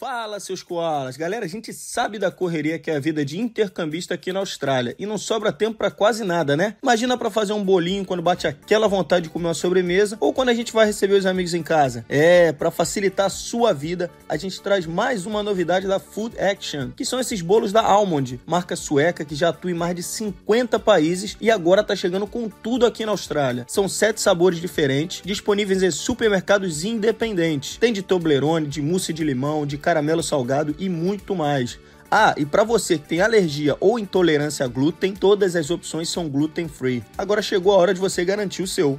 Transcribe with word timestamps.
Fala, 0.00 0.40
seus 0.40 0.62
koalas! 0.62 1.18
Galera, 1.18 1.44
a 1.44 1.48
gente 1.48 1.74
sabe 1.74 2.18
da 2.18 2.30
correria 2.30 2.78
que 2.78 2.90
é 2.90 2.96
a 2.96 2.98
vida 2.98 3.22
de 3.22 3.38
intercambista 3.38 4.14
aqui 4.14 4.32
na 4.32 4.40
Austrália 4.40 4.96
e 4.98 5.04
não 5.04 5.18
sobra 5.18 5.52
tempo 5.52 5.76
para 5.76 5.90
quase 5.90 6.24
nada, 6.24 6.56
né? 6.56 6.74
Imagina 6.82 7.18
para 7.18 7.28
fazer 7.28 7.52
um 7.52 7.62
bolinho 7.62 8.06
quando 8.06 8.22
bate 8.22 8.46
aquela 8.46 8.88
vontade 8.88 9.24
de 9.24 9.28
comer 9.28 9.48
uma 9.48 9.52
sobremesa 9.52 10.16
ou 10.18 10.32
quando 10.32 10.48
a 10.48 10.54
gente 10.54 10.72
vai 10.72 10.86
receber 10.86 11.16
os 11.16 11.26
amigos 11.26 11.52
em 11.52 11.62
casa. 11.62 12.02
É, 12.08 12.50
para 12.50 12.70
facilitar 12.70 13.26
a 13.26 13.28
sua 13.28 13.74
vida, 13.74 14.10
a 14.26 14.38
gente 14.38 14.62
traz 14.62 14.86
mais 14.86 15.26
uma 15.26 15.42
novidade 15.42 15.86
da 15.86 16.00
Food 16.00 16.34
Action, 16.40 16.92
que 16.96 17.04
são 17.04 17.20
esses 17.20 17.42
bolos 17.42 17.70
da 17.70 17.82
Almond, 17.82 18.40
marca 18.46 18.76
sueca 18.76 19.22
que 19.22 19.34
já 19.34 19.50
atua 19.50 19.70
em 19.70 19.74
mais 19.74 19.94
de 19.94 20.02
50 20.02 20.78
países 20.78 21.36
e 21.42 21.50
agora 21.50 21.84
tá 21.84 21.94
chegando 21.94 22.26
com 22.26 22.48
tudo 22.48 22.86
aqui 22.86 23.04
na 23.04 23.12
Austrália. 23.12 23.66
São 23.68 23.86
sete 23.86 24.22
sabores 24.22 24.62
diferentes, 24.62 25.20
disponíveis 25.22 25.82
em 25.82 25.90
supermercados 25.90 26.84
independentes. 26.84 27.76
Tem 27.76 27.92
de 27.92 28.00
Toblerone, 28.00 28.66
de 28.66 28.80
mousse 28.80 29.12
de 29.12 29.22
limão, 29.22 29.66
de 29.66 29.76
caramelo 29.90 30.22
salgado 30.22 30.74
e 30.78 30.88
muito 30.88 31.34
mais. 31.34 31.78
Ah, 32.08 32.34
e 32.36 32.44
para 32.44 32.62
você 32.62 32.96
que 32.96 33.08
tem 33.08 33.20
alergia 33.20 33.76
ou 33.80 33.98
intolerância 33.98 34.64
a 34.64 34.68
glúten, 34.68 35.12
todas 35.14 35.56
as 35.56 35.70
opções 35.70 36.08
são 36.08 36.28
gluten 36.28 36.68
free. 36.68 37.02
Agora 37.18 37.42
chegou 37.42 37.72
a 37.72 37.76
hora 37.76 37.94
de 37.94 38.00
você 38.00 38.24
garantir 38.24 38.62
o 38.62 38.68
seu. 38.68 38.98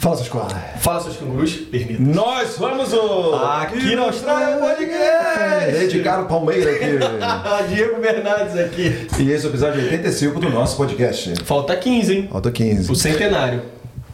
Fala, 0.00 0.16
seus 0.16 0.30
coalas. 0.30 0.54
Fala, 0.78 0.98
seus 1.02 1.16
cangurus. 1.18 1.56
Permita. 1.56 2.02
Nós 2.02 2.56
vamos 2.56 2.90
o... 2.94 3.34
Aqui 3.34 3.94
na 3.94 4.04
Austrália 4.04 4.56
Podcast. 4.56 5.84
Edgar 5.84 6.26
Palmeira 6.26 6.70
aqui. 6.70 6.86
Diego 7.68 8.00
Bernardes 8.00 8.56
aqui. 8.56 9.06
e 9.18 9.30
esse 9.30 9.44
é 9.44 9.48
o 9.48 9.50
episódio 9.50 9.82
85 9.82 10.40
do 10.40 10.48
nosso 10.48 10.78
podcast. 10.78 11.44
Falta 11.44 11.76
15, 11.76 12.14
hein? 12.14 12.28
Falta 12.32 12.50
15. 12.50 12.90
O 12.90 12.94
centenário. 12.94 13.60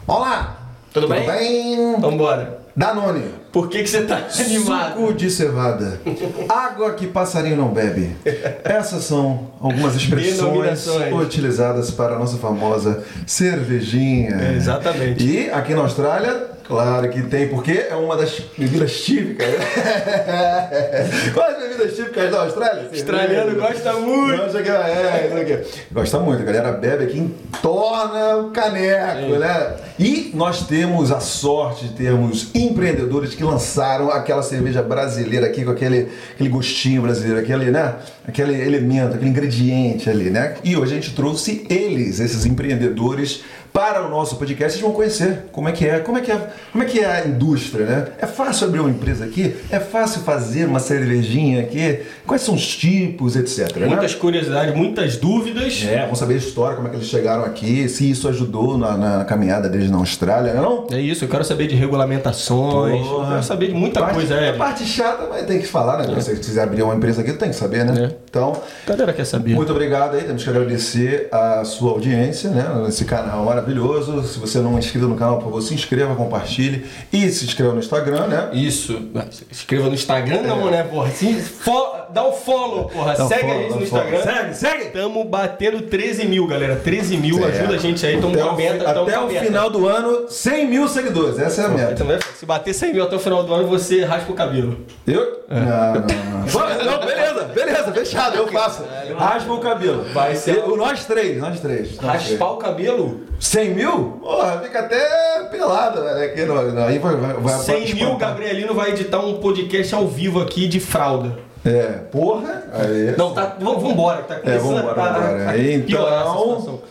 Olá! 0.05 0.57
Tudo 0.91 1.07
bem? 1.07 1.25
bem? 1.25 1.95
Vambora. 2.01 2.56
Danone. 2.77 3.23
Por 3.51 3.69
que, 3.69 3.81
que 3.81 3.89
você 3.89 4.03
tá 4.03 4.27
animado? 4.39 4.99
Suco 4.99 5.13
de 5.15 5.31
cevada. 5.31 5.99
Água 6.47 6.93
que 6.93 7.07
passarinho 7.07 7.57
não 7.57 7.69
bebe. 7.69 8.15
Essas 8.63 9.03
são 9.03 9.47
algumas 9.59 9.95
expressões 9.95 10.85
utilizadas 11.11 11.89
para 11.89 12.15
a 12.15 12.19
nossa 12.19 12.37
famosa 12.37 13.03
cervejinha. 13.25 14.29
É, 14.39 14.55
exatamente. 14.55 15.25
E 15.25 15.49
aqui 15.49 15.73
na 15.73 15.81
Austrália, 15.81 16.51
claro 16.67 17.09
que 17.09 17.21
tem, 17.23 17.47
porque 17.47 17.87
é 17.89 17.95
uma 17.95 18.15
das 18.17 18.39
bebidas 18.57 18.99
típicas. 19.01 19.47
Quais 21.33 21.55
as 21.55 21.63
bebidas 21.63 21.95
típicas 21.95 22.31
da 22.31 22.41
Austrália? 22.41 22.89
Australiano 22.91 23.55
gosta 23.55 23.93
muito. 23.93 24.57
O 24.57 24.63
que, 24.63 24.69
é. 24.69 25.65
Gosta 25.91 26.19
muito, 26.19 26.41
a 26.41 26.45
galera 26.45 26.71
bebe 26.73 27.05
aqui, 27.05 27.19
entorna 27.19 28.37
o 28.37 28.51
caneco, 28.51 29.37
né? 29.39 29.75
E 29.99 30.31
nós 30.35 30.67
temos 30.67 31.11
a 31.11 31.19
sorte 31.19 31.87
de 31.87 31.93
termos 31.95 32.49
empreendedores 32.53 33.33
que 33.33 33.43
lançaram 33.43 34.11
aquela 34.11 34.43
cerveja 34.43 34.83
brasileira 34.83 35.47
aqui 35.47 35.65
com 35.65 35.71
aquele, 35.71 36.09
aquele 36.33 36.49
gostinho 36.49 37.01
brasileiro, 37.01 37.39
aquele, 37.39 37.71
né? 37.71 37.95
Aquele 38.27 38.53
elemento, 38.61 39.15
aquele 39.15 39.29
ingrediente 39.29 40.09
ali, 40.09 40.29
né? 40.29 40.55
E 40.63 40.75
hoje 40.75 40.91
a 40.91 40.95
gente 40.95 41.15
trouxe 41.15 41.65
eles, 41.69 42.19
esses 42.19 42.45
empreendedores, 42.45 43.43
para 43.73 44.05
o 44.05 44.09
nosso 44.09 44.35
podcast. 44.37 44.73
Vocês 44.73 44.81
vão 44.83 44.91
conhecer 44.93 45.45
como 45.51 45.69
é 45.69 45.71
que 45.71 45.85
é, 45.87 45.99
como 45.99 46.17
é 46.17 46.21
que 46.21 46.31
é, 46.31 46.47
como 46.71 46.83
é 46.83 46.87
que 46.87 46.99
é 46.99 47.05
a 47.05 47.27
indústria, 47.27 47.85
né? 47.85 48.05
É 48.19 48.25
fácil 48.25 48.67
abrir 48.67 48.79
uma 48.79 48.89
empresa 48.89 49.25
aqui? 49.25 49.55
É 49.69 49.79
fácil 49.79 50.21
fazer 50.21 50.65
uma 50.65 50.79
cervejinha 50.79 51.61
aqui? 51.61 52.01
Quais 52.25 52.41
são 52.41 52.55
os 52.55 52.75
tipos, 52.75 53.35
etc. 53.35 53.75
né? 53.77 53.87
Muitas 53.87 54.15
curiosidades, 54.15 54.75
muitas 54.75 55.17
dúvidas. 55.17 55.83
É, 55.87 56.01
vamos 56.01 56.19
saber 56.19 56.35
a 56.35 56.37
história, 56.37 56.75
como 56.75 56.87
é 56.87 56.91
que 56.91 56.97
eles 56.97 57.07
chegaram 57.07 57.43
aqui, 57.43 57.87
se 57.89 58.09
isso 58.09 58.27
ajudou 58.27 58.77
na, 58.77 58.97
na 58.97 59.25
caminhada 59.25 59.69
deles 59.69 59.89
na 59.89 59.97
Austrália, 59.97 60.53
não? 60.53 60.87
É 60.91 60.99
isso, 60.99 61.25
eu 61.25 61.29
quero 61.29 61.43
saber 61.43 61.67
de 61.67 61.75
regulamentações. 61.75 63.05
Eu 63.05 63.11
Porra. 63.11 63.29
quero 63.31 63.43
saber 63.43 63.67
de 63.67 63.73
muita 63.73 63.99
Parte- 63.99 64.15
coisa, 64.15 64.35
é. 64.35 64.45
é. 64.47 64.49
A 64.49 64.53
parte 64.53 64.85
chata, 64.85 65.27
mas 65.29 65.45
tem 65.45 65.59
que 65.59 65.67
falar, 65.67 65.97
né? 65.97 66.05
Se 66.05 66.13
você 66.13 66.35
quiser 66.35 66.63
abrir 66.63 66.81
uma 66.83 66.95
empresa 66.95 67.21
aqui, 67.21 67.33
tem 67.33 67.49
que 67.49 67.55
saber, 67.55 67.85
né? 67.85 68.05
É. 68.11 68.15
Então, 68.29 68.59
A 68.85 68.89
galera 68.89 69.13
quer 69.13 69.25
saber. 69.25 69.53
muito 69.55 69.71
obrigado 69.71 70.15
aí, 70.15 70.23
temos 70.23 70.43
que 70.43 70.49
agradecer 70.49 71.27
a 71.31 71.63
sua 71.63 71.91
audiência, 71.91 72.49
né? 72.49 72.65
Nesse 72.85 73.05
canal 73.05 73.49
maravilhoso. 73.57 74.23
Se 74.23 74.39
você 74.39 74.59
não 74.59 74.75
é 74.75 74.79
inscrito 74.79 75.07
no 75.07 75.15
canal, 75.15 75.37
por 75.37 75.45
favor, 75.45 75.61
se 75.61 75.73
inscreva, 75.73 76.15
compartilhe 76.15 76.85
e 77.11 77.29
se 77.29 77.45
inscreva 77.45 77.73
no 77.73 77.79
Instagram, 77.79 78.27
né? 78.27 78.49
Isso. 78.53 78.93
Se 79.31 79.45
inscreva 79.51 79.87
no 79.87 79.93
Instagram, 79.95 80.41
não, 80.43 80.69
né, 80.69 80.83
porra? 80.83 81.09
Se 81.11 81.33
fo- 81.33 82.06
Dá 82.11 82.23
o 82.23 82.31
follow, 82.33 82.85
porra. 82.85 83.13
Dá 83.15 83.25
segue 83.25 83.41
follow, 83.41 83.57
a 83.57 83.61
gente 83.63 83.79
no 83.79 83.85
follow. 83.87 84.05
Instagram. 84.13 84.53
Segue, 84.53 84.53
segue! 84.55 84.85
Tamo 84.91 85.23
batendo 85.23 85.81
13 85.81 86.25
mil, 86.27 86.47
galera. 86.47 86.75
13 86.77 87.17
mil. 87.17 87.35
Certo. 87.37 87.55
Ajuda 87.59 87.73
a 87.75 87.77
gente 87.77 88.05
aí. 88.05 88.19
Tamo 88.19 88.33
Até, 88.33 88.43
o, 88.45 88.55
meta. 88.55 88.89
até 88.89 89.19
o 89.19 89.27
meta. 89.27 89.45
final 89.45 89.69
do 89.69 89.87
ano, 89.87 90.25
100 90.29 90.67
mil 90.67 90.87
seguidores. 90.87 91.39
Essa 91.39 91.63
é 91.63 91.65
a 91.65 91.69
meta. 91.69 91.91
Então, 91.93 92.07
né, 92.07 92.19
Se 92.35 92.45
bater 92.45 92.73
100 92.73 92.93
mil 92.93 93.03
até 93.03 93.15
o 93.15 93.19
final 93.19 93.43
do 93.43 93.53
ano, 93.53 93.67
você 93.67 94.03
raspa 94.03 94.31
o 94.31 94.35
cabelo. 94.35 94.77
Eu? 95.05 95.43
Não, 95.49 95.59
não, 95.59 96.01
não. 96.01 96.47
Vamos- 96.47 96.85
não, 96.85 96.99
beleza, 97.05 97.43
beleza, 97.53 97.91
fechado, 97.93 98.35
eu 98.37 98.47
faço. 98.47 98.83
Raspa 99.17 99.51
o 99.53 99.59
cabelo. 99.59 100.03
Vai 100.13 100.35
ser- 100.35 100.57
Eu- 100.57 100.75
nós 100.77 101.05
três, 101.05 101.37
nós 101.39 101.59
três. 101.59 101.95
nós 102.01 102.23
três. 102.23 102.31
Raspar 102.31 102.51
o 102.53 102.57
cabelo? 102.57 103.21
100 103.39 103.69
mil? 103.75 104.19
Porra, 104.21 104.59
fica 104.63 104.79
até 104.79 105.43
pelado, 105.51 106.03
velho. 106.03 106.23
Aqui 106.31 106.41
no, 106.43 106.81
aí 106.83 106.97
vai, 106.99 107.15
vai, 107.15 107.33
vai 107.33 107.53
100 107.59 107.93
mil. 107.95 108.15
Gabrielino 108.17 108.73
vai 108.73 108.89
editar 108.91 109.19
um 109.19 109.35
podcast 109.35 109.93
ao 109.93 110.07
vivo 110.07 110.41
aqui 110.41 110.67
de 110.67 110.79
fralda. 110.79 111.37
É, 111.65 111.83
porra. 112.11 112.63
Aí. 112.73 113.15
Não, 113.17 113.33
tá. 113.33 113.55
Vamos 113.59 113.81
vambora, 113.83 114.21
que 114.21 114.27
tá 114.29 114.35
começando 114.39 114.75
vambora, 114.75 115.01
a- 115.01 115.09
vambora. 115.19 115.49
a 115.49 115.53
piorar 115.53 116.21
essa 116.21 116.29
Então- 116.31 116.59
situação. 116.59 116.81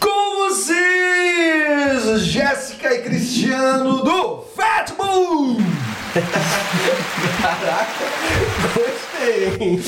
Com 0.00 0.48
vocês, 0.48 2.20
Jéssica 2.22 2.94
e 2.94 3.02
Cristiano 3.02 4.02
do 4.02 4.38
Fat 4.56 4.92
Bull! 4.96 5.58
Gostei. 8.74 9.80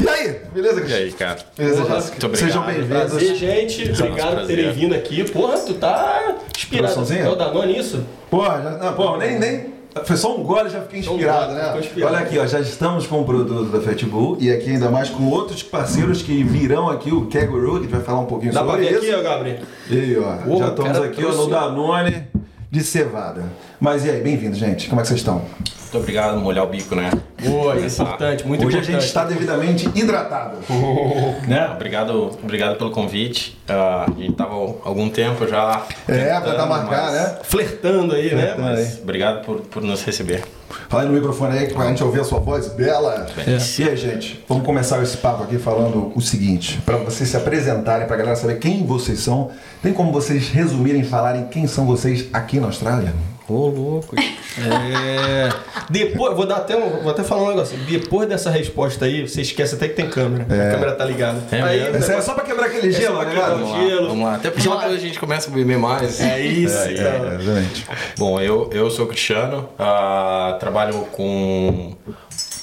E 0.00 0.08
aí, 0.08 0.40
beleza, 0.52 0.80
E 0.80 0.82
Cristiano? 0.82 1.04
aí, 1.04 1.12
cara? 1.12 1.38
Beleza, 1.56 1.82
Porra, 1.82 1.94
Jéssica? 1.94 2.10
muito 2.12 2.26
obrigado. 2.26 2.48
Sejam 2.48 2.62
bem-vindos. 2.66 2.88
Prazer, 2.88 3.34
gente. 3.36 3.92
Obrigado 3.92 4.36
por 4.38 4.46
terem 4.46 4.72
vindo 4.72 4.94
aqui. 4.94 5.24
Porra, 5.30 5.58
tu 5.58 5.74
tá 5.74 6.34
inspirado. 6.56 6.88
Coraçãozinho? 6.94 7.26
É 7.26 7.30
o 7.30 7.34
Danone 7.36 7.78
isso? 7.78 8.04
Porra, 8.30 8.62
já, 8.62 8.70
não, 8.70 8.92
porra, 8.94 9.18
nem, 9.18 9.38
nem. 9.38 9.74
Foi 10.04 10.16
só 10.16 10.36
um 10.36 10.42
gole 10.42 10.68
já 10.68 10.80
fiquei 10.80 10.98
um 10.98 11.02
inspirado, 11.02 11.54
gole, 11.54 11.62
né? 11.62 11.78
inspirado. 11.78 12.14
Olha 12.14 12.24
aqui, 12.24 12.38
ó, 12.38 12.46
já 12.46 12.60
estamos 12.60 13.06
com 13.06 13.20
o 13.20 13.24
produto 13.24 13.64
da 13.66 13.80
Fatbull 13.80 14.36
e 14.40 14.50
aqui 14.50 14.70
ainda 14.70 14.90
mais 14.90 15.08
com 15.08 15.28
outros 15.28 15.62
parceiros 15.62 16.20
que 16.20 16.42
virão 16.42 16.88
aqui, 16.88 17.12
o 17.12 17.26
Kangaroo, 17.26 17.74
que 17.74 17.78
a 17.78 17.82
gente 17.82 17.90
vai 17.92 18.00
falar 18.00 18.20
um 18.20 18.26
pouquinho 18.26 18.52
Dá 18.52 18.62
pra 18.62 18.72
sobre 18.72 18.86
ver 18.86 18.92
isso. 18.92 19.04
aqui, 19.04 19.14
ó, 19.14 19.22
Gabriel? 19.22 19.58
E 19.88 19.98
aí, 19.98 20.18
ó, 20.18 20.52
Ô, 20.52 20.58
já 20.58 20.68
estamos 20.68 20.98
aqui 20.98 21.24
ó, 21.24 21.32
no 21.32 21.46
Danone 21.46 22.26
de 22.74 22.82
cevada. 22.82 23.44
Mas 23.78 24.04
e 24.04 24.10
aí, 24.10 24.20
bem-vindo, 24.20 24.56
gente. 24.56 24.88
Como 24.88 25.00
é 25.00 25.02
que 25.02 25.08
vocês 25.08 25.20
estão? 25.20 25.36
Muito 25.38 25.96
obrigado, 25.98 26.40
molhar 26.40 26.64
o 26.64 26.66
bico, 26.66 26.96
né? 26.96 27.08
Boa, 27.40 27.74
Começar. 27.76 28.02
importante, 28.02 28.44
muito 28.44 28.66
Hoje 28.66 28.76
a 28.76 28.80
importante. 28.80 29.00
gente 29.00 29.06
está 29.08 29.24
devidamente 29.24 29.88
hidratado. 29.94 30.56
né? 31.46 31.70
Obrigado, 31.72 32.36
obrigado 32.42 32.76
pelo 32.76 32.90
convite. 32.90 33.56
Ah, 33.68 34.06
a 34.08 34.20
gente 34.20 34.32
tava 34.32 34.54
há 34.54 34.58
algum 34.88 35.08
tempo 35.08 35.46
já. 35.46 35.84
É, 36.08 36.24
pra 36.30 36.40
tentando, 36.40 36.56
dar 36.56 36.66
marcar, 36.66 37.02
mas- 37.04 37.12
né? 37.14 37.38
Flertando 37.44 38.12
aí, 38.16 38.34
né? 38.34 38.42
Flertando. 38.42 38.62
Mas 38.62 38.98
obrigado 39.00 39.44
por, 39.44 39.60
por 39.60 39.80
nos 39.80 40.02
receber. 40.02 40.42
Fala 40.88 41.02
aí 41.02 41.08
no 41.08 41.14
microfone 41.14 41.58
aí 41.58 41.72
pra 41.72 41.86
gente 41.88 42.02
ouvir 42.02 42.20
a 42.20 42.24
sua 42.24 42.38
voz 42.38 42.68
bela. 42.68 43.26
É. 43.46 43.58
E 43.82 43.88
aí, 43.88 43.96
gente, 43.96 44.44
vamos 44.48 44.64
começar 44.64 45.02
esse 45.02 45.16
papo 45.16 45.42
aqui 45.42 45.58
falando 45.58 46.12
o 46.14 46.20
seguinte, 46.20 46.80
pra 46.84 46.96
vocês 46.96 47.28
se 47.28 47.36
apresentarem, 47.36 48.06
pra 48.06 48.16
galera 48.16 48.36
saber 48.36 48.58
quem 48.58 48.86
vocês 48.86 49.20
são. 49.20 49.50
Tem 49.82 49.92
como 49.92 50.12
vocês 50.12 50.48
resumirem 50.48 51.02
e 51.02 51.04
falarem 51.04 51.46
quem 51.46 51.66
são 51.66 51.84
vocês 51.86 52.26
aqui 52.32 52.58
na 52.60 52.66
Austrália? 52.66 53.12
Ô, 53.48 53.68
louco. 53.68 54.16
É. 54.16 55.48
Depois, 55.90 56.34
vou 56.34 56.46
dar 56.46 56.56
até 56.56 56.76
um, 56.76 57.02
vou 57.02 57.10
até 57.10 57.22
falar 57.22 57.42
um 57.42 57.48
negócio. 57.48 57.76
Depois 57.78 58.26
dessa 58.28 58.50
resposta 58.50 59.04
aí, 59.04 59.26
você 59.26 59.42
esquece 59.42 59.74
até 59.74 59.88
que 59.88 59.94
tem 59.94 60.08
câmera. 60.08 60.44
A 60.44 60.70
câmera 60.72 60.92
tá 60.94 61.04
ligada. 61.04 61.42
É 61.52 61.60
aí, 61.60 61.80
é 61.80 62.20
só 62.22 62.32
pra 62.32 62.44
quebrar 62.44 62.66
aquele 62.66 62.88
Essa 62.88 63.00
gelo, 63.00 63.20
é 63.20 63.24
né, 63.26 63.30
quebrar 63.32 63.50
Vamos 63.50 63.70
lá, 63.70 63.80
gelo. 63.84 64.08
vamos 64.08 64.24
lá. 64.24 64.34
Até 64.36 64.50
porque 64.50 64.68
depois 64.68 64.92
a 64.92 64.96
gente 64.96 65.18
começa 65.18 65.50
a 65.50 65.54
beber 65.54 65.76
mais. 65.76 66.20
É 66.20 66.40
isso. 66.40 66.74
É, 66.76 66.88
é, 66.88 66.92
exatamente. 66.92 67.86
Bom, 68.16 68.40
eu, 68.40 68.70
eu 68.72 68.90
sou 68.90 69.04
o 69.04 69.08
Cristiano, 69.08 69.68
ah, 69.78 70.56
trabalho 70.58 71.00
com 71.12 71.94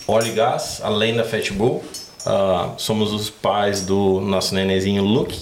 óleo 0.07 0.27
e 0.27 0.31
gás, 0.31 0.81
além 0.83 1.15
da 1.15 1.23
Fat 1.23 1.51
Bull. 1.51 1.83
Ah, 2.25 2.71
somos 2.77 3.13
os 3.13 3.29
pais 3.29 3.85
do 3.85 4.19
nosso 4.19 4.55
nenenzinho 4.55 5.03
Luke. 5.03 5.39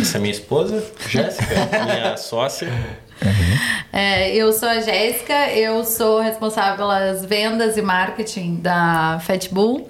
Essa 0.00 0.18
é 0.18 0.20
minha 0.20 0.32
esposa, 0.32 0.84
Jéssica, 1.08 1.46
minha 1.86 2.16
sócia. 2.16 2.68
É, 3.92 4.34
eu 4.34 4.52
sou 4.52 4.68
a 4.68 4.80
Jéssica, 4.80 5.50
eu 5.50 5.84
sou 5.84 6.20
responsável 6.20 6.76
pelas 6.76 7.24
vendas 7.24 7.76
e 7.76 7.82
marketing 7.82 8.56
da 8.56 9.20
Fat 9.24 9.48
Bull. 9.50 9.88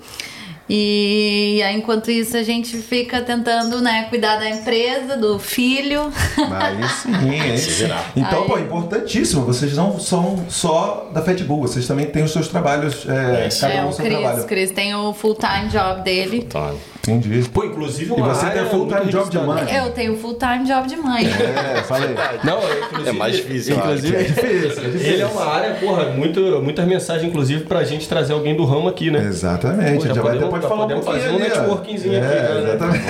E 0.75 1.61
aí, 1.67 1.77
enquanto 1.77 2.11
isso, 2.11 2.35
a 2.37 2.43
gente 2.43 2.79
fica 2.79 3.21
tentando 3.21 3.81
né, 3.83 4.05
cuidar 4.09 4.37
da 4.37 4.49
empresa, 4.49 5.17
do 5.17 5.39
filho. 5.39 6.11
Aí 6.59 6.89
sim, 6.89 7.57
sim. 7.59 7.71
virar. 7.83 8.11
Então, 8.17 8.43
Aí- 8.43 8.49
pô, 8.49 8.59
importantíssimo. 8.59 9.45
Vocês 9.45 9.77
não 9.77 9.99
são 10.01 10.47
só 10.49 11.11
da 11.13 11.21
Fat 11.21 11.43
Bull, 11.43 11.61
vocês 11.63 11.87
também 11.87 12.07
têm 12.07 12.23
os 12.23 12.33
seus 12.33 12.49
trabalhos, 12.49 13.07
é, 13.09 13.45
É 13.45 13.49
isso. 13.49 13.61
cada 13.61 13.75
É 13.75 13.83
um 13.83 13.87
o 13.87 13.89
o 13.91 13.93
seu 13.93 14.05
Cris. 14.05 14.19
trabalho. 14.19 14.43
O 14.43 14.47
Cris 14.47 14.71
tem 14.71 14.95
o 14.95 15.13
full-time 15.13 15.69
job 15.69 16.03
dele. 16.03 16.39
Então, 16.47 16.75
Entendi. 17.09 17.49
Pô, 17.53 17.65
inclusive 17.65 18.13
E 18.17 18.21
você 18.21 18.47
tem 18.51 18.65
full-time 18.67 19.01
muito 19.01 19.11
job 19.11 19.29
de 19.31 19.39
mãe. 19.39 19.77
Eu 19.77 19.91
tenho 19.91 20.17
full-time 20.17 20.65
job 20.65 20.87
de 20.89 20.97
mãe. 20.97 21.27
É, 21.27 21.83
falei. 21.83 22.15
Não, 22.45 22.59
é, 22.59 22.79
inclusive, 22.79 23.09
É 23.09 23.13
mais 23.13 23.37
difícil, 23.37 23.75
eu 23.75 23.79
Inclusive, 23.81 24.17
É 24.17 24.23
difícil, 24.23 24.49
é 24.85 24.87
difícil. 24.89 25.13
ele 25.13 25.23
é 25.23 25.27
uma 25.27 25.45
área, 25.45 25.75
porra, 25.75 26.05
muito, 26.11 26.41
muitas 26.63 26.87
mensagens, 26.87 27.29
inclusive, 27.29 27.65
pra 27.65 27.83
gente 27.83 28.09
trazer 28.09 28.33
alguém 28.35 28.57
do 28.57 28.65
ramo 28.65 28.87
aqui, 28.89 29.11
né? 29.11 29.25
Exatamente, 29.27 29.95
Pô, 30.03 30.07
já 30.09 30.15
já 30.15 30.23
vai 30.23 30.33
podemos- 30.39 30.45
depois 30.45 30.63
já 30.63 30.69
falar 30.69 30.81
um 30.81 30.83
podemos 30.85 31.05
pouquinho 31.05 31.25
fazer 31.25 31.35
um 31.35 31.43
ali, 31.45 31.53
ó. 31.53 31.59
networkingzinho 31.61 32.15
é, 32.15 32.19
aqui, 32.19 32.53
né? 32.53 32.61
Exatamente. 32.63 33.05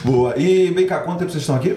Boa. 0.04 0.34
E, 0.38 0.70
vem 0.70 0.86
cá, 0.86 1.00
quanto 1.00 1.18
tempo 1.18 1.30
vocês 1.30 1.42
estão 1.42 1.56
aqui? 1.56 1.76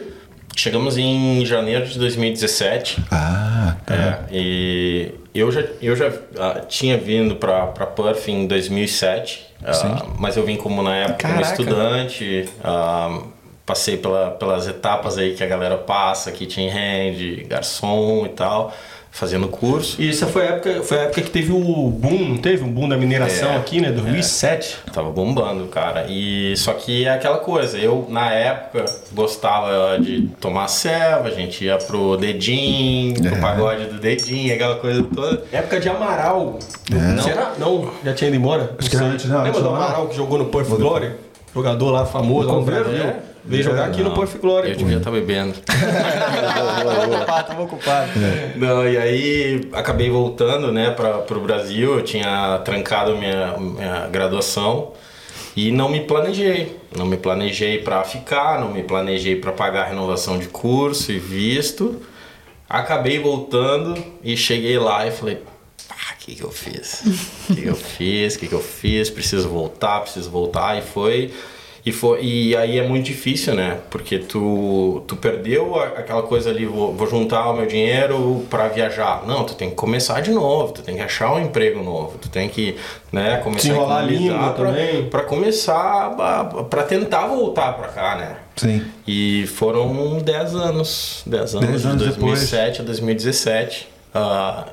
Chegamos 0.58 0.98
em 0.98 1.46
janeiro 1.46 1.86
de 1.86 2.00
2017. 2.00 2.98
Ah, 3.12 3.76
É, 3.88 4.18
e 4.32 5.12
eu 5.34 5.52
já, 5.52 5.64
eu 5.80 5.96
já 5.96 6.12
ah, 6.40 6.62
tinha 6.68 6.98
vindo 6.98 7.36
para 7.36 7.68
Perth 7.68 8.28
em 8.28 8.48
2007, 8.48 9.54
ah, 9.64 10.06
mas 10.18 10.36
eu 10.36 10.44
vim 10.44 10.58
como 10.58 10.82
na 10.82 10.96
época 10.96 11.28
como 11.28 11.34
Caraca. 11.36 11.52
estudante, 11.62 12.50
ah, 12.64 13.22
passei 13.68 13.98
pela, 13.98 14.32
pelas 14.32 14.68
etapas 14.68 15.20
aí 15.20 15.36
que 15.36 15.44
a 15.44 15.48
galera 15.48 15.78
passa, 15.78 16.32
kitchen 16.32 16.70
hand, 16.70 17.46
garçom 17.48 18.26
e 18.26 18.30
tal, 18.30 18.74
fazendo 19.12 19.48
curso. 19.48 20.00
E 20.02 20.10
essa 20.10 20.28
foi 20.28 20.44
a 20.44 20.52
época, 20.52 20.84
foi 20.84 20.98
a 21.00 21.02
época 21.04 21.22
que 21.22 21.30
teve 21.32 21.52
o 21.52 21.90
boom, 21.90 22.30
não 22.30 22.38
teve? 22.38 22.64
Um 22.64 22.72
boom 22.72 22.88
da 22.88 22.96
mineração 22.98 23.50
É, 23.54 23.56
aqui, 23.58 23.82
né? 23.82 23.92
2007. 23.92 24.78
Tava 24.94 25.10
bombando, 25.10 25.66
cara. 25.68 26.06
E 26.08 26.56
só 26.58 26.74
que 26.74 27.06
é 27.06 27.10
aquela 27.10 27.38
coisa, 27.40 27.78
eu 27.78 28.06
na 28.10 28.32
época 28.32 28.86
gostava 29.14 29.98
de 30.00 30.28
tomar 30.40 30.68
serva, 30.68 31.28
a 31.30 31.32
gente 31.32 31.66
ia 31.66 31.78
pro 31.78 32.16
dedinho, 32.18 33.16
É. 33.26 33.30
pro 33.32 33.42
pagode 33.42 33.86
do 33.86 34.00
dedinho, 34.00 34.54
aquela 34.54 34.76
coisa 34.76 35.04
toda. 35.04 35.44
Época 35.52 35.80
de 35.80 35.90
Amaral. 35.90 36.60
Não. 36.90 37.24
Será? 37.24 37.54
Não, 37.58 37.92
já 38.06 38.14
tinha 38.14 38.28
ido 38.30 38.38
embora? 38.38 38.76
Acho 38.78 38.90
que 38.90 38.98
antes, 38.98 39.26
não, 39.26 39.44
Lembra 39.44 39.62
do 39.62 39.70
Amaral? 39.70 40.08
Que 40.08 40.16
jogou 40.16 40.38
no 40.38 40.46
Puff 40.46 40.70
Glory? 40.76 41.12
Jogador 41.56 41.90
lá 41.92 42.06
famoso, 42.06 42.48
lá 42.48 42.54
no 42.54 42.60
Converso, 42.60 42.84
Brasil. 42.90 43.04
é? 43.06 43.16
Veio 43.48 43.64
jogar 43.64 43.86
aqui 43.86 44.04
no 44.04 44.10
Não, 44.10 44.16
Puff 44.16 44.38
Glory. 44.40 44.72
Eu 44.72 44.76
devia 44.76 44.98
estar 44.98 45.10
bebendo. 45.10 45.54
Tava 45.64 47.06
ocupado, 47.06 47.48
tava 47.48 47.62
ocupado. 47.64 48.12
Não, 48.58 48.88
e 48.88 48.98
aí 48.98 49.70
acabei 49.72 50.10
voltando, 50.10 50.72
né, 50.72 50.92
para 50.92 51.38
o 51.38 51.40
Brasil. 51.40 51.96
Eu 51.96 52.04
tinha 52.04 52.60
trancado 52.66 53.16
minha, 53.16 53.58
minha 53.58 54.08
graduação 54.08 54.92
e 55.56 55.72
não 55.72 55.90
me 55.90 56.02
planejei. 56.02 56.78
Não 56.96 57.06
me 57.06 57.16
planejei 57.18 57.80
para 57.80 58.04
ficar, 58.04 58.60
não 58.60 58.72
me 58.72 58.84
planejei 58.84 59.38
para 59.38 59.52
pagar 59.52 59.86
a 59.86 59.88
renovação 59.88 60.38
de 60.38 60.48
curso 60.48 61.12
e 61.12 61.18
visto. 61.18 62.02
Acabei 62.70 63.18
voltando 63.18 63.96
e 64.24 64.36
cheguei 64.36 64.78
lá 64.78 65.08
e 65.08 65.12
falei: 65.12 65.42
ah, 65.90 66.14
o 66.14 66.18
que, 66.20 66.36
que 66.36 66.44
eu 66.44 66.52
fiz? 66.52 67.02
O 67.50 67.56
que, 67.56 67.62
que 67.62 67.68
eu 67.68 67.76
fiz? 67.76 68.36
O 68.36 68.40
que, 68.40 68.48
que 68.48 68.54
eu 68.54 68.62
fiz? 68.62 69.10
Preciso 69.10 69.48
voltar, 69.48 70.02
preciso 70.02 70.30
voltar. 70.30 70.78
E 70.78 70.82
foi. 70.82 71.34
E, 71.88 71.92
foi, 71.94 72.22
e 72.22 72.54
aí 72.54 72.78
é 72.78 72.86
muito 72.86 73.06
difícil, 73.06 73.56
né? 73.56 73.78
Porque 73.90 74.20
tu, 74.20 75.06
tu 75.08 75.16
perdeu 75.16 75.80
aquela 75.80 76.22
coisa 76.22 76.50
ali, 76.50 76.66
vou, 76.66 76.94
vou 76.94 77.10
juntar 77.10 77.50
o 77.50 77.56
meu 77.56 77.66
dinheiro 77.66 78.46
para 78.50 78.68
viajar. 78.68 79.24
Não, 79.26 79.46
tu 79.46 79.56
tem 79.56 79.70
que 79.70 79.76
começar 79.78 80.20
de 80.20 80.32
novo, 80.32 80.74
tu 80.74 80.82
tem 80.82 80.98
que 80.98 81.02
achar 81.02 81.34
um 81.34 81.40
emprego 81.40 81.82
novo, 81.82 82.18
tu 82.18 82.28
tem 82.28 82.50
que 82.50 82.76
né, 83.10 83.38
começar 83.38 83.70
Desenrolar 83.70 84.00
a 84.00 84.12
economizar 84.12 84.54
pra 85.10 85.24
começar, 85.24 86.10
para 86.70 86.84
tentar 86.84 87.28
voltar 87.28 87.72
para 87.72 87.88
cá, 87.88 88.16
né? 88.18 88.36
sim. 88.58 88.84
E 89.08 89.48
foram 89.48 90.20
10 90.20 90.56
anos, 90.56 91.24
10 91.26 91.56
anos, 91.56 91.70
Dez 91.70 91.86
anos 91.86 92.04
de 92.04 92.10
depois. 92.10 92.52
2007 92.52 92.82
a 92.82 92.84
2017. 92.84 93.88
Ah, 94.14 94.68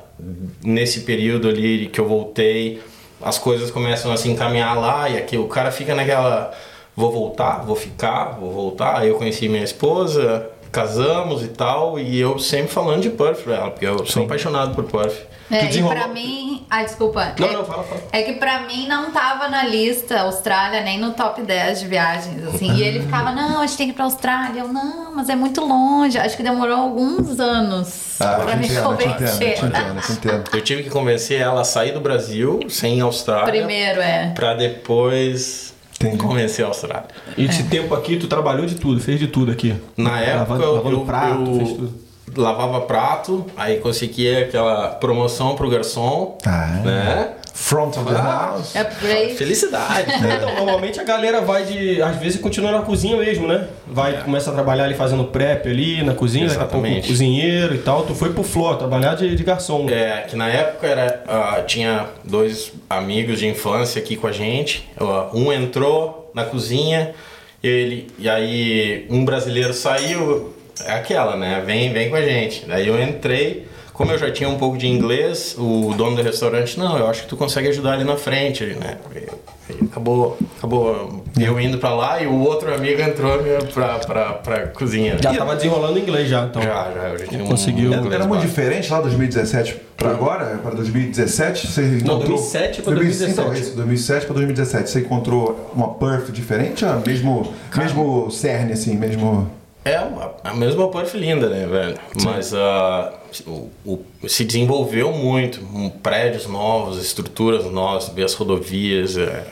nesse 0.61 1.01
período 1.01 1.47
ali 1.47 1.87
que 1.87 2.01
eu 2.01 2.07
voltei, 2.09 2.81
as 3.21 3.37
coisas 3.37 3.71
começam 3.71 4.11
a 4.11 4.17
se 4.17 4.27
encaminhar 4.27 4.77
lá 4.77 5.09
e 5.09 5.17
aqui 5.17 5.37
o 5.37 5.47
cara 5.47 5.71
fica 5.71 5.95
naquela 5.95 6.53
vou 6.95 7.11
voltar, 7.11 7.63
vou 7.65 7.75
ficar, 7.75 8.37
vou 8.39 8.51
voltar. 8.51 8.97
Aí 8.99 9.09
eu 9.09 9.15
conheci 9.15 9.47
minha 9.49 9.63
esposa, 9.63 10.49
casamos 10.71 11.43
e 11.43 11.47
tal, 11.49 11.97
e 11.99 12.19
eu 12.19 12.37
sempre 12.39 12.69
falando 12.71 13.01
de 13.01 13.09
Perth 13.09 13.43
pra 13.43 13.55
ela, 13.55 13.71
porque 13.71 13.85
eu 13.85 14.05
sou 14.05 14.23
apaixonado 14.23 14.75
por 14.75 14.83
Perth. 14.85 15.15
É, 15.51 15.63
e 15.63 15.67
desenrolou- 15.67 15.95
pra 15.95 16.07
mim. 16.07 16.65
Ah, 16.67 16.81
desculpa. 16.83 17.35
Não, 17.37 17.47
é, 17.47 17.53
não, 17.53 17.63
fala, 17.63 17.83
fala. 17.83 18.01
É 18.11 18.23
que 18.23 18.33
pra 18.33 18.61
mim 18.61 18.87
não 18.87 19.11
tava 19.11 19.47
na 19.47 19.63
lista 19.63 20.21
Austrália, 20.21 20.81
nem 20.81 20.99
no 20.99 21.11
top 21.11 21.43
10 21.43 21.81
de 21.81 21.87
viagens, 21.87 22.43
assim. 22.47 22.73
E 22.73 22.81
ele 22.81 23.01
ficava, 23.01 23.31
não, 23.31 23.61
a 23.61 23.67
gente 23.67 23.77
tem 23.77 23.85
que 23.85 23.91
ir 23.91 23.95
pra 23.95 24.05
Austrália. 24.05 24.61
Eu, 24.61 24.69
não, 24.69 25.13
mas 25.13 25.29
é 25.29 25.35
muito 25.35 25.61
longe. 25.63 26.17
Acho 26.17 26.35
que 26.35 26.41
demorou 26.41 26.75
alguns 26.75 27.39
anos 27.39 28.19
Ah, 28.19 28.39
pra 28.43 28.55
me 28.55 28.65
entendo, 28.65 28.83
convencer. 28.85 29.19
entendo, 29.19 29.55
te 29.59 29.65
entendo, 29.65 30.01
te 30.01 30.11
entendo. 30.13 30.43
Eu 30.51 30.61
tive 30.63 30.81
que 30.83 30.89
convencer 30.89 31.39
ela 31.39 31.61
a 31.61 31.63
sair 31.63 31.91
do 31.91 32.01
Brasil, 32.01 32.61
sem 32.67 32.99
Austrália, 33.01 33.45
Primeiro, 33.45 34.01
é. 34.01 34.31
pra 34.33 34.55
depois 34.55 35.64
Entendi. 35.99 36.17
convencer 36.17 36.65
a 36.65 36.67
Austrália. 36.67 37.05
E 37.37 37.45
esse 37.45 37.63
tempo 37.63 37.93
aqui, 37.95 38.17
tu 38.17 38.27
trabalhou 38.27 38.65
de 38.65 38.75
tudo, 38.75 38.99
fez 38.99 39.19
de 39.19 39.27
tudo 39.27 39.51
aqui. 39.51 39.75
Na 39.95 40.19
época, 40.19 40.39
Lavando- 40.39 40.63
eu, 40.63 40.73
lavando 40.75 40.95
eu- 40.97 41.05
prato, 41.05 41.49
eu 41.51 41.55
fez 41.57 41.69
tudo. 41.69 41.93
lavava 42.37 42.81
prato, 42.81 43.45
aí 43.55 43.77
conseguia 43.77 44.39
aquela 44.41 44.89
promoção 44.89 45.55
pro 45.55 45.69
garçom, 45.69 46.37
Ah. 46.45 46.81
né? 46.83 47.29
Front 47.57 47.97
of 47.97 48.03
the 48.05 48.17
house. 48.21 48.75
Upgrade. 48.75 49.35
Felicidade. 49.35 50.11
Então, 50.35 50.53
normalmente 50.55 50.99
a 50.99 51.03
galera 51.05 51.39
vai 51.39 51.63
de. 51.63 52.01
Às 52.01 52.17
vezes 52.17 52.39
continua 52.39 52.69
na 52.71 52.81
cozinha 52.81 53.15
mesmo, 53.15 53.47
né? 53.47 53.67
Vai, 53.87 54.21
começa 54.23 54.51
a 54.51 54.53
trabalhar 54.53 54.83
ali 54.83 54.93
fazendo 54.93 55.23
prep 55.23 55.65
ali 55.69 56.03
na 56.03 56.13
cozinha, 56.13 56.47
daqui 56.47 56.57
a 56.61 56.65
pouco 56.65 56.85
Exatamente. 56.85 57.07
cozinheiro 57.07 57.75
e 57.75 57.77
tal. 57.77 58.03
Tu 58.03 58.13
foi 58.13 58.33
pro 58.33 58.43
Flor 58.43 58.77
trabalhar 58.77 59.15
de, 59.15 59.33
de 59.33 59.43
garçom. 59.43 59.87
É, 59.89 60.25
que 60.27 60.35
na 60.35 60.49
época 60.49 60.85
era, 60.85 61.23
ah, 61.27 61.61
tinha 61.65 62.07
dois 62.25 62.73
amigos 62.89 63.39
de 63.39 63.47
infância 63.47 64.01
aqui 64.01 64.17
com 64.17 64.27
a 64.27 64.31
gente. 64.33 64.87
Ah, 64.99 65.29
Um 65.33 65.51
entrou 65.53 66.29
na 66.35 66.43
cozinha, 66.43 67.15
ele, 67.63 68.07
e 68.19 68.29
aí 68.29 69.07
um 69.09 69.23
brasileiro 69.23 69.73
saiu, 69.73 70.53
é 70.85 70.91
aquela, 70.91 71.37
né? 71.37 71.63
Vem, 71.65 71.93
vem 71.93 72.09
com 72.09 72.17
a 72.17 72.21
gente. 72.21 72.65
Daí 72.67 72.87
eu 72.89 73.01
entrei, 73.01 73.65
como 73.95 74.11
eu 74.11 74.17
já 74.17 74.29
tinha 74.31 74.49
um 74.49 74.57
pouco 74.57 74.77
de 74.77 74.87
inglês, 74.87 75.55
o 75.57 75.93
dono 75.95 76.15
do 76.17 76.21
restaurante, 76.21 76.77
não, 76.77 76.97
eu 76.97 77.07
acho 77.07 77.23
que 77.23 77.27
tu 77.29 77.37
consegue 77.37 77.67
ajudar 77.69 77.93
ali 77.93 78.03
na 78.03 78.15
frente, 78.17 78.63
né? 78.79 78.97
E- 79.15 79.45
e 79.67 79.83
acabou, 79.85 80.37
acabou 80.59 81.23
eu 81.39 81.59
indo 81.59 81.79
pra 81.79 81.89
lá 81.95 82.21
e 82.21 82.27
o 82.27 82.39
outro 82.39 82.71
amigo 82.71 83.01
entrou 83.01 83.39
pra, 83.73 83.97
pra, 83.97 84.33
pra 84.33 84.67
cozinha. 84.67 85.17
Já 85.19 85.33
tava 85.33 85.55
desenrolando 85.55 85.97
inglês 85.97 86.29
já, 86.29 86.43
então. 86.45 86.61
Já, 86.61 86.91
já, 86.93 87.07
eu 87.09 87.17
já 87.17 87.25
tinha 87.25 87.43
um 87.43 87.47
Conseguiu. 87.47 87.91
inglês 87.91 88.13
Era 88.13 88.27
muito 88.27 88.41
diferente 88.41 88.91
lá 88.91 89.01
2017 89.01 89.75
para 89.97 90.11
agora, 90.11 90.59
para 90.61 90.75
2017? 90.75 91.65
Você 91.67 91.81
encontrou... 91.81 92.19
2007 92.19 92.81
pra 92.83 92.93
2017. 92.93 92.93
2017. 92.93 93.31
Então, 93.31 93.53
isso, 93.53 93.75
2007 93.75 94.25
para 94.27 94.33
2017. 94.35 94.89
Você 94.91 94.99
encontrou 94.99 95.71
uma 95.73 95.93
Perth 95.95 96.31
diferente? 96.31 96.85
Mesmo, 97.07 97.51
mesmo 97.75 98.29
cerne, 98.29 98.73
assim, 98.73 98.95
mesmo... 98.95 99.49
É 99.85 99.99
uma- 99.99 100.31
a 100.43 100.53
mesma 100.53 100.89
Perth 100.89 101.13
linda, 101.13 101.47
né, 101.47 101.67
velho? 101.67 101.95
Mas 102.23 102.53
ah, 102.55 103.13
o, 103.45 103.69
o- 103.85 104.05
se 104.27 104.43
desenvolveu 104.43 105.11
muito, 105.11 105.61
um, 105.61 105.89
prédios 105.91 106.47
novos, 106.47 106.99
estruturas 106.99 107.65
novas, 107.65 108.09
ver 108.09 108.23
as 108.23 108.33
rodovias, 108.33 109.15
é, 109.15 109.45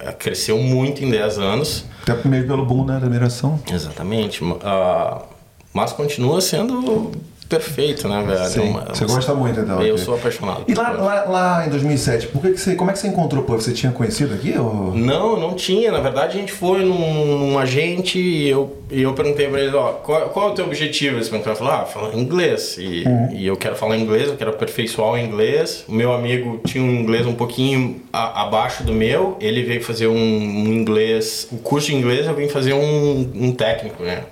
é, 0.00 0.12
cresceu 0.12 0.58
muito 0.58 1.02
em 1.02 1.08
10 1.10 1.38
anos. 1.38 1.86
Até 2.06 2.28
mesmo 2.28 2.48
pelo 2.48 2.66
boom, 2.66 2.84
né, 2.84 3.00
da 3.00 3.06
mineração. 3.06 3.58
Exatamente. 3.72 4.40
ah, 4.62 5.22
mas 5.72 5.92
continua 5.92 6.40
sendo 6.42 7.10
perfeito, 7.48 8.08
né, 8.08 8.22
velho? 8.26 8.48
Sim. 8.48 8.60
Uma- 8.70 8.84
Você 8.94 9.04
gosta 9.06 9.34
muito, 9.34 9.60
então, 9.60 9.82
Eu 9.82 9.94
aqui. 9.94 10.04
sou 10.04 10.14
apaixonado. 10.14 10.64
E 10.68 10.74
lá, 10.74 10.90
lá, 10.90 11.24
lá 11.24 11.66
em 11.66 11.70
2007, 11.70 12.26
por 12.28 12.42
que 12.42 12.50
que 12.52 12.60
você, 12.60 12.74
como 12.74 12.90
é 12.90 12.92
que 12.92 12.98
você 12.98 13.08
encontrou 13.08 13.42
Perth? 13.44 13.62
Você 13.62 13.72
tinha 13.72 13.90
conhecido 13.92 14.34
aqui? 14.34 14.54
Ou... 14.58 14.94
Não, 14.94 15.38
não 15.40 15.54
tinha. 15.54 15.90
Na 15.90 16.00
verdade, 16.00 16.36
a 16.36 16.40
gente 16.40 16.52
foi 16.52 16.84
num, 16.84 17.38
num 17.38 17.58
agente 17.58 18.18
e 18.18 18.48
eu, 18.48 18.76
e 18.90 19.02
eu 19.02 19.12
perguntei 19.14 19.48
pra 19.48 19.60
ele, 19.60 19.74
ó, 19.74 19.92
qual, 19.94 20.28
qual 20.30 20.48
é 20.48 20.52
o 20.52 20.54
teu 20.54 20.64
objetivo? 20.66 21.16
Ele 21.16 21.24
falou, 21.24 21.72
ah, 21.72 21.84
falar 21.84 22.14
inglês. 22.14 22.76
E, 22.78 23.04
e 23.32 23.46
eu 23.46 23.56
quero 23.56 23.74
falar 23.76 23.96
inglês, 23.96 24.28
eu 24.28 24.36
quero 24.36 24.50
aperfeiçoar 24.50 25.12
o 25.12 25.18
inglês. 25.18 25.84
O 25.88 25.92
meu 25.94 26.12
amigo 26.12 26.60
tinha 26.66 26.82
um 26.84 26.90
inglês 26.90 27.26
um 27.26 27.34
pouquinho 27.34 28.02
a- 28.12 28.42
abaixo 28.42 28.82
do 28.84 28.92
meu. 28.92 29.36
Ele 29.40 29.62
veio 29.62 29.82
fazer 29.82 30.06
um, 30.06 30.14
um 30.14 30.72
inglês, 30.72 31.48
o 31.50 31.56
curso 31.56 31.86
de 31.88 31.94
inglês 31.96 32.26
eu 32.26 32.34
vim 32.34 32.48
fazer 32.48 32.74
um, 32.74 33.30
um 33.34 33.52
técnico, 33.52 34.02
né? 34.02 34.22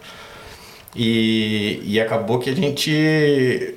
E, 0.97 1.81
e 1.85 2.00
acabou 2.00 2.38
que 2.38 2.50
a 2.50 2.55
gente... 2.55 3.75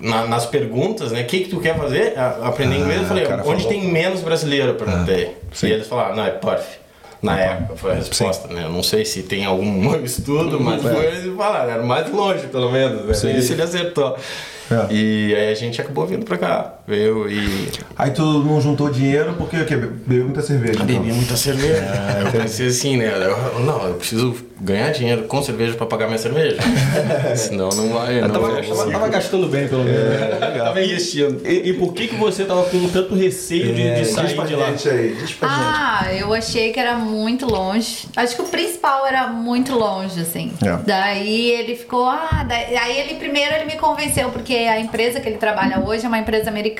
na- 0.00 0.26
nas 0.26 0.46
perguntas, 0.46 1.12
né? 1.12 1.22
O 1.22 1.26
que, 1.26 1.40
que 1.40 1.48
tu 1.50 1.60
quer 1.60 1.76
fazer? 1.76 2.14
Aprender 2.42 2.76
inglês? 2.76 3.02
Eu 3.02 3.06
falei, 3.06 3.24
onde 3.26 3.42
falou. 3.64 3.68
tem 3.68 3.84
menos 3.90 4.20
brasileiro? 4.20 4.68
Eu 4.68 4.74
perguntei. 4.74 5.36
sim. 5.52 5.68
e 5.68 5.72
eles 5.72 5.86
falaram, 5.86 6.16
não, 6.16 6.24
é 6.26 6.30
Perth. 6.30 6.80
Na 7.22 7.38
época 7.38 7.76
foi 7.76 7.90
a 7.92 7.94
resposta, 7.96 8.48
né? 8.48 8.64
Eu 8.64 8.70
não 8.70 8.82
sei 8.82 9.04
se 9.04 9.22
tem 9.24 9.44
algum 9.44 9.94
estudo, 10.02 10.58
mas 10.58 10.80
foi 10.80 11.04
eles 11.04 11.36
falaram, 11.36 11.70
era 11.70 11.82
mais 11.82 12.10
longe 12.10 12.46
pelo 12.46 12.72
menos, 12.72 13.04
né? 13.04 13.12
Sim. 13.12 13.36
Isso 13.36 13.52
ele 13.52 13.60
acertou. 13.62 14.16
É. 14.70 14.92
E 14.92 15.34
aí 15.34 15.50
a 15.50 15.54
gente 15.54 15.80
acabou 15.80 16.06
vindo 16.06 16.24
pra 16.24 16.38
cá. 16.38 16.74
Veio 16.90 17.30
e 17.30 17.68
Aí 17.96 18.10
tu 18.10 18.22
não 18.22 18.60
juntou 18.60 18.90
dinheiro 18.90 19.34
porque 19.38 19.56
o 19.56 19.64
quê? 19.66 19.76
Bebeu 19.76 20.24
muita 20.24 20.42
cerveja. 20.42 20.74
então. 20.74 20.86
bebia 20.86 21.14
muita 21.14 21.36
cerveja. 21.36 21.82
eu 22.24 22.30
pensei 22.42 22.66
assim, 22.68 22.96
né? 22.96 23.06
Eu, 23.14 23.60
não, 23.60 23.86
eu 23.88 23.94
preciso 23.94 24.34
ganhar 24.60 24.90
dinheiro 24.90 25.22
com 25.22 25.42
cerveja 25.42 25.74
pra 25.74 25.86
pagar 25.86 26.06
minha 26.06 26.18
cerveja. 26.18 26.56
Senão 27.36 27.68
não 27.70 27.88
vai. 27.90 28.18
Eu 28.18 28.28
Não 28.28 28.34
tava, 28.34 28.48
vai 28.62 28.92
tava- 28.92 29.08
gastando 29.08 29.46
bem, 29.48 29.68
pelo 29.68 29.84
menos. 29.84 30.00
né? 30.00 30.58
Tava 30.58 30.82
investindo. 30.82 31.40
E, 31.46 31.70
e 31.70 31.72
por 31.74 31.92
que, 31.94 32.08
que 32.08 32.16
você 32.16 32.44
tava 32.44 32.64
com 32.64 32.88
tanto 32.88 33.14
receio 33.14 33.66
de, 33.68 33.74
de 33.74 33.82
É, 33.88 33.94
diz 34.00 34.08
sair 34.10 34.34
pra 34.34 34.44
de 34.44 34.54
lá? 34.54 34.66
gente 34.70 34.88
aí, 34.88 35.10
pra 35.14 35.24
gente. 35.24 35.38
Ah, 35.42 36.06
eu 36.18 36.32
achei 36.34 36.72
que 36.72 36.80
era 36.80 36.96
muito 36.96 37.46
longe. 37.46 38.06
Acho 38.16 38.36
que 38.36 38.42
o 38.42 38.46
principal 38.46 39.06
era 39.06 39.28
muito 39.28 39.74
longe, 39.74 40.20
assim. 40.20 40.52
É. 40.64 40.76
Daí 40.86 41.50
ele 41.50 41.76
ficou, 41.76 42.06
ah, 42.06 42.44
daí, 42.46 42.76
aí 42.76 42.98
ele 43.00 43.14
primeiro 43.14 43.54
ele 43.54 43.64
me 43.66 43.76
convenceu, 43.76 44.30
porque 44.30 44.54
a 44.54 44.78
empresa 44.80 45.20
que 45.20 45.28
ele 45.28 45.38
trabalha 45.38 45.80
hoje 45.80 46.04
é 46.04 46.08
uma 46.08 46.18
empresa 46.18 46.50
americana. 46.50 46.79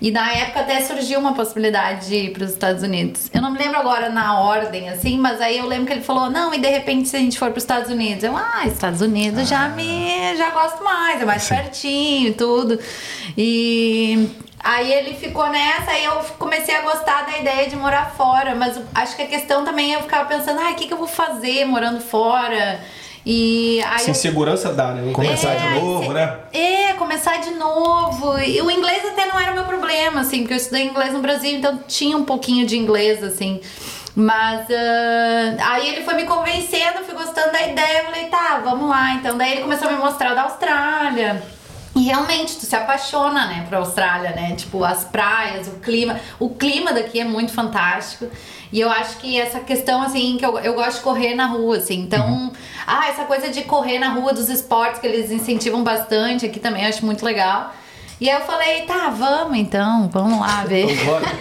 E 0.00 0.10
na 0.10 0.32
época 0.32 0.60
até 0.60 0.80
surgiu 0.80 1.20
uma 1.20 1.34
possibilidade 1.34 2.08
de 2.08 2.16
ir 2.16 2.32
para 2.32 2.44
os 2.44 2.50
Estados 2.50 2.82
Unidos. 2.82 3.30
Eu 3.32 3.40
não 3.40 3.50
me 3.50 3.58
lembro 3.58 3.78
agora 3.78 4.08
na 4.08 4.40
ordem, 4.40 4.88
assim, 4.88 5.16
mas 5.18 5.40
aí 5.40 5.58
eu 5.58 5.66
lembro 5.66 5.86
que 5.86 5.92
ele 5.92 6.02
falou, 6.02 6.28
não, 6.30 6.52
e 6.52 6.58
de 6.58 6.68
repente 6.68 7.08
se 7.08 7.16
a 7.16 7.20
gente 7.20 7.38
for 7.38 7.50
para 7.50 7.58
os 7.58 7.62
Estados 7.64 7.90
Unidos, 7.90 8.24
eu, 8.24 8.36
ah, 8.36 8.66
Estados 8.66 9.00
Unidos 9.00 9.48
já 9.48 9.68
me, 9.68 10.36
já 10.36 10.50
gosto 10.50 10.82
mais, 10.82 11.22
é 11.22 11.24
mais 11.24 11.48
pertinho 11.48 12.28
e 12.28 12.34
tudo. 12.34 12.78
E 13.36 14.28
Aí 14.62 14.92
ele 14.92 15.14
ficou 15.14 15.48
nessa, 15.48 15.90
aí 15.90 16.04
eu 16.04 16.20
comecei 16.38 16.72
a 16.76 16.82
gostar 16.82 17.26
da 17.26 17.36
ideia 17.36 17.68
de 17.68 17.74
morar 17.74 18.12
fora, 18.16 18.54
mas 18.54 18.80
acho 18.94 19.16
que 19.16 19.22
a 19.22 19.26
questão 19.26 19.64
também 19.64 19.92
é 19.92 19.96
eu 19.96 20.02
ficava 20.02 20.28
pensando, 20.28 20.60
ah, 20.60 20.70
o 20.70 20.74
que, 20.76 20.86
que 20.86 20.92
eu 20.92 20.98
vou 20.98 21.08
fazer 21.08 21.64
morando 21.64 22.00
fora? 22.00 22.80
E 23.24 23.80
aí 23.84 24.00
Sem 24.00 24.14
segurança 24.14 24.72
dá, 24.72 24.88
né? 24.88 25.12
Começar 25.12 25.54
tem- 25.56 25.68
de 25.68 25.80
novo, 25.80 26.02
se- 26.04 26.08
né? 26.10 26.36
É, 26.52 26.92
começar 26.94 27.36
de 27.38 27.50
novo. 27.52 28.38
E 28.38 28.60
o 28.60 28.70
inglês 28.70 29.04
até 29.06 29.26
não 29.26 29.38
era 29.38 29.52
o 29.52 29.54
meu 29.54 29.64
problema, 29.64 30.22
assim, 30.22 30.40
porque 30.40 30.54
eu 30.54 30.58
estudei 30.58 30.88
inglês 30.88 31.12
no 31.12 31.20
Brasil, 31.20 31.56
então 31.56 31.78
tinha 31.86 32.16
um 32.16 32.24
pouquinho 32.24 32.66
de 32.66 32.76
inglês, 32.76 33.22
assim. 33.22 33.60
Mas 34.14 34.66
ah, 34.70 35.72
aí 35.72 35.88
ele 35.88 36.02
foi 36.04 36.14
me 36.14 36.24
convencendo, 36.24 37.04
fui 37.06 37.14
gostando 37.14 37.52
da 37.52 37.62
ideia, 37.62 38.00
eu 38.00 38.04
falei, 38.06 38.24
tá, 38.26 38.60
vamos 38.62 38.88
lá. 38.88 39.14
Então 39.14 39.38
daí 39.38 39.52
ele 39.52 39.62
começou 39.62 39.88
a 39.88 39.92
me 39.92 39.98
mostrar 39.98 40.34
da 40.34 40.42
Austrália. 40.42 41.42
E 41.94 42.04
realmente, 42.04 42.56
tu 42.56 42.64
se 42.64 42.74
apaixona, 42.74 43.46
né, 43.46 43.66
pra 43.68 43.76
Austrália, 43.78 44.30
né? 44.30 44.54
Tipo, 44.56 44.82
as 44.82 45.04
praias, 45.04 45.68
o 45.68 45.72
clima. 45.72 46.18
O 46.38 46.48
clima 46.50 46.90
daqui 46.92 47.20
é 47.20 47.24
muito 47.24 47.52
fantástico. 47.52 48.26
E 48.72 48.80
eu 48.80 48.90
acho 48.90 49.18
que 49.18 49.38
essa 49.38 49.60
questão, 49.60 50.00
assim, 50.00 50.38
que 50.38 50.46
eu, 50.46 50.58
eu 50.58 50.72
gosto 50.72 50.96
de 50.96 51.02
correr 51.02 51.34
na 51.34 51.46
rua, 51.46 51.76
assim. 51.76 52.00
Então, 52.00 52.50
ah, 52.86 53.08
essa 53.08 53.24
coisa 53.24 53.50
de 53.50 53.62
correr 53.64 53.98
na 53.98 54.08
rua 54.08 54.32
dos 54.32 54.48
esportes 54.48 54.98
que 54.98 55.06
eles 55.06 55.30
incentivam 55.30 55.84
bastante 55.84 56.46
aqui 56.46 56.58
também, 56.58 56.82
eu 56.82 56.88
acho 56.88 57.04
muito 57.04 57.22
legal. 57.24 57.74
E 58.22 58.30
aí 58.30 58.40
eu 58.40 58.46
falei, 58.46 58.82
tá, 58.82 59.10
vamos 59.10 59.58
então, 59.58 60.08
vamos 60.12 60.38
lá 60.38 60.62
ver. 60.64 60.86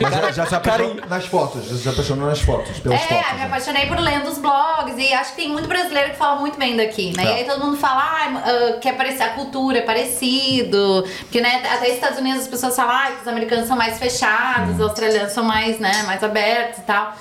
Mas 0.01 0.13
já, 0.15 0.31
já 0.31 0.45
se 0.47 0.55
apaixonou 0.55 0.95
nas 1.07 1.25
fotos, 1.27 1.65
já 1.67 1.75
se 1.75 1.89
apaixonou 1.89 2.27
nas 2.27 2.41
fotos, 2.41 2.79
pelas 2.79 2.99
É, 2.99 3.05
fotos. 3.05 3.31
me 3.33 3.37
né? 3.37 3.45
apaixonei 3.45 3.85
por 3.85 3.99
lendo 3.99 4.27
os 4.27 4.39
blogs 4.39 4.95
e 4.97 5.13
acho 5.13 5.35
que 5.35 5.43
tem 5.43 5.49
muito 5.51 5.67
brasileiro 5.67 6.09
que 6.09 6.15
fala 6.17 6.39
muito 6.39 6.57
bem 6.57 6.75
daqui, 6.75 7.15
né? 7.15 7.23
É. 7.23 7.25
E 7.27 7.33
aí 7.35 7.43
todo 7.45 7.63
mundo 7.63 7.77
fala 7.77 8.01
ah, 8.01 8.43
ah, 8.45 8.79
que 8.79 8.89
é 8.89 8.93
parecer, 8.93 9.21
a 9.21 9.29
cultura 9.29 9.77
é 9.77 9.81
parecido, 9.81 11.05
porque 11.19 11.39
né, 11.39 11.61
até 11.71 11.85
nos 11.85 11.95
Estados 11.97 12.17
Unidos 12.17 12.41
as 12.41 12.47
pessoas 12.47 12.75
falam 12.75 12.95
ah, 12.95 13.11
que 13.11 13.21
os 13.21 13.27
americanos 13.27 13.67
são 13.67 13.77
mais 13.77 13.99
fechados, 13.99 14.73
os 14.73 14.81
australianos 14.81 15.33
são 15.33 15.43
mais, 15.43 15.77
né, 15.79 16.01
mais 16.07 16.23
abertos 16.23 16.79
e 16.79 16.81
tal. 16.81 17.13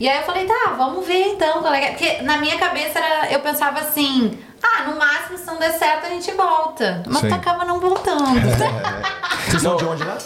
E 0.00 0.08
aí 0.08 0.18
eu 0.18 0.24
falei, 0.24 0.46
tá, 0.46 0.74
vamos 0.76 1.06
ver 1.06 1.32
então, 1.32 1.60
qual 1.60 1.74
é 1.74 1.86
é? 1.86 1.90
Porque 1.90 2.22
na 2.22 2.38
minha 2.38 2.56
cabeça 2.56 2.98
era, 2.98 3.32
eu 3.32 3.40
pensava 3.40 3.80
assim, 3.80 4.38
ah, 4.62 4.84
no 4.84 4.96
máximo 4.96 5.38
se 5.38 5.46
não 5.46 5.58
der 5.58 5.72
certo 5.72 6.06
a 6.06 6.08
gente 6.10 6.30
volta. 6.32 7.02
Mas 7.06 7.22
Sim. 7.22 7.32
acaba 7.32 7.64
não 7.64 7.80
voltando. 7.80 8.40
Vocês 9.46 9.62
são 9.62 9.76
de 9.76 9.84
onde 9.84 10.04
lá? 10.04 10.16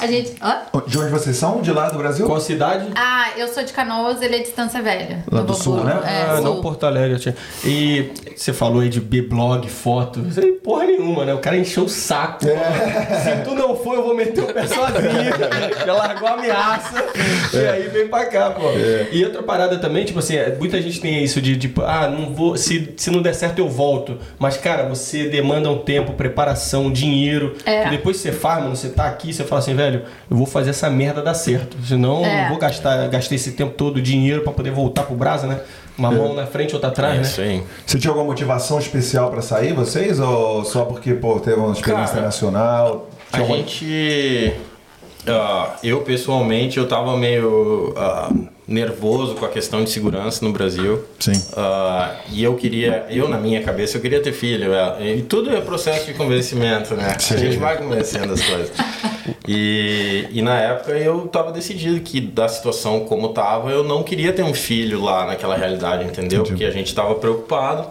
A 0.00 0.06
gente. 0.06 0.32
Hã? 0.42 0.62
De 0.86 0.98
onde 0.98 1.10
vocês 1.10 1.36
são? 1.36 1.60
De 1.60 1.72
lá 1.72 1.88
do 1.88 1.98
Brasil? 1.98 2.26
Qual 2.26 2.40
cidade? 2.40 2.86
Ah, 2.94 3.30
eu 3.36 3.48
sou 3.48 3.62
de 3.62 3.72
Canoas, 3.72 4.20
ele 4.22 4.36
é 4.36 4.38
de 4.38 4.44
Distância 4.44 4.82
Velha. 4.82 5.24
Lá 5.30 5.42
do 5.42 5.54
sul, 5.54 5.84
né? 5.84 6.00
É, 6.04 6.30
ah, 6.30 6.40
não 6.40 6.54
sul. 6.54 6.62
Porto 6.62 6.84
Alegre. 6.86 7.18
tia. 7.18 7.36
E 7.64 8.10
você 8.36 8.52
falou 8.52 8.80
aí 8.80 8.88
de 8.88 9.00
B-blog, 9.00 9.68
foto. 9.68 10.20
Isso 10.20 10.40
aí 10.40 10.52
porra 10.52 10.86
nenhuma, 10.86 11.24
né? 11.24 11.34
O 11.34 11.38
cara 11.38 11.56
encheu 11.56 11.84
o 11.84 11.88
saco. 11.88 12.44
Se 12.44 13.44
tu 13.44 13.54
não 13.54 13.76
for, 13.76 13.94
eu 13.94 14.02
vou 14.02 14.14
meter 14.14 14.44
o 14.44 14.52
pé 14.52 14.66
sozinho. 14.66 15.30
Já 15.86 15.92
largou 15.92 16.28
a 16.28 16.32
ameaça. 16.32 17.04
E 17.52 17.66
aí 17.66 17.88
vem 17.88 18.08
pra 18.08 18.26
cá, 18.26 18.50
pô. 18.50 18.62
E 19.12 19.24
outra 19.24 19.42
parada 19.42 19.78
também, 19.78 20.04
tipo 20.04 20.18
assim, 20.18 20.36
é, 20.36 20.54
muita 20.56 20.80
gente 20.80 21.00
tem 21.00 21.22
isso 21.22 21.40
de, 21.40 21.56
tipo, 21.56 21.82
ah, 21.82 22.08
não 22.08 22.34
vou. 22.34 22.56
Se, 22.56 22.94
se 22.96 23.10
não 23.10 23.20
der 23.22 23.34
certo, 23.34 23.58
eu 23.58 23.68
volto. 23.68 24.18
Mas, 24.38 24.56
cara, 24.56 24.88
você 24.88 25.28
demanda 25.28 25.70
um 25.70 25.78
tempo, 25.78 26.12
preparação, 26.12 26.92
dinheiro. 26.92 27.56
É. 27.64 27.86
E 27.86 27.90
depois 27.90 28.18
você 28.18 28.32
faz, 28.32 28.62
mano, 28.62 28.76
você 28.76 28.88
tá 28.88 29.06
aqui, 29.06 29.32
você 29.32 29.44
fala 29.44 29.60
assim, 29.60 29.74
velho, 29.74 29.89
eu 29.98 30.36
vou 30.36 30.46
fazer 30.46 30.70
essa 30.70 30.88
merda 30.90 31.22
dar 31.22 31.34
certo. 31.34 31.76
Senão, 31.86 32.24
É. 32.24 32.44
eu 32.44 32.48
vou 32.50 32.58
gastar, 32.58 33.08
gastei 33.08 33.36
esse 33.36 33.52
tempo 33.52 33.74
todo 33.74 34.00
dinheiro 34.00 34.42
pra 34.42 34.52
poder 34.52 34.70
voltar 34.70 35.02
pro 35.04 35.14
Brasa, 35.14 35.46
né? 35.46 35.60
Uma 35.98 36.10
mão 36.10 36.32
na 36.34 36.46
frente, 36.46 36.72
outra 36.74 36.88
atrás, 36.88 37.38
É 37.38 37.42
né? 37.42 37.48
aí. 37.48 37.62
Você 37.86 37.98
tinha 37.98 38.10
alguma 38.10 38.26
motivação 38.26 38.78
especial 38.78 39.30
pra 39.30 39.42
sair, 39.42 39.72
vocês? 39.74 40.18
Ou 40.18 40.64
só 40.64 40.84
porque, 40.84 41.12
pô, 41.14 41.38
teve 41.40 41.56
uma 41.60 41.72
experiência 41.72 42.14
Cara, 42.14 42.26
nacional? 42.26 43.08
A 43.32 43.36
Tinha 43.36 43.42
alguma- 43.42 43.58
gente. 43.58 44.52
ah, 45.28 45.74
eu 45.82 46.00
pessoalmente 46.02 46.78
eu 46.78 46.88
tava 46.88 47.16
meio 47.16 47.92
ah, 47.96 48.30
nervoso 48.70 49.34
com 49.34 49.44
a 49.44 49.48
questão 49.48 49.82
de 49.82 49.90
segurança 49.90 50.44
no 50.44 50.52
Brasil. 50.52 51.04
Sim. 51.18 51.32
Ah, 51.56 52.14
e 52.30 52.42
eu 52.42 52.54
queria, 52.54 53.04
eu 53.10 53.28
na 53.28 53.36
minha 53.36 53.60
cabeça, 53.62 53.96
eu 53.96 54.00
queria 54.00 54.22
ter 54.22 54.32
filho. 54.32 54.72
é, 54.72 55.16
E 55.16 55.22
tudo 55.22 55.50
é 55.50 55.60
processo 55.60 56.06
de 56.06 56.14
convencimento, 56.14 56.94
né? 56.94 57.16
A 57.16 57.36
gente 57.36 57.56
vai 57.58 57.76
convencendo 57.76 58.32
as 58.32 58.40
coisas. 58.40 58.70
E, 59.46 60.26
e 60.30 60.40
na 60.40 60.58
época 60.60 60.92
eu 60.92 61.26
tava 61.26 61.50
decidido 61.50 61.98
que 62.00 62.20
da 62.20 62.46
situação 62.48 63.00
como 63.00 63.30
tava, 63.30 63.70
eu 63.70 63.82
não 63.82 64.04
queria 64.04 64.32
ter 64.32 64.42
um 64.44 64.54
filho 64.54 65.02
lá 65.02 65.26
naquela 65.26 65.56
realidade, 65.56 66.04
entendeu? 66.04 66.44
Porque 66.44 66.64
a 66.64 66.70
gente 66.70 66.94
tava 66.94 67.16
preocupado. 67.16 67.88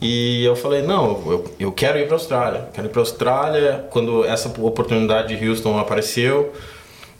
E 0.00 0.44
eu 0.44 0.56
falei, 0.56 0.82
não, 0.82 1.22
eu, 1.26 1.54
eu 1.60 1.72
quero 1.72 1.98
ir 1.98 2.06
para 2.06 2.16
Austrália. 2.16 2.68
Quero 2.72 2.88
ir 2.88 2.90
para 2.90 3.00
Austrália. 3.00 3.84
Quando 3.90 4.24
essa 4.24 4.48
oportunidade 4.60 5.36
de 5.36 5.48
Houston 5.48 5.78
apareceu, 5.78 6.52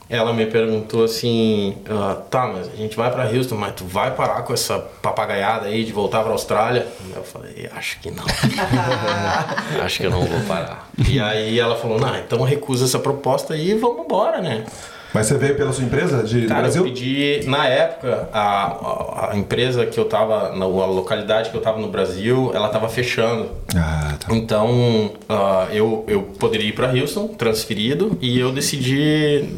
ela 0.09 0.33
me 0.33 0.47
perguntou 0.47 1.05
assim, 1.05 1.77
ah, 1.89 2.17
tá, 2.31 2.47
mas 2.47 2.69
a 2.69 2.77
gente 2.77 2.97
vai 2.97 3.11
para 3.11 3.25
Houston, 3.29 3.57
mas 3.57 3.75
tu 3.75 3.85
vai 3.85 4.15
parar 4.15 4.43
com 4.43 4.53
essa 4.53 4.79
papagaiada 4.79 5.67
aí 5.67 5.85
de 5.85 5.93
voltar 5.93 6.23
para 6.23 6.33
Austrália? 6.33 6.87
Eu 7.15 7.23
falei, 7.23 7.69
acho 7.75 7.99
que 8.01 8.11
não. 8.11 8.25
acho 9.83 9.99
que 9.99 10.07
eu 10.07 10.11
não 10.11 10.25
vou 10.25 10.41
parar. 10.41 10.91
E 11.09 11.19
aí 11.19 11.59
ela 11.59 11.77
falou, 11.77 11.99
não, 11.99 12.17
então 12.19 12.43
recusa 12.43 12.85
essa 12.85 12.99
proposta 12.99 13.57
e 13.57 13.75
vamos 13.75 14.05
embora, 14.05 14.41
né? 14.41 14.65
Mas 15.15 15.27
você 15.27 15.39
veio 15.39 15.55
pela 15.55 15.73
sua 15.73 15.85
empresa 15.85 16.25
de 16.25 16.47
Cara, 16.47 16.63
Brasil? 16.63 16.83
eu 16.85 16.93
pedi, 16.93 17.41
na 17.47 17.69
época, 17.69 18.29
a, 18.33 19.31
a, 19.31 19.37
empresa 19.37 19.87
que 19.87 19.97
eu 19.99 20.07
tava, 20.07 20.51
na 20.57 20.65
a 20.65 20.87
localidade 20.87 21.51
que 21.51 21.57
eu 21.57 21.61
tava 21.61 21.79
no 21.81 21.87
Brasil, 21.87 22.51
ela 22.53 22.69
tava 22.69 22.89
fechando. 22.89 23.49
Ah, 23.77 24.17
tá. 24.19 24.35
Então, 24.35 25.13
ah, 25.29 25.69
eu, 25.71 26.05
eu 26.09 26.23
poderia 26.41 26.69
ir 26.69 26.73
para 26.73 26.91
Houston, 26.91 27.29
transferido, 27.29 28.19
e 28.21 28.41
eu 28.41 28.51
decidi, 28.51 29.49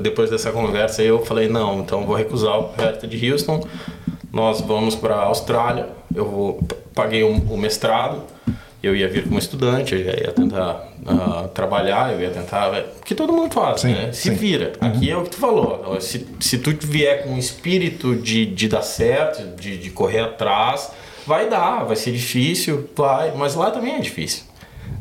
depois 0.00 0.28
dessa 0.28 0.50
conversa, 0.50 1.02
eu 1.02 1.24
falei, 1.24 1.48
não, 1.48 1.78
então 1.78 2.04
vou 2.04 2.16
recusar 2.16 2.54
a 2.54 2.58
oferta 2.58 3.06
de 3.06 3.30
Houston, 3.30 3.64
nós 4.32 4.60
vamos 4.60 4.96
para 4.96 5.14
a 5.14 5.22
Austrália, 5.26 5.86
eu 6.12 6.24
vou, 6.28 6.60
paguei 6.96 7.22
um- 7.22 7.46
o 7.48 7.56
mestrado, 7.56 8.22
eu 8.82 8.96
ia 8.96 9.08
vir 9.08 9.24
como 9.24 9.38
estudante, 9.38 9.94
eu 9.94 10.00
ia 10.00 10.32
tentar 10.32 10.88
ah, 11.06 11.48
trabalhar, 11.52 12.12
eu 12.12 12.20
ia 12.20 12.30
tentar... 12.30 12.70
O 13.00 13.04
que 13.04 13.14
todo 13.14 13.32
mundo 13.32 13.52
faz, 13.52 13.82
Sim, 13.82 13.92
né? 13.92 14.12
Se 14.12 14.30
sim. 14.30 14.34
vira. 14.34 14.72
Aqui 14.80 15.10
é 15.10 15.16
o 15.16 15.22
que 15.22 15.30
tu 15.30 15.36
falou. 15.36 16.00
Se, 16.00 16.26
se 16.40 16.58
tu 16.58 16.74
vier 16.80 17.24
com 17.24 17.30
um 17.30 17.38
espírito 17.38 18.16
de, 18.16 18.46
de 18.46 18.68
dar 18.68 18.82
certo, 18.82 19.42
de, 19.60 19.76
de 19.76 19.90
correr 19.90 20.20
atrás, 20.20 20.90
vai 21.26 21.48
dar, 21.48 21.84
vai 21.84 21.96
ser 21.96 22.12
difícil, 22.12 22.88
vai, 22.96 23.32
mas 23.36 23.54
lá 23.54 23.70
também 23.70 23.96
é 23.96 24.00
difícil. 24.00 24.44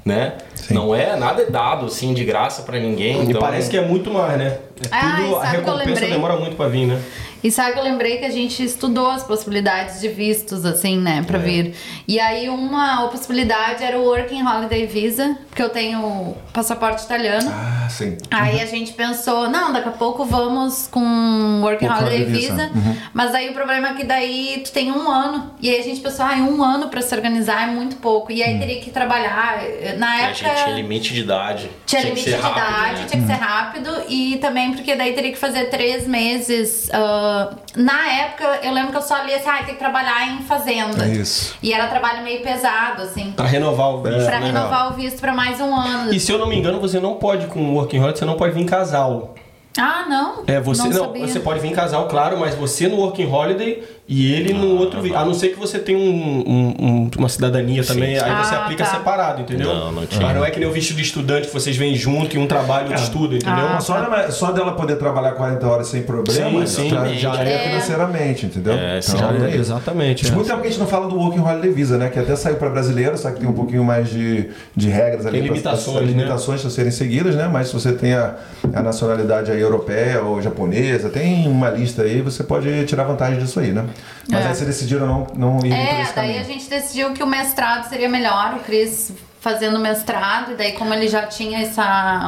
Né? 0.06 0.34
Não 0.70 0.94
é 0.94 1.16
nada 1.16 1.42
é 1.42 1.46
dado 1.46 1.86
assim 1.86 2.14
de 2.14 2.24
graça 2.24 2.62
pra 2.64 2.80
ninguém. 2.80 3.22
E 3.22 3.30
então, 3.30 3.42
parece 3.42 3.70
que 3.70 3.78
é 3.78 3.82
muito 3.82 4.12
mais, 4.12 4.38
né? 4.38 4.58
É 4.84 4.88
Ah, 4.92 5.18
tudo, 5.22 5.36
a 5.38 5.46
recompensa 5.46 6.06
demora 6.06 6.38
muito 6.38 6.56
pra 6.56 6.68
vir, 6.68 6.86
né? 6.86 7.02
E 7.44 7.52
sabe 7.52 7.74
que 7.74 7.80
eu 7.80 7.84
lembrei 7.84 8.18
que 8.18 8.26
a 8.26 8.32
gente 8.32 8.64
estudou 8.64 9.10
as 9.10 9.24
possibilidades 9.24 10.02
de 10.02 10.10
vistos, 10.10 10.66
assim, 10.66 10.98
né, 10.98 11.24
pra 11.26 11.38
vir. 11.38 11.74
E 12.08 12.20
aí 12.20 12.50
uma 12.50 13.08
possibilidade 13.08 13.84
era 13.84 13.98
o 13.98 14.04
Working 14.04 14.44
Holiday 14.46 14.86
Visa, 14.86 15.38
porque 15.48 15.62
eu 15.62 15.70
tenho 15.70 16.36
passaporte 16.52 17.04
italiano. 17.04 17.50
Ah, 17.54 17.88
sim. 17.90 18.18
Aí 18.30 18.60
a 18.62 18.66
gente 18.66 18.94
pensou, 18.94 19.50
não, 19.50 19.72
daqui 19.72 19.90
a 19.90 19.94
pouco 19.94 20.26
vamos 20.26 20.88
com 20.88 21.62
Working 21.62 21.88
Work 21.88 22.04
Holiday 22.04 22.24
Holiday 22.24 22.42
Visa. 22.42 22.68
Visa. 22.68 23.10
Mas 23.14 23.34
aí 23.34 23.50
o 23.50 23.54
problema 23.54 23.90
é 23.90 23.94
que 23.94 24.04
daí 24.04 24.62
tu 24.66 24.72
tem 24.72 24.92
um 24.92 25.10
ano. 25.10 25.54
E 25.62 25.70
aí 25.70 25.80
a 25.80 25.84
gente 25.84 26.02
pensou, 26.02 26.26
ah, 26.26 26.36
um 26.36 26.64
ano 26.64 26.90
pra 26.90 27.02
se 27.02 27.14
organizar 27.16 27.70
é 27.70 27.72
muito 27.72 27.98
pouco. 27.98 28.32
E 28.32 28.44
aí 28.44 28.60
teria 28.60 28.82
que 28.82 28.92
trabalhar. 28.92 29.62
Na 29.98 30.10
a 30.10 30.22
época. 30.22 30.34
gente 30.34 30.64
tinha 30.64 30.76
limite 30.76 31.14
de 31.14 31.22
idade. 31.22 31.70
Tinha 31.86 32.02
que 32.02 32.08
limite 32.10 32.30
ser 32.30 32.36
de 32.36 32.42
rápido, 32.42 32.58
idade, 32.60 33.02
né? 33.02 33.08
tinha 33.10 33.22
que 33.22 33.28
ser 33.28 33.34
rápido 33.34 34.02
e 34.10 34.38
também 34.38 34.74
porque 34.74 34.96
daí 34.96 35.14
teria 35.14 35.32
que 35.32 35.38
fazer 35.38 35.66
três 35.66 36.08
meses 36.08 36.90
ah, 36.92 37.29
na 37.76 38.08
época, 38.12 38.60
eu 38.64 38.72
lembro 38.74 38.92
que 38.92 38.98
eu 38.98 39.02
só 39.02 39.22
li 39.24 39.34
assim, 39.34 39.50
ah, 39.50 39.64
tem 39.64 39.76
que 39.76 39.80
trabalhar 39.80 40.28
em 40.28 40.44
fazenda. 40.44 41.06
É 41.06 41.10
isso. 41.10 41.56
E 41.62 41.74
era 41.74 41.88
trabalho 41.88 42.24
meio 42.24 42.42
pesado, 42.42 43.02
assim. 43.04 43.32
Pra 43.32 43.46
renovar 43.46 43.96
o 43.96 44.02
visto. 44.02 44.26
Pra 44.26 44.40
né? 44.40 44.48
renovar 44.48 44.92
o 44.92 44.96
visto 44.96 45.20
pra 45.20 45.34
mais 45.34 45.60
um 45.60 45.74
ano. 45.74 46.14
E 46.14 46.20
se 46.20 46.32
eu 46.32 46.38
não 46.38 46.48
me 46.48 46.58
engano, 46.58 46.80
você 46.80 47.00
não 47.00 47.16
pode, 47.16 47.48
com 47.48 47.60
o 47.60 47.76
Working 47.76 48.00
Holiday, 48.00 48.20
você 48.20 48.26
não 48.26 48.36
pode 48.36 48.54
vir 48.54 48.62
em 48.62 48.66
casal. 48.66 49.36
Ah, 49.78 50.06
não? 50.10 50.44
É, 50.48 50.60
você 50.60 50.88
não, 50.90 51.06
sabia. 51.06 51.28
você 51.28 51.40
pode 51.40 51.60
vir 51.60 51.70
em 51.70 51.76
casal, 51.76 52.08
claro, 52.08 52.38
mas 52.38 52.56
você 52.56 52.88
no 52.88 52.98
Working 52.98 53.32
Holiday 53.32 53.84
e 54.12 54.34
ele 54.34 54.54
no 54.54 54.76
outro 54.78 55.02
vi- 55.02 55.14
A 55.16 55.24
não 55.24 55.34
ser 55.36 55.50
que 55.50 55.60
você 55.60 55.78
tenha 55.78 55.98
um- 56.00 56.44
um- 56.48 56.76
um- 56.80 57.12
uma 57.18 57.30
cidadania 57.30 57.84
também, 57.84 58.18
aí 58.18 58.44
você 58.44 58.56
Ah, 58.56 58.64
aplica 58.64 58.84
tá. 58.84 58.90
separado, 58.92 59.42
entendeu? 59.42 59.68
Não, 59.74 59.92
não 59.92 60.06
tinha. 60.08 60.22
Mas 60.26 60.36
não 60.36 60.44
é 60.44 60.50
que 60.50 60.60
nem 60.60 60.68
o 60.68 60.72
visto 60.72 60.94
de 60.96 61.02
estudante 61.04 61.48
que 61.48 61.54
vocês 61.54 61.78
vêm 61.78 61.94
junto 61.96 62.36
e 62.36 62.40
um 62.40 62.48
trabalho 62.48 62.90
de 62.90 62.96
estudo, 63.02 63.36
entendeu? 63.36 63.66
Ah, 63.70 63.80
Só, 63.80 64.00
dela, 64.02 64.32
só 64.32 64.52
dela 64.52 64.72
poder 64.74 64.96
trabalhar 64.98 65.34
40 65.34 65.68
horas 65.68 65.88
sem 65.88 66.02
problema, 66.02 66.66
Sim, 66.66 66.84
sim. 66.84 66.90
já, 66.90 67.06
já 67.36 67.44
é, 67.44 67.54
É. 67.54 67.60
financeiramente, 67.70 68.46
entendeu? 68.48 68.74
É, 68.74 69.00
sim. 69.02 69.16
Então, 69.16 69.30
é 69.46 69.50
isso. 69.50 69.58
Exatamente. 69.60 70.28
É. 70.28 70.32
muito 70.32 70.48
tempo 70.48 70.62
que 70.62 70.68
a 70.68 70.70
gente 70.72 70.80
não 70.80 70.88
fala 70.88 71.08
do 71.08 71.16
Working 71.16 71.42
Holiday 71.42 71.72
Visa, 71.72 71.98
né? 71.98 72.10
Que 72.10 72.18
até 72.20 72.36
saiu 72.36 72.56
para 72.56 72.70
brasileiro, 72.70 73.18
só 73.18 73.30
que 73.30 73.40
tem 73.42 73.48
um 73.50 73.54
pouquinho 73.54 73.84
mais 73.84 74.10
de, 74.10 74.50
de 74.76 74.90
regras 74.90 75.26
ali. 75.26 75.38
Tem 75.40 75.48
pra- 75.48 75.56
limitações, 75.56 75.98
pra- 75.98 76.06
né? 76.06 76.12
limitações 76.12 76.66
a 76.66 76.70
serem 76.70 76.92
seguidas, 76.92 77.36
né? 77.36 77.48
Mas 77.52 77.68
se 77.68 77.74
você 77.74 77.92
tem 77.94 78.14
a, 78.14 78.36
a 78.74 78.82
nacionalidade 78.82 79.52
aí 79.52 79.60
europeia 79.62 80.22
ou 80.24 80.42
japonesa, 80.42 81.10
tem 81.10 81.48
uma 81.48 81.70
lista 81.70 82.02
aí, 82.04 82.22
você 82.22 82.44
pode 82.44 82.86
tirar 82.86 83.04
vantagem 83.04 83.40
disso 83.40 83.60
aí, 83.60 83.72
né? 83.72 83.86
Mas 84.30 84.46
É. 84.46 84.48
aí 84.50 84.56
vocês 84.56 84.68
decidiram 84.68 85.08
não, 85.08 85.28
não 85.36 85.66
ir 85.66 85.74
É, 85.74 86.02
esse 86.02 86.14
daí 86.16 86.28
caminho. 86.34 86.42
a 86.42 86.44
gente 86.44 86.70
decidiu 86.70 87.14
que 87.14 87.24
o 87.24 87.28
mestrado 87.28 87.88
seria 87.90 88.10
melhor, 88.10 88.56
o 88.56 88.60
Cris 88.60 89.12
fazendo 89.42 89.80
mestrado, 89.80 90.52
e 90.52 90.56
daí 90.56 90.74
como 90.74 90.94
ele 90.94 91.08
já 91.08 91.26
tinha 91.26 91.62
essa, 91.62 91.82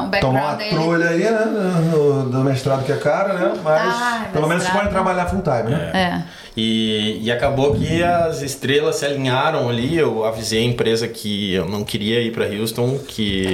o 0.08 0.10
Tomou 0.22 0.42
uma 0.42 0.54
background 0.56 0.58
dele. 0.58 0.70
trolha 0.70 1.10
aí, 1.10 1.20
né? 1.20 1.46
No, 1.92 2.24
do 2.30 2.38
mestrado 2.40 2.86
que 2.86 2.92
é 2.94 2.96
caro, 2.98 3.34
né? 3.34 3.52
Mas 3.62 3.82
Ah, 3.94 4.26
pelo 4.32 4.48
menos 4.48 4.64
você 4.64 4.70
mestrado. 4.70 4.84
pode 4.84 4.90
trabalhar 4.96 5.26
full 5.28 5.42
time, 5.42 5.72
né? 5.76 5.92
É. 5.94 6.24
E, 6.56 7.20
e 7.22 7.30
acabou 7.32 7.74
que 7.76 8.02
as 8.02 8.42
estrelas 8.42 8.96
se 8.98 9.06
alinharam 9.06 9.68
ali. 9.70 9.98
Eu 9.98 10.24
avisei 10.26 10.62
a 10.62 10.66
empresa 10.66 11.06
que 11.08 11.54
eu 11.54 11.66
não 11.66 11.84
queria 11.84 12.22
ir 12.22 12.32
para 12.32 12.46
Houston, 12.46 12.98
que 13.06 13.52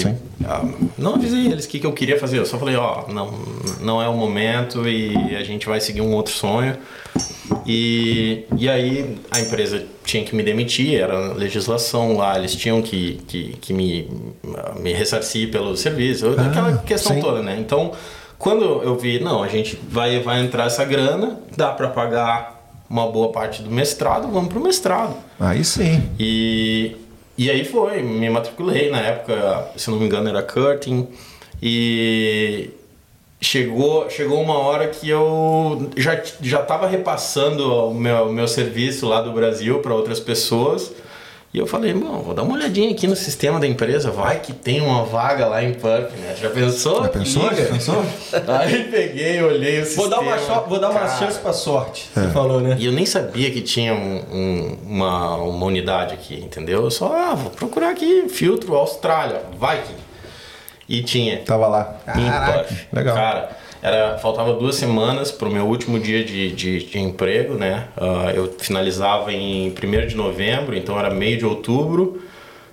ah, 0.47 0.63
não 0.97 1.15
avisei 1.15 1.47
eles 1.47 1.65
o 1.65 1.67
que, 1.69 1.79
que 1.79 1.85
eu 1.87 1.93
queria 1.93 2.19
fazer. 2.19 2.37
Eu 2.37 2.45
só 2.45 2.59
falei, 2.59 2.75
ó, 2.75 3.05
não, 3.07 3.31
não 3.81 3.99
é 4.01 4.07
o 4.07 4.13
momento 4.13 4.87
e 4.87 5.35
a 5.35 5.43
gente 5.43 5.67
vai 5.67 5.79
seguir 5.79 6.01
um 6.01 6.11
outro 6.13 6.31
sonho. 6.33 6.75
E, 7.67 8.45
e 8.57 8.69
aí 8.69 9.17
a 9.29 9.41
empresa 9.41 9.83
tinha 10.05 10.23
que 10.23 10.33
me 10.33 10.41
demitir, 10.41 10.97
era 10.97 11.33
legislação 11.33 12.15
lá, 12.15 12.37
eles 12.39 12.55
tinham 12.55 12.81
que, 12.81 13.19
que, 13.27 13.57
que 13.59 13.73
me, 13.73 14.09
me 14.79 14.93
ressarcir 14.93 15.51
pelo 15.51 15.75
serviço, 15.75 16.29
aquela 16.29 16.77
questão 16.77 17.15
sim. 17.15 17.21
toda, 17.21 17.41
né? 17.41 17.57
Então, 17.59 17.91
quando 18.39 18.63
eu 18.63 18.97
vi, 18.97 19.19
não, 19.19 19.43
a 19.43 19.49
gente 19.49 19.77
vai, 19.89 20.21
vai 20.21 20.39
entrar 20.41 20.67
essa 20.67 20.85
grana, 20.85 21.41
dá 21.57 21.73
para 21.73 21.89
pagar 21.89 22.71
uma 22.89 23.05
boa 23.11 23.33
parte 23.33 23.61
do 23.61 23.69
mestrado, 23.69 24.29
vamos 24.31 24.47
pro 24.47 24.61
mestrado. 24.61 25.17
Aí 25.37 25.61
sim. 25.65 26.01
E, 26.17 26.95
e 27.37 27.51
aí 27.51 27.65
foi, 27.65 28.01
me 28.01 28.29
matriculei 28.29 28.89
na 28.89 28.99
época, 28.99 29.71
se 29.75 29.91
não 29.91 29.99
me 29.99 30.05
engano 30.05 30.29
era 30.29 30.41
Curtin, 30.41 31.05
e 31.61 32.69
chegou, 33.39 34.09
chegou 34.09 34.41
uma 34.41 34.57
hora 34.57 34.87
que 34.87 35.07
eu 35.09 35.89
já 35.95 36.21
já 36.41 36.61
estava 36.61 36.87
repassando 36.87 37.89
o 37.89 37.93
meu, 37.93 38.31
meu 38.31 38.47
serviço 38.47 39.07
lá 39.07 39.21
do 39.21 39.31
Brasil 39.31 39.79
para 39.79 39.93
outras 39.93 40.19
pessoas. 40.19 40.91
E 41.53 41.59
eu 41.59 41.65
falei, 41.65 41.93
bom, 41.93 42.19
vou 42.21 42.33
dar 42.33 42.43
uma 42.43 42.55
olhadinha 42.55 42.91
aqui 42.91 43.07
no 43.07 43.15
sistema 43.15 43.57
da 43.57 43.65
empresa, 43.65 44.11
vai 44.11 44.41
que 44.41 44.51
tem 44.51 44.81
uma 44.81 45.05
vaga 45.05 45.47
lá 45.47 45.63
em 45.63 45.73
Perth, 45.73 46.11
né? 46.17 46.35
Já 46.39 46.49
pensou? 46.49 47.01
Já 47.03 47.07
pensou? 47.09 47.49
Já 47.55 47.65
pensou? 47.65 48.05
Aí 48.59 48.83
peguei, 48.91 49.41
olhei 49.41 49.81
o 49.81 49.85
Vou 49.95 50.09
dar 50.09 50.19
uma, 50.19 50.37
sistema, 50.37 50.59
cho- 50.61 50.69
vou 50.69 50.77
dar 50.79 50.89
uma 50.89 50.99
cara. 50.99 51.17
chance 51.17 51.39
pra 51.39 51.53
sorte, 51.53 52.09
você 52.13 52.27
falou, 52.29 52.59
né? 52.59 52.75
E 52.77 52.85
eu 52.85 52.91
nem 52.91 53.05
sabia 53.05 53.49
que 53.49 53.61
tinha 53.61 53.93
um- 53.93 54.23
um- 54.31 54.77
uma, 54.87 55.37
uma 55.37 55.65
unidade 55.65 56.13
aqui, 56.13 56.35
entendeu? 56.35 56.83
Eu 56.83 56.91
só, 56.91 57.11
ah, 57.15 57.33
vou 57.33 57.49
procurar 57.49 57.91
aqui, 57.91 58.27
filtro 58.27 58.75
Austrália, 58.75 59.41
vai 59.57 59.77
que. 59.81 60.06
E 60.87 61.01
tinha. 61.03 61.37
Tava 61.39 61.67
lá. 61.67 61.83
Perth. 62.53 62.87
legal. 62.93 63.15
Cara, 63.15 63.57
era, 63.81 64.17
faltava 64.17 64.53
duas 64.53 64.75
semanas 64.75 65.31
pro 65.31 65.49
meu 65.49 65.65
último 65.65 65.99
dia 65.99 66.23
de, 66.23 66.51
de, 66.51 66.83
de 66.83 66.99
emprego, 66.99 67.55
né? 67.55 67.87
Ah, 67.95 68.31
eu 68.33 68.55
finalizava 68.57 69.31
em 69.31 69.69
1 69.69 70.07
de 70.07 70.15
novembro, 70.15 70.75
então 70.75 70.97
era 70.97 71.09
meio 71.09 71.37
de 71.37 71.45
outubro. 71.45 72.21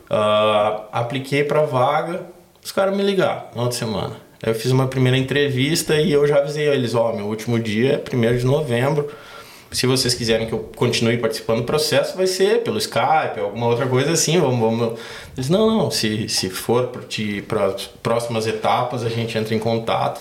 Ah, 0.09 0.85
apliquei 0.92 1.44
pra 1.44 1.62
vaga, 1.62 2.23
os 2.62 2.73
caras 2.73 2.97
me 2.97 3.02
ligaram 3.02 3.44
na 3.54 3.62
outra 3.62 3.78
semana. 3.78 4.16
Aí 4.42 4.50
eu 4.50 4.54
fiz 4.54 4.71
uma 4.71 4.87
primeira 4.87 5.16
entrevista 5.16 5.94
e 5.97 6.12
eu 6.12 6.26
já 6.26 6.38
avisei 6.38 6.68
eles, 6.68 6.94
ó, 6.94 7.12
meu 7.12 7.26
último 7.26 7.59
dia 7.59 8.02
é 8.04 8.16
1 8.16 8.38
de 8.38 8.44
novembro. 8.47 9.11
Se 9.75 9.88
vocês 9.88 10.14
quiserem 10.14 10.47
que 10.47 10.52
eu 10.52 10.71
continue 10.76 11.19
participando 11.19 11.59
do 11.59 11.64
processo, 11.64 12.16
vai 12.16 12.28
ser 12.28 12.62
pelo 12.62 12.78
Skype, 12.78 13.40
alguma 13.40 13.66
outra 13.66 13.87
coisa 13.87 14.12
assim. 14.12 14.38
Vamos, 14.40 14.61
vamos. 14.61 15.00
Eles, 15.37 15.50
não, 15.50 15.66
não, 15.66 15.90
se, 15.90 16.28
se 16.28 16.49
for 16.49 16.93
para 17.49 17.66
as 17.66 17.83
próximas 18.00 18.47
etapas, 18.47 19.02
a 19.02 19.08
gente 19.08 19.37
entra 19.37 19.52
em 19.52 19.58
contato. 19.58 20.21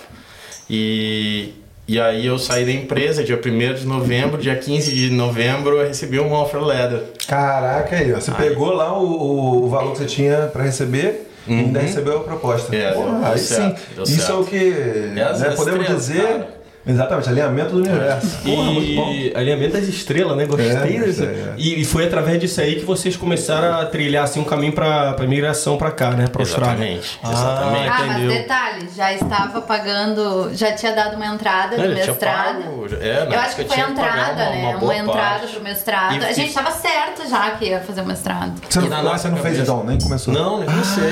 E, 0.67 1.53
e 1.87 1.99
aí 1.99 2.25
eu 2.25 2.39
saí 2.39 2.65
da 2.65 2.71
empresa 2.71 3.23
dia 3.23 3.39
1 3.39 3.73
de 3.75 3.85
novembro, 3.85 4.41
dia 4.41 4.55
15 4.55 4.91
de 4.91 5.11
novembro 5.11 5.77
eu 5.77 5.87
recebi 5.87 6.19
um 6.19 6.33
offer 6.33 6.59
letter. 6.59 7.03
Caraca, 7.27 7.95
aí, 7.95 8.11
ó. 8.11 8.19
Você 8.19 8.31
pegou 8.31 8.73
lá 8.73 8.97
o, 8.97 9.65
o, 9.65 9.69
valor 9.69 9.91
que 9.91 9.99
você 9.99 10.05
tinha 10.05 10.47
pra 10.51 10.63
receber 10.63 11.29
e 11.47 11.53
ainda 11.53 11.79
recebeu 11.79 12.17
a 12.17 12.23
proposta. 12.23 12.75
Uhum. 12.75 12.81
É, 12.81 12.91
deu 12.91 13.25
aí 13.25 13.37
certo, 13.37 13.79
sim. 13.79 14.01
Isso 14.01 14.15
certo. 14.15 14.31
é 14.31 14.35
o 14.35 14.45
que 14.45 14.73
as 15.19 15.39
né, 15.41 15.51
podemos 15.55 15.85
dizer. 15.85 16.23
cara. 16.23 16.62
Exatamente, 16.85 17.29
alinhamento 17.29 17.69
do 17.71 17.77
universo. 17.77 18.37
Porra, 18.43 18.71
muito 18.71 18.95
bom. 18.95 19.11
E 19.11 19.31
alinhamento 19.35 19.73
das 19.73 19.87
estrelas, 19.87 20.35
né? 20.35 20.45
Gostei 20.45 20.67
É, 20.67 21.23
é. 21.23 21.53
E, 21.57 21.81
e 21.81 21.85
foi 21.85 22.05
através 22.05 22.39
disso 22.39 22.59
aí 22.59 22.75
que 22.75 22.85
vocês 22.85 23.15
começaram 23.15 23.79
a 23.79 23.85
trilhar 23.85 24.23
assim, 24.25 24.39
um 24.39 24.43
caminho 24.43 24.73
pra, 24.73 25.13
pra 25.13 25.25
imigração 25.25 25.77
pra 25.77 25.91
cá, 25.91 26.11
né? 26.11 26.27
Pra 26.27 26.41
Austrália. 26.41 26.73
Exatamente, 26.73 27.19
Ah, 27.23 27.31
exatamente. 27.31 27.87
Ah, 27.89 28.05
mas 28.07 28.33
detalhe, 28.33 28.89
já 28.95 29.13
estava 29.13 29.61
pagando, 29.61 30.51
já 30.53 30.73
tinha 30.73 30.91
dado 30.93 31.15
uma 31.15 31.25
entrada 31.27 31.77
no 31.77 31.93
mestrado. 31.93 32.63
pago, 32.63 32.87
é, 33.01 33.27
eu 33.31 33.39
acho 33.39 33.55
que 33.55 33.63
foi 33.65 33.79
entrada, 33.79 34.43
uma- 34.43 34.49
né? 34.49 34.59
uma 34.59 34.69
Uma, 34.71 34.77
boa 34.79 34.95
entrada 34.97 35.47
pro 35.47 35.61
mestrado. 35.63 36.15
E- 36.15 36.25
a 36.25 36.33
gente 36.33 36.51
e- 36.51 36.53
tava 36.53 36.71
certo 36.71 37.29
já 37.29 37.51
que 37.51 37.65
ia 37.65 37.79
fazer 37.79 38.01
o 38.01 38.05
mestrado. 38.05 38.53
Você 38.69 38.79
não, 38.81 38.89
na 38.89 38.97
ah, 38.97 39.03
nossa 39.03 39.19
você 39.19 39.29
não 39.29 39.37
fez 39.37 39.59
então, 39.59 39.83
nem 39.85 39.97
começou? 39.99 40.33
Não, 40.33 40.59
nem 40.59 40.67
comecei. 40.67 41.03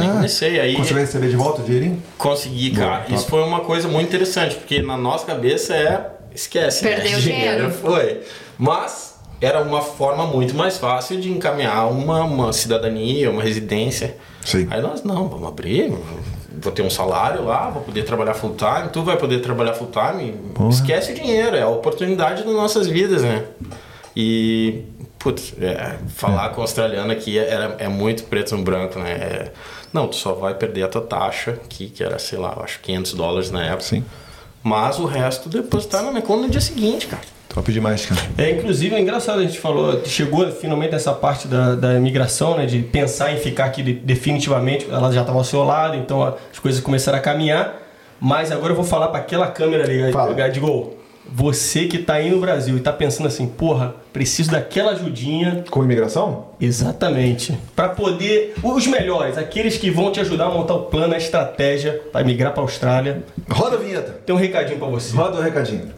Nem 0.00 0.10
comecei. 0.10 0.60
Aí 0.60 0.74
vai 0.76 1.00
receber 1.02 1.28
de 1.28 1.36
volta 1.36 1.60
o 1.62 1.64
dinheirinho? 1.64 2.02
consegui, 2.16 2.70
cara. 2.70 2.98
top. 3.00 3.14
Isso 3.14 3.26
foi 3.26 3.42
uma 3.42 3.60
coisa 3.60 3.88
muito 3.88 4.08
interessante, 4.08 4.54
porque 4.56 4.80
na 4.82 4.96
nossa 4.96 5.17
cabeça 5.26 5.74
é. 5.74 6.10
Esquece. 6.34 6.84
né? 6.84 6.94
Perder 6.96 7.16
o 7.16 7.20
dinheiro. 7.20 7.70
Foi. 7.70 8.20
Mas 8.56 9.18
era 9.40 9.62
uma 9.62 9.80
forma 9.80 10.26
muito 10.26 10.54
mais 10.54 10.78
fácil 10.78 11.20
de 11.20 11.30
encaminhar 11.30 11.90
uma, 11.90 12.24
uma 12.24 12.52
cidadania, 12.52 13.30
uma 13.30 13.42
residência. 13.42 14.16
Sim. 14.44 14.66
Aí 14.70 14.80
nós, 14.80 15.02
não, 15.04 15.28
vamos 15.28 15.48
abrir, 15.48 15.92
vou 16.60 16.72
ter 16.72 16.82
um 16.82 16.90
salário 16.90 17.44
lá, 17.44 17.70
vou 17.70 17.82
poder 17.82 18.04
trabalhar 18.04 18.34
full 18.34 18.56
time, 18.56 18.88
tu 18.92 19.02
vai 19.02 19.16
poder 19.16 19.40
trabalhar 19.40 19.74
full 19.74 19.90
time. 19.90 20.34
Esquece 20.68 21.12
o 21.12 21.14
dinheiro, 21.14 21.56
é 21.56 21.62
a 21.62 21.68
oportunidade 21.68 22.42
das 22.42 22.52
nossas 22.52 22.86
vidas, 22.86 23.22
né? 23.22 23.44
E, 24.16 24.84
putz, 25.18 25.54
é, 25.60 25.96
falar 26.08 26.48
com 26.50 26.58
o 26.58 26.62
australiano 26.62 27.12
aqui 27.12 27.38
é, 27.38 27.76
é 27.78 27.88
muito 27.88 28.24
preto 28.24 28.56
no 28.56 28.64
branco, 28.64 28.98
né? 28.98 29.12
É, 29.12 29.52
não, 29.92 30.08
tu 30.08 30.16
só 30.16 30.32
vai 30.32 30.54
perder 30.54 30.82
a 30.82 30.88
tua 30.88 31.02
taxa, 31.02 31.58
que, 31.68 31.88
que 31.88 32.02
era, 32.02 32.18
sei 32.18 32.38
lá, 32.38 32.58
acho 32.62 32.80
500 32.80 33.14
dólares 33.14 33.50
na 33.50 33.64
época. 33.64 33.82
Sim. 33.82 34.04
Mas 34.68 34.98
o 34.98 35.06
resto 35.06 35.48
depositar 35.48 36.02
na 36.02 36.10
minha 36.10 36.22
conta 36.22 36.42
no 36.42 36.50
dia 36.50 36.60
seguinte, 36.60 37.06
cara. 37.06 37.22
Top 37.48 37.72
demais, 37.72 38.04
cara. 38.04 38.20
É, 38.36 38.50
inclusive, 38.50 38.94
é 38.94 39.00
engraçado, 39.00 39.38
a 39.40 39.42
gente 39.42 39.58
falou, 39.58 40.04
chegou 40.04 40.48
finalmente 40.52 40.92
nessa 40.92 41.12
parte 41.14 41.48
da, 41.48 41.74
da 41.74 41.94
imigração, 41.94 42.56
né? 42.58 42.66
De 42.66 42.80
pensar 42.80 43.32
em 43.32 43.38
ficar 43.38 43.64
aqui 43.64 43.82
de- 43.82 43.94
definitivamente. 43.94 44.86
Ela 44.90 45.10
já 45.10 45.22
estava 45.22 45.38
ao 45.38 45.44
seu 45.44 45.64
lado, 45.64 45.96
então 45.96 46.22
as 46.22 46.58
coisas 46.58 46.80
começaram 46.82 47.16
a 47.18 47.20
caminhar. 47.22 47.76
Mas 48.20 48.52
agora 48.52 48.72
eu 48.72 48.76
vou 48.76 48.84
falar 48.84 49.08
para 49.08 49.20
aquela 49.20 49.46
câmera 49.46 49.84
ali, 49.84 50.12
Fala. 50.12 50.34
Gadigo. 50.34 50.97
Você 51.32 51.86
que 51.86 51.98
tá 51.98 52.14
aí 52.14 52.30
no 52.30 52.40
Brasil 52.40 52.76
e 52.76 52.80
tá 52.80 52.92
pensando 52.92 53.26
assim, 53.26 53.46
porra, 53.46 53.94
preciso 54.12 54.50
daquela 54.50 54.92
ajudinha. 54.92 55.64
Com 55.70 55.84
imigração? 55.84 56.46
Exatamente. 56.60 57.56
Para 57.76 57.90
poder. 57.90 58.54
Os 58.62 58.86
melhores, 58.86 59.36
aqueles 59.36 59.76
que 59.76 59.90
vão 59.90 60.10
te 60.10 60.20
ajudar 60.20 60.46
a 60.46 60.50
montar 60.50 60.74
o 60.74 60.82
plano, 60.84 61.14
a 61.14 61.18
estratégia 61.18 62.00
para 62.12 62.24
migrar 62.24 62.52
para 62.52 62.62
Austrália. 62.62 63.22
Roda 63.48 63.76
a 63.76 63.78
vinheta. 63.78 64.20
Tem 64.24 64.34
um 64.34 64.38
recadinho 64.38 64.78
para 64.78 64.88
você. 64.88 65.16
Roda 65.16 65.38
o 65.38 65.42
recadinho. 65.42 65.97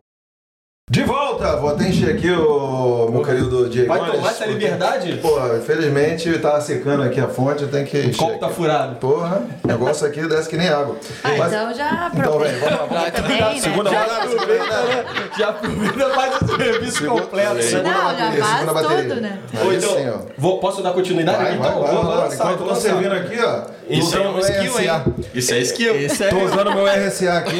De 0.89 1.03
volta! 1.03 1.55
Vou 1.55 1.69
até 1.69 1.87
encher 1.87 2.09
aqui 2.15 2.29
o 2.29 3.07
meu 3.09 3.21
querido 3.23 3.69
Diego. 3.69 3.87
Vai 3.87 4.11
tomar 4.11 4.29
essa 4.29 4.45
liberdade? 4.45 5.13
Pô, 5.21 5.39
infelizmente 5.55 6.37
tá 6.39 6.59
secando 6.59 7.03
aqui 7.03 7.17
a 7.21 7.29
fonte, 7.29 7.65
tem 7.67 7.85
que 7.85 7.97
O 7.97 8.17
copo 8.17 8.37
tá 8.39 8.47
aqui. 8.47 8.55
furado. 8.55 8.95
Porra, 8.95 9.41
o 9.63 9.67
negócio 9.67 10.05
aqui 10.05 10.27
desce 10.27 10.49
que 10.49 10.57
nem 10.57 10.67
água. 10.67 10.97
Ah, 11.23 11.29
Mas- 11.37 11.53
então 11.53 11.73
já 11.73 12.11
Então, 12.13 12.33
aproveita. 12.33 12.59
vem, 12.67 12.77
vamos 12.77 12.93
lá, 12.93 13.11
Também, 13.11 13.39
né? 13.41 13.55
Segunda 13.61 13.89
Já- 13.89 14.01
rodada, 14.03 14.27
segunda 14.29 14.57
rodada. 14.57 15.05
Já 15.37 15.49
aproveita 15.49 16.09
faz 16.09 16.41
o 16.41 16.55
serviço 16.57 17.05
completo. 17.05 17.61
Segunda 17.63 17.89
Não, 17.89 17.95
já 18.01 18.03
bateria, 18.25 18.43
faz 18.43 18.59
segunda 18.59 18.73
bateria. 18.81 19.09
tudo, 19.09 19.21
né? 19.21 19.39
Ou 19.63 19.73
então, 19.73 19.89
sim, 19.95 20.09
ó. 20.09 20.17
vou, 20.37 20.59
posso 20.59 20.83
dar 20.83 20.91
continuidade 20.91 21.37
Vai, 21.37 21.47
aqui? 21.53 21.57
vai, 21.59 21.69
então, 21.69 21.81
vai, 21.83 21.91
vou 21.93 22.03
vai. 22.03 22.17
lançar, 22.17 22.35
Enquanto 22.45 22.57
vou 22.59 22.67
tô 22.67 22.75
servindo 22.75 23.13
aqui, 23.13 23.39
ó. 23.39 23.81
Isso 23.89 24.17
é 24.17 24.27
um 24.27 24.39
skill, 24.39 24.79
hein? 24.79 24.89
Isso 25.33 25.53
é 25.53 25.59
skill. 25.59 25.95
É- 25.95 26.29
Tô 26.29 26.37
usando 26.39 26.73
meu 26.73 26.85
RSA 26.87 27.37
aqui. 27.37 27.57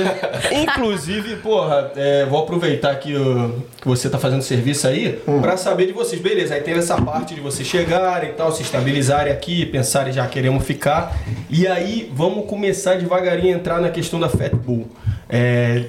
Inclusive, 0.54 1.38
porra, 1.38 1.92
é, 1.96 2.26
vou 2.26 2.44
aproveitar 2.44 2.92
que, 3.12 3.18
o- 3.18 3.64
que 3.82 3.88
você 3.88 4.10
tá 4.10 4.18
fazendo 4.18 4.42
serviço 4.42 4.88
aí 4.88 5.20
Hum. 5.28 5.42
pra 5.42 5.58
saber 5.58 5.88
de 5.88 5.92
vocês. 5.94 6.22
Beleza, 6.22 6.54
aí 6.56 6.62
teve 6.62 6.80
essa 6.80 7.00
parte 7.02 7.36
de 7.36 7.42
vocês 7.42 7.68
chegarem 7.68 8.30
e 8.30 8.34
tal, 8.34 8.52
se 8.52 8.62
estabilizarem 8.64 9.32
aqui, 9.34 9.66
pensarem 9.66 10.14
já 10.14 10.26
queremos 10.28 10.64
ficar. 10.66 11.18
E 11.50 11.68
aí 11.68 12.12
vamos 12.16 12.46
começar 12.48 12.96
devagarinho 12.98 13.56
a 13.56 13.58
entrar 13.60 13.82
na 13.82 13.90
questão 13.90 14.20
da 14.20 14.30
Fat 14.30 14.54
Bull. 14.56 14.88
É, 15.30 15.86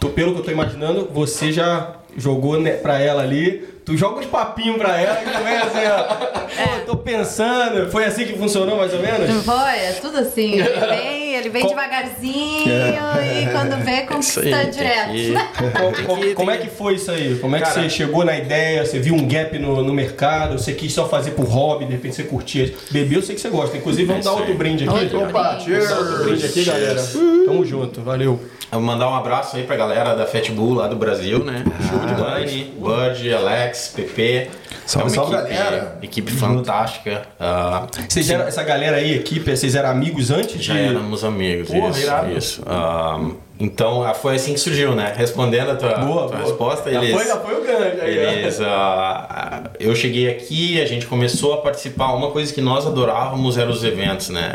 tô- 0.00 0.08
pelo 0.10 0.32
que 0.34 0.40
eu 0.40 0.44
tô 0.44 0.50
imaginando, 0.50 1.08
você 1.12 1.52
já 1.52 1.96
jogou 2.16 2.60
né, 2.60 2.72
pra 2.72 2.98
ela 3.00 3.22
ali. 3.22 3.64
Tu 3.86 3.96
joga 3.96 4.18
uns 4.18 4.26
papinhos 4.26 4.76
pra 4.78 5.00
ela 5.00 5.22
e 5.22 5.30
começa 5.30 5.66
assim, 5.66 5.86
ó. 5.86 6.64
Pô, 6.64 6.80
tô 6.86 6.96
pensando. 6.96 7.88
Foi 7.88 8.04
assim 8.04 8.24
que 8.26 8.36
funcionou 8.36 8.76
mais 8.78 8.92
ou 8.92 8.98
menos? 9.00 9.44
Foi, 9.44 9.54
é 9.78 9.92
tudo 10.02 10.18
assim. 10.18 10.54
Ele 10.54 10.64
vem, 10.90 11.34
ele 11.36 11.48
vem 11.50 11.62
Com- 11.62 11.68
devagarzinho 11.68 12.64
e 12.66 13.46
quando 13.52 13.76
vê, 13.84 13.90
aí, 13.92 14.06
conquista 14.08 14.40
tem 14.40 14.70
direto. 14.70 15.12
que- 15.12 15.32
Co- 15.70 15.92
tem 15.92 16.04
co- 16.04 16.16
que- 16.16 16.34
como 16.34 16.50
é 16.50 16.56
que 16.56 16.68
foi 16.68 16.94
isso 16.96 17.12
aí? 17.12 17.38
Como 17.38 17.54
é 17.54 17.60
que 17.60 17.64
Cara- 17.68 17.82
você 17.82 17.88
chegou 17.88 18.24
na 18.24 18.36
ideia? 18.36 18.84
Você 18.84 18.98
viu 18.98 19.14
um 19.14 19.28
gap 19.28 19.56
no, 19.56 19.80
no 19.84 19.94
mercado? 19.94 20.58
Você 20.58 20.72
quis 20.72 20.92
só 20.92 21.08
fazer 21.08 21.30
por 21.30 21.44
hobby? 21.46 21.84
De 21.84 21.92
repente 21.92 22.16
você 22.16 22.24
curtia? 22.24 22.74
Beber 22.90 23.14
eu 23.18 23.22
sei 23.22 23.36
que 23.36 23.40
você 23.40 23.50
gosta. 23.50 23.76
Inclusive, 23.76 24.04
vamos 24.04 24.26
É 24.26 24.28
dar 24.28 24.34
outro 24.34 24.50
aí. 24.50 24.58
brinde 24.58 24.82
aqui. 24.88 24.98
Outro 25.14 25.22
Opa, 25.28 25.60
cheers. 25.60 25.88
Vamos 25.88 26.04
dar 26.04 26.10
outro 26.10 26.24
brinde 26.24 26.44
aqui, 26.46 26.64
galera. 26.64 27.02
Tamo 27.46 27.64
junto. 27.64 28.00
Valeu. 28.00 28.40
Eu 28.72 28.80
vou 28.80 28.82
mandar 28.82 29.08
um 29.08 29.14
abraço 29.14 29.56
aí 29.56 29.62
pra 29.62 29.76
galera 29.76 30.16
da 30.16 30.26
Fat 30.26 30.50
Bull 30.50 30.74
lá 30.74 30.88
do 30.88 30.96
Brasil, 30.96 31.44
né? 31.44 31.62
Show 31.88 32.00
de 32.00 32.14
Dani, 32.20 32.74
Bud, 32.76 33.32
Alex, 33.32 33.75
Pepe. 33.94 34.48
Salve, 34.86 35.08
é 35.16 35.20
uma 35.20 35.26
salve, 35.26 35.34
equipe, 35.36 35.54
galera. 35.58 35.98
equipe 36.02 36.32
fantástica. 36.32 37.22
Ah, 37.40 37.86
Vocês 38.08 38.30
eram, 38.30 38.46
essa 38.46 38.62
galera 38.62 38.96
aí, 38.98 39.14
equipe, 39.14 39.54
vocês 39.56 39.74
eram 39.74 39.90
amigos 39.90 40.30
antes 40.30 40.62
já 40.62 40.74
de... 40.74 40.80
éramos 40.80 41.24
amigos. 41.24 41.68
Porra, 41.68 41.90
isso, 41.90 42.00
irado. 42.00 42.32
isso. 42.38 42.62
Ah, 42.66 43.20
então 43.58 44.02
ah, 44.02 44.14
foi 44.14 44.36
assim 44.36 44.52
que 44.52 44.60
surgiu, 44.60 44.94
né? 44.94 45.12
Respondendo 45.16 45.70
a 45.70 45.76
tua, 45.76 45.94
Boa, 45.98 46.28
tua 46.28 46.36
boa. 46.36 46.38
resposta, 46.40 46.90
Já 46.92 47.02
eles. 47.02 47.14
foi, 47.16 47.26
já 47.26 47.36
foi 47.40 47.54
o 47.54 47.62
grande. 47.64 48.00
Eles, 48.00 48.60
ah, 48.60 49.64
eu 49.80 49.94
cheguei 49.96 50.28
aqui, 50.30 50.80
a 50.80 50.86
gente 50.86 51.06
começou 51.06 51.54
a 51.54 51.58
participar. 51.58 52.12
Uma 52.12 52.30
coisa 52.30 52.52
que 52.52 52.60
nós 52.60 52.86
adorávamos 52.86 53.56
eram 53.58 53.70
os 53.72 53.82
eventos, 53.82 54.28
né? 54.28 54.54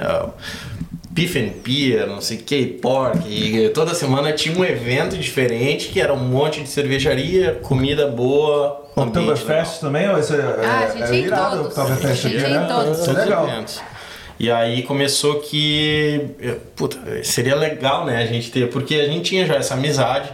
Beef 1.13 1.35
and 1.35 1.51
Beer, 1.61 2.07
não 2.07 2.21
sei 2.21 2.37
o 2.37 2.41
que, 2.41 2.65
pork. 2.65 3.19
E 3.27 3.67
toda 3.69 3.93
semana 3.93 4.31
tinha 4.31 4.57
um 4.57 4.63
evento 4.63 5.17
diferente 5.17 5.89
que 5.89 5.99
era 5.99 6.13
um 6.13 6.19
monte 6.19 6.61
de 6.61 6.69
cervejaria, 6.69 7.59
comida 7.61 8.07
boa. 8.07 8.81
Oktoberfest 8.95 9.81
também? 9.81 10.09
Ou 10.09 10.17
esse 10.17 10.33
é, 10.33 10.37
Ah, 10.63 10.79
a 10.85 10.97
gente 10.97 11.03
é 11.03 11.15
ia 11.15 11.21
em 11.21 11.25
irado 11.25 11.61
Oktoberfest 11.63 12.05
A 12.05 12.13
gente 12.29 12.37
aqui, 12.37 12.45
ia 12.45 12.49
em 12.49 12.59
né? 12.59 12.67
todos. 12.67 13.07
É 13.07 13.11
legal. 13.11 13.47
eventos. 13.49 13.81
E 14.39 14.49
aí 14.49 14.83
começou 14.83 15.39
que. 15.41 16.27
Puta, 16.77 16.97
seria 17.23 17.55
legal, 17.55 18.05
né? 18.05 18.23
A 18.23 18.25
gente 18.25 18.49
ter. 18.49 18.69
Porque 18.69 18.95
a 18.95 19.05
gente 19.05 19.29
tinha 19.29 19.45
já 19.45 19.55
essa 19.55 19.73
amizade. 19.73 20.29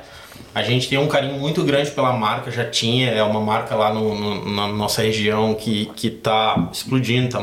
A 0.58 0.64
gente 0.64 0.90
tem 0.90 0.98
um 0.98 1.08
carinho 1.08 1.36
muito 1.40 1.64
grande 1.64 1.92
pela 1.92 2.12
marca, 2.14 2.50
já 2.50 2.66
tinha. 2.66 3.12
É 3.12 3.22
uma 3.22 3.40
marca 3.40 3.76
lá 3.76 3.94
no, 3.94 4.16
no- 4.16 4.56
na 4.56 4.68
nossa 4.68 5.04
região 5.04 5.54
que, 5.54 5.86
que 5.96 6.10
tá 6.10 6.68
explodindo. 6.74 7.30
Tá, 7.30 7.40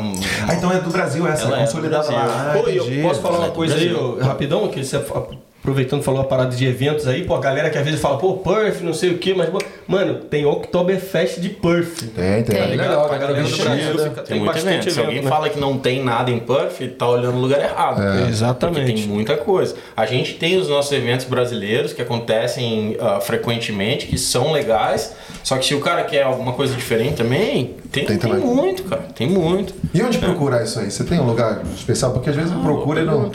Ah, 0.49 0.55
então 0.55 0.73
é 0.73 0.81
do 0.81 0.91
Brasil 0.91 1.25
essa, 1.29 1.45
Ela 1.47 1.59
é 1.59 1.61
do 1.61 1.67
consolidada 1.67 2.09
Brasil. 2.09 2.17
lá. 2.29 2.53
Ah, 2.53 2.59
Pô, 2.61 2.69
eu 2.69 3.03
posso 3.09 3.21
falar 3.23 3.39
uma 3.39 3.47
É 3.47 3.51
coisa 3.51 3.77
aí, 3.77 3.95
rapidão, 4.21 4.67
que 4.67 4.83
você 4.85 4.97
aproveitando 4.97 6.03
falou 6.03 6.21
a 6.21 6.25
parada 6.25 6.55
de 6.57 6.67
eventos 6.67 7.07
aí, 7.07 7.25
pô, 7.25 7.35
a 7.37 7.41
galera 7.41 7.71
que 7.71 7.79
às 7.79 7.85
vezes 7.85 8.01
fala, 8.01 8.19
pô, 8.19 8.35
Perth, 8.35 8.81
não 8.83 8.93
sei 8.93 9.11
o 9.13 9.19
que, 9.19 9.33
mas, 9.33 9.49
pô, 9.49 9.59
mano, 9.87 10.17
tem 10.17 10.45
Oktoberfest 10.47 11.41
de 11.41 11.49
Perth. 11.51 12.03
Tem, 12.15 12.43
tem. 12.43 12.57
Tem. 12.57 12.77
Legal, 12.77 13.09
pra 13.09 13.19
galera 13.19 13.43
do 13.43 13.47
vestida. 13.49 13.71
Brasil 13.71 13.99
fica, 13.99 14.23
Tem, 14.23 14.39
muito 14.39 14.53
bastante 14.53 14.75
evento. 14.77 14.93
Se 14.93 15.01
alguém 15.01 15.23
né? 15.23 15.29
fala 15.29 15.49
que 15.49 15.59
não 15.59 15.79
tem 15.79 16.03
nada 16.03 16.31
em 16.31 16.39
Perth, 16.39 16.81
tá 16.99 17.09
olhando 17.09 17.35
no 17.35 17.41
lugar 17.41 17.61
errado. 17.61 18.03
É, 18.03 18.29
Exatamente. 18.29 18.81
Porque 18.81 18.93
tem 18.93 19.07
muita 19.09 19.37
coisa. 19.37 19.75
A 19.97 20.07
gente 20.07 20.35
tem 20.35 20.57
os 20.57 20.69
nossos 20.69 20.93
eventos 20.93 21.27
brasileiros 21.27 21.93
que 21.93 22.03
acontecem 22.03 22.97
ah, 23.01 23.21
frequentemente, 23.21 24.07
que 24.07 24.19
são 24.19 24.53
legais. 24.53 25.15
Só 25.43 25.57
que 25.57 25.67
se 25.67 25.75
o 25.75 25.81
cara 25.81 26.03
quer 26.05 26.23
alguma 26.23 26.53
coisa 26.53 26.75
diferente 26.75 27.17
também, 27.17 27.75
tem, 27.91 28.05
Tem 28.05 28.19
tem, 28.19 28.19
também. 28.19 28.41
muito, 28.41 28.85
cara. 28.85 29.03
Tem 29.15 29.29
muito. 29.29 29.75
E 29.93 30.03
onde 30.03 30.19
procurar 30.19 30.65
isso 30.65 30.81
aí? 30.81 30.91
Você 30.91 31.05
tem 31.05 31.21
um 31.21 31.27
lugar 31.27 31.63
especial? 31.77 32.13
Porque 32.13 32.31
às 32.31 32.37
vezes 32.37 32.53
eu 32.53 32.59
procuro 32.61 32.99
e 33.01 33.05
não. 33.05 33.31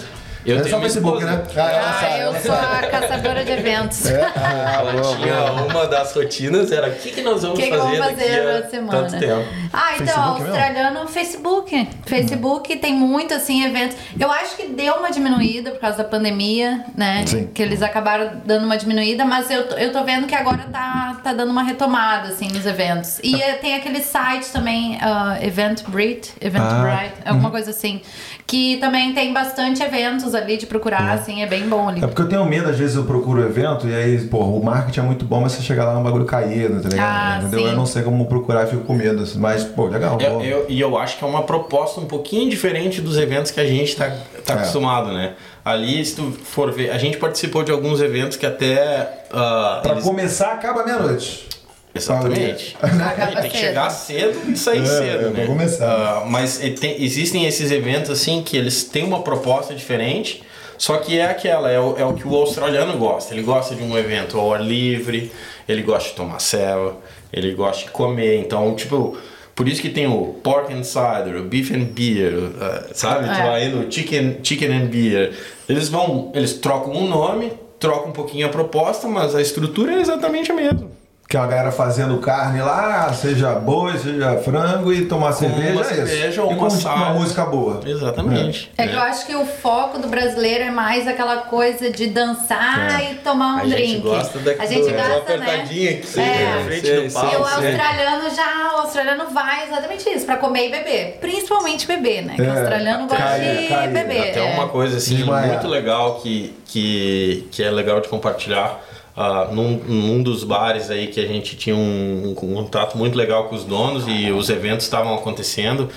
Eu 0.45 0.57
é 0.57 0.61
tenho 0.61 0.75
só 0.75 0.81
Facebook, 0.81 1.23
né? 1.25 1.43
Ah, 1.57 1.99
Ah, 2.01 2.17
eu 2.19 2.35
sou 2.41 2.53
a 2.55 2.87
caçadora 2.87 3.43
de 3.43 3.51
eventos. 3.51 4.03
Ah, 4.35 4.73
Ela 4.79 4.91
boa, 4.93 5.15
tinha 5.17 5.33
boa. 5.35 5.51
uma 5.63 5.87
das 5.87 6.13
rotinas, 6.15 6.71
era 6.71 6.87
o 6.87 6.95
que, 6.95 7.11
que 7.11 7.21
nós 7.21 7.41
vamos 7.41 7.59
que, 7.59 7.65
que 7.65 7.69
fazer 7.77 7.81
vamos 7.83 7.99
daqui 7.99 8.15
fazer 8.21 8.39
a 8.49 8.59
na 8.61 8.67
semana? 8.69 9.01
tanto 9.09 9.19
tempo. 9.19 9.45
Ah, 9.73 9.91
então, 9.95 10.05
Facebook 10.05 10.39
mesmo? 10.41 10.47
australiano, 10.55 11.07
Facebook. 11.07 11.87
Facebook 12.05 12.75
tem 12.77 12.93
muito, 12.93 13.33
assim, 13.33 13.63
eventos. 13.65 13.97
Eu 14.19 14.31
acho 14.31 14.55
que 14.55 14.67
deu 14.67 14.95
uma 14.95 15.11
diminuída 15.11 15.71
por 15.71 15.79
causa 15.79 15.97
da 15.97 16.03
pandemia, 16.05 16.85
né? 16.95 17.23
Sim. 17.27 17.47
Que 17.53 17.61
eles 17.61 17.81
acabaram 17.81 18.41
dando 18.45 18.65
uma 18.65 18.77
diminuída, 18.77 19.25
mas 19.25 19.51
eu, 19.51 19.67
tô- 19.67 19.75
eu 19.75 19.91
tô 19.91 20.03
vendo 20.03 20.25
que 20.25 20.35
agora 20.35 20.65
tá, 20.71 21.19
tá 21.23 21.33
dando 21.33 21.51
uma 21.51 21.63
retomada, 21.63 22.29
assim, 22.29 22.47
nos 22.47 22.65
eventos. 22.65 23.19
E 23.23 23.41
eh, 23.41 23.53
tem 23.55 23.75
aquele 23.75 24.01
site 24.01 24.45
também, 24.51 24.95
uh, 24.97 25.43
Eventbrite, 25.43 26.31
Eventbrite, 26.41 27.13
Ah, 27.25 27.31
alguma 27.31 27.51
coisa 27.51 27.71
assim, 27.71 28.01
que 28.47 28.77
também 28.77 29.13
tem 29.13 29.31
bastante 29.33 29.83
eventos 29.83 30.28
ali 30.35 30.57
de 30.57 30.65
procurar, 30.65 31.11
assim, 31.11 31.41
é 31.43 31.47
bem 31.47 31.67
bom 31.67 31.89
ali. 31.89 32.03
É 32.03 32.07
porque 32.07 32.21
eu 32.21 32.27
tenho 32.29 32.45
medo, 32.45 32.69
às 32.69 32.77
vezes 32.77 32.95
eu 32.95 33.03
procuro 33.03 33.41
o 33.41 33.45
evento 33.45 33.87
e 33.87 33.93
aí, 33.95 34.17
pô, 34.27 34.39
o 34.39 34.63
marketing 34.63 34.99
é 34.99 35.03
muito 35.03 35.25
bom, 35.25 35.41
mas 35.41 35.53
você 35.53 35.61
chega 35.61 35.83
lá 35.83 35.93
é 35.93 35.97
um 35.97 36.03
bagulho 36.03 36.25
caído, 36.25 36.81
tá 36.81 36.89
ligado? 36.89 37.07
Ah, 37.09 37.37
Entendeu? 37.41 37.59
sim. 37.59 37.65
Eu 37.67 37.75
não 37.75 37.85
sei 37.85 38.03
como 38.03 38.25
procurar 38.27 38.65
e 38.65 38.69
fico 38.69 38.83
com 38.83 38.93
medo, 38.93 39.23
assim, 39.23 39.39
mas, 39.39 39.63
pô, 39.63 39.85
legal. 39.87 40.17
Eu- 40.19 40.31
pô. 40.35 40.41
eu- 40.41 40.65
e 40.69 40.79
eu 40.79 40.97
acho 40.97 41.17
que 41.17 41.23
é 41.23 41.27
uma 41.27 41.43
proposta 41.43 41.99
um 41.99 42.05
pouquinho 42.05 42.49
diferente 42.49 43.01
dos 43.01 43.17
eventos 43.17 43.51
que 43.51 43.59
a 43.59 43.65
gente 43.65 43.95
tá, 43.95 44.11
tá 44.45 44.53
É. 44.53 44.57
acostumado, 44.57 45.11
né? 45.11 45.33
Ali, 45.65 46.03
se 46.03 46.15
tu 46.15 46.31
for 46.31 46.71
ver, 46.71 46.89
a 46.89 46.97
gente 46.97 47.17
participou 47.17 47.63
de 47.63 47.71
alguns 47.71 48.01
eventos 48.01 48.37
que 48.37 48.45
até. 48.45 49.25
ah, 49.31 49.79
Pra 49.83 49.91
eles- 49.91 50.03
começar, 50.03 50.53
acaba 50.53 50.83
meia-noite. 50.83 51.47
Exatamente. 51.93 52.77
Acaba 52.81 53.41
tem 53.41 53.49
que 53.51 53.57
chegar 53.57 53.89
cedo 53.89 54.51
e 54.51 54.55
sair 54.55 54.81
É, 54.81 54.85
cedo, 54.85 55.27
é, 55.27 55.29
né? 55.31 55.45
começar. 55.47 55.85
Ah, 56.21 56.25
mas 56.27 56.57
tem- 56.79 57.03
existem 57.03 57.45
esses 57.45 57.71
eventos 57.71 58.09
assim 58.11 58.41
que 58.43 58.55
eles 58.55 58.83
têm 58.83 59.03
uma 59.03 59.21
proposta 59.21 59.73
diferente, 59.73 60.43
só 60.77 60.97
que 60.97 61.17
é 61.17 61.25
aquela, 61.25 61.69
é 61.69 61.79
o, 61.79 61.97
é 61.97 62.05
o 62.05 62.13
que 62.13 62.27
o 62.27 62.35
australiano 62.35 62.97
gosta. 62.97 63.33
Ele 63.33 63.43
gosta 63.43 63.75
de 63.75 63.83
um 63.83 63.97
evento 63.97 64.37
ao 64.39 64.53
ar 64.53 64.61
livre, 64.61 65.31
ele 65.67 65.81
gosta 65.81 66.09
de 66.09 66.15
tomar 66.15 66.39
ceva, 66.39 66.95
ele 67.33 67.53
gosta 67.53 67.85
de 67.85 67.91
comer. 67.91 68.39
Então, 68.39 68.73
tipo, 68.75 69.17
por 69.55 69.67
isso 69.67 69.81
que 69.81 69.89
tem 69.89 70.07
o 70.07 70.35
pork 70.43 70.71
and 70.71 70.83
cider, 70.83 71.35
o 71.37 71.43
beef 71.43 71.71
and 71.71 71.85
beer, 71.93 72.33
ah, 72.61 72.83
sabe? 72.93 73.27
É. 73.27 73.33
Tu 73.33 73.41
vai 73.41 73.67
no 73.69 73.91
chicken, 73.91 74.37
chicken 74.43 74.71
and 74.71 74.85
beer. 74.85 75.33
Eles 75.67 75.89
vão, 75.89 76.31
eles 76.33 76.53
trocam 76.53 76.93
um 76.93 77.07
nome, 77.09 77.51
trocam 77.79 78.09
um 78.09 78.13
pouquinho 78.13 78.45
a 78.45 78.49
proposta, 78.49 79.07
mas 79.07 79.35
a 79.35 79.41
estrutura 79.41 79.93
é 79.93 79.99
exatamente 79.99 80.51
a 80.51 80.55
mesma. 80.55 80.98
Que 81.29 81.37
é 81.37 81.39
uma 81.41 81.45
galera 81.45 81.71
fazendo 81.71 82.17
carne 82.17 82.59
lá, 82.59 83.13
seja 83.13 83.51
boi, 83.53 83.95
seja 83.99 84.37
frango 84.37 84.91
e 84.91 85.05
tomar 85.05 85.31
cerveja, 85.31 85.73
uma 85.73 85.81
é 85.81 85.83
cerveja 85.83 86.41
ou 86.41 86.51
e 86.51 86.55
uma 86.55 86.67
com 86.67 86.75
uma 86.89 87.09
música 87.13 87.45
boa. 87.45 87.81
Exatamente. 87.85 88.71
É 88.75 88.87
que 88.87 88.95
eu 88.95 88.99
acho 88.99 89.27
que 89.27 89.35
o 89.35 89.45
foco 89.45 89.99
do 89.99 90.07
brasileiro 90.07 90.63
é 90.63 90.71
mais 90.71 91.07
aquela 91.07 91.37
coisa 91.41 91.91
de 91.91 92.07
dançar 92.07 92.99
e 93.11 93.13
tomar 93.17 93.57
um 93.57 93.59
A 93.59 93.65
gente 93.65 93.75
drink. 93.75 93.99
gosta 93.99 94.39
da- 94.39 94.51
a 94.53 94.65
gente 94.65 94.85
do- 94.89 94.91
gosta, 94.95 95.07
uma 95.09 95.17
apertadinha 95.19 95.91
né? 95.91 95.97
que 95.97 96.07
seja 96.07 96.27
É. 96.31 96.55
na 96.57 96.65
frente 96.65 96.87
Sei, 96.87 96.95
do 96.95 97.09
sei, 97.11 97.21
E 97.21 97.25
o 97.27 97.29
palco. 97.29 97.43
australiano 97.45 98.35
já, 98.35 98.71
o 98.73 98.79
australiano 98.79 99.25
vai 99.31 99.67
exatamente 99.67 100.09
isso, 100.09 100.25
pra 100.25 100.37
comer 100.37 100.65
e 100.67 100.71
beber. 100.71 101.17
Principalmente 101.21 101.85
beber, 101.85 102.23
né? 102.25 102.33
Que 102.37 102.41
o 102.41 102.45
É, 102.45 102.59
australiano 102.59 103.07
gosta 103.07 103.23
cair, 103.23 103.61
de 103.61 103.67
cair. 103.67 103.91
beber. 103.91 104.29
Até 104.31 104.51
é. 104.51 104.53
uma 104.55 104.67
coisa 104.67 104.97
assim 104.97 105.17
Desmaiar. 105.17 105.47
muito 105.49 105.67
legal 105.67 106.15
que, 106.23 106.55
que, 106.65 107.47
que 107.51 107.61
é 107.63 107.69
legal 107.69 108.01
de 108.01 108.07
compartilhar. 108.07 108.79
Ah, 109.21 109.49
num, 109.51 109.71
num 109.85 110.23
dos 110.23 110.45
bares 110.45 110.89
aí 110.89 111.07
que 111.07 111.19
a 111.19 111.27
gente 111.27 111.57
tinha 111.57 111.75
um, 111.75 112.29
um 112.29 112.33
contato 112.33 112.97
muito 112.97 113.17
legal 113.17 113.49
com 113.49 113.55
os 113.55 113.65
donos 113.65 114.05
e 114.07 114.31
os 114.31 114.49
eventos 114.49 114.85
estavam 114.85 115.13
acontecendo. 115.13 115.89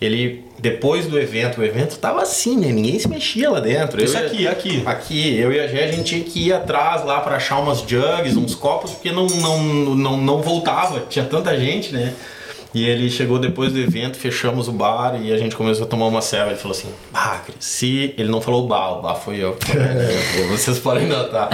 Ele, 0.00 0.44
depois 0.58 1.06
do 1.06 1.16
evento, 1.16 1.60
o 1.60 1.64
evento 1.64 1.96
tava 2.00 2.20
assim, 2.22 2.56
né? 2.56 2.72
Ninguém 2.72 2.98
se 2.98 3.08
mexia 3.08 3.48
lá 3.48 3.60
dentro. 3.60 4.02
Isso 4.02 4.18
Eu 4.18 4.26
aqui, 4.26 4.48
aqui. 4.48 4.82
Aqui, 4.84 5.38
eu 5.38 5.52
e 5.52 5.60
a 5.60 5.68
Gé, 5.68 5.84
a 5.84 5.92
gente 5.92 6.02
tinha 6.02 6.24
que 6.24 6.48
ir 6.48 6.52
atrás 6.52 7.04
lá 7.04 7.20
pra 7.20 7.36
achar 7.36 7.60
umas 7.60 7.78
jugs, 7.78 8.36
uns 8.36 8.56
copos, 8.56 8.90
porque 8.90 9.12
não, 9.12 9.28
não, 9.28 9.62
não, 9.94 10.16
não 10.16 10.42
voltava, 10.42 11.04
tinha 11.08 11.24
tanta 11.24 11.56
gente, 11.56 11.92
né? 11.92 12.12
E 12.74 12.84
ele 12.84 13.08
chegou 13.08 13.38
depois 13.38 13.72
do 13.72 13.78
evento, 13.78 14.16
fechamos 14.16 14.66
o 14.66 14.72
bar 14.72 15.14
e 15.22 15.32
a 15.32 15.38
gente 15.38 15.54
começou 15.54 15.86
a 15.86 15.88
tomar 15.88 16.06
uma 16.06 16.20
serva. 16.20 16.50
Ele 16.50 16.58
falou 16.58 16.76
assim: 16.76 16.92
Ah, 17.12 17.40
se. 17.60 18.12
Ele 18.18 18.28
não 18.28 18.40
falou 18.40 18.64
o 18.64 18.66
bar, 18.66 18.98
o 18.98 19.02
bar 19.02 19.14
foi 19.14 19.36
eu. 19.36 19.56
Vocês 20.50 20.80
podem 20.80 21.06
notar. 21.06 21.50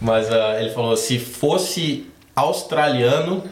Mas 0.00 0.30
ah, 0.30 0.60
ele 0.60 0.70
falou: 0.70 0.96
se 0.96 1.18
fosse 1.18 2.08
australiano, 2.36 3.42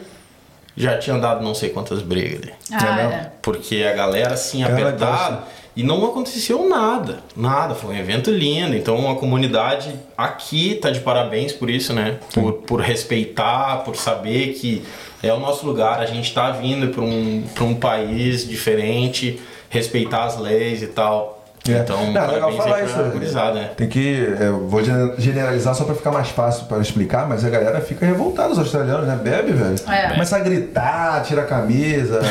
já 0.77 0.97
tinha 0.97 1.17
dado 1.17 1.43
não 1.43 1.53
sei 1.53 1.69
quantas 1.69 2.01
brigas 2.01 2.41
ali. 2.41 2.53
Ah, 2.71 3.01
é. 3.01 3.31
Porque 3.41 3.83
a 3.83 3.93
galera 3.93 4.33
assim 4.33 4.61
Cara, 4.61 4.73
apertada. 4.73 5.43
E 5.79 5.83
não 5.83 6.03
aconteceu 6.05 6.67
nada, 6.67 7.23
nada, 7.37 7.73
foi 7.73 7.95
um 7.95 7.97
evento 7.97 8.29
lindo. 8.29 8.75
Então 8.75 9.09
a 9.09 9.15
comunidade 9.15 9.95
aqui 10.17 10.75
tá 10.75 10.91
de 10.91 10.99
parabéns 10.99 11.53
por 11.53 11.69
isso, 11.69 11.93
né? 11.93 12.19
Por, 12.33 12.51
por 12.51 12.81
respeitar, 12.81 13.77
por 13.85 13.95
saber 13.95 14.55
que 14.55 14.83
é 15.23 15.31
o 15.31 15.39
nosso 15.39 15.65
lugar, 15.65 16.01
a 16.01 16.05
gente 16.05 16.33
tá 16.33 16.51
vindo 16.51 16.89
para 16.89 17.01
um, 17.01 17.45
um 17.61 17.75
país 17.75 18.45
diferente, 18.45 19.39
respeitar 19.69 20.25
as 20.25 20.37
leis 20.37 20.83
e 20.83 20.87
tal. 20.87 21.38
É. 21.67 21.79
Então, 21.79 22.11
Não, 22.11 22.27
legal 22.31 22.51
parabéns 22.53 22.57
falar 22.91 22.93
pra 22.95 23.03
isso. 23.03 23.11
gurizada, 23.11 23.53
né? 23.59 23.69
Tem 23.75 23.87
que. 23.87 24.33
Eu 24.39 24.65
vou 24.67 24.83
gen- 24.83 25.13
generalizar 25.17 25.75
só 25.75 25.83
pra 25.83 25.93
ficar 25.93 26.11
mais 26.11 26.29
fácil 26.29 26.65
para 26.65 26.79
explicar, 26.79 27.27
mas 27.27 27.43
a 27.45 27.49
galera 27.49 27.79
fica 27.81 28.05
revoltada, 28.05 28.51
os 28.53 28.57
australianos, 28.59 29.05
né? 29.05 29.19
Bebe, 29.21 29.51
velho. 29.51 29.75
É. 29.87 30.09
Começa 30.13 30.35
a 30.37 30.39
gritar, 30.39 31.21
tira 31.23 31.41
a 31.41 31.45
camisa 31.45 32.21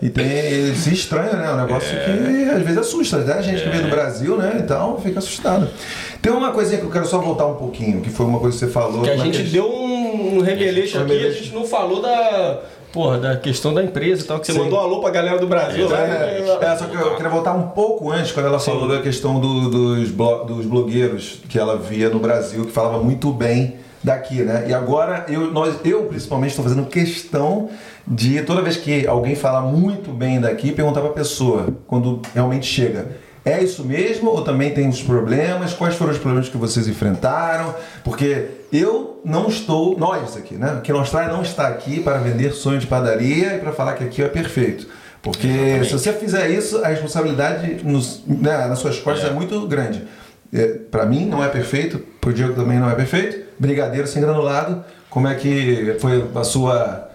e, 0.00 0.06
e 0.06 0.10
tem. 0.10 0.24
e 0.70 0.74
se 0.74 0.92
estranha, 0.92 1.34
né? 1.34 1.52
Um 1.52 1.56
negócio 1.58 1.90
que 1.90 2.50
às 2.50 2.62
vezes 2.62 2.78
assusta, 2.78 3.18
né? 3.18 3.34
A 3.34 3.42
gente 3.42 3.62
que 3.62 3.68
veio 3.68 3.82
do 3.84 3.90
Brasil, 3.90 4.36
né? 4.36 4.56
Então 4.58 4.98
fica 5.00 5.18
assustado. 5.18 5.68
Tem 6.20 6.32
uma 6.32 6.50
coisinha 6.52 6.80
que 6.80 6.86
eu 6.86 6.90
quero 6.90 7.06
só 7.06 7.18
voltar 7.18 7.46
um 7.46 7.54
pouquinho, 7.56 8.00
que 8.00 8.08
foi 8.10 8.24
uma 8.26 8.40
coisa 8.40 8.56
que 8.58 8.64
você 8.64 8.70
falou. 8.72 9.02
Que 9.02 9.10
a 9.10 9.16
gente 9.16 9.42
questão- 9.42 9.52
deu 9.52 9.70
um 9.70 10.38
Um 10.38 10.40
aqui, 10.42 10.68
a 10.68 11.30
gente 11.30 11.52
não 11.54 11.64
falou 11.66 12.00
da. 12.02 12.60
Porra, 12.94 13.18
da 13.18 13.36
questão 13.36 13.74
da 13.74 13.82
empresa 13.82 14.22
e 14.22 14.24
tal, 14.24 14.38
que 14.38 14.46
você 14.46 14.52
Sim. 14.52 14.60
mandou 14.60 14.78
um 14.78 14.82
alô 14.82 15.00
pra 15.00 15.10
galera 15.10 15.36
do 15.38 15.48
Brasil. 15.48 15.88
né? 15.88 15.96
É, 15.98 16.58
é, 16.64 16.76
só 16.76 16.84
que 16.86 16.94
eu 16.96 17.16
queria 17.16 17.28
voltar 17.28 17.52
um 17.52 17.70
pouco 17.70 18.12
antes, 18.12 18.30
quando 18.30 18.46
ela 18.46 18.60
falou 18.60 18.88
da 18.88 19.02
questão 19.02 19.40
do- 19.40 19.68
dos, 19.68 20.10
blo- 20.12 20.44
dos 20.44 20.64
blogueiros 20.64 21.40
que 21.48 21.58
ela 21.58 21.76
via 21.76 22.08
no 22.08 22.20
Brasil, 22.20 22.64
que 22.64 22.70
falava 22.70 23.02
muito 23.02 23.32
bem 23.32 23.78
daqui, 24.02 24.42
né? 24.42 24.66
E 24.68 24.72
agora 24.72 25.26
eu, 25.28 25.50
nós, 25.50 25.74
eu 25.84 26.04
principalmente 26.04 26.50
estou 26.50 26.62
fazendo 26.64 26.86
questão 26.86 27.68
de, 28.06 28.40
toda 28.42 28.62
vez 28.62 28.76
que 28.76 29.04
alguém 29.08 29.34
fala 29.34 29.60
muito 29.62 30.12
bem 30.12 30.40
daqui, 30.40 30.70
perguntar 30.70 31.00
pra 31.00 31.10
pessoa, 31.10 31.66
quando 31.88 32.20
realmente 32.32 32.64
chega. 32.66 33.08
É 33.44 33.60
isso 33.62 33.84
mesmo 33.84 34.30
ou 34.30 34.42
também 34.42 34.70
tem 34.72 34.88
os 34.88 35.02
problemas? 35.02 35.74
Quais 35.74 35.96
foram 35.96 36.12
os 36.12 36.18
problemas 36.18 36.48
que 36.48 36.56
vocês 36.56 36.86
enfrentaram? 36.88 37.74
Porque 38.04 38.46
eu 38.72 39.13
não 39.24 39.48
estou, 39.48 39.98
nós 39.98 40.36
aqui, 40.36 40.54
né? 40.54 40.72
Aqui 40.78 40.92
na 40.92 40.98
Austrália 40.98 41.32
não 41.32 41.42
está 41.42 41.68
aqui 41.68 42.00
para 42.00 42.18
vender 42.18 42.52
sonho 42.52 42.78
de 42.78 42.86
padaria 42.86 43.54
e 43.54 43.58
para 43.58 43.72
falar 43.72 43.94
que 43.94 44.04
aqui 44.04 44.22
é 44.22 44.28
perfeito. 44.28 44.86
Porque 45.22 45.82
se 45.84 45.92
você 45.92 46.12
fizer 46.12 46.50
isso, 46.50 46.84
a 46.84 46.88
responsabilidade 46.88 47.80
nos, 47.82 48.22
né, 48.26 48.66
nas 48.66 48.78
suas 48.78 48.98
costas 48.98 49.30
é, 49.30 49.32
muito 49.32 49.66
grande. 49.66 50.02
É, 50.52 50.66
para 50.90 51.06
mim 51.06 51.24
não 51.24 51.42
é 51.42 51.48
perfeito, 51.48 51.98
pro 52.20 52.32
Diego 52.32 52.52
também 52.52 52.78
não 52.78 52.90
é 52.90 52.94
perfeito. 52.94 53.42
Brigadeiro 53.58 54.06
sem 54.06 54.20
granulado, 54.20 54.84
como 55.08 55.26
é 55.26 55.34
que 55.34 55.96
foi 55.98 56.28
a 56.34 56.44
sua 56.44 57.08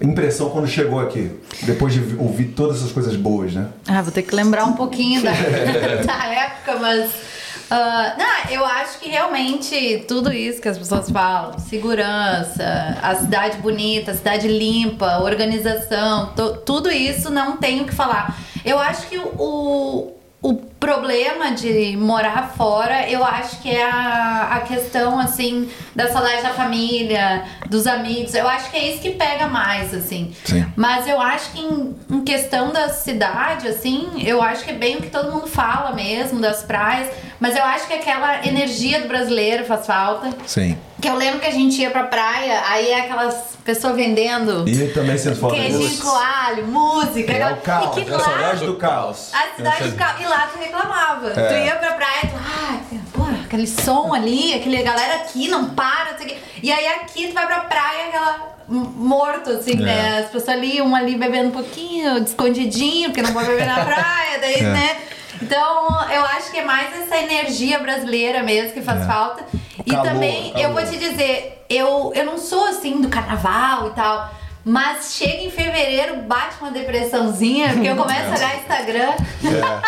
impressão 0.00 0.48
quando 0.48 0.66
chegou 0.66 1.00
aqui? 1.00 1.30
Depois 1.64 1.92
de 1.92 2.16
ouvir 2.16 2.46
todas 2.56 2.78
essas 2.78 2.92
coisas 2.92 3.14
boas, 3.14 3.52
né? 3.52 3.66
Ah, 3.86 4.00
vou 4.00 4.10
ter 4.10 4.22
que 4.22 4.34
lembrar 4.34 4.64
um 4.64 4.72
pouquinho 4.72 5.22
da, 5.22 5.32
da 6.06 6.26
época, 6.26 6.78
mas. 6.80 7.29
Ah, 7.70 8.14
não, 8.18 8.50
eu 8.52 8.64
acho 8.64 8.98
que 8.98 9.08
realmente 9.08 10.04
tudo 10.08 10.32
isso 10.32 10.60
que 10.60 10.68
as 10.68 10.76
pessoas 10.78 11.10
falam, 11.10 11.58
segurança, 11.58 12.98
a 13.02 13.14
cidade 13.14 13.58
bonita, 13.58 14.10
a 14.10 14.14
cidade 14.14 14.48
limpa, 14.48 15.18
organização, 15.20 16.32
to- 16.34 16.56
tudo 16.66 16.90
isso 16.90 17.30
não 17.30 17.56
tenho 17.56 17.84
o 17.84 17.86
que 17.86 17.94
falar. 17.94 18.36
Eu 18.64 18.78
acho 18.78 19.06
que 19.08 19.18
o, 19.18 20.12
o 20.42 20.54
problema 20.54 21.52
de 21.52 21.94
morar 21.98 22.54
fora, 22.56 23.08
eu 23.10 23.22
acho 23.22 23.60
que 23.60 23.70
é 23.70 23.84
a, 23.84 24.48
a 24.52 24.60
questão, 24.60 25.18
assim, 25.18 25.68
da 25.94 26.10
saudade 26.10 26.42
da 26.42 26.54
família, 26.54 27.44
dos 27.68 27.86
amigos. 27.86 28.34
Eu 28.34 28.48
acho 28.48 28.70
que 28.70 28.76
é 28.78 28.90
isso 28.90 29.02
que 29.02 29.10
pega 29.10 29.46
mais, 29.48 29.92
assim. 29.92 30.32
Sim. 30.44 30.64
Mas 30.74 31.06
eu 31.06 31.20
acho 31.20 31.52
que 31.52 31.60
em, 31.60 31.94
em 32.10 32.24
questão 32.24 32.72
da 32.72 32.88
cidade, 32.88 33.68
assim, 33.68 34.08
eu 34.24 34.40
acho 34.40 34.64
que 34.64 34.70
é 34.70 34.74
bem 34.74 34.96
o 34.96 35.02
que 35.02 35.10
todo 35.10 35.30
mundo 35.30 35.46
fala 35.46 35.92
mesmo, 35.92 36.40
das 36.40 36.62
praias. 36.62 37.10
Mas 37.38 37.54
eu 37.54 37.64
acho 37.64 37.86
que 37.86 37.92
aquela 37.92 38.46
energia 38.46 39.02
do 39.02 39.08
brasileiro 39.08 39.66
faz 39.66 39.86
falta. 39.86 40.30
Sim. 40.46 40.78
Que 41.00 41.08
eu 41.08 41.14
lembro 41.16 41.40
que 41.40 41.46
a 41.46 41.50
gente 41.50 41.80
ia 41.80 41.90
pra 41.90 42.04
praia, 42.04 42.62
aí 42.68 42.90
é 42.90 43.00
aquelas 43.00 43.34
pessoas 43.64 43.94
vendendo 43.96 44.68
E 44.68 44.88
também 44.88 45.16
sinto 45.16 45.36
falta 45.36 45.56
queijinho 45.56 45.88
disso. 45.88 46.02
com 46.02 46.10
alho, 46.16 46.66
música. 46.66 47.32
É 47.32 47.36
aquela- 47.42 47.52
o 47.52 47.60
caos, 47.60 47.96
e 47.96 48.04
que 48.04 48.10
é 48.10 48.14
a 48.14 48.18
saudade 48.20 48.66
do 48.66 48.74
caos. 48.76 49.30
a 49.34 49.56
cidade 49.56 49.88
do 49.88 49.96
caos. 49.96 50.20
E 50.20 50.24
lá 50.24 50.48
tu 50.52 50.58
reclamava. 50.58 51.28
É. 51.28 51.48
Tu 51.48 51.54
ia 51.66 51.76
pra 51.76 51.92
praia, 51.92 52.20
tu, 52.22 52.36
ah, 52.36 52.78
pô, 53.12 53.22
aquele 53.44 53.66
som 53.66 54.12
ali, 54.12 54.54
aquele 54.54 54.82
galera 54.82 55.14
aqui 55.16 55.48
não 55.48 55.70
para, 55.70 56.12
não 56.12 56.18
sei 56.18 56.26
o 56.26 56.28
quê. 56.30 56.38
E 56.62 56.72
aí 56.72 56.86
aqui 56.88 57.28
tu 57.28 57.34
vai 57.34 57.46
pra 57.46 57.60
praia, 57.60 58.08
aquela 58.08 58.50
morto, 58.68 59.50
assim, 59.50 59.72
É. 59.72 59.76
né? 59.76 60.18
As 60.20 60.26
pessoas 60.30 60.48
ali, 60.50 60.80
um 60.82 60.94
ali 60.94 61.16
bebendo 61.16 61.48
um 61.48 61.52
pouquinho, 61.52 62.18
escondidinho, 62.22 63.10
porque 63.10 63.22
não 63.22 63.32
pode 63.32 63.48
beber 63.48 63.66
na 63.66 63.82
praia, 63.84 64.38
daí, 64.40 64.54
É. 64.56 64.62
né? 64.62 64.96
Então, 65.42 65.88
eu 66.10 66.24
acho 66.24 66.50
que 66.50 66.58
é 66.58 66.64
mais 66.64 66.88
essa 67.00 67.16
energia 67.16 67.78
brasileira 67.78 68.42
mesmo 68.42 68.72
que 68.72 68.82
faz 68.82 69.02
É. 69.02 69.06
falta. 69.06 69.44
E 69.86 69.90
calor, 69.90 70.04
também, 70.06 70.52
eu 70.60 70.68
vou 70.72 70.82
calor. 70.82 70.90
te 70.90 70.98
dizer, 70.98 71.64
eu, 71.68 72.12
eu 72.14 72.24
não 72.24 72.36
sou 72.38 72.66
assim 72.66 73.00
do 73.00 73.08
carnaval 73.08 73.88
e 73.88 73.90
tal. 73.90 74.30
Mas 74.62 75.14
chega 75.14 75.42
em 75.42 75.50
fevereiro, 75.50 76.16
bate 76.22 76.56
uma 76.60 76.70
depressãozinha, 76.70 77.72
porque 77.72 77.88
eu 77.88 77.96
começo 77.96 78.26
a 78.30 78.36
olhar 78.36 78.56
Instagram. 78.58 79.12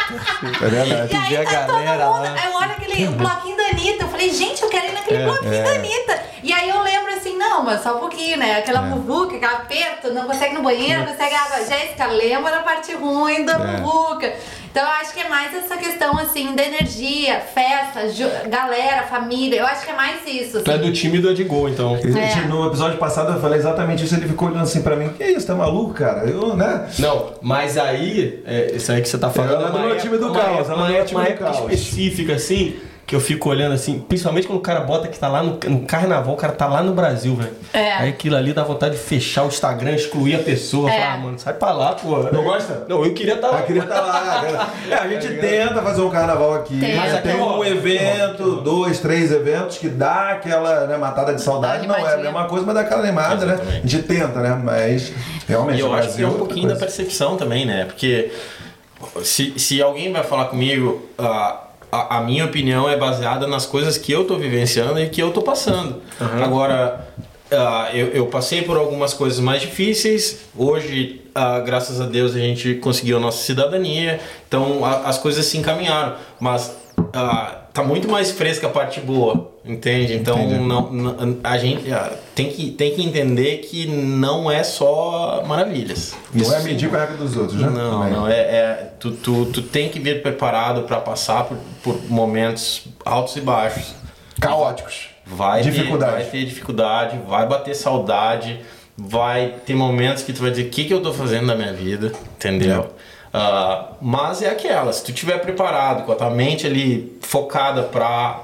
É 0.62 0.66
verdade. 0.68 1.32
E 1.32 1.36
aí 1.36 1.44
tá 1.44 1.64
todo 1.66 1.76
mundo. 1.78 1.98
lá. 1.98 2.44
Eu 2.46 2.54
olho 2.56 2.70
aquele 2.72 3.06
bloquinho 3.08 3.56
da 3.56 3.62
Anitta. 3.64 4.04
Eu 4.04 4.08
falei, 4.08 4.30
gente, 4.30 4.62
eu 4.62 4.68
quero 4.68 4.86
ir 4.86 4.92
naquele 4.92 5.24
bloquinho 5.24 5.62
da 5.64 5.70
Anitta. 5.72 6.22
E 6.42 6.52
aí 6.52 6.68
eu 6.68 6.82
lembro 6.82 7.12
assim, 7.14 7.36
não, 7.36 7.62
mas 7.62 7.82
só 7.82 7.96
um 7.96 8.00
pouquinho, 8.00 8.38
né? 8.38 8.58
Aquela 8.58 8.82
muvuca, 8.82 9.36
aquele 9.36 9.44
aperto, 9.54 10.12
não 10.12 10.26
consegue 10.26 10.54
ir 10.54 10.58
no 10.58 10.62
banheiro, 10.62 11.00
não 11.00 11.06
consegue 11.08 11.34
água. 11.34 11.58
Jéssica, 11.66 12.06
lembra 12.06 12.50
da 12.50 12.60
parte 12.60 12.94
ruim 12.94 13.44
da 13.44 13.58
muvuca. 13.58 14.34
Então 14.72 14.82
eu 14.84 14.90
acho 15.02 15.12
que 15.12 15.20
é 15.20 15.28
mais 15.28 15.54
essa 15.54 15.76
questão 15.76 16.18
assim 16.18 16.54
da 16.56 16.64
energia, 16.64 17.40
festa, 17.40 18.00
galera, 18.48 19.02
família. 19.02 19.58
Eu 19.60 19.66
acho 19.66 19.84
que 19.84 19.90
é 19.90 19.94
mais 19.94 20.20
isso. 20.26 20.62
Tu 20.62 20.70
é 20.70 20.74
Assim. 20.74 20.84
do 20.84 20.92
time 20.92 21.18
do 21.18 21.30
Edgol, 21.30 21.68
então. 21.68 21.94
É. 21.96 22.46
No 22.48 22.66
episódio 22.68 22.96
passado 22.98 23.32
eu 23.34 23.40
falei 23.40 23.58
exatamente 23.58 24.02
isso, 24.04 24.14
ele 24.14 24.26
ficou 24.26 24.48
olhando 24.48 24.62
assim 24.62 24.80
pra 24.80 24.96
mim, 24.96 25.10
que 25.10 25.22
isso, 25.24 25.46
tá 25.46 25.54
maluco, 25.54 25.92
cara? 25.92 26.24
Eu, 26.28 26.56
né? 26.56 26.88
Não, 26.98 27.32
mas 27.42 27.76
aí, 27.76 28.42
é, 28.46 28.72
isso 28.74 28.90
aí 28.90 29.02
que 29.02 29.08
você 29.10 29.18
tá 29.18 29.28
falando. 29.28 29.52
Ela 29.56 29.68
é 29.68 29.72
do 29.72 29.78
meu 29.78 29.96
time 29.98 30.16
do 30.16 30.24
época- 30.26 30.40
caos, 30.40 30.70
ela 30.70 30.84
é 30.84 30.86
do 30.86 30.92
meu 30.94 31.04
time 31.04 31.20
uma 31.20 31.24
do 31.26 31.30
época 31.32 31.44
caos. 31.52 31.58
específica, 31.72 32.32
assim, 32.34 32.76
que 33.12 33.16
eu 33.16 33.20
fico 33.20 33.50
olhando 33.50 33.74
assim, 33.74 33.98
principalmente 34.00 34.46
quando 34.46 34.58
o 34.58 34.62
cara 34.62 34.80
bota 34.80 35.06
que 35.06 35.18
tá 35.18 35.28
lá 35.28 35.42
no, 35.42 35.58
no 35.68 35.80
carnaval, 35.82 36.32
o 36.32 36.36
cara 36.38 36.54
tá 36.54 36.66
lá 36.66 36.82
no 36.82 36.94
Brasil, 36.94 37.36
velho. 37.36 37.52
É. 37.70 37.92
Aí 37.92 38.08
aquilo 38.08 38.34
ali 38.36 38.54
dá 38.54 38.64
vontade 38.64 38.94
de 38.94 39.02
fechar 39.02 39.44
o 39.44 39.48
Instagram, 39.48 39.92
excluir 39.92 40.36
a 40.36 40.38
pessoa. 40.38 40.90
É. 40.90 40.98
Falar, 40.98 41.12
ah, 41.12 41.16
mano, 41.18 41.38
sai 41.38 41.52
pra 41.52 41.72
lá, 41.72 41.92
porra. 41.92 42.30
Não 42.32 42.42
gosta? 42.42 42.86
Não, 42.88 43.04
eu 43.04 43.12
queria 43.12 43.34
estar 43.34 43.48
lá. 43.48 43.58
Ah, 43.58 43.62
queria 43.64 43.82
estar 43.82 44.00
lá. 44.00 44.40
cara. 44.40 44.68
É, 44.90 44.94
a 44.94 45.08
gente 45.08 45.28
tenta 45.38 45.82
fazer 45.82 46.00
um 46.00 46.08
carnaval 46.08 46.54
aqui. 46.54 46.80
Tem. 46.80 46.96
Mas 46.96 47.12
Mas 47.12 47.22
tem 47.22 47.32
aqui, 47.32 47.40
um 47.42 47.44
ó, 47.44 47.62
evento, 47.66 48.62
dois, 48.62 48.98
três 48.98 49.30
eventos 49.30 49.76
que 49.76 49.90
dá 49.90 50.30
aquela 50.30 50.86
né, 50.86 50.96
matada 50.96 51.34
de 51.34 51.42
saudade. 51.42 51.86
Não 51.86 51.94
é 51.94 52.14
a 52.14 52.16
mesma 52.16 52.46
coisa, 52.46 52.64
mas 52.64 52.74
dá 52.74 52.80
aquela 52.80 53.02
animada, 53.02 53.44
né? 53.44 53.58
A 53.84 53.86
gente 53.86 54.04
tenta, 54.04 54.40
né? 54.40 54.58
Mas 54.64 55.12
realmente 55.46 55.76
E 55.76 55.80
eu 55.80 55.90
o 55.90 55.92
acho 55.92 56.00
que 56.00 56.06
Brasil 56.06 56.24
é 56.24 56.28
um 56.30 56.32
outra 56.32 56.46
pouquinho 56.46 56.68
da 56.68 56.76
coisa. 56.76 56.86
percepção 56.86 57.36
também, 57.36 57.66
né? 57.66 57.84
Porque 57.84 58.32
se, 59.22 59.58
se 59.58 59.82
alguém 59.82 60.10
vai 60.10 60.22
falar 60.22 60.46
comigo, 60.46 61.06
a, 61.18 61.71
a, 61.92 62.16
a 62.18 62.20
minha 62.22 62.44
opinião 62.46 62.88
é 62.88 62.96
baseada 62.96 63.46
nas 63.46 63.66
coisas 63.66 63.98
que 63.98 64.10
eu 64.10 64.24
tô 64.24 64.36
vivenciando 64.36 64.98
e 64.98 65.08
que 65.10 65.22
eu 65.22 65.30
tô 65.30 65.42
passando. 65.42 66.00
Agora, 66.42 67.06
ah, 67.50 67.90
eu, 67.92 68.06
eu 68.08 68.26
passei 68.26 68.62
por 68.62 68.76
algumas 68.78 69.12
coisas 69.12 69.38
mais 69.38 69.60
difíceis. 69.60 70.40
Hoje, 70.56 71.20
ah, 71.34 71.60
graças 71.60 72.00
a 72.00 72.06
Deus, 72.06 72.34
a 72.34 72.38
gente 72.38 72.74
conseguiu 72.76 73.18
a 73.18 73.20
nossa 73.20 73.44
cidadania. 73.44 74.18
Então, 74.48 74.84
a- 74.84 75.02
as 75.08 75.18
coisas 75.18 75.44
se 75.44 75.58
encaminharam. 75.58 76.14
Mas 76.40 76.74
ah, 77.12 77.58
tá 77.74 77.82
muito 77.82 78.08
mais 78.08 78.30
fresca 78.30 78.66
a 78.66 78.70
parte 78.70 78.98
boa, 79.00 79.51
entende? 79.64 80.14
Então, 80.14 80.38
Entendi. 80.38 80.58
não, 80.60 80.90
não- 80.92 81.36
a 81.44 81.56
gente 81.58 81.92
ah, 81.92 82.12
tem 82.34 82.50
que, 82.50 82.70
tem 82.72 82.94
que 82.94 83.02
entender 83.04 83.58
que 83.58 83.86
não 83.86 84.50
é 84.50 84.62
só 84.62 85.42
maravilhas. 85.46 86.14
Não 86.34 86.52
é 86.54 86.62
medir 86.62 86.88
com 86.90 86.96
a 86.96 87.00
regra 87.00 87.16
dos 87.16 87.36
outros, 87.36 87.60
né? 87.60 87.68
Não, 87.68 88.00
Também. 88.00 88.12
não. 88.12 88.28
É, 88.28 88.32
é- 88.40 88.92
tu, 88.98 89.12
tu, 89.12 89.46
tu 89.46 89.62
tem 89.62 89.88
que 89.88 89.98
vir 90.00 90.22
preparado 90.22 90.82
para 90.82 90.98
passar 91.00 91.44
por, 91.44 91.56
por 91.82 92.00
momentos 92.10 92.84
altos 93.04 93.36
e 93.36 93.40
baixos. 93.40 93.94
Caóticos. 94.40 95.10
Vai 95.24 95.62
Dificuldade. 95.62 96.12
Ter, 96.16 96.22
vai 96.22 96.30
ter 96.30 96.44
dificuldade, 96.44 97.18
vai 97.28 97.46
bater 97.46 97.74
saudade, 97.76 98.58
vai 98.98 99.54
ter 99.64 99.74
momentos 99.74 100.22
que 100.24 100.32
tu 100.32 100.42
vai 100.42 100.50
dizer 100.50 100.64
o 100.64 100.70
que, 100.70 100.84
que 100.84 100.92
eu 100.92 101.00
tô 101.00 101.12
fazendo 101.12 101.46
na 101.46 101.54
minha 101.54 101.72
vida, 101.72 102.12
entendeu? 102.36 102.86
Ah, 103.32 103.92
mas 104.00 104.42
é 104.42 104.50
aquela, 104.50 104.92
se 104.92 105.04
tu 105.04 105.12
tiver 105.12 105.38
preparado, 105.38 106.04
com 106.04 106.12
a 106.12 106.14
tua 106.16 106.28
mente 106.28 106.66
ali 106.66 107.16
focada 107.22 107.82
pra, 107.84 108.40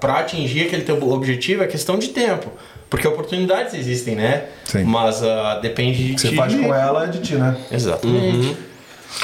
pra 0.00 0.18
atingir 0.18 0.66
aquele 0.66 0.82
teu 0.82 1.02
objetivo, 1.10 1.62
é 1.62 1.66
questão 1.66 1.98
de 1.98 2.08
tempo. 2.08 2.50
Porque 2.90 3.06
oportunidades 3.06 3.74
existem, 3.74 4.14
né? 4.14 4.44
Sim. 4.64 4.84
Mas 4.84 5.22
ah, 5.22 5.58
depende 5.60 6.02
de 6.06 6.12
O 6.12 6.14
que 6.14 6.20
você 6.22 6.28
ti. 6.30 6.36
faz 6.36 6.54
com 6.54 6.74
ela 6.74 7.04
é 7.04 7.06
de 7.08 7.18
ti, 7.20 7.34
né? 7.34 7.56
Exatamente. 7.70 8.56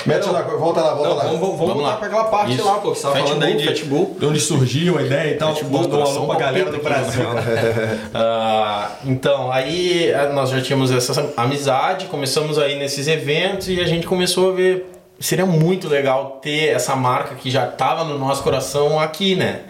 Mete 0.07 0.27
lá, 0.31 0.41
volta 0.43 0.81
lá, 0.81 0.95
volta 0.95 1.09
Não, 1.11 1.17
lá. 1.17 1.25
vamos, 1.25 1.41
vamos, 1.41 1.59
Vamos 1.59 1.75
voltar 1.75 1.89
lá. 1.91 1.97
para 1.97 2.07
aquela 2.07 2.25
parte 2.25 2.55
Isso. 2.55 2.65
lá, 2.65 2.75
pô, 2.75 2.93
que 2.93 2.99
você 2.99 3.03
tava 3.03 3.17
falando 3.17 3.43
aí 3.43 3.57
de, 3.57 3.67
Fatbull. 3.67 4.17
de 4.19 4.27
onde 4.27 4.41
surgiu 4.41 4.99
a 4.99 5.03
ideia 5.03 5.31
e 5.33 5.35
tal. 5.37 5.55
Fatbull, 5.55 5.81
Mandou 5.83 6.01
um 6.01 6.03
alô 6.05 6.27
pra 6.27 6.37
galera 6.37 6.71
do 6.71 6.77
aqui 6.77 6.85
Brasil. 6.85 7.25
Ah, 8.15 8.91
então, 9.05 9.51
aí 9.53 10.11
eh, 10.11 10.31
nós 10.33 10.51
já 10.51 10.61
tínhamos 10.61 10.91
essa 10.91 11.33
amizade, 11.37 12.07
começamos 12.07 12.59
aí 12.59 12.79
nesses 12.79 13.09
eventos 13.09 13.69
e 13.69 13.81
a 13.81 13.85
gente 13.87 14.07
começou 14.07 14.51
a 14.51 14.55
ver. 14.55 14.91
Seria 15.21 15.47
muito 15.47 15.89
legal 15.89 16.39
ter 16.43 16.69
essa 16.71 16.97
marca 16.97 17.35
que 17.37 17.49
já 17.51 17.69
estava 17.69 18.05
no 18.05 18.19
nosso 18.19 18.43
coração 18.43 18.99
aqui, 18.99 19.37
né? 19.37 19.61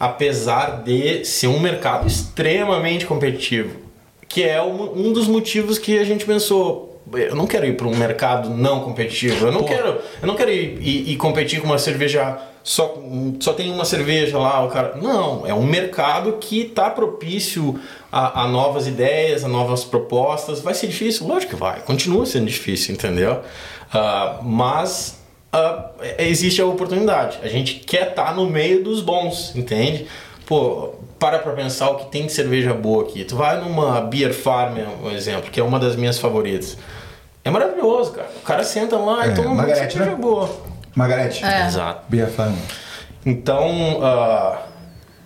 Apesar 0.00 0.82
de 0.82 1.24
ser 1.26 1.46
um 1.48 1.60
mercado 1.60 2.06
extremamente 2.08 3.04
competitivo, 3.04 3.76
que 4.26 4.42
é 4.42 4.62
um, 4.62 5.12
dos 5.12 5.28
motivos 5.28 5.78
que 5.78 5.98
a 5.98 6.04
gente 6.04 6.24
pensou. 6.24 6.88
Eu 7.12 7.34
não 7.34 7.46
quero 7.46 7.66
ir 7.66 7.76
para 7.76 7.86
um 7.86 7.94
mercado 7.96 8.48
não 8.50 8.80
competitivo. 8.80 9.46
Eu 9.46 9.52
não 9.52 9.62
quero, 9.64 10.00
eu 10.22 10.26
não 10.26 10.34
quero 10.36 10.50
ir, 10.50 10.78
ir- 10.80 11.10
ir 11.10 11.16
competir 11.16 11.60
com 11.60 11.66
uma 11.66 11.78
cerveja 11.78 12.38
só 12.62 12.94
só 13.40 13.52
tem 13.54 13.72
uma 13.72 13.84
cerveja 13.84 14.38
lá, 14.38 14.64
o 14.64 14.68
cara. 14.68 14.96
Não, 14.96 15.46
é 15.46 15.52
um 15.52 15.64
mercado 15.64 16.34
que 16.40 16.60
está 16.62 16.88
propício 16.88 17.80
a, 18.12 18.42
a 18.42 18.48
novas 18.48 18.86
ideias, 18.86 19.44
a 19.44 19.48
novas 19.48 19.82
propostas. 19.84 20.60
Vai 20.60 20.72
ser 20.74 20.86
difícil, 20.86 21.26
lógico 21.26 21.50
que 21.54 21.58
vai. 21.60 21.80
Continua 21.80 22.24
sendo 22.24 22.46
difícil, 22.46 22.94
entendeu? 22.94 23.40
Ah, 23.92 24.38
mas 24.42 25.18
existe 26.18 26.60
a 26.60 26.66
oportunidade. 26.66 27.38
A 27.42 27.48
gente 27.48 27.74
quer 27.74 28.08
estar 28.10 28.34
no 28.34 28.46
meio 28.46 28.82
dos 28.84 29.00
bons, 29.02 29.54
entende? 29.56 30.06
Pô, 30.46 30.94
para 31.18 31.38
pra 31.38 31.52
pensar 31.52 31.90
o 31.90 31.96
que 31.96 32.06
tem 32.06 32.26
de 32.26 32.32
cerveja 32.32 32.72
boa 32.74 33.04
aqui. 33.04 33.24
Tu 33.24 33.36
vai 33.36 33.60
numa 33.60 34.00
Beer 34.00 34.32
Farm, 34.32 34.78
um 35.02 35.10
exemplo, 35.10 35.50
que 35.50 35.60
é 35.60 35.62
uma 35.62 35.78
das 35.78 35.96
minhas 35.96 36.18
favoritas. 36.18 36.76
É 37.44 37.50
maravilhoso, 37.50 38.12
cara. 38.12 38.28
O 38.36 38.44
cara 38.44 38.64
senta 38.64 38.96
lá 38.96 39.26
É, 39.26 39.28
e 39.30 39.34
toma 39.34 39.50
uma 39.50 39.66
cerveja 39.66 40.04
né? 40.06 40.14
boa. 40.14 40.50
Margarete. 40.94 41.44
É. 41.44 41.66
Exato. 41.66 42.02
Bia 42.08 42.26
Fama. 42.26 42.56
Então, 43.24 44.00
ah, 44.02 44.58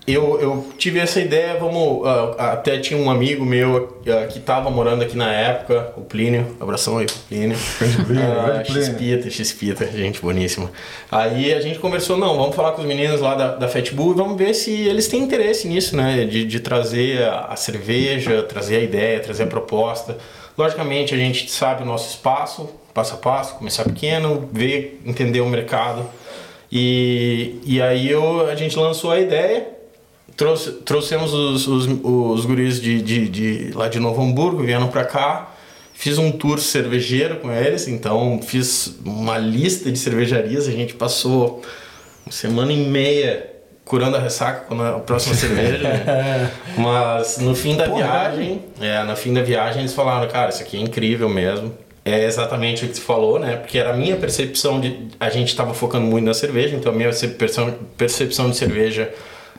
eu, 0.07 0.39
eu 0.39 0.67
tive 0.77 0.99
essa 0.99 1.19
ideia, 1.19 1.57
vamos. 1.59 2.07
ah, 2.07 2.53
até 2.53 2.79
tinha 2.79 2.99
um 2.99 3.11
amigo 3.11 3.45
meu 3.45 3.99
ah, 4.07 4.27
que 4.27 4.39
estava 4.39 4.71
morando 4.71 5.03
aqui 5.03 5.17
na 5.17 5.33
época, 5.33 5.95
o 5.97 6.03
Plínio. 6.03 6.57
Abração 6.61 6.99
aí 6.99 7.07
pro 7.07 7.17
Plínio. 7.29 7.57
Plínio. 8.07 8.85
Xpita, 8.85 9.31
Xpita, 9.31 9.87
gente 9.87 10.21
boníssima. 10.21 10.71
Aí 11.11 11.55
a 11.55 11.61
gente 11.61 11.79
conversou, 11.79 12.19
não, 12.19 12.37
vamos 12.37 12.55
falar 12.55 12.73
com 12.73 12.83
os 12.83 12.87
meninos 12.87 13.21
lá 13.23 13.35
da, 13.35 13.55
da 13.57 13.69
Fatbull 13.69 14.13
e 14.13 14.17
vamos 14.17 14.37
ver 14.37 14.53
se 14.53 14.73
eles 14.73 15.09
têm 15.09 15.23
interesse 15.23 15.67
nisso, 15.67 15.97
né? 15.97 16.27
De, 16.27 16.45
de 16.45 16.61
trazer 16.61 17.23
a, 17.23 17.47
a 17.47 17.57
cerveja, 17.57 18.43
trazer 18.43 18.77
a 18.77 18.81
ideia, 18.81 19.21
trazer 19.21 19.45
a 19.45 19.47
proposta. 19.47 20.19
Logicamente, 20.57 21.15
a 21.15 21.19
gente 21.19 21.51
sabe 21.51 21.83
o 21.83 21.87
nosso 21.87 22.11
espaço, 22.11 22.69
passo 22.93 23.15
a 23.15 23.17
passo, 23.17 23.55
começar 23.55 23.85
pequeno, 23.85 24.49
ver, 24.53 25.01
entender 25.07 25.41
o 25.41 25.47
mercado. 25.47 26.07
E, 26.71 27.61
e 27.65 27.81
aí 27.81 28.11
eu, 28.11 28.49
a 28.49 28.55
gente 28.55 28.79
lançou 28.79 29.11
a 29.11 29.21
ideia, 29.21 29.74
trouxe, 30.37 30.73
trouxemos 30.73 31.33
os, 31.33 31.67
os, 31.67 31.87
os 31.87 32.47
guris 32.47 32.81
de, 32.81 33.01
de, 33.01 33.29
de 33.29 33.73
lá 33.75 33.89
de 33.89 33.99
Novo 33.99 34.23
Hamburgo, 34.23 34.63
vieram 34.63 34.89
pra 34.89 35.05
cá, 35.05 35.55
fiz 35.93 36.19
um 36.19 36.31
tour 36.33 36.59
cervejeiro 36.59 37.37
com 37.37 37.53
eles, 37.53 37.89
então 37.89 38.41
fiz 38.43 38.99
uma 39.05 39.39
lista 39.39 39.91
de 39.91 39.99
cervejarias, 39.99 40.69
a 40.69 40.73
gente 40.73 40.95
passou 40.95 41.63
uma 42.27 42.33
semana 42.33 42.73
e 42.73 42.77
meia 42.77 43.51
curando 43.85 44.17
a 44.17 44.21
ressaca 44.21 44.61
com 44.67 44.81
a 44.81 44.99
próxima 45.01 45.35
cerveja, 45.35 45.79
né? 45.79 46.51
mas 46.79 47.39
no 47.39 47.55
fim 47.55 47.77
da 47.77 47.87
viagem, 47.87 48.63
é, 48.81 49.03
no 49.05 49.15
fim 49.15 49.33
da 49.33 49.43
viagem 49.43 49.81
eles 49.81 49.93
falaram, 49.93 50.27
cara, 50.29 50.49
isso 50.49 50.63
aqui 50.63 50.77
é 50.77 50.81
incrível 50.81 51.29
mesmo, 51.29 51.73
é 52.05 52.25
exatamente 52.25 52.85
o 52.85 52.89
que 52.89 52.97
você 52.97 53.01
falou, 53.01 53.39
né? 53.39 53.57
Porque 53.57 53.79
era 53.79 53.91
a 53.91 53.97
minha 53.97 54.17
percepção 54.17 54.79
de. 54.79 55.09
A 55.19 55.31
gente 55.31 55.49
estava 55.49 55.73
focando 55.73 56.07
muito 56.07 56.25
na 56.25 56.35
cerveja, 56.35 56.77
então 56.77 56.93
a 56.93 56.95
minha 56.95 57.09
percepção, 57.09 57.75
percepção 57.97 58.51
de 58.51 58.57
cerveja 58.57 59.11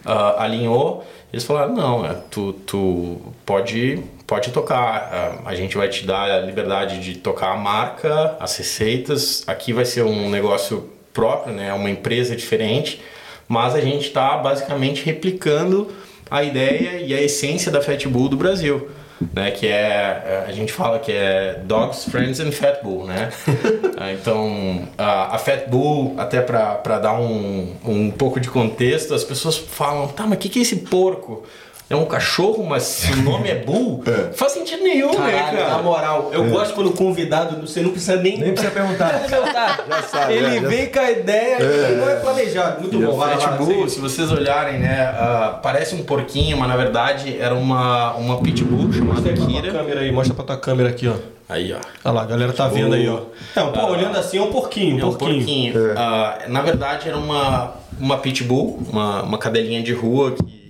ah, 0.06 0.44
alinhou. 0.44 1.06
Eles 1.34 1.44
falaram: 1.44 1.74
não, 1.74 2.06
é, 2.06 2.16
tu, 2.30 2.54
tu 2.54 3.18
pode, 3.46 4.04
pode 4.26 4.52
tocar, 4.52 5.10
ah, 5.12 5.50
a 5.50 5.56
gente 5.56 5.76
vai 5.76 5.90
te 5.90 6.06
dar 6.06 6.30
a 6.30 6.40
liberdade 6.40 7.00
de 7.00 7.16
tocar 7.16 7.54
a 7.54 7.58
marca, 7.58 8.38
as 8.40 8.56
receitas. 8.58 9.44
Aqui 9.48 9.74
vai 9.74 9.86
ser 9.86 10.04
um 10.04 10.30
negócio 10.30 10.90
próprio, 11.14 11.54
né? 11.54 11.74
Uma 11.74 11.90
empresa 11.90 12.36
diferente, 12.36 13.02
mas 13.48 13.74
a 13.76 13.82
gente 13.82 14.08
está 14.08 14.38
basicamente 14.38 15.04
replicando 15.04 15.92
a 16.30 16.44
ideia 16.44 17.02
e 17.02 17.14
a 17.14 17.22
essência 17.22 17.72
da 17.72 17.82
Fat 17.82 18.06
Bull 18.08 18.30
do 18.30 18.38
Brasil 18.38 18.90
né? 19.34 19.52
Que 19.52 19.68
é 19.68 20.46
a 20.48 20.52
gente 20.52 20.74
fala 20.74 21.00
que 21.00 21.12
é 21.12 21.60
Dogs, 21.64 22.10
Friends 22.10 22.40
and 22.40 22.52
Fat 22.52 22.82
Bull, 22.84 23.06
né? 23.06 23.30
Ah, 23.98 24.12
então 24.12 24.90
a, 24.98 25.36
a 25.36 25.38
Fat 25.38 25.70
Bull 25.70 26.16
até 26.18 26.42
para 26.42 27.00
dar 27.00 27.14
um, 27.18 27.74
um 27.86 28.12
pouco 28.12 28.42
de 28.42 28.50
contexto, 28.50 29.14
as 29.14 29.24
pessoas 29.24 29.58
falam, 29.58 30.10
tá, 30.10 30.28
mas 30.28 30.38
o 30.38 30.42
que, 30.42 30.50
que 30.50 30.60
é 30.60 30.62
esse 30.64 30.76
porco? 30.76 31.44
É 31.88 31.96
um 31.96 32.06
cachorro, 32.06 32.66
mas 32.66 32.82
se 32.82 33.12
o 33.14 33.18
nome 33.18 33.48
é 33.48 33.56
Bull, 33.64 34.04
faz 34.34 34.54
sentido 34.54 34.82
nenhum, 34.84 35.12
né, 35.20 35.32
Caralho, 35.34 35.60
na 35.60 35.66
cara? 35.70 35.84
moral, 35.84 36.30
eu 36.34 36.46
gosto 36.50 36.74
quando 36.74 36.88
o 36.88 36.94
convidado, 36.94 37.62
você 37.62 37.80
não 37.82 37.92
precisa 37.92 38.16
nem, 38.16 38.40
Nem 38.40 38.54
precisa 38.54 38.72
perguntar. 38.72 39.10
perguntar. 39.30 39.86
Já 39.90 40.02
sabe, 40.02 40.34
Ele 40.34 40.56
já- 40.56 40.62
já- 40.62 40.68
vem 40.68 40.88
com 40.88 41.00
a 41.00 41.12
ideia 41.12 41.58
e 41.62 41.96
não 41.96 42.10
é 42.10 42.16
planejado. 42.16 42.82
Muito 42.82 43.00
E 43.00 43.06
bom, 43.06 43.16
vai 43.16 43.38
lá, 43.38 43.48
Bull, 43.52 43.88
se 43.88 44.00
vocês 44.00 44.32
olharem, 44.32 44.80
né, 44.80 45.00
ah, 45.16 45.60
parece 45.62 45.94
um 45.94 46.04
porquinho, 46.04 46.58
mas 46.58 46.68
na 46.68 46.76
verdade 46.76 47.38
era 47.40 47.54
uma, 47.54 48.14
uma 48.16 48.42
pitbull 48.42 48.92
chamada 48.92 49.22
pra 49.22 49.34
Kira. 49.46 49.72
câmera 49.72 50.00
aí, 50.02 50.12
mostra 50.12 50.34
pra 50.34 50.44
tua 50.44 50.58
câmera 50.58 50.90
aqui, 50.90 51.08
ó. 51.08 51.14
Aí, 51.48 51.72
ó. 51.72 51.78
Olha 52.04 52.14
lá, 52.16 52.22
a 52.24 52.26
galera 52.26 52.52
tá 52.52 52.68
vendo 52.68 52.96
aí, 52.96 53.08
ó. 53.08 53.20
É, 53.56 53.62
pô, 53.62 53.86
olhando 53.92 54.18
assim 54.18 54.40
é 54.40 54.42
um 54.42 54.52
porquinho, 54.52 54.96
um 54.96 55.00
É 55.02 55.06
um 55.06 55.10
porquinho. 55.14 55.36
porquinho. 55.38 55.74
Ah, 55.96 56.40
na 56.48 56.62
verdade, 56.64 57.08
era 57.08 57.18
uma, 57.18 57.76
uma 58.00 58.18
pitbull, 58.18 58.80
uma, 58.92 59.22
uma 59.22 59.38
cadelinha 59.38 59.84
de 59.84 59.94
rua 59.94 60.32
que 60.32 60.65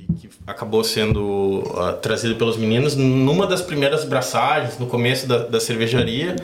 acabou 0.45 0.84
sendo 0.84 1.63
ah, 1.77 1.93
trazida 1.93 2.36
pelos 2.36 2.58
meninos 2.58 2.95
numa 2.95 3.47
das 3.47 3.62
primeiras 3.62 4.03
braçagens, 4.05 4.77
no 4.77 4.88
começo 4.88 5.27
da, 5.27 5.39
da 5.39 5.60
cervejaria. 5.60 6.36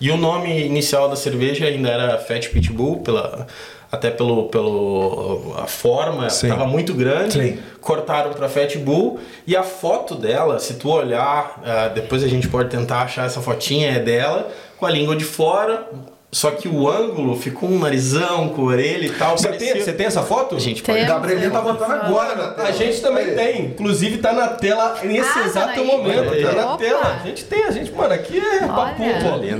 E 0.00 0.10
o 0.10 0.16
nome 0.16 0.66
inicial 0.66 1.08
da 1.08 1.16
cerveja 1.16 1.66
ainda 1.66 1.88
era 1.88 2.18
Fat 2.18 2.48
Pitbull, 2.48 3.00
pela, 3.00 3.46
até 3.90 4.10
pelo, 4.10 4.48
pelo 4.48 5.54
a 5.56 5.66
forma, 5.66 6.26
estava 6.26 6.66
muito 6.66 6.92
grande. 6.92 7.34
Sim. 7.34 7.58
Cortaram 7.80 8.32
para 8.32 8.48
Fat 8.48 8.76
Bull 8.76 9.20
e 9.46 9.56
a 9.56 9.62
foto 9.62 10.16
dela, 10.16 10.58
se 10.58 10.74
tu 10.74 10.90
olhar, 10.90 11.62
ah, 11.64 11.88
depois 11.88 12.24
a 12.24 12.28
gente 12.28 12.48
pode 12.48 12.70
tentar 12.70 13.02
achar 13.02 13.26
essa 13.26 13.40
fotinha, 13.40 13.92
é 13.92 13.98
dela, 14.00 14.50
com 14.76 14.84
a 14.84 14.90
língua 14.90 15.14
de 15.14 15.24
fora. 15.24 15.88
Só 16.34 16.50
que 16.50 16.66
o 16.66 16.88
ângulo 16.90 17.36
ficou 17.36 17.68
um 17.70 17.78
narizão 17.78 18.48
com 18.48 18.62
a 18.62 18.64
orelha 18.64 19.06
e 19.06 19.10
tal. 19.10 19.38
Você 19.38 19.46
parecia- 19.48 19.72
tem, 19.74 19.82
você 19.82 19.92
tem 19.92 20.06
essa 20.06 20.22
foto? 20.22 20.56
A 20.56 20.58
gente 20.58 20.82
Tem. 20.82 20.94
pode. 20.96 21.06
Gabrielinho 21.06 21.50
tá 21.52 21.60
botando 21.60 21.92
agora 21.92 22.34
na 22.34 22.48
tela. 22.48 22.68
A 22.68 22.72
gente 22.72 23.00
também 23.00 23.24
Aí. 23.26 23.34
tem. 23.36 23.64
Inclusive 23.66 24.18
tá 24.18 24.32
na 24.32 24.48
tela 24.48 24.96
nesse 25.04 25.28
Ah, 25.30 25.32
tá 25.34 25.46
exato 25.46 25.80
aí. 25.80 25.86
momento. 25.86 26.42
Tá 26.42 26.52
na 26.52 26.74
Opa. 26.74 26.78
tela. 26.84 27.20
A 27.22 27.26
gente 27.26 27.44
tem, 27.44 27.64
a 27.64 27.70
gente, 27.70 27.92
mano, 27.92 28.12
aqui 28.12 28.38
é 28.40 28.66
papo. 28.66 29.02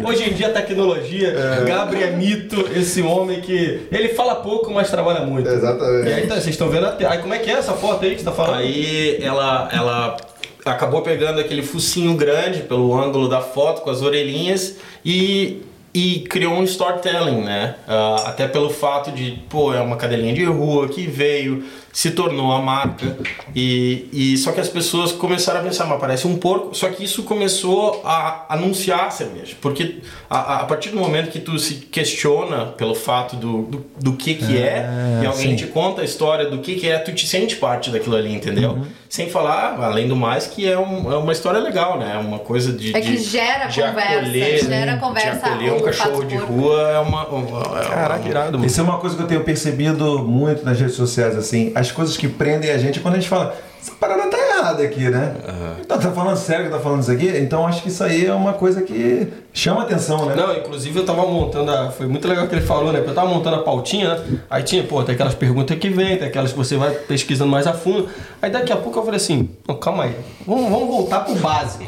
Hoje 0.09 0.31
em 0.31 0.33
dia 0.35 0.51
tecnologia, 0.51 1.33
Gabriel 1.65 2.09
é 2.09 2.11
mito, 2.11 2.69
esse 2.77 3.01
homem 3.03 3.41
que. 3.41 3.87
Ele 3.93 4.09
fala 4.09 4.35
pouco, 4.37 4.73
mas 4.73 4.91
trabalha 4.91 5.21
muito. 5.21 5.49
Exatamente. 5.49 6.09
E 6.09 6.13
aí 6.13 6.27
tá, 6.27 6.35
vocês 6.35 6.49
estão 6.49 6.69
vendo 6.69 6.87
a 6.87 6.91
tela. 6.93 7.13
Aí 7.13 7.19
como 7.19 7.35
é 7.35 7.39
que 7.39 7.51
é 7.51 7.55
essa 7.55 7.73
foto 7.75 8.05
aí 8.05 8.13
que 8.13 8.19
você 8.19 8.25
tá 8.25 8.33
falando? 8.33 8.59
Aí 8.59 9.19
ela, 9.23 9.69
ela 9.73 10.17
acabou 10.65 11.03
pegando 11.03 11.39
aquele 11.41 11.63
focinho 11.63 12.15
grande 12.17 12.61
pelo 12.63 12.93
ângulo 12.99 13.29
da 13.29 13.41
foto 13.41 13.83
com 13.83 13.91
as 13.91 14.03
orelhinhas 14.03 14.77
e, 15.05 15.63
e 15.95 16.21
criou 16.29 16.55
um 16.55 16.65
storytelling, 16.65 17.43
né? 17.43 17.77
Ah, 17.87 18.25
até 18.27 18.49
pelo 18.49 18.69
fato 18.69 19.13
de, 19.13 19.39
pô, 19.49 19.73
é 19.73 19.81
uma 19.81 19.97
cadelinha 19.97 20.35
de 20.35 20.45
rua 20.45 20.89
que 20.89 21.07
veio, 21.07 21.65
se 21.93 22.11
tornou 22.11 22.51
a 22.51 22.61
marca 22.61 23.17
e, 23.55 24.09
e 24.13 24.37
só 24.37 24.51
que 24.51 24.61
as 24.61 24.69
pessoas 24.69 25.13
começaram 25.13 25.61
a 25.61 25.63
pensar, 25.63 25.87
mas 25.87 26.01
parece 26.01 26.27
um 26.27 26.37
porco. 26.37 26.75
Só 26.75 26.89
que 26.89 27.05
isso 27.05 27.23
começou 27.23 28.03
a 28.05 28.47
anunciar 28.49 29.07
a 29.07 29.11
cerveja, 29.11 29.55
porque 29.61 29.99
a, 30.29 30.63
a- 30.63 30.65
partir 30.65 30.89
do 30.91 30.97
momento 30.97 31.31
que 31.31 31.39
tu 31.39 31.57
se 31.59 31.75
questiona 31.77 32.67
pelo 32.67 32.97
fato 32.97 33.37
do, 33.37 33.63
do, 33.63 33.85
do 34.01 34.13
que 34.15 34.35
que 34.35 34.59
é 34.59 34.85
e 35.23 35.27
alguém 35.27 35.51
sim. 35.51 35.57
te 35.57 35.67
conta 35.69 36.01
a 36.03 36.05
história 36.05 36.51
do 36.51 36.59
que, 36.59 36.75
que 36.75 36.89
é, 36.89 36.99
tu 36.99 37.13
te 37.13 37.25
sente 37.27 37.55
parte 37.55 37.91
daquilo 37.91 38.17
ali, 38.17 38.35
entendeu? 38.35 38.73
Uhum. 38.73 38.87
Sem 39.15 39.31
falar, 39.31 39.77
além 39.81 40.09
do 40.09 40.17
mais, 40.17 40.49
que 40.49 40.69
é, 40.69 40.77
um- 40.77 41.13
é 41.13 41.17
uma 41.17 41.31
história 41.31 41.61
legal, 41.61 41.97
né? 42.01 42.15
É 42.17 42.19
uma 42.19 42.41
coisa 42.41 42.73
de. 42.73 42.97
É 42.97 43.01
que 43.01 43.13
de- 43.13 43.19
gera 43.19 43.67
de 43.67 43.81
conversa, 43.81 44.11
acolher, 44.17 44.59
gera 44.65 44.93
de 44.95 44.99
conversa 45.01 45.47
acolher 45.47 45.73
um 45.73 45.81
cachorro 45.83 46.25
de 46.25 46.35
rua 46.37 46.81
é 46.91 46.99
uma. 46.99 47.25
uma 47.29 47.61
é 47.81 47.85
Caraca, 47.87 48.21
uma- 48.23 48.29
irado, 48.29 48.53
mano. 48.59 48.67
Isso 48.67 48.81
é 48.81 48.83
uma 48.83 48.99
coisa 48.99 49.15
que 49.17 49.23
eu 49.23 49.29
tenho 49.29 49.45
percebido 49.45 50.19
muito 50.25 50.65
nas 50.65 50.81
redes 50.81 50.97
sociais, 50.97 51.37
assim. 51.37 51.71
As 51.77 51.93
coisas 51.93 52.17
que 52.17 52.27
prendem 52.27 52.73
a 52.73 52.77
gente 52.77 52.99
é 52.99 53.03
quando 53.03 53.15
a 53.15 53.19
gente 53.21 53.29
fala, 53.29 53.57
essa 53.85 53.93
parada 54.01 54.31
tá 54.31 54.39
nada 54.63 54.83
aqui, 54.83 55.11
né? 55.11 55.37
Então, 55.79 55.99
tá 55.99 56.11
falando 56.11 56.37
sério 56.39 56.65
que 56.65 56.71
tá 56.71 56.81
falando 56.81 57.03
isso 57.03 57.11
aqui? 57.11 57.29
Então 57.29 57.67
acho 57.67 57.83
que 57.83 57.89
isso 57.89 58.03
aí 58.03 58.25
é 58.25 58.33
uma 58.33 58.55
coisa 58.55 58.81
que 58.81 59.29
chama 59.53 59.83
atenção, 59.83 60.25
né? 60.25 60.35
Não, 60.35 60.57
inclusive 60.57 60.99
eu 60.99 61.05
tava 61.05 61.27
montando 61.27 61.71
a. 61.71 61.91
Foi 61.91 62.07
muito 62.07 62.27
legal 62.27 62.49
que 62.49 62.55
ele 62.55 62.65
falou, 62.65 62.91
né? 62.91 63.03
Eu 63.07 63.15
tava 63.15 63.29
montando 63.29 63.57
a 63.57 63.63
pautinha, 63.63 64.15
né? 64.15 64.39
Aí 64.49 64.63
tinha, 64.63 64.83
pô, 64.83 65.03
tem 65.03 65.15
aquelas 65.15 65.35
perguntas 65.35 65.79
que 65.79 65.91
vem, 65.91 66.17
tem 66.17 66.29
aquelas 66.29 66.53
que 66.53 66.57
você 66.57 66.79
vai 66.79 66.93
pesquisando 66.93 67.51
mais 67.51 67.67
a 67.67 67.75
fundo. 67.75 68.09
Aí 68.41 68.51
daqui 68.51 68.73
a 68.73 68.77
pouco 68.77 68.99
eu 68.99 69.05
falei 69.05 69.19
assim, 69.19 69.51
não, 69.69 69.77
calma 69.77 70.05
aí, 70.05 70.17
vamos, 70.47 70.71
vamos 70.71 70.89
voltar 70.89 71.21
pro 71.21 71.35
básico. 71.35 71.85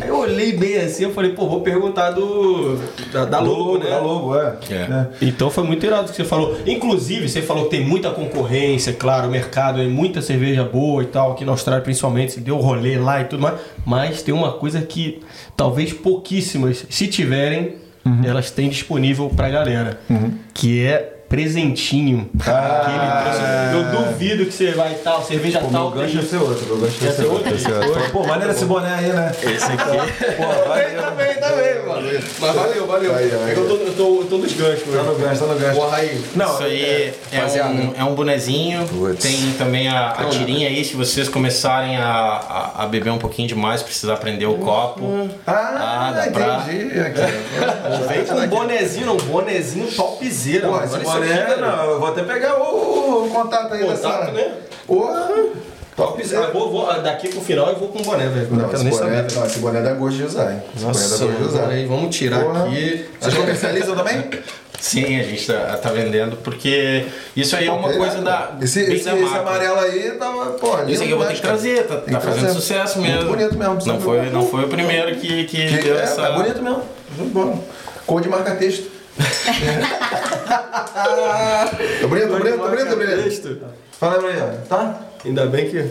Aí 0.00 0.08
eu 0.08 0.18
olhei 0.18 0.52
bem 0.52 0.76
assim, 0.76 1.04
eu 1.04 1.14
falei, 1.14 1.32
pô, 1.32 1.48
vou 1.48 1.62
perguntar 1.62 2.10
do. 2.10 2.76
da, 3.10 3.24
da 3.24 3.40
Do 3.40 3.50
logo, 3.50 3.78
né? 3.78 3.88
Da 3.88 4.00
logo, 4.00 4.38
é. 4.38 4.56
É. 4.70 4.74
É. 4.74 5.06
Então 5.22 5.48
foi 5.50 5.64
muito 5.64 5.84
irado 5.84 6.08
o 6.08 6.10
que 6.10 6.16
você 6.16 6.24
falou. 6.24 6.56
Inclusive, 6.66 7.26
você 7.28 7.40
falou 7.40 7.64
que 7.64 7.70
tem 7.70 7.84
muita 7.84 8.10
concorrência, 8.10 8.92
claro, 8.92 9.28
o 9.28 9.30
mercado, 9.30 9.80
é 9.80 9.86
muita 9.86 10.20
cerveja 10.20 10.62
boa 10.62 11.02
e 11.02 11.06
tal, 11.06 11.34
aqui 11.38 11.44
na 11.44 11.52
Austrália 11.52 11.82
principalmente, 11.82 12.40
deu 12.40 12.56
rolê 12.56 12.98
lá 12.98 13.20
e 13.20 13.24
tudo 13.24 13.40
mais. 13.40 13.60
Mas 13.86 14.22
tem 14.22 14.34
uma 14.34 14.52
coisa 14.52 14.82
que 14.82 15.20
talvez 15.56 15.92
pouquíssimas, 15.92 16.84
se 16.90 17.06
tiverem, 17.06 17.76
elas 18.24 18.50
têm 18.50 18.68
disponível 18.68 19.30
pra 19.30 19.48
galera. 19.48 20.00
Que 20.52 20.84
é 20.84 21.17
presentinho. 21.28 22.28
Ah. 22.46 22.82
Aquele 22.82 23.22
troço- 23.22 23.48
eu 23.98 24.02
duvido 24.04 24.46
que 24.46 24.52
você 24.52 24.70
vai 24.72 24.94
tal, 25.04 25.22
cerveja 25.22 25.58
O 25.62 25.70
tal. 25.70 25.90
meu 25.90 26.00
gancho 26.00 26.12
tem 26.14 26.22
ia 26.22 26.28
ser 26.28 26.36
outro, 26.36 26.66
meu 26.66 26.76
gancho 26.78 26.96
ia 27.02 27.08
Ia 27.08 27.14
ser 27.14 27.22
outro. 27.24 27.34
outro? 27.36 27.52
ia 27.52 27.58
ser 27.58 27.72
outro. 27.88 28.10
Pô, 28.10 28.26
maneiro 28.26 28.52
esse 28.52 28.64
boné 28.64 28.94
aí, 28.94 29.12
né? 29.12 29.32
Esse 29.42 29.64
aqui. 29.64 30.34
Pô, 30.36 30.46
valeu. 30.68 31.02
Também, 31.02 31.34
também, 31.36 31.86
mano. 31.86 32.08
Mas 32.40 32.54
valeu, 32.54 32.86
valeu. 32.86 33.14
Aí, 33.14 33.24
aí. 33.24 33.54
Eu, 33.56 33.68
tô, 33.68 33.74
eu, 33.76 33.94
tô, 33.94 34.20
eu 34.22 34.26
tô 34.28 34.38
nos 34.38 34.52
ganchos. 34.52 34.82
Tá 34.84 35.02
no 35.02 35.14
gancho, 35.16 35.40
tá 35.40 35.46
no 35.52 35.58
gancho. 35.58 35.76
Porra 35.80 35.96
aí. 35.98 36.24
Não, 36.34 36.54
Isso 36.54 36.62
aí 36.62 36.82
é, 37.32 37.36
rapaziada. 37.36 37.68
um, 37.70 37.94
é 37.98 38.04
um 38.04 38.14
bonezinho. 38.14 38.86
Putz. 38.88 39.22
Tem 39.22 39.52
também 39.58 39.88
a, 39.88 40.10
a 40.10 40.24
tirinha 40.26 40.68
aí. 40.68 40.84
Se 40.84 40.94
vocês 40.96 41.28
começarem 41.28 41.96
a, 41.96 42.08
a, 42.08 42.84
a 42.84 42.86
beber 42.86 43.10
um 43.10 43.18
pouquinho 43.18 43.48
demais, 43.48 43.82
precisar 43.82 44.16
prender 44.16 44.48
o 44.48 44.54
copo. 44.58 45.28
Ah, 45.46 45.52
Ah, 46.08 46.12
dá 46.24 46.30
pra- 46.30 46.64
entendi. 46.68 46.98
Aqui. 47.00 47.20
Vem 48.08 48.24
com 48.24 48.34
um 48.34 48.46
bonezinho, 48.48 49.12
um 49.12 49.16
bonezinho 49.16 49.86
topzera. 49.92 50.68
Pô, 50.68 51.17
isso 51.24 51.60
não, 51.60 51.84
eu 51.90 51.98
vou 52.00 52.08
até 52.08 52.22
pegar 52.22 52.56
o, 52.60 53.24
o 53.26 53.30
contato 53.30 53.74
aí 53.74 53.80
Contato, 53.84 54.20
dessa. 54.26 54.32
né? 54.32 54.52
Porra. 54.86 55.28
Topzera. 55.96 56.46
Ah, 56.46 56.50
vou, 56.52 56.70
vou, 56.70 56.86
daqui 57.02 57.28
pro 57.28 57.40
final 57.40 57.70
eu 57.70 57.76
vou 57.76 57.88
com 57.88 57.98
o 57.98 58.02
boné, 58.04 58.28
velho. 58.28 58.46
Não, 58.52 58.58
Não 58.58 58.68
quero 58.68 58.84
nem 58.84 58.92
boné, 58.92 59.16
saber. 59.16 59.34
não, 59.34 59.46
esse 59.46 59.58
boné 59.58 59.80
dá 59.82 59.92
gosto 59.94 60.16
de 60.16 60.22
usar, 60.22 60.52
hein? 60.52 60.62
Esse 60.76 60.84
Nossa, 60.84 61.00
boné 61.18 61.18
dá 61.18 61.26
gosto 61.26 61.42
de 61.42 61.48
usar. 61.48 61.62
peraí, 61.66 61.86
vamos 61.86 62.16
tirar 62.16 62.44
Porra. 62.44 62.66
aqui. 62.66 63.06
Vocês 63.20 63.34
comercializam 63.34 63.96
também? 63.96 64.30
Sim, 64.80 65.18
a 65.18 65.24
gente 65.24 65.44
tá, 65.44 65.76
tá 65.82 65.90
vendendo, 65.90 66.36
porque 66.36 67.04
isso 67.34 67.56
aí 67.56 67.66
é 67.66 67.72
uma 67.72 67.92
coisa 67.92 68.20
da. 68.22 68.52
Esse, 68.62 68.80
esse, 68.82 69.04
da 69.06 69.16
esse 69.18 69.36
amarelo 69.36 69.80
aí 69.80 70.12
tava, 70.12 70.52
pô, 70.52 70.78
Esse 70.88 71.02
aqui 71.02 71.10
eu 71.10 71.18
vou 71.18 71.26
ter 71.26 71.34
demais, 71.34 71.40
que 71.40 71.42
trazer, 71.42 71.82
tá, 71.88 71.96
tá 71.96 72.20
fazendo 72.20 72.40
trazer. 72.42 72.54
sucesso 72.54 73.00
mesmo. 73.00 73.16
Muito 73.16 73.30
bonito 73.36 73.58
mesmo, 73.58 73.78
Não 73.92 74.00
foi, 74.00 74.30
não 74.30 74.46
foi 74.46 74.64
o 74.66 74.68
primeiro 74.68 75.16
que, 75.16 75.44
que, 75.46 75.66
Que- 75.66 75.78
deu 75.82 75.98
é, 75.98 76.02
essa. 76.04 76.22
tá 76.22 76.30
bonito 76.30 76.62
mesmo. 76.62 76.82
Muito 77.16 77.32
bom. 77.34 77.64
Cor 78.06 78.20
de 78.20 78.28
marca 78.28 78.54
bonito, 82.08 82.28
tá 82.28 82.38
bonito, 82.38 82.58
tá 82.58 82.68
bonito, 82.68 82.88
tá 82.88 82.96
bonito. 82.96 83.22
Texto. 83.24 83.58
Fala 83.98 84.14
aí, 84.14 84.20
Brian. 84.20 84.54
Tá? 84.68 85.00
Ainda 85.24 85.46
bem 85.46 85.68
que 85.68 85.90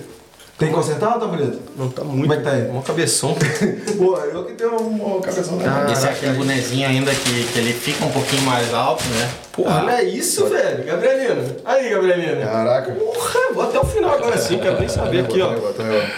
Tem 0.57 0.69
que 0.69 0.73
consertar 0.73 1.15
ou 1.15 1.19
tá 1.19 1.27
bonito? 1.27 1.59
não 1.75 1.89
tá 1.89 2.03
muito. 2.03 2.21
Como 2.21 2.33
é 2.33 2.37
que 2.37 2.43
tá 2.43 2.51
aí? 2.51 2.67
Mó 2.71 2.81
cabeção. 2.81 3.35
Pô, 3.97 4.17
eu 4.17 4.45
que 4.45 4.53
tenho 4.53 4.75
um 4.81 5.21
cabeção 5.21 5.57
da 5.57 5.91
Esse 5.91 6.07
é 6.07 6.11
aquele 6.11 6.33
bonezinho 6.33 6.87
ainda 6.87 7.13
que, 7.13 7.43
que 7.43 7.59
ele 7.59 7.73
fica 7.73 8.05
um 8.05 8.11
pouquinho 8.11 8.41
mais 8.43 8.73
alto, 8.73 9.03
né? 9.05 9.29
Porra, 9.51 9.83
olha 9.83 10.03
isso, 10.03 10.45
velho. 10.47 10.83
Gabrielina. 10.85 11.43
Aí, 11.65 11.89
Gabrielina. 11.89 12.45
Caraca. 12.45 12.91
Porra, 12.91 13.39
vou 13.53 13.63
até 13.63 13.79
o 13.79 13.85
final 13.85 14.16
agora 14.37 14.49
sim, 14.49 14.57
quero 14.59 14.79
nem 14.79 14.87
saber 14.89 15.19
aqui, 15.21 15.41
ó. 15.41 15.53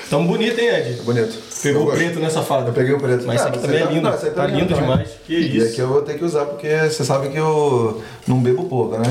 Tão 0.09 0.25
bonito, 0.25 0.59
hein, 0.59 0.67
Ed? 0.69 1.01
Bonito. 1.03 1.49
Pegou 1.61 1.87
o 1.87 1.91
preto 1.91 2.19
nessa 2.19 2.41
fada. 2.41 2.69
Eu 2.69 2.73
peguei 2.73 2.93
o 2.93 2.99
preto. 2.99 3.25
Mas 3.25 3.35
esse 3.37 3.45
Ah, 3.45 3.47
aqui 3.49 3.59
você 3.59 3.67
também 3.67 3.81
é 3.83 3.85
lindo. 3.91 4.09
Tá 4.33 4.47
lindo 4.47 4.73
demais. 4.73 5.09
Que 5.27 5.33
E 5.33 5.57
isso. 5.57 5.67
aqui 5.67 5.79
eu 5.79 5.87
vou 5.89 6.01
ter 6.01 6.17
que 6.17 6.23
usar 6.23 6.45
porque 6.45 6.67
você 6.89 7.03
sabe 7.03 7.29
que 7.29 7.37
eu 7.37 8.01
não 8.27 8.39
bebo 8.39 8.63
pouco, 8.63 8.97
né? 8.97 9.03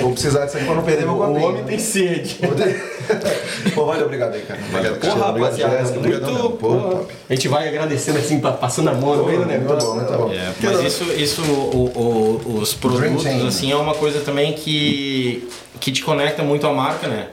Vou 0.00 0.12
precisar 0.12 0.46
disso 0.46 0.56
aqui 0.56 0.66
pra 0.66 0.74
não 0.74 0.82
perder 0.82 1.04
meu 1.04 1.14
O 1.14 1.18
copinho. 1.18 1.46
homem 1.48 1.64
tem 1.64 1.78
sede. 1.78 2.38
Pô, 3.74 3.84
valeu, 3.86 4.06
obrigado 4.06 4.34
aí, 4.34 4.42
cara. 4.42 4.58
Obrigado, 4.70 4.98
Porra, 5.00 5.28
Obrigado, 5.28 5.60
rapaziada, 5.60 6.00
muito. 6.00 6.58
Top. 6.58 7.06
A 7.28 7.34
gente 7.34 7.48
vai 7.48 7.68
agradecendo 7.68 8.18
assim, 8.18 8.40
pa- 8.40 8.52
passando 8.52 8.88
a 8.88 8.94
mão 8.94 9.16
no 9.16 9.24
meio 9.26 9.40
do 9.40 9.46
Muito 9.46 9.60
negócio. 9.60 9.88
bom, 9.88 9.94
muito 9.96 10.12
bom. 10.12 10.32
É, 10.32 10.52
mas 10.62 10.80
isso, 10.82 11.04
isso 11.12 11.42
o- 11.42 12.42
o- 12.46 12.58
os 12.60 12.72
produtos, 12.74 13.26
assim, 13.46 13.70
é 13.70 13.76
uma 13.76 13.94
coisa 13.94 14.20
também 14.20 14.54
que, 14.54 15.48
que 15.78 15.92
te 15.92 16.02
conecta 16.02 16.42
muito 16.42 16.66
à 16.66 16.72
marca, 16.72 17.06
né? 17.06 17.28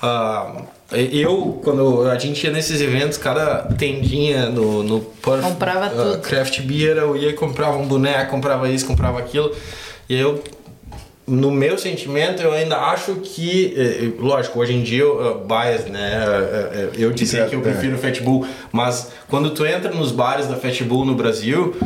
Ah, 0.00 0.62
eu, 0.92 1.60
quando 1.62 2.08
a 2.08 2.18
gente 2.18 2.44
ia 2.44 2.52
nesses 2.52 2.80
eventos, 2.80 3.18
cada 3.18 3.62
tendinha 3.76 4.48
no, 4.48 4.82
no 4.82 5.00
Puff, 5.00 5.42
Comprava 5.42 5.86
ah, 5.86 5.90
tudo. 5.90 6.18
Craft 6.20 6.62
Beer, 6.62 6.96
eu 6.96 7.16
ia 7.16 7.34
comprava 7.34 7.76
um 7.76 7.86
boneco, 7.86 8.30
comprava 8.30 8.68
isso, 8.70 8.86
comprava 8.86 9.18
aquilo. 9.18 9.54
E 10.08 10.18
eu 10.18 10.42
no 11.26 11.50
meu 11.50 11.76
sentimento, 11.76 12.42
eu 12.42 12.52
ainda 12.52 12.78
acho 12.78 13.16
que, 13.16 13.74
eh, 13.76 14.06
eh, 14.06 14.12
lógico, 14.18 14.58
hoje 14.58 14.72
em 14.72 14.82
dia 14.82 15.02
eu 15.02 15.20
uh, 15.20 15.46
bias, 15.46 15.84
né? 15.84 16.90
Eu 16.96 17.12
dizer 17.12 17.50
que 17.50 17.54
eu 17.54 17.60
é. 17.60 17.62
prefiro 17.62 17.96
o 17.96 17.98
Fat 17.98 18.18
Bull, 18.22 18.46
mas 18.72 19.12
quando 19.28 19.50
tu 19.50 19.66
entra 19.66 19.92
nos 19.92 20.10
bares 20.10 20.46
da 20.46 20.56
Fat 20.56 20.82
Bull 20.84 21.04
no 21.04 21.14
Brasil, 21.14 21.76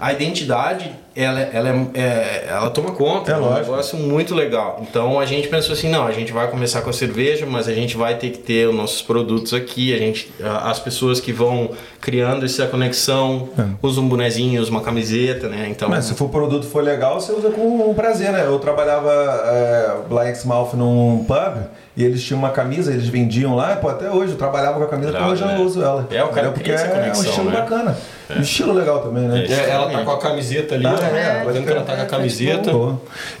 a 0.00 0.14
identidade 0.14 0.90
ela, 1.16 1.40
ela, 1.40 1.68
é, 1.70 2.00
é- 2.00 2.46
ela 2.50 2.68
toma 2.70 2.90
conta, 2.92 3.30
É 3.32 3.34
é 3.34 3.38
um 3.38 3.40
lógico. 3.40 3.70
negócio 3.70 3.98
muito 3.98 4.34
legal. 4.34 4.80
Então 4.82 5.18
a 5.18 5.24
gente 5.24 5.48
pensou 5.48 5.72
assim, 5.72 5.88
não, 5.88 6.06
a 6.06 6.12
gente 6.12 6.32
vai 6.32 6.48
começar 6.48 6.82
com 6.82 6.90
a 6.90 6.92
cerveja, 6.92 7.46
mas 7.46 7.66
a 7.68 7.72
gente 7.72 7.96
vai 7.96 8.16
ter 8.16 8.30
que 8.30 8.38
ter 8.38 8.68
os 8.68 8.74
nossos 8.74 9.00
produtos 9.02 9.54
aqui, 9.54 9.94
a 9.94 9.98
gente, 9.98 10.30
as 10.62 10.78
pessoas 10.78 11.18
que 11.20 11.32
vão 11.32 11.70
criando 12.00 12.44
essa 12.44 12.66
conexão, 12.66 13.48
usam 13.82 14.04
um 14.04 14.08
bonezinho, 14.08 14.60
usam 14.60 14.74
uma 14.74 14.82
camiseta, 14.82 15.48
né? 15.48 15.66
Então 15.70 15.88
Mas 15.88 16.04
se 16.04 16.14
for 16.14 16.26
o 16.26 16.28
produto 16.28 16.66
for 16.66 16.82
legal, 16.82 17.20
você 17.20 17.32
usa 17.32 17.50
com 17.50 17.94
prazer, 17.94 18.30
né? 18.32 18.44
Eu 18.46 18.58
trabalhava 18.58 19.10
é, 19.10 19.96
lá 20.10 20.28
em 20.28 20.32
Exmouth 20.32 20.74
num 20.74 21.24
pub 21.26 21.62
e 21.96 22.04
eles 22.04 22.22
tinham 22.22 22.38
uma 22.38 22.50
camisa, 22.50 22.92
eles 22.92 23.08
vendiam 23.08 23.56
lá, 23.56 23.74
pô, 23.76 23.88
até 23.88 24.10
hoje 24.10 24.32
eu 24.32 24.38
trabalhava 24.38 24.78
com 24.78 24.84
a 24.84 24.88
camisa, 24.88 25.10
até 25.10 25.24
hoje 25.24 25.42
eu 25.42 25.48
né? 25.48 25.54
não 25.56 25.64
uso 25.64 25.82
ela. 25.82 26.06
É, 26.10 26.22
o 26.22 26.28
cara 26.28 26.50
porque 26.50 26.70
essa 26.70 26.86
é 26.86 27.08
um 27.08 27.12
estilo 27.12 27.50
né? 27.50 27.56
bacana. 27.56 27.96
Um 28.34 28.40
estilo 28.40 28.72
legal 28.72 29.00
também, 29.00 29.24
né? 29.28 29.44
É. 29.48 29.52
É, 29.52 29.70
ela 29.70 29.90
tá 29.90 30.02
com 30.02 30.10
a 30.10 30.18
camiseta 30.18 30.74
ali, 30.74 30.86
Ah, 30.86 30.96
ó. 31.00 31.16
é, 31.16 31.44
Tá 31.44 31.52
que 31.62 31.70
ela 31.70 31.82
tá 31.82 31.96
com 31.96 32.02
a 32.02 32.06
camiseta. 32.06 32.70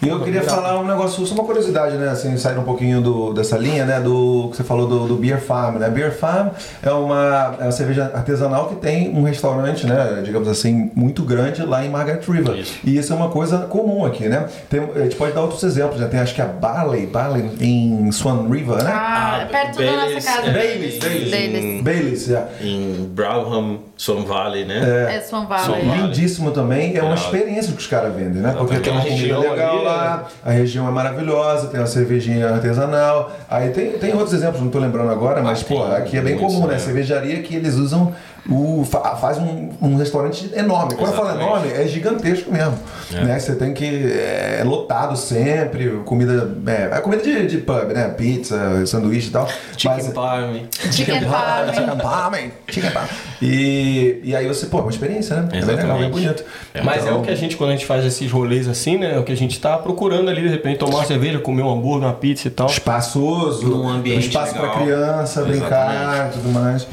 E 0.02 0.08
eu 0.08 0.20
queria 0.20 0.42
falar 0.42 0.78
um 0.78 0.86
negócio, 0.86 1.26
só 1.26 1.34
uma 1.34 1.44
curiosidade, 1.44 1.96
né? 1.96 2.08
Assim, 2.08 2.36
sair 2.36 2.56
um 2.58 2.62
pouquinho 2.62 3.00
do, 3.00 3.32
dessa 3.32 3.56
linha, 3.58 3.84
né? 3.84 4.00
Do 4.00 4.48
que 4.50 4.56
você 4.56 4.64
falou 4.64 4.86
do, 4.86 5.06
do 5.08 5.16
Beer 5.16 5.40
Farm, 5.40 5.76
né? 5.78 5.88
Beer 5.90 6.12
Farm 6.16 6.48
é 6.82 6.90
uma, 6.90 7.56
é 7.58 7.62
uma 7.64 7.72
cerveja 7.72 8.10
artesanal 8.14 8.68
que 8.68 8.76
tem 8.76 9.10
um 9.10 9.22
restaurante, 9.22 9.86
né? 9.86 10.22
Digamos 10.24 10.48
assim, 10.48 10.90
muito 10.94 11.22
grande 11.22 11.62
lá 11.62 11.84
em 11.84 11.88
Margaret 11.88 12.20
River. 12.26 12.56
Isso. 12.56 12.78
E 12.84 12.96
isso 12.96 13.12
é 13.12 13.16
uma 13.16 13.28
coisa 13.28 13.58
comum 13.66 14.04
aqui, 14.04 14.28
né? 14.28 14.46
Tem, 14.70 14.80
a 14.94 15.00
gente 15.00 15.16
pode 15.16 15.32
dar 15.32 15.42
outros 15.42 15.62
exemplos, 15.62 16.00
né? 16.00 16.06
Tem 16.06 16.20
acho 16.20 16.34
que 16.34 16.42
a 16.42 16.46
Barley, 16.46 17.06
Barley 17.06 17.50
em 17.60 18.10
Swan 18.12 18.48
River, 18.48 18.82
né? 18.84 18.92
Ah, 18.94 19.40
é 19.42 19.44
perto 19.46 19.78
da 19.78 19.84
Baileys, 19.84 20.14
nossa 20.14 20.26
casa. 20.36 20.48
é, 20.48 20.52
Baileys, 20.52 20.98
Baileys. 20.98 21.30
Baileys. 21.30 21.82
Baileys, 21.82 22.30
é. 22.30 22.46
em 22.60 23.10
Browham, 23.12 23.78
Swan 23.96 24.24
Valley, 24.24 24.64
né? 24.64 24.75
É 24.76 25.20
Swan 25.20 25.46
Swan 25.46 25.46
Valley. 25.46 25.84
Valley. 25.86 26.02
Lindíssimo 26.02 26.50
também, 26.50 26.96
é 26.96 27.02
uma 27.02 27.14
experiência 27.14 27.72
que 27.72 27.78
os 27.78 27.86
caras 27.86 28.14
vendem, 28.14 28.42
né? 28.42 28.54
Porque 28.56 28.78
tem 28.78 28.92
uma 28.92 29.02
comida 29.02 29.38
legal 29.38 29.76
ali, 29.76 29.84
lá, 29.84 30.24
a 30.44 30.50
região 30.50 30.88
é 30.88 30.90
maravilhosa, 30.90 31.68
tem 31.68 31.80
uma 31.80 31.86
cervejinha 31.86 32.48
artesanal. 32.50 33.32
Aí 33.48 33.70
tem, 33.70 33.92
tem 33.92 34.12
outros 34.12 34.32
exemplos, 34.32 34.60
não 34.62 34.70
tô 34.70 34.78
lembrando 34.78 35.10
agora, 35.10 35.42
mas 35.42 35.62
Ah, 35.62 35.64
pô, 35.66 35.82
aqui 35.84 36.16
é 36.16 36.20
bem 36.22 36.36
comum, 36.38 36.66
né? 36.66 36.74
né? 36.74 36.78
Cervejaria 36.78 37.42
que 37.42 37.54
eles 37.54 37.74
usam 37.74 38.12
o. 38.50 38.84
fa- 38.84 39.16
faz 39.16 39.38
um, 39.38 39.70
um 39.80 39.96
restaurante 39.96 40.50
enorme. 40.54 40.94
Quando 40.94 41.10
eu 41.10 41.16
falo 41.16 41.28
Exatamente. 41.30 41.50
enorme, 41.68 41.72
é 41.72 41.86
gigantesco 41.88 42.52
mesmo. 42.52 42.78
Né? 43.10 43.38
Você 43.38 43.54
tem 43.54 43.72
que. 43.74 43.84
É 44.12 44.62
lotado 44.64 45.16
sempre, 45.16 46.00
comida. 46.04 46.50
É, 46.66 46.96
é 46.98 47.00
comida 47.00 47.22
de, 47.22 47.46
de 47.46 47.58
pub, 47.58 47.92
né? 47.92 48.08
Pizza, 48.10 48.84
sanduíche 48.86 49.28
e 49.28 49.30
tal. 49.32 49.48
Chicken 49.76 49.90
mas, 49.96 50.08
Parm. 50.08 50.56
Chicken 50.90 51.20
Farm. 51.22 51.68
Chicken 51.74 51.96
palm, 51.98 52.34
chicken 52.68 52.90
palm. 52.90 53.06
E, 53.42 54.20
e 54.24 54.34
aí 54.36 54.46
você, 54.46 54.66
pô, 54.66 54.78
é 54.78 54.82
uma 54.82 54.90
experiência, 54.90 55.36
né? 55.36 55.48
É 55.48 55.50
bem 55.50 55.60
legal, 55.60 55.66
bem 55.76 55.84
Exatamente. 56.08 56.10
bonito. 56.12 56.44
Mas 56.84 57.02
é 57.02 57.06
Então, 57.06 57.20
o 57.20 57.22
que 57.24 57.30
a 57.30 57.34
gente, 57.34 57.56
quando 57.56 57.70
a 57.70 57.72
gente 57.74 57.86
faz 57.86 58.04
esses 58.04 58.30
rolês 58.30 58.66
assim, 58.68 58.98
né? 58.98 59.14
É 59.14 59.18
o 59.18 59.24
que 59.24 59.32
a 59.32 59.36
gente 59.36 59.58
tá 59.60 59.76
procurando 59.78 60.28
ali, 60.30 60.42
de 60.42 60.48
repente, 60.48 60.78
tomar 60.78 60.96
uma 60.98 61.04
cerveja, 61.04 61.38
comer 61.38 61.62
um 61.62 61.72
hambúrguer, 61.72 62.08
uma 62.08 62.14
pizza 62.14 62.48
e 62.48 62.50
tal. 62.50 62.66
espaçoso, 62.68 63.66
Num 63.68 63.88
ambiente 63.88 64.28
espaço 64.28 64.52
para 64.54 64.62
legal. 64.62 64.76
criança 64.82 65.42
brincar 65.42 65.94
Exatamente. 65.94 66.28
e 66.38 66.40
tudo 66.40 66.52
mais. 66.52 66.86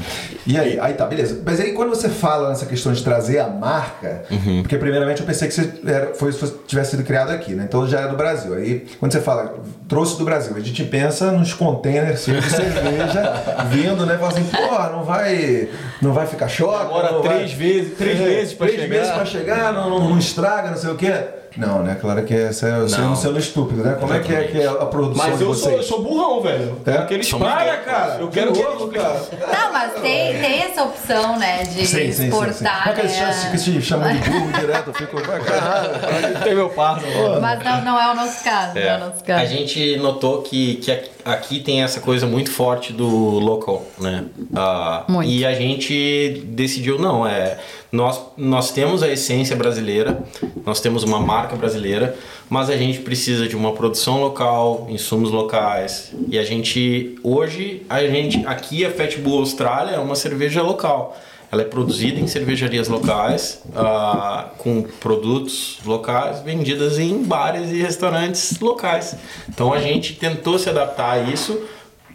E 0.46 0.58
aí, 0.58 0.78
aí 0.78 0.92
tá, 0.94 1.06
beleza. 1.06 1.40
Mas 1.44 1.60
aí 1.60 1.72
quando 1.72 1.90
você 1.90 2.08
fala 2.08 2.48
nessa 2.48 2.66
questão 2.66 2.92
de 2.92 3.02
trazer 3.02 3.38
a 3.38 3.48
marca, 3.48 4.22
Uhum. 4.30 4.62
porque 4.62 4.76
primeiramente 4.78 5.20
eu 5.20 5.26
pensei 5.26 5.48
que 5.48 5.54
você 5.54 5.70
era, 5.86 6.14
foi, 6.14 6.32
tivesse 6.66 6.92
sido 6.92 7.04
criado 7.04 7.30
aqui, 7.30 7.52
né? 7.52 7.64
Então 7.68 7.86
já 7.86 8.00
é 8.00 8.08
do 8.08 8.16
Brasil. 8.16 8.54
Aí 8.54 8.86
quando 8.98 9.12
você 9.12 9.20
fala, 9.20 9.54
trouxe 9.88 10.18
do 10.18 10.24
Brasil, 10.24 10.54
a 10.56 10.60
gente 10.60 10.84
pensa 10.84 11.30
nos 11.32 11.52
containers 11.52 12.24
de 12.26 12.40
cerveja 12.50 13.32
vindo, 13.70 14.06
né? 14.06 14.16
Fala 14.16 14.28
assim, 14.32 14.44
pô, 14.44 14.78
não 14.96 15.04
vai, 15.04 15.68
não 16.00 16.12
vai 16.12 16.26
ficar 16.26 16.48
choque. 16.48 16.84
Demora 16.86 17.12
não 17.12 17.22
vai- 17.22 17.36
três 17.36 17.52
vezes, 17.52 17.96
três 17.96 18.20
É, 18.20 18.24
vezes 18.24 18.54
três 18.56 18.72
chegar. 18.80 18.88
vezes 18.88 19.12
pra 19.12 19.24
chegar, 19.24 19.72
não, 19.72 19.90
não, 19.90 20.08
não 20.10 20.18
estraga, 20.18 20.70
não 20.70 20.76
sei 20.76 20.90
o 20.90 20.96
quê. 20.96 21.12
Não, 21.56 21.82
né? 21.82 21.96
Claro 22.00 22.22
que 22.24 22.34
essa 22.34 22.66
é 22.68 22.88
seu, 22.88 22.98
Não. 23.00 23.14
sendo 23.16 23.38
estúpido, 23.38 23.82
né? 23.84 23.96
Como 24.00 24.12
é 24.12 24.18
que 24.18 24.34
é, 24.34 24.44
que 24.44 24.60
é 24.60 24.66
a 24.66 24.86
produção 24.86 25.26
Mas 25.28 25.38
de 25.38 25.44
eu 25.44 25.54
sou, 25.54 25.64
vocês? 25.70 25.76
eu 25.76 25.82
sou 25.84 26.02
burrão, 26.02 26.40
velho. 26.42 26.80
É? 26.84 26.92
Praia, 27.38 27.72
dois. 27.74 27.84
cara. 27.84 28.16
Eu 28.20 28.28
quero 28.28 28.52
que 28.52 28.98
cara. 28.98 29.20
Não, 29.52 29.72
mas 29.72 29.92
tem, 29.94 30.40
tem 30.40 30.62
essa 30.62 30.82
opção, 30.82 31.38
né? 31.38 31.62
De 31.62 31.86
Sim, 31.86 31.86
sim, 31.86 31.96
sim, 32.06 32.12
sim. 32.12 32.24
exportar. 32.28 32.78
Como 32.84 32.90
é 32.90 32.94
que 32.94 33.00
eles 33.02 33.12
né? 33.12 33.32
chamam- 33.32 33.50
que 33.52 33.58
se 33.58 33.82
chamam 33.82 34.12
de 34.12 34.30
burro 34.30 34.52
direto? 34.52 34.88
Eu 34.88 34.94
fico, 34.94 35.20
caralho. 35.22 36.40
Tem 36.42 36.54
meu 36.54 36.68
parça. 36.70 37.06
Mas 37.40 37.64
não, 37.64 37.82
não 37.84 38.00
é 38.00 38.12
o 38.12 38.14
nosso 38.16 38.42
caso. 38.44 38.74
Não 38.74 38.82
é 38.82 38.96
o 38.96 39.00
nosso 39.00 39.24
caso. 39.24 39.42
A 39.42 39.46
gente 39.46 39.96
notou 39.98 40.42
que, 40.42 40.76
que 40.76 40.90
aqui- 41.24 41.60
tem 41.60 41.82
essa 41.82 42.00
coisa 42.00 42.26
muito 42.26 42.50
forte 42.50 42.92
do 42.92 43.06
local, 43.08 43.84
né? 43.98 44.24
Ah, 44.54 45.04
Muito. 45.08 45.28
E 45.30 45.44
a 45.44 45.54
gente 45.54 46.42
decidiu, 46.48 46.98
não, 46.98 47.26
é. 47.26 47.58
Nós, 47.90 48.20
nós 48.36 48.72
temos 48.72 49.02
a 49.02 49.08
essência 49.08 49.54
brasileira, 49.54 50.18
nós 50.66 50.80
temos 50.80 51.02
uma 51.04 51.20
marca 51.20 51.54
brasileira, 51.54 52.16
mas 52.50 52.68
a 52.68 52.76
gente 52.76 52.98
precisa 53.00 53.46
de 53.46 53.54
uma 53.54 53.72
produção 53.72 54.20
local, 54.20 54.86
insumos 54.90 55.30
locais. 55.30 56.12
E 56.28 56.36
a 56.38 56.42
gente, 56.44 57.16
hoje, 57.22 57.82
a 57.88 58.00
gente, 58.00 58.44
aqui 58.46 58.84
a 58.84 58.90
Fat 58.90 59.16
Bull 59.18 59.38
Austrália 59.40 59.92
é 59.94 59.98
uma 59.98 60.16
cerveja 60.16 60.60
local. 60.62 61.16
Ela 61.54 61.62
é 61.62 61.66
produzida 61.66 62.18
em 62.18 62.26
cervejarias 62.26 62.88
locais, 62.88 63.62
ah, 63.76 64.46
com 64.58 64.82
produtos 64.98 65.78
locais 65.86 66.40
vendidas 66.40 66.98
em 66.98 67.22
bares 67.22 67.70
e 67.70 67.80
restaurantes 67.80 68.58
locais. 68.58 69.16
Então 69.48 69.72
a 69.72 69.78
gente 69.78 70.14
tentou 70.14 70.58
se 70.58 70.68
adaptar 70.68 71.12
a 71.12 71.18
isso 71.20 71.56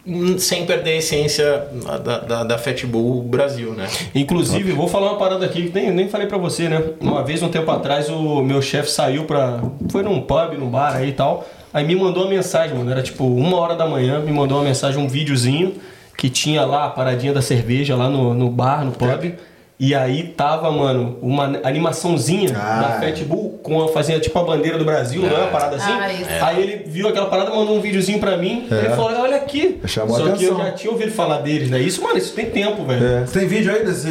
hum, 0.06 0.36
sem 0.38 0.66
perder 0.66 0.90
a 0.90 0.96
essência 0.96 1.68
da, 2.04 2.18
da, 2.18 2.44
da 2.44 2.58
Fat 2.58 2.84
Bull 2.84 3.22
Brasil, 3.22 3.72
né? 3.72 3.88
Inclusive, 4.14 4.72
vou 4.72 4.86
falar 4.86 5.12
uma 5.12 5.18
parada 5.18 5.46
aqui 5.46 5.70
que 5.70 5.74
nem, 5.74 5.90
nem 5.90 6.06
falei 6.06 6.26
pra 6.26 6.36
você, 6.36 6.68
né? 6.68 6.90
Uma 7.00 7.24
vez, 7.24 7.42
um 7.42 7.48
tempo 7.48 7.70
atrás, 7.70 8.10
o 8.10 8.42
meu 8.42 8.60
chefe 8.60 8.90
saiu 8.90 9.24
pra. 9.24 9.58
Foi 9.90 10.02
num 10.02 10.20
pub, 10.20 10.52
num 10.58 10.68
bar 10.68 10.96
aí 10.96 11.08
e 11.08 11.12
tal. 11.12 11.48
Aí 11.72 11.86
me 11.86 11.96
mandou 11.96 12.24
uma 12.24 12.30
mensagem, 12.30 12.76
mano. 12.76 12.90
Era 12.90 13.02
tipo 13.02 13.24
uma 13.24 13.56
hora 13.56 13.74
da 13.74 13.86
manhã, 13.86 14.20
me 14.20 14.32
mandou 14.32 14.58
uma 14.58 14.64
mensagem, 14.64 15.02
um 15.02 15.08
videozinho 15.08 15.76
que 16.16 16.28
tinha 16.30 16.64
lá 16.64 16.86
a 16.86 16.90
paradinha 16.90 17.32
da 17.32 17.42
cerveja 17.42 17.96
lá 17.96 18.08
no, 18.08 18.34
no 18.34 18.50
bar, 18.50 18.84
no 18.84 18.92
pub. 18.92 19.34
E 19.82 19.94
aí 19.94 20.24
tava, 20.24 20.70
mano, 20.70 21.16
uma 21.22 21.58
animaçãozinha 21.64 22.50
Ah, 22.54 22.98
da 23.00 23.06
é. 23.06 23.12
Fat 23.12 23.24
Bull 23.24 23.58
com 23.62 23.82
a, 23.82 23.88
fazia 23.88 24.20
tipo 24.20 24.38
a 24.38 24.44
bandeira 24.44 24.76
do 24.76 24.84
Brasil, 24.84 25.22
não 25.22 25.30
é 25.34 25.40
uma 25.40 25.46
parada 25.50 25.76
assim? 25.76 25.90
Ah. 25.90 26.46
Aí 26.48 26.62
ele 26.62 26.84
viu 26.86 27.08
aquela 27.08 27.26
parada, 27.30 27.48
mandou 27.50 27.76
um 27.76 27.80
videozinho 27.80 28.18
pra 28.18 28.36
mim. 28.36 28.66
Ele 28.70 28.90
falou: 28.90 29.10
olha 29.18 29.29
aqui. 29.50 29.80
Chamou 29.86 30.16
Só 30.16 30.26
a 30.26 30.32
que 30.32 30.44
eu 30.44 30.56
já 30.56 30.70
tinha 30.72 30.92
ouvido 30.92 31.10
falar 31.12 31.38
deles, 31.38 31.68
né? 31.70 31.80
Isso, 31.80 32.02
mano, 32.02 32.16
isso 32.18 32.32
tem 32.34 32.46
tempo, 32.46 32.84
velho. 32.84 33.04
É. 33.04 33.20
Você 33.26 33.38
tem 33.40 33.48
vídeo 33.48 33.72
aí 33.72 33.84
desse. 33.84 34.08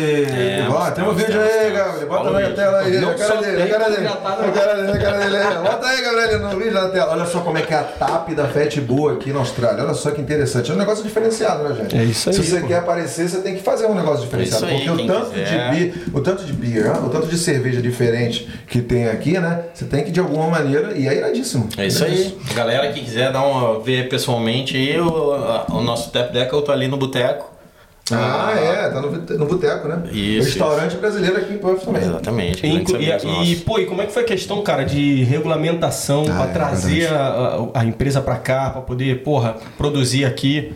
Ó, 0.69 0.91
tem 0.91 1.03
um 1.03 1.13
vídeo 1.13 1.31
temos, 1.33 1.45
aí. 1.49 1.71
Gabriel. 1.71 2.07
Bota 2.07 2.29
na 2.31 2.37
aí. 2.39 2.53
tela 2.53 2.79
aí. 2.79 2.99
Não 2.99 3.09
a 3.09 3.13
cara 3.15 3.33
só 3.35 3.41
dele, 3.41 3.61
a 3.61 3.67
cara 3.67 3.89
dele. 3.89 4.07
tá 4.07 4.13
A 4.13 4.51
cara 4.51 4.75
dele, 4.75 4.91
a 4.91 4.99
cara 4.99 5.17
dele. 5.19 5.37
Bota 5.69 5.87
aí, 5.87 6.01
Gabriel, 6.01 6.39
no 6.39 6.49
vídeo 6.57 6.73
na 6.73 6.89
tela. 6.89 7.11
Olha 7.13 7.25
só 7.25 7.39
como 7.41 7.57
é 7.57 7.61
que 7.61 7.73
é 7.73 7.77
a 7.77 7.83
TAP 7.83 8.29
da 8.35 8.47
Fat 8.47 8.75
Bull 8.81 9.09
aqui 9.09 9.31
na 9.31 9.39
Austrália. 9.39 9.83
Olha 9.83 9.93
só 9.93 10.11
que 10.11 10.21
interessante. 10.21 10.71
É 10.71 10.73
um 10.73 10.77
negócio 10.77 11.03
diferenciado, 11.03 11.63
né, 11.63 11.75
gente? 11.75 11.97
É 11.97 12.03
isso 12.03 12.29
aí, 12.29 12.35
Se 12.35 12.43
você 12.43 12.59
pô. 12.61 12.67
quer 12.67 12.77
aparecer, 12.77 13.29
você 13.29 13.39
tem 13.41 13.55
que 13.55 13.61
fazer 13.63 13.85
um 13.87 13.95
negócio 13.95 14.25
diferenciado. 14.25 14.65
É 14.65 14.69
aí, 14.69 14.85
porque 14.85 15.01
o 15.03 15.07
tanto, 15.07 15.29
quiser. 15.31 15.45
de 15.71 15.77
beer, 15.79 15.93
o 16.13 16.21
tanto 16.21 16.43
de 16.43 16.53
beer, 16.53 17.05
o 17.05 17.09
tanto 17.09 17.27
de 17.27 17.37
cerveja 17.37 17.81
diferente 17.81 18.49
que 18.67 18.81
tem 18.81 19.07
aqui, 19.07 19.39
né? 19.39 19.63
Você 19.73 19.85
tem 19.85 20.03
que 20.03 20.11
de 20.11 20.19
alguma 20.19 20.47
maneira. 20.47 20.93
E 20.95 21.07
é 21.07 21.15
iradíssimo. 21.15 21.69
É 21.77 21.87
isso 21.87 22.03
aí. 22.03 22.37
Galera 22.53 22.91
que 22.91 23.01
quiser 23.01 23.31
dar 23.31 23.43
uma 23.43 23.79
ver 23.79 24.09
pessoalmente 24.09 24.75
aí, 24.75 24.99
o, 24.99 25.28
a- 25.28 25.28
o 25.29 25.81
nosso 25.81 26.09
Tap 26.11 26.31
Deck 26.31 26.51
eu 26.53 26.61
tô 26.61 26.71
ali 26.71 26.87
no 26.87 26.97
boteco. 26.97 27.49
Ah, 28.11 28.51
é, 28.57 28.89
tá 28.89 28.99
no, 29.01 29.11
no 29.11 29.45
boteco, 29.45 29.87
né? 29.87 30.01
Isso, 30.11 30.47
Restaurante 30.49 30.95
brasileiro 30.97 31.37
aqui 31.37 31.53
em 31.53 31.57
Puff 31.59 31.85
também. 31.85 32.01
Exatamente. 32.01 32.65
E, 32.65 32.83
e, 33.47 33.51
e, 33.51 33.55
pô, 33.57 33.77
e 33.77 33.85
como 33.85 34.01
é 34.01 34.07
que 34.07 34.11
foi 34.11 34.23
a 34.23 34.25
questão, 34.25 34.63
cara, 34.63 34.83
de 34.83 35.23
regulamentação 35.25 36.23
Ah, 36.27 36.33
pra 36.33 36.45
é 36.45 36.47
trazer 36.47 37.13
a, 37.13 37.27
a- 37.75 37.79
a 37.81 37.85
empresa 37.85 38.19
pra 38.19 38.37
cá, 38.37 38.71
pra 38.71 38.81
poder, 38.81 39.21
porra, 39.21 39.57
produzir 39.77 40.25
aqui? 40.25 40.73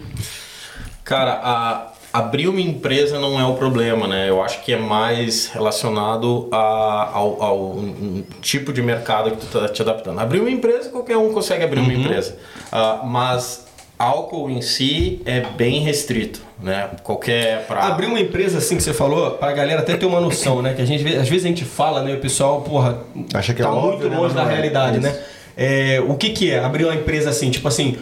Cara, 1.04 1.40
a- 1.44 1.88
abrir 2.14 2.48
uma 2.48 2.62
empresa 2.62 3.20
não 3.20 3.40
é 3.40 3.44
o 3.46 3.56
problema, 3.56 4.08
né? 4.08 4.30
Eu 4.30 4.42
acho 4.44 4.62
que 4.62 4.72
é 4.72 4.78
mais 4.78 5.48
relacionado 5.48 6.48
a- 6.52 7.10
ao, 7.14 7.42
ao 7.42 7.72
um- 7.72 8.24
tipo 8.42 8.72
de 8.72 8.84
mercado 8.84 9.32
que 9.32 9.38
tu 9.38 9.60
tá 9.60 9.68
te 9.68 9.82
adaptando. 9.82 10.20
Abrir 10.20 10.40
uma 10.40 10.52
empresa, 10.52 10.90
qualquer 10.92 11.18
um 11.18 11.34
consegue 11.34 11.64
abrir 11.64 11.80
uma 11.80 11.92
empresa. 11.94 12.38
Ah, 12.72 13.02
mas 13.04 13.66
álcool 14.04 14.50
em 14.50 14.62
si 14.62 15.22
é 15.26 15.42
bem 15.42 15.80
restrito, 15.82 16.42
né? 16.62 16.90
Qualquer 17.04 17.66
pra... 17.66 17.84
Abrir 17.86 18.08
uma 18.08 18.20
empresa 18.20 18.58
assim 18.58 18.78
que 18.78 18.84
você 18.84 18.94
falou, 18.94 19.32
pra 19.32 19.52
galera 19.52 19.82
até 19.82 19.96
ter 19.96 20.06
uma 20.06 20.20
noção, 20.20 20.62
né? 20.62 20.74
Que 20.74 20.82
a 20.82 20.86
gente, 20.86 21.02
às 21.16 21.28
vezes 21.30 21.46
a 21.46 21.48
gente 21.48 21.66
fala, 21.66 22.04
né? 22.04 22.12
E 22.12 22.16
o 22.16 22.20
pessoal, 22.20 22.62
porra, 22.62 23.00
Acha 23.34 23.54
que 23.54 23.62
é 23.62 23.66
tá 23.66 23.72
óbvio, 23.72 23.92
muito 23.92 24.10
né? 24.10 24.18
longe 24.18 24.36
Mas 24.36 24.46
da 24.46 24.52
é. 24.52 24.54
realidade, 24.54 24.98
Isso. 25.00 25.08
né? 25.08 25.20
É, 25.56 26.04
o 26.08 26.16
que 26.16 26.32
que 26.32 26.52
é 26.52 26.60
abrir 26.60 26.86
uma 26.86 26.96
empresa 26.96 27.30
assim? 27.30 27.52
Tipo 27.52 27.68
assim, 27.68 27.98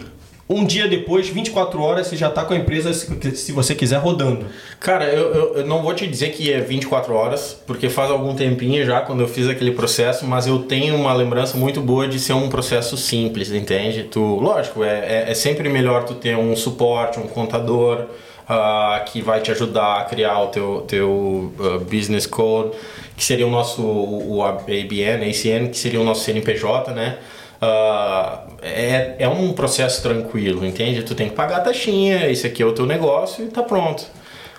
um 0.49 0.65
dia 0.65 0.87
depois, 0.87 1.29
24 1.29 1.81
horas, 1.81 2.07
você 2.07 2.17
já 2.17 2.29
tá 2.29 2.43
com 2.43 2.53
a 2.53 2.57
empresa, 2.57 2.93
se, 2.93 3.51
você 3.51 3.73
quiser, 3.73 3.97
rodando. 3.97 4.45
Cara, 4.79 5.05
eu, 5.05 5.33
eu, 5.33 5.55
eu 5.57 5.65
não 5.65 5.81
vou 5.81 5.93
te 5.93 6.05
dizer 6.05 6.31
que 6.31 6.51
é 6.51 6.59
24 6.59 7.13
horas, 7.13 7.57
porque 7.65 7.89
faz 7.89 8.11
algum 8.11 8.35
tempinho 8.35 8.85
já 8.85 9.01
quando 9.01 9.21
eu 9.21 9.27
fiz 9.27 9.47
aquele 9.47 9.71
processo, 9.71 10.25
mas 10.25 10.47
eu 10.47 10.59
tenho 10.59 10.95
uma 10.95 11.13
lembrança 11.13 11.57
muito 11.57 11.79
boa 11.79 12.07
de 12.07 12.19
ser 12.19 12.33
um 12.33 12.49
processo 12.49 12.97
simples, 12.97 13.51
entende? 13.51 14.03
Tu, 14.03 14.19
lógico, 14.19 14.83
é, 14.83 15.25
é, 15.25 15.31
é 15.31 15.33
sempre 15.33 15.69
melhor 15.69 16.03
tu 16.03 16.15
ter 16.15 16.35
um 16.35 16.55
suporte, 16.55 17.19
um 17.19 17.27
contador 17.27 18.07
ah, 18.47 19.05
que 19.05 19.21
vai 19.21 19.39
te 19.39 19.51
ajudar 19.51 20.01
a 20.01 20.03
criar 20.03 20.37
o 20.41 20.47
teu, 20.47 20.83
teu 20.85 21.53
ah, 21.59 21.77
business 21.77 22.27
code, 22.27 22.71
que 23.15 23.23
seria 23.23 23.47
o 23.47 23.49
nosso 23.49 23.81
o, 23.81 24.37
o 24.37 24.43
ABN, 24.43 25.29
ACN, 25.29 25.69
que 25.69 25.77
seria 25.77 26.01
o 26.01 26.03
nosso 26.03 26.25
CNPJ, 26.25 26.91
né? 26.91 27.17
Ah, 27.61 28.41
é, 28.61 29.17
é 29.19 29.27
um 29.29 29.53
processo 29.53 30.01
tranquilo, 30.01 30.65
entende? 30.65 31.03
Tu 31.03 31.13
tem 31.13 31.29
que 31.29 31.35
pagar 31.35 31.57
a 31.57 31.61
taxinha, 31.61 32.27
esse 32.29 32.47
aqui 32.47 32.63
é 32.63 32.65
o 32.65 32.73
teu 32.73 32.87
negócio 32.87 33.45
e 33.45 33.49
tá 33.49 33.61
pronto. 33.61 34.03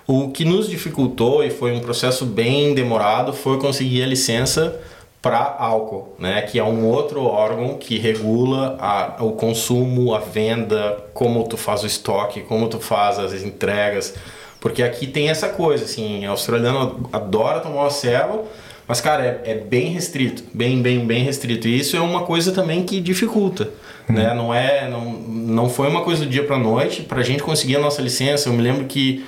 O 0.07 0.31
que 0.31 0.45
nos 0.45 0.69
dificultou 0.69 1.43
e 1.43 1.51
foi 1.51 1.73
um 1.73 1.81
processo 1.81 2.25
bem 2.25 2.75
demorado 2.75 3.33
foi 3.33 3.59
conseguir 3.59 4.03
a 4.05 4.07
licença 4.07 4.81
para 5.21 5.57
álcool, 5.59 6.15
né? 6.19 6.43
Que 6.43 6.59
é 6.59 6.65
um 6.65 6.87
outro 6.87 7.25
órgão 7.25 7.77
que 7.77 7.99
regula 7.99 8.77
a, 8.81 9.25
o 9.25 9.33
consumo, 9.33 10.15
a 10.15 10.19
venda, 10.19 10.99
como 11.15 11.45
tu 11.45 11.57
faz 11.57 11.83
o 11.83 11.87
estoque, 11.87 12.43
como 12.43 12.69
tu 12.69 12.81
faz 12.81 13.19
as 13.19 13.33
entregas, 13.43 14.15
porque 14.61 14.83
aqui 14.83 15.09
tem 15.09 15.29
essa 15.29 15.49
coisa, 15.49 15.85
assim, 15.85 16.25
australiano 16.25 17.09
adora 17.13 17.61
tomar 17.61 17.83
uma 17.83 17.91
ceva, 17.91 18.43
mas 18.87 19.01
cara 19.01 19.25
é, 19.45 19.53
é 19.53 19.55
bem 19.55 19.89
restrito, 19.89 20.43
bem, 20.53 20.83
bem, 20.83 21.07
bem 21.07 21.25
restrito. 21.25 21.69
E 21.69 21.79
isso 21.79 21.97
é 21.97 22.01
uma 22.01 22.23
coisa 22.23 22.53
também 22.53 22.83
que 22.83 23.01
dificulta, 23.01 23.71
né? 24.09 24.35
Não 24.35 24.53
é, 24.53 24.89
não, 24.89 25.13
não 25.13 25.69
foi 25.69 25.89
uma 25.89 26.03
coisa 26.03 26.25
do 26.25 26.31
dia 26.31 26.45
para 26.45 26.59
noite. 26.59 27.03
Para 27.03 27.21
a 27.21 27.25
gente 27.25 27.43
conseguir 27.43 27.77
a 27.77 27.81
nossa 27.81 28.03
licença, 28.03 28.49
eu 28.49 28.53
me 28.53 28.63
lembro 28.63 28.85
que 28.85 29.25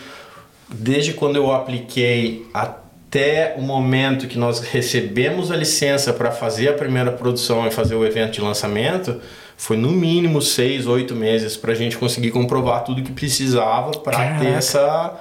desde 0.68 1.12
quando 1.12 1.36
eu 1.36 1.52
apliquei 1.52 2.46
até 2.52 3.54
o 3.56 3.62
momento 3.62 4.26
que 4.26 4.36
nós 4.36 4.60
recebemos 4.60 5.50
a 5.50 5.56
licença 5.56 6.12
para 6.12 6.30
fazer 6.32 6.68
a 6.68 6.72
primeira 6.72 7.12
produção 7.12 7.66
e 7.66 7.70
fazer 7.70 7.94
o 7.94 8.04
evento 8.04 8.32
de 8.32 8.40
lançamento, 8.40 9.20
foi 9.56 9.76
no 9.76 9.90
mínimo 9.90 10.42
seis, 10.42 10.86
oito 10.86 11.14
meses 11.14 11.56
para 11.56 11.72
a 11.72 11.74
gente 11.74 11.96
conseguir 11.96 12.32
comprovar 12.32 12.82
tudo 12.84 13.02
que 13.02 13.12
precisava 13.12 13.92
para 13.92 14.38
ter 14.38 14.48
essa, 14.48 15.14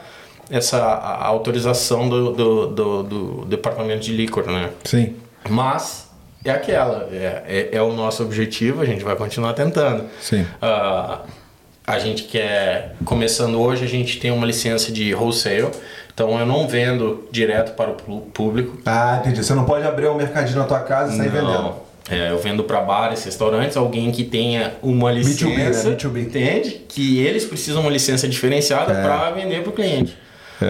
essa 0.53 0.77
a- 0.77 1.25
autorização 1.25 2.07
do, 2.07 2.31
do, 2.31 2.67
do, 2.67 3.03
do 3.03 3.45
departamento 3.45 4.01
de 4.01 4.13
licor, 4.13 4.45
né? 4.45 4.69
Sim. 4.83 5.15
Mas 5.49 6.07
é 6.45 6.51
aquela, 6.51 7.09
é, 7.11 7.43
é, 7.47 7.69
é 7.77 7.81
o 7.81 7.91
nosso 7.93 8.21
objetivo, 8.23 8.81
a 8.81 8.85
gente 8.85 9.03
vai 9.03 9.15
continuar 9.15 9.53
tentando. 9.53 10.05
Sim. 10.21 10.45
Ah, 10.61 11.19
a 11.85 11.99
gente 11.99 12.23
quer, 12.23 12.95
começando 13.03 13.59
hoje, 13.59 13.83
a 13.83 13.87
gente 13.87 14.19
tem 14.19 14.31
uma 14.31 14.45
licença 14.45 14.91
de 14.91 15.13
wholesale, 15.13 15.69
então 16.13 16.39
eu 16.39 16.45
não 16.45 16.67
vendo 16.67 17.27
direto 17.31 17.73
para 17.75 17.89
o 17.89 18.21
público. 18.21 18.77
Ah, 18.85 19.17
entendi. 19.21 19.43
Você 19.43 19.53
não 19.53 19.65
pode 19.65 19.85
abrir 19.85 20.07
um 20.07 20.15
mercadinho 20.15 20.59
na 20.59 20.65
tua 20.65 20.79
casa 20.81 21.13
e 21.13 21.17
sair 21.17 21.29
vendendo. 21.29 21.73
É, 22.09 22.31
eu 22.31 22.37
vendo 22.37 22.65
para 22.65 22.81
bares, 22.81 23.23
restaurantes, 23.23 23.77
alguém 23.77 24.11
que 24.11 24.25
tenha 24.25 24.73
uma 24.83 25.09
B2B, 25.09 25.13
né? 25.15 25.67
licença, 25.69 25.89
B2B. 25.91 26.21
entende? 26.21 26.69
Que 26.87 27.19
eles 27.19 27.45
precisam 27.45 27.81
uma 27.81 27.89
licença 27.89 28.27
diferenciada 28.27 28.93
para 28.93 29.31
vender 29.31 29.61
para 29.61 29.69
o 29.69 29.73
cliente. 29.73 30.17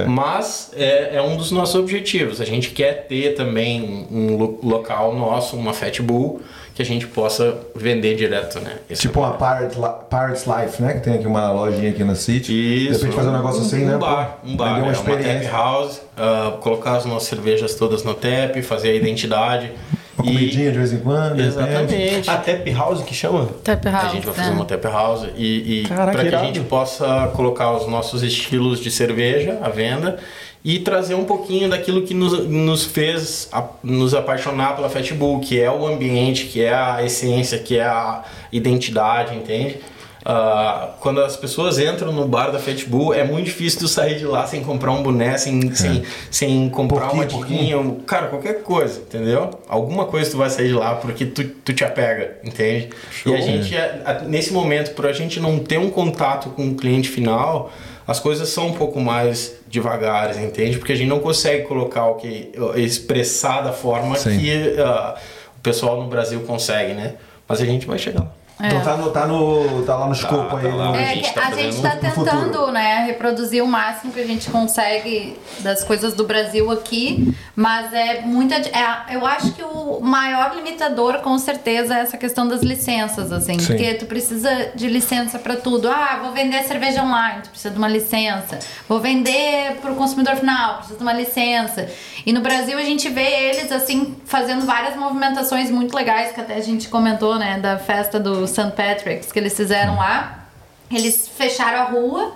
Mas 0.07 0.71
é, 0.75 1.15
é 1.17 1.21
um 1.21 1.35
dos 1.37 1.51
nossos 1.51 1.75
objetivos. 1.75 2.39
A 2.41 2.45
gente 2.45 2.69
quer 2.71 3.05
ter 3.07 3.35
também 3.35 3.81
um, 3.81 4.07
um 4.17 4.37
lo- 4.37 4.59
local 4.63 5.13
nosso, 5.15 5.55
uma 5.55 5.73
Fat 5.73 5.99
Bull, 6.01 6.41
que 6.75 6.81
a 6.81 6.85
gente 6.85 7.05
possa 7.05 7.55
vender 7.75 8.15
direto, 8.15 8.59
né? 8.59 8.77
Esse 8.89 9.03
Tipo 9.03 9.19
é 9.19 9.27
uma 9.27 9.33
Pirate, 9.33 9.75
Pirates 10.09 10.45
Life, 10.45 10.81
né? 10.81 10.93
Que 10.93 11.01
tem 11.01 11.13
aqui 11.13 11.27
uma 11.27 11.51
lojinha 11.51 11.91
aqui 11.91 12.03
na 12.03 12.15
City. 12.15 12.51
De 12.51 12.89
Isso. 12.89 12.99
repente 13.01 13.15
fazer 13.15 13.29
um 13.29 13.33
negócio 13.33 13.61
assim, 13.61 13.85
né? 13.85 13.95
Um 13.95 13.99
bar, 13.99 14.39
pô? 14.41 14.47
um 14.47 14.55
bar, 14.57 14.79
uma 14.79 14.91
é, 14.91 14.97
uma 14.97 15.17
tap 15.17 15.51
house, 15.51 16.01
ah, 16.17 16.57
colocar 16.61 16.95
as 16.97 17.05
nossas 17.05 17.27
cervejas 17.27 17.75
todas 17.75 18.03
no 18.03 18.13
tap, 18.15 18.55
fazer 18.63 18.89
a 18.89 18.93
identidade. 18.95 19.71
Uma 20.17 20.29
e- 20.31 20.33
comidinha 20.35 20.71
de 20.71 20.77
vez 20.77 20.93
em 20.93 20.99
quando. 20.99 21.35
repente. 21.35 21.47
Exatamente. 21.47 22.29
A 22.29 22.37
Tap 22.37 22.67
House 22.75 23.01
que 23.03 23.13
chama? 23.15 23.47
Tap 23.63 23.83
House, 23.85 24.05
A 24.05 24.07
gente 24.09 24.25
vai 24.25 24.35
fazer 24.35 24.51
uma 24.51 24.65
tap 24.65 24.83
house 24.85 25.25
e, 25.35 25.81
e 25.83 25.87
para 25.87 26.11
que 26.11 26.17
a 26.21 26.23
irado. 26.25 26.45
gente 26.45 26.59
possa 26.61 27.31
colocar 27.35 27.71
os 27.75 27.87
nossos 27.87 28.21
estilos 28.23 28.79
de 28.79 28.91
cerveja 28.91 29.57
à 29.61 29.69
venda 29.69 30.19
e 30.63 30.79
trazer 30.79 31.15
um 31.15 31.25
pouquinho 31.25 31.69
daquilo 31.69 32.03
que 32.03 32.13
nos, 32.13 32.47
nos 32.47 32.85
fez 32.85 33.49
a- 33.51 33.65
nos 33.83 34.13
apaixonar 34.13 34.75
pela 34.75 34.89
Fatbull, 34.89 35.39
que 35.41 35.59
é 35.59 35.69
o 35.69 35.85
ambiente, 35.85 36.45
que 36.45 36.61
é 36.63 36.73
a 36.73 37.03
essência, 37.03 37.57
que 37.57 37.77
é 37.77 37.83
a 37.83 38.23
identidade, 38.51 39.35
entende? 39.35 39.77
Ah, 40.25 40.91
quando 41.01 41.21
as 41.21 41.35
pessoas 41.35 41.77
entram 41.77 42.13
no 42.13 42.25
bar 42.27 42.49
da 42.49 42.59
Fatbull, 42.59 43.13
é 43.13 43.25
muito 43.25 43.45
difícil 43.45 43.79
tu 43.79 43.87
sair 43.87 44.17
de 44.17 44.25
lá 44.25 44.47
sem 44.47 44.63
comprar 44.63 44.91
um 44.91 45.03
boné, 45.03 45.37
sem, 45.37 45.73
sem, 45.75 46.03
sem 46.31 46.69
comprar 46.69 47.09
Pouquinho, 47.09 47.23
uma 47.23 47.45
tiguinha, 47.45 47.95
cara, 48.05 48.27
qualquer 48.27 48.63
coisa, 48.63 49.01
entendeu? 49.01 49.49
Alguma 49.67 50.05
coisa 50.05 50.31
tu 50.31 50.37
vai 50.37 50.49
sair 50.49 50.67
de 50.67 50.73
lá 50.73 50.95
porque 50.95 51.25
tu, 51.25 51.43
tu 51.43 51.73
te 51.73 51.83
apega, 51.83 52.37
entende? 52.43 52.89
E 53.25 53.33
a 53.33 53.41
gente, 53.41 53.75
é- 53.75 54.21
nesse 54.25 54.53
momento, 54.53 54.93
por 54.95 55.05
a 55.05 55.11
gente 55.11 55.41
não 55.41 55.59
ter 55.59 55.77
um 55.77 55.89
contato 55.89 56.49
com 56.51 56.69
o 56.69 56.75
cliente 56.75 57.09
final, 57.09 57.69
as 58.07 58.19
coisas 58.19 58.47
são 58.47 58.67
um 58.67 58.73
pouco 58.73 59.01
mais 59.01 59.55
devagares, 59.67 60.37
entende? 60.37 60.77
Porque 60.77 60.93
a 60.93 60.95
gente 60.95 61.09
não 61.09 61.19
consegue 61.19 61.63
colocar 61.65 62.05
o 62.05 62.15
que 62.15 62.51
expressar 62.75 63.61
da 63.61 63.73
forma 63.73 64.15
Sim. 64.15 64.39
que 64.39 64.75
ah, 64.79 65.15
o 65.57 65.61
pessoal 65.61 66.01
no 66.01 66.07
Brasil 66.07 66.39
consegue, 66.41 66.93
né? 66.93 67.15
Mas 67.47 67.59
a 67.61 67.65
gente 67.65 67.85
vai 67.85 67.97
chegar 67.97 68.21
lá. 68.21 68.31
Então 68.61 68.81
tá, 68.81 68.95
no, 68.97 69.09
tá, 69.11 69.25
no, 69.25 69.83
tá 69.83 69.95
lá 69.97 70.05
no 70.07 70.13
escopo 70.13 70.51
tá 70.51 70.57
aí. 70.57 70.71
lá. 70.71 70.85
no- 70.89 70.93
A 70.95 71.01
É 71.01 71.15
gente 71.15 71.33
tá 71.33 71.47
a 71.47 71.51
gente 71.51 71.81
pro 71.81 72.11
futuro. 72.11 72.25
tentando, 72.43 72.71
né, 72.71 73.03
reproduzir 73.07 73.63
o 73.63 73.67
máximo 73.67 74.13
que 74.13 74.19
a 74.19 74.25
gente 74.27 74.49
consegue 74.51 75.37
das 75.59 75.83
coisas 75.83 76.13
do 76.13 76.23
Brasil 76.23 76.69
aqui, 76.71 77.35
mas 77.55 77.91
é 77.93 78.21
muita. 78.21 78.55
É, 78.55 79.15
eu 79.15 79.25
acho 79.25 79.51
que 79.53 79.63
o 79.63 79.99
maior 80.01 80.55
limitador, 80.55 81.19
com 81.19 81.37
certeza, 81.39 81.95
é 81.97 82.01
essa 82.01 82.15
questão 82.17 82.47
das 82.47 82.61
licenças, 82.61 83.31
assim, 83.31 83.57
Sim. 83.59 83.67
porque 83.67 83.95
tu 83.95 84.05
precisa 84.05 84.69
de 84.75 84.87
licença 84.87 85.39
para 85.39 85.55
tudo. 85.55 85.89
Ah, 85.89 86.19
vou 86.21 86.31
vender 86.31 86.63
cerveja 86.63 87.03
online, 87.03 87.41
tu 87.43 87.49
precisa 87.49 87.71
de 87.71 87.77
uma 87.79 87.89
licença. 87.89 88.59
Vou 88.87 88.99
vender 88.99 89.77
para 89.81 89.91
o 89.91 89.95
consumidor 89.95 90.35
final, 90.35 90.75
precisa 90.77 90.97
de 90.97 91.03
uma 91.03 91.13
licença. 91.13 91.89
E 92.25 92.31
no 92.31 92.39
Brasil 92.39 92.77
a 92.77 92.83
gente 92.83 93.09
vê 93.09 93.49
eles 93.49 93.71
assim 93.71 94.15
fazendo 94.25 94.65
várias 94.65 94.95
movimentações 94.95 95.69
muito 95.69 95.93
legais 95.95 96.31
que 96.31 96.39
até 96.39 96.55
a 96.55 96.61
gente 96.61 96.87
comentou, 96.87 97.37
né, 97.37 97.59
da 97.59 97.77
festa 97.77 98.19
do 98.19 98.42
St. 98.47 98.71
Patrick's 98.71 99.31
que 99.31 99.39
eles 99.39 99.55
fizeram 99.55 99.95
lá. 99.95 100.47
Eles 100.91 101.27
fecharam 101.27 101.81
a 101.81 101.83
rua 101.85 102.33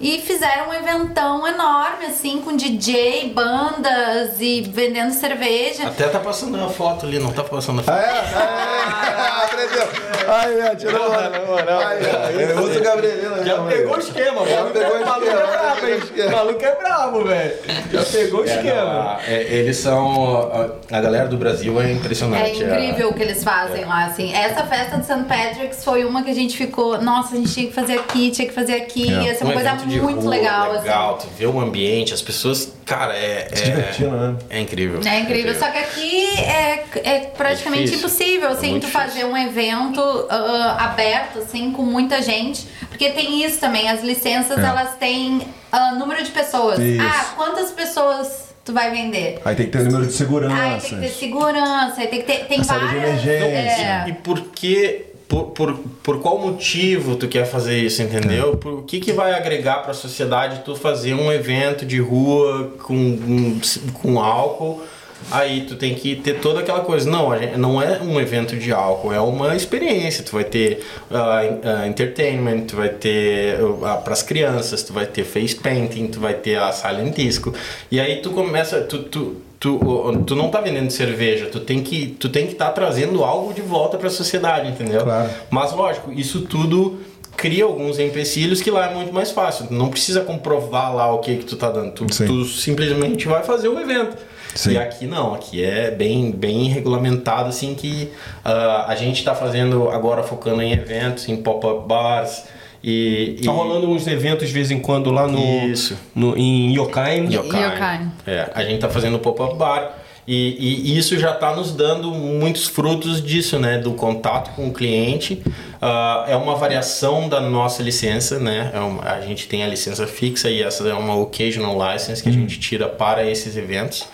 e 0.00 0.18
fizeram 0.20 0.70
um 0.70 0.72
eventão 0.72 1.46
enorme, 1.46 2.06
assim, 2.06 2.40
com 2.40 2.56
DJ, 2.56 3.32
bandas 3.34 4.40
e 4.40 4.62
vendendo 4.62 5.12
cerveja. 5.12 5.86
Até 5.88 6.08
tá 6.08 6.18
passando 6.18 6.56
a 6.62 6.68
foto 6.68 7.04
ali, 7.04 7.18
não 7.18 7.30
tá 7.32 7.44
passando 7.44 7.80
a 7.80 7.82
foto. 7.82 7.94
Ah, 7.94 8.00
é? 8.02 8.34
Ah, 8.34 9.44
aprendeu. 9.44 9.88
Aí, 10.32 10.60
é, 10.60 10.74
tirou 10.76 11.06
onda. 11.06 11.88
Aí, 11.88 12.42
é, 12.44 12.54
outro 12.60 12.82
Gabrielino. 12.82 13.44
Já 13.44 13.58
né, 13.60 13.70
pegou 13.76 13.96
o 13.96 13.98
esquema, 13.98 14.46
Já 14.46 14.56
mano. 14.62 14.70
pegou 14.70 14.96
o 14.98 15.02
O 15.02 15.06
maluco 15.06 15.26
é 15.26 15.34
esquema, 15.34 15.46
brabo, 15.50 15.80
o 15.82 15.88
hein? 15.88 15.98
esquema. 15.98 16.28
O 16.28 16.32
maluco 16.32 16.64
é 16.64 16.74
brabo, 16.76 17.24
velho. 17.24 17.54
Já 17.92 18.02
pegou 18.04 18.40
o 18.40 18.44
É, 18.44 18.54
esquema. 18.54 18.84
não, 18.84 19.00
a- 19.02 19.20
é, 19.26 19.42
eles 19.42 19.76
são. 19.76 20.50
A, 20.90 20.96
a 20.96 21.00
galera 21.00 21.26
do 21.28 21.36
Brasil 21.36 21.80
é 21.80 21.90
É 21.90 21.92
impressionante. 21.92 22.62
incrível 22.62 23.08
a- 23.08 23.10
o 23.10 23.14
que 23.14 23.22
eles 23.22 23.42
fazem 23.44 23.84
lá, 23.84 24.04
assim. 24.06 24.32
Essa 24.32 24.64
festa 24.64 24.96
de 24.98 25.04
St. 25.06 25.24
Patrick's 25.24 25.84
foi 25.84 26.04
uma 26.04 26.22
que 26.22 26.30
a 26.30 26.34
gente 26.34 26.56
ficou, 26.56 27.00
nossa, 27.02 27.34
a 27.34 27.38
gente 27.38 27.52
tinha 27.52 27.66
que 27.66 27.72
fazer 27.74 27.94
aqui, 27.98 28.30
tinha 28.30 28.46
que 28.48 28.54
fazer 28.54 28.74
aqui. 28.74 29.12
É. 29.12 29.22
Ia 29.24 29.34
ser 29.34 29.44
uma 29.44 29.52
coisa 29.52 29.70
de 29.90 30.00
muito 30.00 30.20
rua, 30.20 30.30
legal, 30.30 30.72
legal, 30.72 31.18
tu 31.18 31.26
vê 31.38 31.46
o 31.46 31.60
ambiente, 31.60 32.14
as 32.14 32.22
pessoas, 32.22 32.72
cara, 32.86 33.14
é. 33.16 33.48
Se 33.54 33.62
é, 33.62 33.66
divertindo, 33.66 34.10
né? 34.16 34.36
É 34.48 34.60
incrível. 34.60 35.00
assim. 35.00 35.08
É 35.08 35.20
incrível, 35.20 35.54
só 35.58 35.70
que 35.70 35.78
aqui 35.78 36.26
é, 36.38 36.84
é 37.04 37.18
praticamente 37.36 37.92
É 37.92 37.96
impossível, 37.96 38.48
É 38.48 38.52
assim, 38.52 38.70
muito 38.70 38.82
tu 38.84 38.86
difícil. 38.90 39.08
fazer 39.08 39.24
um 39.24 39.36
evento 39.36 40.00
ah, 40.30 40.76
aberto, 40.90 41.38
assim, 41.40 41.72
com 41.72 41.82
muita 41.82 42.22
gente. 42.22 42.66
Porque 42.88 43.10
tem 43.10 43.44
isso 43.44 43.58
também, 43.60 43.88
as 43.88 44.02
licenças, 44.02 44.58
É. 44.58 44.62
elas 44.62 44.96
têm 44.96 45.42
ah, 45.72 45.92
número 45.92 46.22
de 46.22 46.30
pessoas. 46.30 46.78
Isso. 46.78 47.02
Ah, 47.02 47.32
quantas 47.36 47.70
pessoas 47.70 48.50
tu 48.64 48.72
vai 48.74 48.90
vender? 48.90 49.40
Aí 49.44 49.54
tem 49.54 49.66
que 49.66 49.72
ter 49.72 49.84
número 49.84 50.06
de 50.06 50.12
segurança. 50.12 50.54
Aí 50.62 50.80
tem 50.80 50.90
que 50.90 50.96
ter 51.00 51.08
segurança, 51.08 51.94
aí 52.00 52.06
tem 52.08 52.20
que 52.20 52.26
ter. 52.26 52.44
Tem 52.46 52.62
sala 52.64 52.80
de 52.80 52.86
várias. 52.96 53.04
emergência. 53.24 54.04
é, 54.06 54.08
E 54.08 54.12
por 54.12 54.40
que. 54.40 55.06
Por, 55.30 55.44
por, 55.52 55.78
por 56.02 56.20
qual 56.20 56.40
motivo 56.40 57.14
tu 57.14 57.28
quer 57.28 57.46
fazer 57.46 57.78
isso, 57.78 58.02
entendeu? 58.02 58.56
Por 58.56 58.72
o 58.72 58.82
que, 58.82 58.98
que 58.98 59.12
vai 59.12 59.32
agregar 59.32 59.76
para 59.76 59.92
a 59.92 59.94
sociedade 59.94 60.62
tu 60.64 60.74
fazer 60.74 61.14
um 61.14 61.30
evento 61.30 61.86
de 61.86 62.00
rua 62.00 62.72
com, 62.82 63.60
com 63.94 64.20
álcool? 64.20 64.82
Aí 65.30 65.62
tu 65.62 65.76
tem 65.76 65.94
que 65.94 66.16
ter 66.16 66.40
toda 66.40 66.60
aquela 66.60 66.80
coisa. 66.80 67.08
Não, 67.08 67.30
não 67.56 67.80
é 67.80 68.00
um 68.02 68.20
evento 68.20 68.56
de 68.56 68.72
álcool, 68.72 69.12
é 69.12 69.20
uma 69.20 69.54
experiência. 69.54 70.24
Tu 70.24 70.32
vai 70.32 70.44
ter 70.44 70.84
ah, 71.10 71.44
en- 71.44 71.60
ah, 71.68 71.86
entertainment, 71.86 72.62
tu 72.66 72.76
vai 72.76 72.88
ter 72.88 73.58
para 74.02 74.12
as 74.12 74.22
crianças, 74.22 74.82
tu 74.82 74.92
vai 74.92 75.06
ter 75.06 75.24
face 75.24 75.54
painting, 75.54 76.06
tu 76.08 76.20
vai 76.20 76.34
ter 76.34 76.56
a 76.58 76.72
silent 76.72 77.14
disco. 77.14 77.52
E 77.90 78.00
aí 78.00 78.16
tu 78.22 78.30
começa, 78.30 78.80
tu, 78.80 79.04
tu, 79.04 79.36
tu, 79.58 79.78
tu 80.26 80.34
não 80.34 80.48
tá 80.48 80.60
vendendo 80.60 80.90
cerveja, 80.90 81.46
tu 81.46 81.60
tem 81.60 81.82
que 81.82 82.08
tu 82.18 82.28
tem 82.28 82.46
que 82.46 82.52
estar 82.52 82.70
trazendo 82.70 83.22
algo 83.22 83.52
de 83.52 83.60
volta 83.62 83.96
para 83.98 84.08
a 84.08 84.10
sociedade, 84.10 84.68
entendeu? 84.68 85.02
Claro. 85.02 85.30
Mas 85.50 85.72
lógico, 85.72 86.12
isso 86.12 86.42
tudo 86.42 86.98
cria 87.36 87.64
alguns 87.64 87.98
empecilhos 87.98 88.60
que 88.60 88.70
lá 88.70 88.90
é 88.90 88.94
muito 88.94 89.12
mais 89.14 89.30
fácil. 89.30 89.66
Tu 89.68 89.74
não 89.74 89.88
precisa 89.88 90.20
comprovar 90.22 90.94
lá 90.94 91.12
o 91.12 91.18
que 91.20 91.36
que 91.36 91.44
tu 91.44 91.56
tá 91.56 91.70
dando. 91.70 91.92
Tu, 91.92 92.04
tu 92.26 92.44
simplesmente 92.46 93.26
vai 93.28 93.42
fazer 93.42 93.68
o 93.68 93.78
evento. 93.78 94.16
Sim. 94.54 94.72
E 94.72 94.78
aqui 94.78 95.06
não, 95.06 95.34
aqui 95.34 95.62
é 95.62 95.90
bem, 95.90 96.30
bem 96.30 96.64
regulamentado, 96.68 97.48
assim, 97.48 97.74
que 97.74 98.10
ah, 98.44 98.86
a 98.88 98.94
gente 98.96 99.18
está 99.18 99.34
fazendo 99.34 99.88
agora 99.90 100.22
focando 100.22 100.60
em 100.62 100.72
eventos, 100.72 101.28
em 101.28 101.36
pop-up 101.36 101.86
bars 101.86 102.44
e... 102.82 103.36
e 103.40 103.44
Tá 103.44 103.52
rolando 103.52 103.88
uns 103.90 104.06
eventos 104.06 104.48
de 104.48 104.54
vez 104.54 104.70
em 104.70 104.80
quando 104.80 105.10
lá 105.10 105.26
no, 105.28 105.38
Isso. 105.66 105.96
no 106.14 106.36
em 106.36 106.74
Yokain. 106.74 107.32
Yokai. 107.32 107.74
Yokai. 107.74 108.06
É, 108.26 108.50
a 108.54 108.64
gente 108.64 108.80
tá 108.80 108.88
fazendo 108.88 109.18
pop-up 109.18 109.54
bar 109.56 109.98
e, 110.26 110.92
e 110.92 110.96
isso 110.98 111.18
já 111.18 111.32
está 111.32 111.54
nos 111.56 111.72
dando 111.72 112.10
muitos 112.12 112.66
frutos 112.68 113.20
disso, 113.22 113.58
né? 113.58 113.78
Do 113.78 113.92
contato 113.92 114.54
com 114.54 114.68
o 114.68 114.72
cliente. 114.72 115.42
Ah, 115.82 116.24
é 116.28 116.36
uma 116.36 116.54
variação 116.54 117.28
da 117.28 117.40
nossa 117.40 117.82
licença, 117.82 118.38
né? 118.38 118.70
É 118.72 118.78
uma- 118.78 119.02
a 119.02 119.20
gente 119.22 119.48
tem 119.48 119.62
a 119.64 119.66
licença 119.66 120.06
fixa 120.06 120.48
e 120.48 120.62
essa 120.62 120.86
é 120.88 120.94
uma 120.94 121.16
occasional 121.16 121.76
license 121.92 122.22
que 122.22 122.28
a 122.28 122.32
gente 122.32 122.58
tira 122.60 122.88
para 122.88 123.26
esses 123.28 123.56
eventos. 123.56 124.06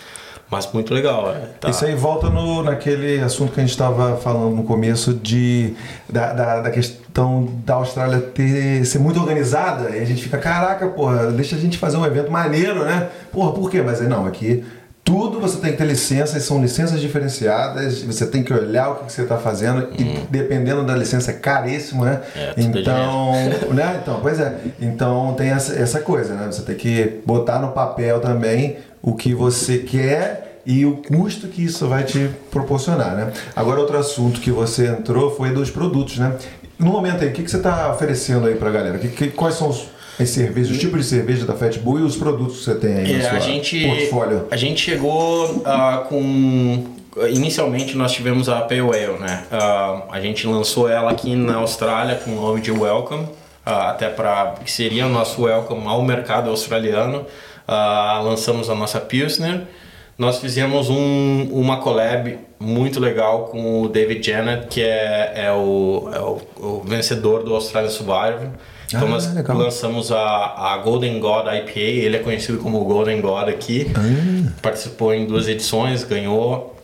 Mas 0.50 0.70
muito 0.72 0.94
legal, 0.94 1.28
é. 1.34 1.40
Tá. 1.60 1.70
Isso 1.70 1.84
aí 1.84 1.94
volta 1.94 2.30
no, 2.30 2.62
naquele 2.62 3.20
assunto 3.20 3.52
que 3.52 3.58
a 3.58 3.62
gente 3.62 3.72
estava 3.72 4.16
falando 4.16 4.54
no 4.54 4.62
começo 4.62 5.12
de, 5.12 5.74
da, 6.08 6.32
da, 6.32 6.60
da 6.60 6.70
questão 6.70 7.48
da 7.64 7.74
Austrália 7.74 8.20
ter, 8.20 8.84
ser 8.84 9.00
muito 9.00 9.18
organizada 9.18 9.90
e 9.96 10.00
a 10.00 10.04
gente 10.04 10.22
fica, 10.22 10.38
caraca, 10.38 10.86
porra, 10.86 11.32
deixa 11.32 11.56
a 11.56 11.58
gente 11.58 11.78
fazer 11.78 11.96
um 11.96 12.06
evento 12.06 12.30
maneiro, 12.30 12.84
né? 12.84 13.08
Porra, 13.32 13.52
por 13.52 13.68
quê? 13.68 13.82
Mas 13.82 14.00
aí 14.00 14.06
não, 14.06 14.24
aqui 14.24 14.64
tudo 15.06 15.38
você 15.40 15.58
tem 15.58 15.70
que 15.70 15.78
ter 15.78 15.84
licenças, 15.84 16.42
são 16.42 16.60
licenças 16.60 17.00
diferenciadas, 17.00 18.02
você 18.02 18.26
tem 18.26 18.42
que 18.42 18.52
olhar 18.52 18.90
o 18.90 18.94
que, 18.96 19.12
você 19.12 19.22
está 19.22 19.38
fazendo 19.38 19.88
e 19.96 20.26
dependendo 20.28 20.82
da 20.84 20.96
licença 20.96 21.30
é 21.30 21.34
caríssimo, 21.34 22.04
né? 22.04 22.20
Uhum. 22.34 22.42
É, 22.42 22.44
é 22.48 22.52
então, 22.80 23.32
né? 23.72 24.00
Então, 24.02 24.18
pois 24.20 24.40
é. 24.40 24.52
Então 24.80 25.34
tem 25.38 25.50
essa, 25.50 25.74
essa 25.74 26.00
coisa, 26.00 26.34
né? 26.34 26.46
Você 26.50 26.62
tem 26.62 26.74
que 26.74 27.20
botar 27.24 27.60
no 27.60 27.68
papel 27.68 28.18
também 28.20 28.78
o 29.00 29.14
que 29.14 29.32
você 29.32 29.78
quer 29.78 30.60
e 30.66 30.84
o 30.84 30.96
custo 30.96 31.46
que 31.46 31.64
isso 31.64 31.86
vai 31.88 32.02
te 32.02 32.28
proporcionar, 32.50 33.14
né? 33.14 33.30
Agora 33.54 33.78
outro 33.80 33.96
assunto 33.96 34.40
que 34.40 34.50
você 34.50 34.88
entrou 34.88 35.30
foi 35.36 35.52
dos 35.52 35.70
produtos, 35.70 36.18
né? 36.18 36.32
No 36.76 36.86
momento 36.90 37.22
aí, 37.22 37.28
o 37.30 37.32
que, 37.32 37.44
que 37.44 37.50
você 37.50 37.58
está 37.58 37.90
oferecendo 37.92 38.48
aí 38.48 38.56
pra 38.56 38.70
galera? 38.70 38.98
Que, 38.98 39.08
que- 39.08 39.28
quais 39.30 39.54
são 39.54 39.68
os, 39.70 39.86
as 40.18 40.28
cervejas, 40.30 40.70
os 40.70 40.78
tipos 40.78 41.00
de 41.00 41.06
cerveja 41.06 41.44
da 41.44 41.54
Fat 41.54 41.76
Bull 41.78 42.00
e 42.00 42.02
os 42.02 42.16
produtos 42.16 42.58
que 42.58 42.64
você 42.64 42.74
tem 42.74 42.94
aí 42.96 43.12
no 43.12 43.18
É, 43.18 43.22
seu 43.22 43.36
a 43.36 43.40
gente, 43.40 43.86
portfólio? 43.86 44.46
a 44.50 44.56
gente 44.56 44.80
chegou 44.80 45.62
ah, 45.64 46.04
com. 46.08 46.84
Inicialmente 47.30 47.96
nós 47.96 48.12
tivemos 48.12 48.48
a 48.48 48.60
Pale 48.60 48.80
Ale, 48.80 49.18
né? 49.18 49.44
Ah, 49.50 50.02
a 50.10 50.20
gente 50.20 50.46
lançou 50.46 50.88
ela 50.88 51.10
aqui 51.10 51.34
na 51.34 51.56
Austrália 51.56 52.16
com 52.16 52.30
o 52.32 52.34
nome 52.40 52.60
de 52.60 52.70
Welcome, 52.70 53.26
ah, 53.64 53.90
até 53.90 54.08
para 54.08 54.54
que 54.64 54.70
seria 54.70 55.06
o 55.06 55.08
nosso 55.10 55.42
welcome 55.42 55.86
ao 55.86 56.02
mercado 56.02 56.50
australiano. 56.50 57.26
Lançamos 57.68 58.70
a 58.70 58.74
nossa 58.74 59.00
Pilsner. 59.00 59.62
Nós 60.18 60.38
fizemos 60.38 60.88
um, 60.88 61.48
uma 61.52 61.78
collab 61.78 62.38
muito 62.58 62.98
legal 63.00 63.46
com 63.46 63.82
o 63.82 63.88
David 63.88 64.26
Janet, 64.26 64.66
que 64.68 64.80
é, 64.80 65.32
é, 65.34 65.52
o, 65.52 66.08
é 66.14 66.20
o, 66.20 66.40
o 66.58 66.82
vencedor 66.86 67.42
do 67.42 67.54
Australian 67.54 67.90
Survivor. 67.90 68.48
Então 68.88 69.06
Ah, 69.06 69.10
nós 69.10 69.34
legal. 69.34 69.56
lançamos 69.56 70.12
a, 70.12 70.74
a 70.74 70.78
Golden 70.78 71.18
God 71.18 71.46
IPA, 71.46 71.78
ele 71.80 72.16
é 72.16 72.20
conhecido 72.20 72.58
como 72.58 72.84
Golden 72.84 73.20
God 73.20 73.48
aqui. 73.48 73.86
Participou 74.62 75.12
em 75.14 75.26
duas 75.26 75.48
edições, 75.48 76.04
ganhou. 76.04 76.75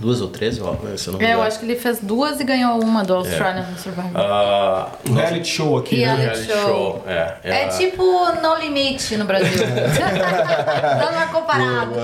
Duas 0.00 0.20
ou 0.20 0.26
três, 0.28 0.58
eu, 0.58 0.76
se 0.96 1.06
eu 1.06 1.12
não 1.12 1.20
me 1.20 1.24
É, 1.24 1.34
eu 1.34 1.42
acho 1.42 1.58
que 1.60 1.64
ele 1.66 1.76
fez 1.76 2.00
duas 2.00 2.40
e 2.40 2.44
ganhou 2.44 2.82
uma 2.82 3.04
do 3.04 3.14
Australian 3.14 3.64
Survivor. 3.78 4.10
Ah, 4.14 4.88
Um 5.08 5.14
reality 5.14 5.48
show 5.48 5.78
aqui, 5.78 5.98
né? 5.98 6.10
a- 6.10 6.14
reality 6.16 6.46
show. 6.46 6.56
show. 6.66 7.04
É, 7.06 7.34
É 7.44 7.64
a- 7.66 7.68
tipo 7.68 8.02
No 8.42 8.56
Limite 8.56 9.16
no 9.16 9.24
Brasil. 9.24 9.52
Dando 9.64 11.12
uma 11.16 11.26
comparada. 11.28 11.94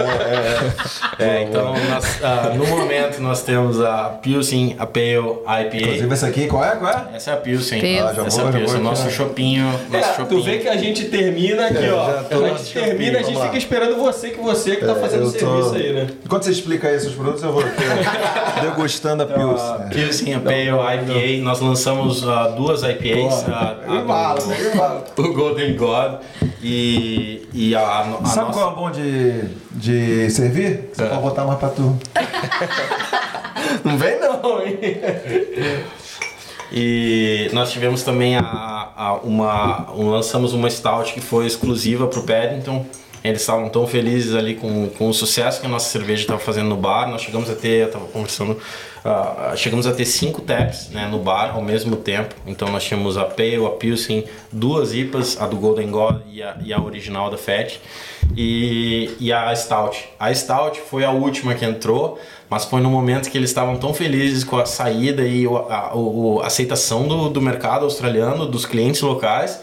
É, 1.18 1.42
então 1.42 1.74
nós, 1.90 2.22
ah, 2.22 2.52
no 2.54 2.64
momento 2.66 3.20
nós 3.20 3.42
temos 3.42 3.80
a 3.80 4.04
Pilsen, 4.22 4.76
a 4.78 4.86
Pale 4.86 5.40
IPA. 5.46 5.76
Inclusive 5.76 6.14
esse 6.14 6.26
aqui, 6.26 6.46
qual 6.46 6.64
é? 6.64 6.76
Qual 6.76 6.90
é? 6.92 7.16
Essa 7.16 7.32
é 7.32 7.34
a 7.34 7.36
Pilsen. 7.38 7.80
Pilsen. 7.80 8.00
Ah, 8.08 8.14
já 8.14 8.22
Essa 8.24 8.40
é 8.40 8.40
vou, 8.42 8.48
a 8.48 8.52
já 8.52 8.58
Pilsen, 8.58 8.74
vou 8.80 8.84
nosso 8.90 9.04
né? 9.04 9.10
chopinho, 9.10 9.64
nosso 9.90 9.96
É, 9.96 10.12
tu 10.12 10.16
chopinho. 10.16 10.42
vê 10.44 10.58
que 10.58 10.68
a 10.68 10.76
gente 10.76 11.04
termina 11.06 11.66
aqui, 11.66 11.84
É, 11.84 11.92
ó. 11.92 12.04
A 12.08 12.22
gente 12.22 12.64
shopping, 12.66 12.86
termina, 12.86 13.18
a 13.18 13.22
gente 13.22 13.40
fica 13.40 13.58
esperando 13.58 13.96
você, 13.96 14.30
que 14.30 14.40
você 14.40 14.76
que 14.76 14.84
tá 14.86 14.94
fazendo 14.94 15.24
o 15.24 15.30
serviço 15.30 15.74
aí, 15.74 15.92
né? 15.92 16.06
Enquanto 16.24 16.44
você 16.44 16.52
explica 16.52 16.88
aí 16.88 16.98
seus 17.00 17.14
produtos, 17.14 17.42
eu 17.42 17.52
vou 17.52 17.62
ó, 17.62 17.79
degustando 18.60 19.22
a 19.22 19.26
Pilsen. 19.26 19.88
Pilsen, 19.90 20.34
a 20.34 20.40
Pale 20.40 20.68
IPA. 20.68 21.42
Nós 21.44 21.60
lançamos 21.60 22.26
ah, 22.28 22.48
duas 22.48 22.82
IPAs. 22.82 23.48
a- 23.48 23.76
a 23.86 24.04
fala, 24.06 25.04
do- 25.14 25.22
o 25.22 25.34
Golden 25.34 25.76
God 25.76 26.20
e, 26.62 27.48
e 27.52 27.74
a, 27.74 27.80
a, 27.80 28.00
a 28.00 28.24
Sabe 28.26 28.48
nossa... 28.48 28.52
qual 28.52 28.70
é 28.70 28.72
o 28.72 28.76
bom 28.76 28.90
de, 28.90 29.44
de 29.72 30.30
servir? 30.30 30.90
Você 30.92 31.02
É. 31.02 31.06
pode 31.06 31.22
botar 31.22 31.44
mais 31.44 31.58
pra 31.58 31.68
tu. 31.70 31.98
Não 33.84 33.96
vem 33.96 34.18
não, 34.20 34.60
hein? 34.62 34.78
E 36.72 37.50
nós 37.52 37.70
tivemos 37.72 38.02
também 38.02 38.36
a, 38.36 38.42
a- 38.96 39.14
uma. 39.24 39.90
um- 39.92 40.10
lançamos 40.10 40.52
uma 40.52 40.68
stout 40.70 41.12
que 41.12 41.20
foi 41.20 41.46
exclusiva 41.46 42.06
para 42.06 42.20
o 42.20 42.22
Paddington. 42.22 42.86
Eles 43.22 43.42
estavam 43.42 43.68
tão 43.68 43.86
felizes 43.86 44.34
ali 44.34 44.54
com, 44.54 44.88
com 44.90 45.08
o 45.08 45.12
sucesso 45.14 45.60
que 45.60 45.66
a 45.66 45.68
nossa 45.68 45.90
cerveja 45.90 46.22
estava 46.22 46.38
fazendo 46.38 46.68
no 46.70 46.76
bar. 46.76 47.08
Nós 47.10 47.20
chegamos 47.22 47.50
a 47.50 47.54
ter, 47.54 47.82
eu 47.82 47.86
estava 47.86 48.06
conversando, 48.06 48.56
ah, 49.04 49.52
chegamos 49.56 49.86
a 49.86 49.92
ter 49.92 50.06
cinco 50.06 50.40
taps 50.40 50.88
né, 50.90 51.06
no 51.06 51.18
bar 51.18 51.54
ao 51.54 51.60
mesmo 51.62 51.96
tempo. 51.96 52.34
Então 52.46 52.68
nós 52.70 52.82
tínhamos 52.82 53.18
a 53.18 53.24
Pale, 53.24 53.64
a 53.66 53.70
Pilsen, 53.70 54.24
duas 54.50 54.94
IPAs, 54.94 55.40
a 55.40 55.46
do 55.46 55.56
Golden 55.56 55.90
God 55.90 56.16
e 56.32 56.42
a, 56.42 56.56
e 56.64 56.72
a 56.72 56.80
original 56.80 57.30
da 57.30 57.36
Fat. 57.36 57.78
E, 58.36 59.10
e 59.20 59.32
a 59.32 59.54
Stout. 59.54 59.98
A 60.18 60.32
Stout 60.32 60.80
foi 60.88 61.04
a 61.04 61.10
última 61.10 61.54
que 61.54 61.64
entrou, 61.64 62.18
mas 62.48 62.64
foi 62.64 62.80
no 62.80 62.88
momento 62.88 63.28
que 63.30 63.36
eles 63.36 63.50
estavam 63.50 63.76
tão 63.76 63.92
felizes 63.92 64.44
com 64.44 64.56
a 64.56 64.64
saída 64.64 65.22
e 65.26 65.46
o- 65.46 65.56
a, 65.56 65.94
o- 65.94 66.40
a 66.40 66.46
aceitação 66.46 67.06
do, 67.08 67.28
do 67.28 67.40
mercado 67.42 67.84
australiano, 67.84 68.46
dos 68.46 68.64
clientes 68.64 69.00
locais, 69.00 69.60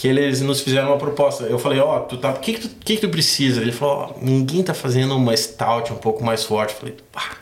que 0.00 0.06
eles 0.06 0.40
nos 0.40 0.60
fizeram 0.60 0.90
uma 0.90 0.96
proposta. 0.96 1.42
Eu 1.44 1.58
falei, 1.58 1.80
ó, 1.80 1.98
tu 1.98 2.16
tá, 2.18 2.30
o 2.30 2.34
que 2.34 2.52
que 2.52 2.60
tu, 2.60 2.68
que 2.84 2.94
que 2.94 3.00
tu 3.00 3.08
precisa? 3.08 3.60
Ele 3.60 3.72
falou, 3.72 4.14
ó, 4.16 4.18
ninguém 4.22 4.62
tá 4.62 4.72
fazendo 4.72 5.16
uma 5.16 5.36
Stout 5.36 5.92
um 5.92 5.96
pouco 5.96 6.22
mais 6.24 6.44
forte. 6.44 6.72
Eu 6.74 6.78
falei, 6.78 6.96
pá, 7.10 7.32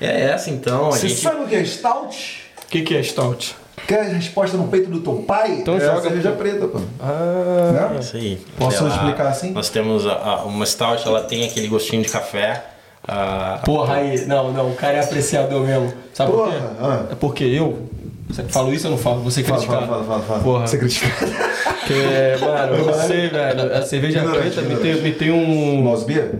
é 0.00 0.22
essa 0.30 0.48
então. 0.48 0.86
A 0.86 0.92
Você 0.92 1.08
gente... 1.10 1.20
sabe 1.20 1.44
o 1.44 1.46
que 1.46 1.54
é 1.54 1.62
stout? 1.62 2.42
O 2.64 2.66
que, 2.70 2.80
que 2.80 2.96
é 2.96 3.02
stout? 3.02 3.54
Quer 3.86 4.00
a 4.00 4.04
resposta 4.04 4.56
no 4.56 4.68
peito 4.68 4.88
do 4.90 5.00
teu 5.00 5.16
pai? 5.26 5.58
Então 5.60 5.76
é 5.76 5.80
joga 5.80 5.98
a 5.98 6.02
cerveja 6.02 6.32
preta, 6.32 6.68
pô. 6.68 6.80
Ah, 7.00 7.90
Né? 7.92 7.98
Isso 8.00 8.16
aí. 8.16 8.40
Posso 8.56 8.78
Ela- 8.78 8.94
explicar 8.94 9.28
assim? 9.28 9.50
Nós 9.50 9.68
temos 9.68 10.06
a- 10.06 10.12
a- 10.14 10.44
uma 10.44 10.64
Stout, 10.64 11.06
ela 11.06 11.20
tem 11.22 11.44
aquele 11.46 11.68
gostinho 11.68 12.02
de 12.02 12.08
café. 12.08 12.64
Ah, 13.08 13.60
porra 13.64 13.94
aí. 13.96 14.26
Não, 14.26 14.52
não, 14.52 14.70
o 14.70 14.74
cara 14.74 14.94
é 14.98 15.00
apreciador 15.04 15.66
mesmo. 15.66 15.92
Sabe 16.14 16.32
por 16.32 16.48
quê? 16.50 16.56
Porra, 16.58 16.70
ah. 16.80 17.12
É 17.12 17.14
porque 17.14 17.44
eu. 17.44 17.88
Você 18.28 18.44
falo 18.44 18.72
isso 18.72 18.86
ou 18.86 18.92
não 18.92 18.98
falo? 18.98 19.22
Você 19.22 19.42
Fala, 19.42 19.58
criticar. 19.58 19.86
fala, 19.88 20.04
fala, 20.04 20.04
fala, 20.04 20.22
fala. 20.22 20.40
Porra. 20.40 20.66
Você 20.66 20.78
critica. 20.78 21.08
Porque, 21.18 22.44
mano, 22.44 22.74
eu 22.76 22.86
não 22.86 22.94
sei, 22.94 23.28
velho. 23.28 23.74
A 23.74 23.82
cerveja 23.82 24.18
Ignorante, 24.20 24.40
preta 24.42 24.60
me 24.62 24.74
ignorante. 24.74 24.92
tem, 24.92 25.02
me 25.02 25.12
tem 25.12 25.30
um. 25.32 26.04
Beer? 26.06 26.34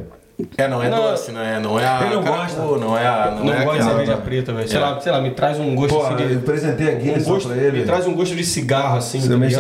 É, 0.57 0.67
não 0.69 0.83
é 0.83 0.89
Não. 0.89 1.03
doce, 1.03 1.33
não 1.33 1.41
é, 1.43 1.61
não 1.61 1.79
é 1.79 1.87
a 1.87 2.01
Ele 2.03 2.15
não 2.15 2.23
gosta. 2.23 2.63
não 2.63 2.97
é 2.97 3.07
a. 3.07 3.31
Não, 3.37 3.45
Não 3.45 3.53
é 3.53 3.63
gosto 3.65 3.79
de 3.79 3.85
cerveja 3.85 4.17
preta, 4.17 4.53
velho. 4.55 4.69
Sei, 4.69 4.79
É. 4.79 4.81
lá, 4.81 5.01
sei 5.01 5.13
lá, 5.13 5.21
me 5.21 5.33
traz 5.33 5.59
um 5.59 5.75
gosto 5.75 5.95
Porra, 5.95 6.15
assim 6.15 6.23
eu 6.23 6.29
de. 6.31 6.37
apresentei 6.37 6.89
a 6.89 7.19
Um 7.19 7.23
gosto, 7.25 7.49
pra 7.49 7.57
ele. 7.59 7.79
me 7.81 7.85
traz 7.85 8.07
um 8.07 8.15
gosto 8.15 8.35
de 8.35 8.45
cigarro, 8.45 8.97
assim, 8.97 9.21
Você 9.21 9.29
tá 9.29 9.37
me 9.37 9.47
é, 9.53 9.59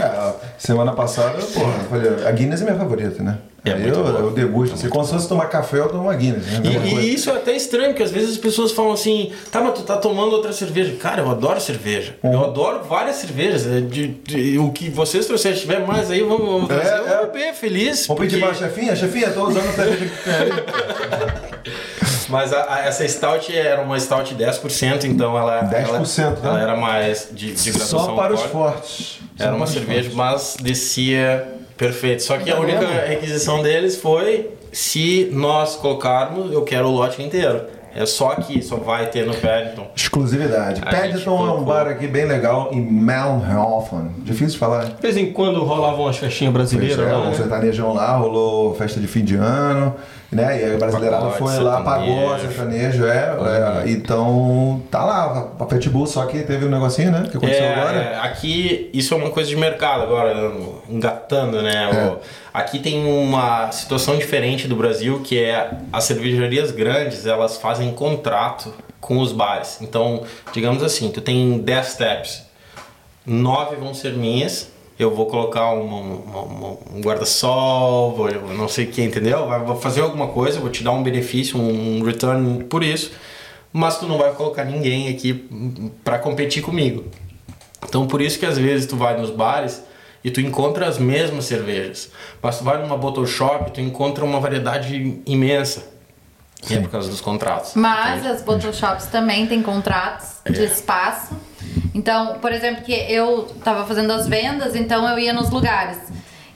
é, 0.00 0.32
semana 0.56 0.92
passada, 0.92 1.36
porra, 1.52 1.72
eu 1.78 1.84
falei, 1.90 2.26
a 2.26 2.30
Guinness 2.32 2.62
é 2.62 2.64
minha 2.64 2.76
favorita, 2.76 3.22
né? 3.22 3.36
É 3.66 3.72
Aí 3.72 3.88
eu, 3.88 3.94
eu 3.94 4.30
degusto. 4.30 4.74
Assim, 4.76 4.88
quando 4.88 5.08
fosse 5.08 5.28
tomar 5.28 5.46
café, 5.46 5.78
eu 5.80 5.88
tomo 5.88 6.04
uma 6.04 6.14
Guinness. 6.14 6.46
Né? 6.46 6.60
E, 6.84 6.94
e 6.94 7.14
isso 7.14 7.28
é 7.30 7.34
até 7.34 7.52
estranho, 7.56 7.88
porque 7.88 8.02
às 8.04 8.10
vezes 8.12 8.30
as 8.30 8.38
pessoas 8.38 8.70
falam 8.72 8.92
assim, 8.92 9.32
tá, 9.50 9.60
mas 9.60 9.74
tu 9.74 9.82
tá 9.82 9.96
tomando 9.96 10.32
outra 10.34 10.52
cerveja. 10.52 10.94
Cara, 11.00 11.20
eu 11.22 11.30
adoro 11.30 11.60
cerveja. 11.60 12.14
Uhum. 12.22 12.32
Eu 12.32 12.44
adoro 12.44 12.84
várias 12.84 13.16
cervejas. 13.16 13.66
É 13.66 13.80
De, 13.80 14.08
de- 14.08 14.58
o 14.58 14.70
que 14.70 14.88
vocês 14.88 15.26
trouxerem, 15.26 15.56
se 15.56 15.62
tiver 15.64 15.80
mais 15.86 16.10
aí, 16.10 16.22
vamos, 16.22 16.46
vamos 16.46 16.70
É, 16.70 16.78
trazer. 16.78 16.94
é. 16.94 16.98
Eu 17.14 17.16
vou 17.18 17.26
beber, 17.32 17.54
feliz. 17.54 18.06
Vamos 18.06 18.20
pedir 18.22 18.38
porque- 18.40 18.56
pra 18.58 18.68
chefinha? 18.68 18.94
Chefinha, 18.96 19.30
tô 19.30 19.48
usando 19.48 19.68
a 19.68 19.72
cerveja 19.72 20.06
que. 20.06 21.66
Mas 22.28 22.52
a- 22.52 22.66
a- 22.74 22.80
essa 22.86 23.06
stout 23.06 23.56
era 23.56 23.80
uma 23.82 23.98
stout 24.00 24.34
10%, 24.34 25.04
então 25.04 25.38
ela, 25.38 25.62
10%, 25.62 26.18
ela, 26.22 26.30
né? 26.30 26.38
ela 26.42 26.60
era 26.60 26.76
mais 26.76 27.28
de, 27.32 27.52
de 27.52 27.70
graduação 27.70 27.98
Só 28.00 28.14
para 28.14 28.34
os 28.34 28.40
forte. 28.42 28.52
fortes. 28.52 29.18
Só 29.36 29.44
Era 29.44 29.52
uma 29.52 29.58
para 29.58 29.64
os 29.68 29.72
cerveja, 29.72 30.10
fortes. 30.10 30.14
mas 30.16 30.56
descia 30.60 31.46
perfeito. 31.76 32.22
Só 32.22 32.38
que 32.38 32.50
a 32.50 32.54
Tá 32.56 32.60
única 32.60 32.80
vendo? 32.80 33.06
requisição 33.08 33.62
deles 33.62 33.96
foi 33.96 34.50
se 34.72 35.28
nós 35.32 35.76
colocarmos, 35.76 36.52
eu 36.52 36.62
quero 36.62 36.86
o 36.88 36.90
lote 36.92 37.22
inteiro. 37.22 37.62
É 37.98 38.04
só 38.04 38.32
aqui, 38.32 38.60
só 38.60 38.76
vai 38.76 39.06
ter 39.06 39.24
no 39.24 39.34
Paddington. 39.34 39.86
Exclusividade. 39.96 40.82
A 40.84 40.90
Paddington 40.90 41.46
é 41.48 41.50
um 41.52 41.64
bar 41.64 41.86
aqui 41.86 42.06
bem 42.06 42.26
legal 42.26 42.68
em 42.70 42.80
Malmhofen. 42.82 44.10
Difícil 44.18 44.48
de 44.48 44.58
falar. 44.58 44.84
De 44.84 45.00
vez 45.00 45.16
em 45.16 45.32
quando 45.32 45.64
rolavam 45.64 46.02
umas 46.04 46.18
festinhas 46.18 46.52
Pois 46.52 46.70
brasileiras 46.72 46.98
é, 47.08 47.12
lá, 47.12 47.22
um 47.22 47.30
né? 47.30 47.34
sertanejão 47.34 47.94
lá, 47.94 48.14
rolou 48.18 48.74
festa 48.74 49.00
de 49.00 49.06
fim 49.06 49.24
de 49.24 49.36
ano, 49.36 49.94
né? 50.36 50.60
E 50.62 50.74
a 50.74 50.78
brasileirada 50.78 51.30
foi 51.30 51.58
lá, 51.58 51.80
pagou 51.82 52.32
a 52.34 52.38
sertanejo. 52.38 53.06
é, 53.06 53.36
é. 53.84 53.90
Então 53.90 54.82
tá 54.90 55.04
lá, 55.04 55.50
a 55.58 55.64
Pitbull, 55.64 56.06
só 56.06 56.24
que 56.26 56.40
teve 56.42 56.66
um 56.66 56.68
negocinho, 56.70 57.10
né? 57.10 57.26
Que 57.30 57.36
aconteceu 57.36 57.64
É, 57.64 57.74
agora. 57.74 58.20
aqui, 58.22 58.90
isso 58.92 59.14
é 59.14 59.16
uma 59.16 59.30
coisa 59.30 59.48
de 59.48 59.56
mercado 59.56 60.02
agora, 60.02 60.52
engatando, 60.88 61.62
né? 61.62 61.90
É. 61.92 62.16
Aqui 62.54 62.78
tem 62.78 63.04
uma 63.06 63.70
situação 63.72 64.16
diferente 64.16 64.68
do 64.68 64.76
Brasil, 64.76 65.20
que 65.24 65.42
é 65.42 65.70
as 65.92 66.04
cervejarias 66.04 66.70
grandes, 66.70 67.26
elas 67.26 67.56
fazem 67.56 67.92
contrato 67.92 68.72
com 69.00 69.18
os 69.18 69.32
bares. 69.32 69.78
Então, 69.82 70.22
digamos 70.52 70.82
assim, 70.82 71.10
tu 71.10 71.20
tem 71.20 71.58
10 71.58 71.94
taps, 71.96 72.42
9 73.26 73.76
vão 73.76 73.92
ser 73.92 74.12
minhas, 74.14 74.70
eu 74.98 75.14
vou 75.14 75.26
colocar 75.26 75.70
uma- 75.72 75.98
uma- 76.00 76.40
uma- 76.42 76.76
um 76.94 77.00
guarda-sol, 77.02 78.16
não 78.56 78.68
sei 78.68 78.86
o 78.86 78.88
que, 78.88 79.02
entendeu? 79.02 79.46
Vou 79.66 79.76
fazer 79.76 80.00
alguma 80.00 80.28
coisa, 80.28 80.58
vou 80.60 80.70
te 80.70 80.82
dar 80.82 80.92
um 80.92 81.02
benefício, 81.02 81.58
um 81.60 82.02
return 82.02 82.64
por 82.64 82.82
isso, 82.82 83.12
mas 83.72 83.98
tu 83.98 84.06
não 84.06 84.16
vai 84.18 84.32
colocar 84.32 84.64
ninguém 84.64 85.08
aqui 85.08 85.34
para 86.02 86.18
competir 86.18 86.62
comigo. 86.62 87.04
Então 87.86 88.06
por 88.06 88.20
isso 88.22 88.38
que 88.38 88.46
às 88.46 88.56
vezes 88.58 88.86
tu 88.86 88.96
vai 88.96 89.18
nos 89.20 89.30
bares 89.30 89.82
e 90.24 90.30
tu 90.30 90.40
encontra 90.40 90.86
as 90.88 90.98
mesmas 90.98 91.44
cervejas, 91.44 92.10
mas 92.42 92.58
tu 92.58 92.64
vai 92.64 92.80
numa 92.80 92.96
bottle 92.96 93.26
shop 93.26 93.68
e 93.68 93.72
tu 93.72 93.80
encontra 93.80 94.24
uma 94.24 94.40
variedade 94.40 95.20
imensa. 95.26 95.94
E 96.68 96.74
é 96.74 96.80
por 96.80 96.90
causa 96.90 97.08
dos 97.10 97.20
contratos. 97.20 97.72
Mas 97.76 98.24
as 98.26 98.42
bottle 98.42 98.72
shops 98.72 99.06
também 99.06 99.46
têm 99.46 99.62
contratos 99.62 100.36
de 100.50 100.64
espaço. 100.64 101.34
Então, 101.96 102.34
por 102.40 102.52
exemplo, 102.52 102.84
que 102.84 102.92
eu 102.92 103.44
tava 103.64 103.86
fazendo 103.86 104.12
as 104.12 104.28
vendas, 104.28 104.76
então 104.76 105.08
eu 105.08 105.18
ia 105.18 105.32
nos 105.32 105.48
lugares. 105.50 105.96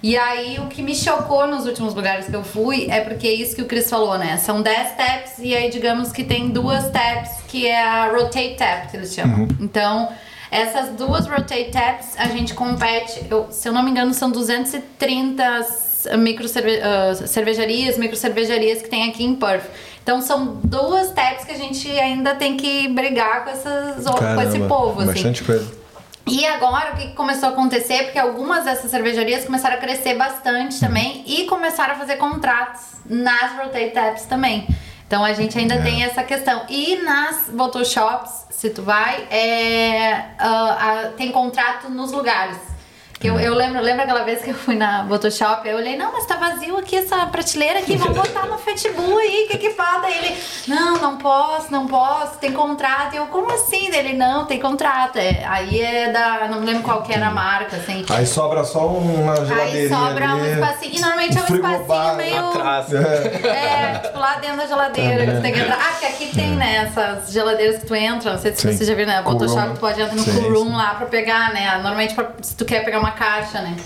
E 0.02 0.14
aí 0.16 0.58
o 0.58 0.66
que 0.66 0.82
me 0.82 0.94
chocou 0.94 1.46
nos 1.46 1.66
últimos 1.66 1.94
lugares 1.94 2.26
que 2.26 2.34
eu 2.36 2.44
fui 2.44 2.86
é 2.90 3.00
porque 3.00 3.26
é 3.26 3.32
isso 3.32 3.56
que 3.56 3.62
o 3.62 3.66
Chris 3.66 3.88
falou, 3.88 4.18
né? 4.18 4.36
São 4.36 4.60
10 4.60 4.92
taps 4.96 5.38
e 5.38 5.54
aí 5.54 5.70
digamos 5.70 6.12
que 6.12 6.24
tem 6.24 6.50
duas 6.50 6.90
taps 6.90 7.30
que 7.48 7.66
é 7.66 7.80
a 7.82 8.10
rotate 8.12 8.54
tap 8.58 8.90
que 8.90 8.96
eles 8.98 9.14
chamam. 9.14 9.48
Então, 9.58 10.08
essas 10.50 10.90
duas 10.90 11.26
rotate 11.26 11.70
taps 11.70 12.18
a 12.18 12.28
gente 12.28 12.52
compete, 12.54 13.22
eu- 13.30 13.48
se 13.50 13.66
eu 13.68 13.72
não 13.72 13.82
me 13.82 13.90
engano, 13.90 14.12
são 14.12 14.30
230 14.30 15.44
micro 16.18 16.48
cerve 16.48 16.80
ah, 16.82 17.14
cervejarias, 17.26 17.98
micro 17.98 18.16
cervejarias 18.16 18.80
que 18.82 18.88
tem 18.88 19.08
aqui 19.10 19.22
em 19.24 19.34
Perth. 19.34 19.66
Então 20.02 20.20
são 20.20 20.60
duas 20.64 21.12
taps 21.12 21.44
que 21.44 21.52
a 21.52 21.56
gente 21.56 21.88
ainda 21.88 22.34
tem 22.34 22.56
que 22.56 22.88
brigar 22.88 23.44
com, 23.44 23.50
essas, 23.50 24.04
com 24.04 24.40
esse 24.42 24.58
povo. 24.60 25.00
assim. 25.00 25.12
Bastante 25.12 25.44
coisa. 25.44 25.80
E 26.26 26.46
agora 26.46 26.92
o 26.92 26.96
que 26.96 27.08
começou 27.14 27.48
a 27.48 27.52
acontecer? 27.52 28.04
Porque 28.04 28.18
algumas 28.18 28.64
dessas 28.64 28.90
cervejarias 28.90 29.44
começaram 29.44 29.76
a 29.76 29.78
crescer 29.78 30.14
bastante 30.14 30.78
também 30.78 31.24
e 31.26 31.44
começaram 31.46 31.94
a 31.94 31.96
fazer 31.96 32.16
contratos 32.16 32.82
nas 33.04 33.52
Rotate 33.56 33.90
Taps 33.90 34.24
também. 34.26 34.68
Então 35.06 35.24
a 35.24 35.32
gente 35.32 35.58
ainda 35.58 35.82
tem 35.82 36.04
essa 36.04 36.22
questão. 36.22 36.62
E 36.68 36.96
nas 37.02 37.48
bottle 37.48 37.84
shops, 37.84 38.46
se 38.50 38.70
tu 38.70 38.82
vai, 38.82 39.26
é, 39.28 40.26
ah, 40.38 41.10
tem 41.16 41.32
contrato 41.32 41.88
nos 41.88 42.12
lugares. 42.12 42.58
Eu, 43.22 43.38
eu 43.38 43.54
lembro, 43.54 43.82
lembro 43.82 44.02
aquela 44.02 44.24
vez 44.24 44.42
que 44.42 44.48
eu 44.48 44.54
fui 44.54 44.74
na 44.74 45.06
Photoshop, 45.06 45.68
eu 45.68 45.76
olhei, 45.76 45.94
não, 45.94 46.10
mas 46.10 46.24
tá 46.24 46.36
vazio 46.36 46.78
aqui 46.78 46.96
essa 46.96 47.26
prateleira 47.26 47.80
aqui, 47.80 47.94
vamos 47.94 48.16
botar 48.16 48.46
no 48.46 48.56
Facebook 48.56 49.12
aí, 49.20 49.44
o 49.44 49.48
que 49.52 49.58
que 49.58 49.70
faz? 49.74 50.00
Daí 50.00 50.16
ele, 50.16 50.36
não, 50.66 50.96
não 50.96 51.18
posso, 51.18 51.70
não 51.70 51.86
posso, 51.86 52.38
tem 52.38 52.50
contrato. 52.50 53.12
E 53.12 53.18
eu, 53.18 53.26
como 53.26 53.52
assim? 53.52 53.94
Ele, 53.94 54.14
não, 54.14 54.46
tem 54.46 54.58
contrato. 54.58 55.18
É, 55.18 55.44
aí 55.46 55.82
é 55.82 56.10
da, 56.10 56.48
não 56.48 56.60
me 56.60 56.66
lembro 56.66 56.82
qual 56.82 57.02
que 57.02 57.12
era 57.12 57.26
a 57.26 57.30
marca, 57.30 57.76
assim. 57.76 58.06
Aí 58.08 58.26
sobra 58.26 58.64
só 58.64 58.86
uma 58.86 59.34
Aí 59.34 59.46
geladeirinha 59.46 59.98
sobra 59.98 60.24
um 60.24 60.40
ali. 60.42 60.52
espacinho, 60.52 60.94
e 60.94 61.00
normalmente 61.00 61.36
é 61.36 61.40
um 61.42 61.54
espacinho 61.56 62.14
meio... 62.16 62.48
Atrás. 62.48 62.94
É, 62.94 63.98
tipo 64.02 64.18
lá 64.18 64.36
dentro 64.36 64.56
da 64.56 64.66
geladeira 64.66 65.26
que 65.26 65.32
tu 65.36 65.42
tem 65.42 65.52
que 65.52 65.60
entrar. 65.60 65.78
Ah, 65.78 65.98
que 66.00 66.06
aqui 66.06 66.26
tem, 66.34 66.50
né, 66.56 66.86
essas 66.90 67.30
geladeiras 67.30 67.80
que 67.80 67.86
tu 67.86 67.94
entra, 67.94 68.32
não 68.32 68.38
sei 68.40 68.54
se 68.54 68.62
Sim. 68.62 68.72
você 68.74 68.84
já 68.86 68.94
viu, 68.94 69.06
né? 69.06 69.22
Photoshop, 69.22 69.74
tu 69.74 69.80
pode 69.80 70.00
entrar 70.00 70.14
no 70.16 70.24
cool 70.24 70.52
room 70.54 70.74
lá 70.74 70.94
pra 70.94 71.06
pegar, 71.06 71.52
né? 71.52 71.70
Normalmente 71.74 72.14
pra- 72.14 72.30
se 72.40 72.56
tu 72.56 72.64
quer 72.64 72.82
pegar 72.82 72.98
uma 72.98 73.09
caixa, 73.10 73.60
né? 73.62 73.76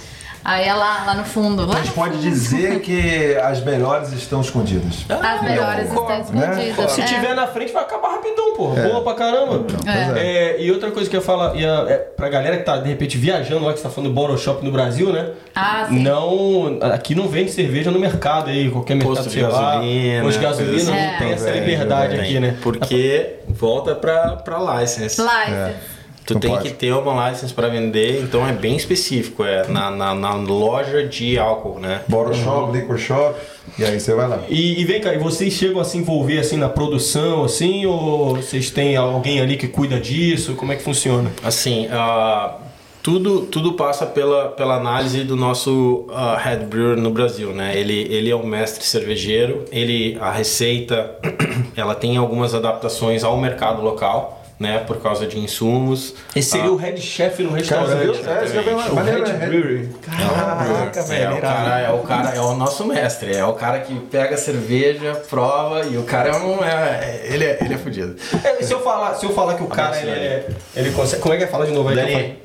Aí 0.46 0.68
é 0.68 0.74
lá, 0.74 1.04
lá 1.06 1.14
no 1.14 1.24
fundo. 1.24 1.64
Lá 1.64 1.76
A 1.76 1.82
gente 1.82 1.94
pode 1.94 2.20
dizer 2.20 2.80
que 2.82 3.34
as 3.42 3.64
melhores 3.64 4.12
estão 4.12 4.42
escondidas. 4.42 5.06
As 5.08 5.40
melhores 5.42 5.88
estão 5.88 6.06
Né? 6.06 6.20
escondidas. 6.68 6.92
Se 6.92 7.00
é. 7.00 7.04
tiver 7.06 7.34
na 7.34 7.46
frente, 7.46 7.72
vai 7.72 7.82
acabar 7.82 8.10
rapidão, 8.16 8.52
porra. 8.54 8.82
Boa 8.82 9.00
pra 9.02 9.14
caramba. 9.14 9.64
É. 9.86 10.18
É, 10.58 10.62
e 10.62 10.70
outra 10.70 10.90
coisa 10.90 11.08
que 11.08 11.16
eu 11.16 11.20
ia 11.20 11.24
falar, 11.24 11.54
ia, 11.56 11.86
é, 11.88 11.96
pra 11.96 12.28
galera 12.28 12.58
que 12.58 12.62
tá, 12.62 12.76
de 12.76 12.90
repente, 12.90 13.16
viajando 13.16 13.64
lá, 13.64 13.72
que 13.72 13.78
você 13.78 13.84
tá 13.84 13.88
falando 13.88 14.10
do 14.10 14.14
Bottle 14.14 14.36
Shop 14.36 14.62
no 14.62 14.70
Brasil, 14.70 15.10
né? 15.10 15.30
Ah, 15.56 15.86
sim. 15.88 16.00
Não, 16.02 16.78
aqui 16.92 17.14
não 17.14 17.26
vende 17.26 17.50
cerveja 17.50 17.90
no 17.90 17.98
mercado 17.98 18.50
aí, 18.50 18.70
qualquer 18.70 18.96
mercado 18.96 19.16
Posto 19.16 19.30
que 19.30 19.36
de 19.36 19.40
você 19.46 19.50
vá, 19.50 19.76
gasolina, 19.76 20.22
Posto 20.24 20.38
de 20.40 20.44
gasolina, 20.44 20.76
assim. 20.76 20.90
não 21.12 21.18
tem 21.20 21.30
É. 21.30 21.32
essa 21.32 21.46
Não 21.46 21.54
liberdade 21.54 22.20
aqui, 22.20 22.38
né? 22.40 22.56
Porque 22.62 23.36
volta 23.48 23.94
pra, 23.94 24.36
pra 24.36 24.58
license. 24.82 25.18
License. 25.22 25.93
Tu 26.26 26.32
Não 26.34 26.40
tem 26.40 26.50
pode. 26.50 26.70
que 26.70 26.74
ter 26.74 26.92
uma 26.92 27.28
license 27.28 27.52
pra 27.52 27.68
vender, 27.68 28.22
então 28.22 28.46
é 28.48 28.52
bem 28.52 28.74
específico, 28.76 29.44
é 29.44 29.68
na, 29.68 29.90
na, 29.90 30.14
na 30.14 30.34
loja 30.34 31.06
de 31.06 31.38
álcool, 31.38 31.78
né? 31.78 32.00
Bottle 32.08 32.34
shop, 32.34 32.72
liquor 32.72 32.98
shop, 32.98 33.38
e 33.78 33.84
aí 33.84 34.00
você 34.00 34.14
vai 34.14 34.26
lá. 34.28 34.40
E, 34.48 34.80
e 34.80 34.84
vem 34.86 35.02
cá, 35.02 35.12
e 35.12 35.18
vocês 35.18 35.52
chegam 35.52 35.80
a 35.80 35.84
se 35.84 35.98
envolver 35.98 36.38
assim 36.38 36.56
na 36.56 36.68
produção, 36.70 37.44
assim, 37.44 37.84
ou 37.84 38.36
vocês 38.36 38.70
têm 38.70 38.96
alguém 38.96 39.38
ali 39.40 39.58
que 39.58 39.68
cuida 39.68 40.00
disso? 40.00 40.54
Como 40.54 40.72
é 40.72 40.76
que 40.76 40.82
funciona? 40.82 41.30
Assim, 41.42 41.88
ah, 41.92 42.56
tudo, 43.02 43.42
tudo 43.42 43.74
passa 43.74 44.06
pela, 44.06 44.48
pela 44.48 44.76
análise 44.76 45.24
do 45.24 45.36
nosso 45.36 46.06
ah, 46.10 46.38
head 46.42 46.64
brewer 46.64 46.96
no 46.96 47.10
Brasil, 47.10 47.52
né? 47.52 47.78
Ele, 47.78 48.00
ele 48.10 48.30
é 48.30 48.36
um 48.36 48.46
mestre 48.46 48.82
cervejeiro, 48.82 49.66
ele, 49.70 50.16
a 50.18 50.30
receita, 50.30 51.16
ela 51.76 51.94
tem 51.94 52.16
algumas 52.16 52.54
adaptações 52.54 53.22
ao 53.22 53.36
mercado 53.36 53.82
local, 53.82 54.40
né? 54.64 54.78
Por 54.80 55.00
causa 55.00 55.26
de 55.26 55.38
insumos. 55.38 56.14
Esse 56.34 56.50
seria 56.50 56.66
Ah, 56.66 56.72
o 56.72 56.76
head 56.76 57.00
chef 57.00 57.42
no 57.42 57.50
Cara, 57.50 57.58
restaurante. 57.60 58.02
viu? 58.02 58.14
É, 58.14 58.44
viu? 58.62 58.76
O 58.76 58.94
head 59.02 59.32
né? 59.32 59.46
brewery. 59.46 59.88
Caraca, 60.02 61.00
É, 61.00 61.02
velho. 61.02 61.36
o 61.36 61.40
cara, 61.40 61.78
é 61.80 61.90
o 61.92 61.98
cara, 61.98 62.30
é 62.36 62.40
o 62.40 62.54
nosso 62.54 62.84
mestre, 62.86 63.34
é 63.36 63.44
o 63.44 63.52
cara 63.52 63.80
que 63.80 63.94
pega 64.10 64.34
a 64.34 64.38
cerveja, 64.38 65.14
prova 65.30 65.84
e 65.86 65.96
o 65.96 66.02
cara 66.02 66.30
é 66.30 66.36
um. 66.36 66.64
É, 66.64 67.26
ele, 67.30 67.44
é, 67.44 67.58
ele 67.60 67.74
é 67.74 67.78
fudido. 67.78 68.16
É, 68.42 68.62
se, 68.62 68.72
eu 68.72 68.80
falar, 68.80 69.14
se 69.14 69.24
eu 69.26 69.32
falar 69.32 69.54
que 69.54 69.62
o 69.62 69.66
cara 69.66 69.88
Abraço, 69.88 70.06
ele, 70.06 70.10
é, 70.26 70.46
ele 70.76 70.90
consegue. 70.92 71.22
Como 71.22 71.34
é 71.34 71.36
que 71.38 71.44
é? 71.44 71.46
Fala 71.46 71.66
de 71.66 71.72
novo 71.72 71.88
aí. 71.90 71.96
Dani, 71.96 72.38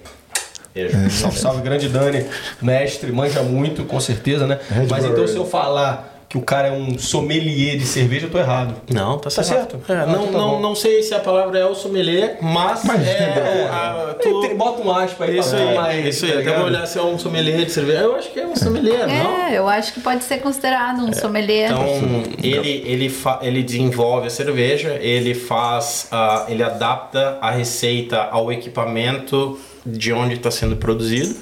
beijo. 0.76 1.10
Salve, 1.10 1.38
salve, 1.40 1.62
grande 1.62 1.90
Dani, 1.90 2.26
mestre, 2.62 3.12
manja 3.12 3.42
muito, 3.42 3.84
com 3.86 4.00
certeza, 4.00 4.46
né? 4.46 4.60
Red 4.70 4.88
Mas 4.90 5.04
então 5.06 5.28
se 5.28 5.36
eu 5.36 5.46
falar 5.46 6.09
que 6.30 6.38
o 6.38 6.42
cara 6.42 6.68
é 6.68 6.72
um 6.72 6.96
sommelier 7.00 7.76
de 7.76 7.88
cerveja, 7.88 8.28
eu 8.28 8.30
tô 8.30 8.38
errado. 8.38 8.76
Não, 8.94 9.18
tá 9.18 9.32
certo. 9.32 9.48
certo? 9.48 9.80
É, 9.92 10.06
não, 10.06 10.26
então 10.26 10.32
tá 10.32 10.38
não, 10.38 10.62
não 10.62 10.76
sei 10.76 11.02
se 11.02 11.12
a 11.16 11.20
palavra 11.20 11.58
é 11.58 11.66
o 11.66 11.74
sommelier, 11.74 12.38
mas, 12.40 12.86
é, 12.88 13.68
a- 13.72 14.16
tu- 14.22 14.42
Tem- 14.42 14.56
Bota 14.56 14.82
um 14.84 14.92
aspa 14.94 15.26
aí 15.26 15.40
isso 15.40 15.50
pra 15.50 15.60
aí, 15.60 15.76
mais. 15.76 16.06
isso 16.16 16.26
aí. 16.26 16.34
tá 16.34 16.40
Até 16.42 16.56
vou 16.58 16.66
olhar 16.68 16.86
se 16.86 17.00
é 17.00 17.02
um 17.02 17.18
sommelier 17.18 17.66
de 17.66 17.72
cerveja. 17.72 18.02
Eu 18.02 18.16
acho 18.16 18.30
que 18.32 18.40
é 18.40 18.46
um 18.46 18.56
sommelier, 18.56 19.08
não? 19.08 19.42
É, 19.48 19.58
eu 19.58 19.68
acho 19.68 19.92
que 19.92 20.02
pode 20.02 20.24
ser 20.24 20.38
considerado 20.38 21.00
um 21.02 21.12
sommelier. 21.14 21.72
Então, 21.72 22.24
ele, 22.44 22.84
ele, 22.86 23.10
fa- 23.10 23.40
ele 23.42 23.64
desenvolve 23.64 24.28
a 24.28 24.30
cerveja, 24.30 25.00
ele 25.02 25.34
faz, 25.34 26.10
ah, 26.12 26.46
ele 26.48 26.62
adapta 26.62 27.40
a 27.42 27.50
receita 27.50 28.22
ao 28.30 28.52
equipamento 28.52 29.60
de 29.86 30.14
onde 30.14 30.36
está 30.36 30.52
sendo 30.52 30.76
produzido 30.76 31.36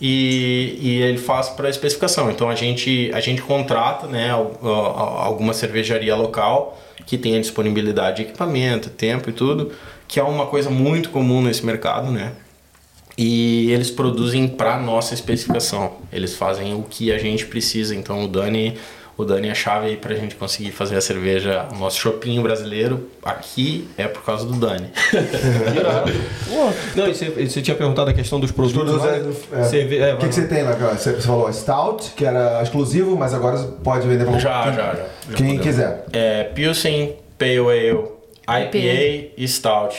e, 0.00 0.78
e 0.80 1.02
ele 1.02 1.18
faz 1.18 1.48
para 1.48 1.68
especificação. 1.68 2.30
Então, 2.30 2.48
a 2.48 2.54
gente, 2.54 3.10
a 3.14 3.20
gente 3.20 3.42
contrata 3.42 4.06
né, 4.06 4.30
al- 4.30 4.58
al- 4.62 5.18
alguma 5.18 5.52
cervejaria 5.52 6.14
local 6.14 6.78
que 7.06 7.16
tenha 7.18 7.40
disponibilidade 7.40 8.16
de 8.16 8.22
equipamento, 8.22 8.90
tempo 8.90 9.30
e 9.30 9.32
tudo, 9.32 9.72
que 10.06 10.20
é 10.20 10.22
uma 10.22 10.46
coisa 10.46 10.70
muito 10.70 11.10
comum 11.10 11.42
nesse 11.42 11.64
mercado, 11.64 12.10
né? 12.10 12.32
E 13.16 13.70
eles 13.72 13.90
produzem 13.90 14.46
para 14.46 14.78
nossa 14.78 15.12
especificação. 15.12 15.92
Eles 16.12 16.34
fazem 16.34 16.74
o 16.74 16.82
que 16.82 17.10
a 17.10 17.18
gente 17.18 17.46
precisa. 17.46 17.94
Então 17.94 18.24
o 18.24 18.28
Dani, 18.28 18.78
o 19.18 19.24
Dani 19.24 19.48
é 19.48 19.50
a 19.50 19.54
chave 19.54 19.88
aí 19.88 19.96
pra 19.96 20.14
gente 20.14 20.36
conseguir 20.36 20.70
fazer 20.70 20.96
a 20.96 21.00
cerveja, 21.00 21.66
o 21.72 21.76
nosso 21.76 21.98
chopinho 21.98 22.40
brasileiro 22.40 23.08
aqui 23.22 23.88
é 23.98 24.06
por 24.06 24.24
causa 24.24 24.46
do 24.46 24.54
Dani. 24.54 24.88
Não, 26.94 27.08
e 27.08 27.14
você, 27.14 27.28
você 27.30 27.60
tinha 27.60 27.76
perguntado 27.76 28.10
a 28.10 28.14
questão 28.14 28.38
dos 28.38 28.52
produtos. 28.52 29.04
É, 29.04 29.18
né? 29.18 29.32
é. 29.52 30.10
É, 30.10 30.14
O 30.14 30.18
que, 30.18 30.28
que 30.28 30.34
você 30.34 30.46
tem 30.46 30.62
lá? 30.62 30.74
cara? 30.74 30.96
Você 30.96 31.12
você 31.14 31.26
falou 31.26 31.52
Stout, 31.52 32.12
que 32.16 32.24
era 32.24 32.62
exclusivo, 32.62 33.16
mas 33.16 33.34
agora 33.34 33.58
pode 33.82 34.06
vender 34.06 34.24
pra 34.24 34.38
Já, 34.38 34.62
quem, 34.62 34.72
já, 34.74 34.82
já. 34.82 34.94
Já 34.94 35.04
quem 35.36 35.46
podemos. 35.46 35.62
quiser. 35.66 36.04
É 36.12 36.44
Pilsen, 36.44 37.16
Pale 37.36 37.58
Ale, 37.58 38.66
IPA 38.66 39.32
e 39.36 39.48
Stout. 39.48 39.96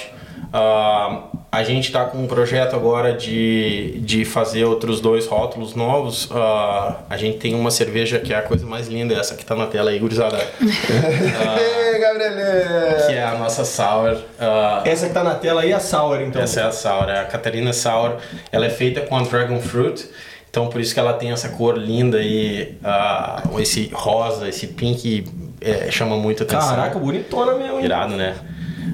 Ah, 0.53 1.23
a 1.51 1.63
gente 1.63 1.85
está 1.85 2.05
com 2.05 2.19
um 2.19 2.27
projeto 2.27 2.75
agora 2.75 3.13
de, 3.13 3.99
de 4.01 4.23
fazer 4.23 4.65
outros 4.65 5.01
dois 5.01 5.25
rótulos 5.25 5.73
novos. 5.73 6.29
Ah, 6.31 6.97
a 7.09 7.17
gente 7.17 7.37
tem 7.39 7.55
uma 7.55 7.71
cerveja 7.71 8.19
que 8.19 8.33
é 8.33 8.37
a 8.37 8.41
coisa 8.41 8.65
mais 8.67 8.87
linda, 8.87 9.15
essa 9.15 9.35
que 9.35 9.43
tá 9.43 9.55
na 9.55 9.65
tela 9.65 9.89
aí, 9.89 9.97
gurizada. 9.97 10.37
Ei, 10.61 11.99
Gabrielê! 11.99 13.07
que 13.07 13.13
é 13.13 13.23
a 13.23 13.35
nossa 13.37 13.65
Sour. 13.65 14.17
Ah, 14.39 14.83
Essa 14.85 15.07
que 15.07 15.13
tá 15.13 15.23
na 15.23 15.35
tela 15.35 15.61
aí 15.61 15.71
é 15.71 15.75
a 15.75 15.79
Sour, 15.79 16.21
então. 16.21 16.41
essa 16.41 16.61
é 16.61 16.63
a 16.63 16.71
Sour, 16.71 17.09
é 17.09 17.19
a 17.19 17.25
Catarina 17.25 17.73
Sour. 17.73 18.17
Ela 18.51 18.67
é 18.67 18.69
feita 18.69 19.01
com 19.01 19.17
a 19.17 19.23
Dragon 19.23 19.59
Fruit, 19.59 20.07
então 20.51 20.67
por 20.67 20.79
isso 20.79 20.93
que 20.93 20.99
ela 20.99 21.13
tem 21.13 21.31
essa 21.31 21.49
cor 21.49 21.77
linda 21.77 22.17
aí, 22.19 22.77
ah, 22.83 23.41
esse 23.57 23.89
rosa, 23.91 24.47
esse 24.47 24.67
pink, 24.67 25.25
é, 25.61 25.89
chama 25.89 26.15
muito 26.15 26.43
atenção. 26.43 26.75
Caraca, 26.75 26.99
bonitona 26.99 27.55
mesmo, 27.55 27.79
hein? 27.79 27.85
Irado, 27.85 28.15
né? 28.15 28.35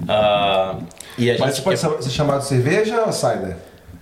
Ah, 0.07 0.75
e 1.17 1.31
a 1.31 1.37
Mas 1.37 1.55
gente 1.55 1.63
pode 1.63 1.79
ser 1.79 2.09
chamado 2.09 2.41
de 2.41 2.47
cerveja 2.47 3.03
ou 3.05 3.11
cider? 3.11 3.55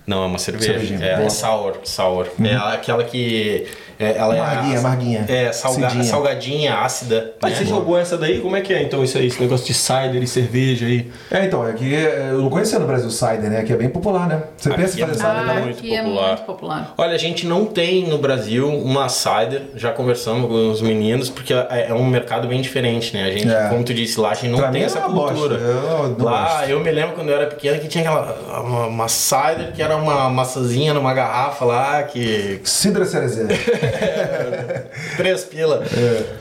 Não, 0.06 0.22
é 0.22 0.26
uma 0.26 0.38
cerveja. 0.38 0.72
Cervejinha, 0.72 1.04
é, 1.04 1.16
boa. 1.16 1.26
é 1.26 1.30
sour, 1.30 1.76
sour. 1.84 2.26
É 2.42 2.74
aquela 2.74 3.04
que 3.04 3.66
é, 3.98 4.16
ela 4.16 4.34
Amarguinha, 4.34 4.74
é 4.74 4.78
amarguinha. 4.78 5.24
É, 5.28 5.52
salga, 5.52 6.02
salgadinha, 6.02 6.74
ácida. 6.74 7.32
Mas 7.40 7.52
né? 7.52 7.58
você 7.58 7.64
jogou 7.66 7.98
essa 7.98 8.16
daí? 8.18 8.40
Como 8.40 8.56
é 8.56 8.60
que 8.60 8.72
é 8.72 8.82
então 8.82 9.02
isso 9.04 9.16
aí? 9.18 9.26
Esse 9.26 9.40
negócio 9.40 9.66
de 9.66 9.74
cider 9.74 10.22
e 10.22 10.26
cerveja 10.26 10.86
aí? 10.86 11.10
É, 11.30 11.44
então, 11.44 11.66
é 11.66 11.72
que 11.72 11.94
é, 11.94 12.28
eu 12.30 12.42
não 12.42 12.50
conhecia 12.50 12.78
no 12.78 12.86
Brasil 12.86 13.10
cider, 13.10 13.50
né? 13.50 13.62
Que 13.62 13.72
é 13.72 13.76
bem 13.76 13.88
popular, 13.88 14.26
né? 14.28 14.42
Você 14.56 14.68
Aqui 14.70 14.80
pensa 14.80 14.98
em 14.98 15.02
é 15.02 15.06
fazer 15.06 15.22
muito 15.22 15.34
cider 15.38 15.46
também? 15.48 15.64
muito 15.64 15.78
aqui 15.78 15.94
é 15.94 16.02
popular. 16.02 16.28
muito 16.28 16.42
popular. 16.42 16.94
Olha, 16.98 17.14
a 17.14 17.18
gente 17.18 17.46
não 17.46 17.64
tem 17.66 18.06
no 18.06 18.18
Brasil 18.18 18.68
uma 18.68 19.08
cider, 19.08 19.62
já 19.76 19.92
conversamos 19.92 20.48
com 20.48 20.70
os 20.70 20.80
meninos, 20.82 21.28
porque 21.30 21.52
é 21.54 21.86
é 21.88 21.92
um 21.94 22.06
mercado 22.06 22.48
bem 22.48 22.60
diferente, 22.60 23.12
né? 23.14 23.24
A 23.24 23.30
gente, 23.30 23.48
É. 23.50 23.68
como 23.68 23.84
tu 23.84 23.92
disse 23.92 24.18
lá, 24.18 24.30
a 24.30 24.34
gente 24.34 24.48
não 24.48 24.58
Pra 24.58 24.68
tem 24.70 24.82
é 24.82 24.84
essa 24.86 25.00
cultura. 25.00 25.56
eu 25.56 26.14
não 26.18 26.24
lá, 26.24 26.58
gosto. 26.58 26.70
eu 26.70 26.80
me 26.80 26.90
lembro 26.90 27.14
quando 27.14 27.28
eu 27.28 27.36
era 27.36 27.46
pequeno 27.46 27.78
que 27.78 27.88
tinha 27.88 28.08
aquela 28.08 28.60
uma, 28.62 28.86
uma 28.86 29.08
cider 29.08 29.72
que 29.74 29.82
era 29.82 29.96
uma 29.96 30.28
maçãzinha 30.30 30.94
numa 30.94 31.12
garrafa 31.12 31.64
lá, 31.64 32.02
que 32.04 32.60
Cidra 32.64 33.04
cerezeira. 33.04 33.54
Três 35.16 35.44
pila. 35.44 35.82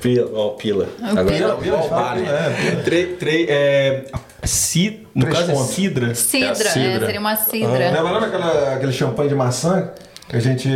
Pila, 0.02 0.30
ó, 0.34 0.50
pila. 0.52 0.88
Agora, 1.02 1.26
pila, 1.26 1.56
pila, 1.58 1.78
ó, 1.78 1.86
o 1.86 1.90
fala 1.90 2.14
pila, 2.16 2.32
né? 2.32 2.56
é. 2.80 2.84
Tre, 2.84 3.06
tre, 3.20 3.46
é, 3.50 4.06
ci, 4.44 5.08
no 5.14 5.26
Três 5.26 5.38
caso 5.40 5.52
é 5.52 5.54
pontos. 5.56 5.70
cidra. 5.74 6.16
Cidra, 6.16 6.50
É 6.50 6.56
cidra. 6.56 7.04
é, 7.04 7.06
seria 7.06 7.20
uma 7.20 7.36
cidra. 7.36 7.70
Lembra 7.78 8.02
lembra 8.04 8.26
aquela, 8.28 8.74
aquele 8.76 8.92
champanhe 8.94 9.30
de 9.30 9.36
maçã 9.36 9.92
que 10.28 10.38
a 10.38 10.40
gente. 10.40 10.68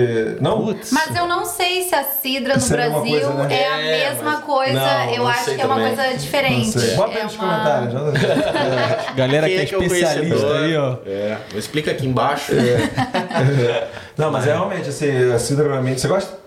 Não? 0.42 0.66
Putz. 0.66 0.92
Mas 0.92 1.16
eu 1.16 1.26
não 1.26 1.46
sei 1.46 1.84
se 1.84 1.96
a 1.96 2.04
cidra 2.04 2.56
no 2.58 2.64
é 2.66 2.70
Brasil 2.70 3.02
coisa, 3.22 3.34
né? 3.34 3.48
é 3.62 3.68
a 3.74 3.80
É, 3.82 4.10
mesma 4.12 4.32
mas- 4.32 4.44
coisa. 4.44 4.74
Não, 4.74 5.12
eu 5.14 5.18
não 5.24 5.28
acho 5.30 5.46
que 5.56 5.62
é 5.62 5.66
uma 5.66 5.76
também. 5.76 5.96
coisa 5.96 6.18
diferente. 6.18 6.80
Bota 6.96 7.12
aí 7.16 7.18
É 7.20 7.24
nos 7.24 7.36
uma- 7.36 7.44
comentários. 7.44 7.94
já- 7.94 9.14
Galera 9.16 9.48
que 9.48 9.54
Quem 9.56 9.64
é 9.64 9.66
que 9.66 9.76
é 9.76 9.78
especialista 9.80 10.20
conhecedor? 10.46 10.58
aí, 10.64 10.78
ó. 10.78 10.98
É, 11.06 11.38
explica 11.56 11.92
aqui 11.92 12.06
embaixo. 12.06 12.52
Não, 14.18 14.32
mas 14.32 14.46
é 14.48 14.52
realmente, 14.52 14.90
assim, 14.90 15.32
a 15.34 15.40
cidra 15.40 15.68
realmente. 15.70 16.02
Você 16.02 16.08
gosta? 16.08 16.47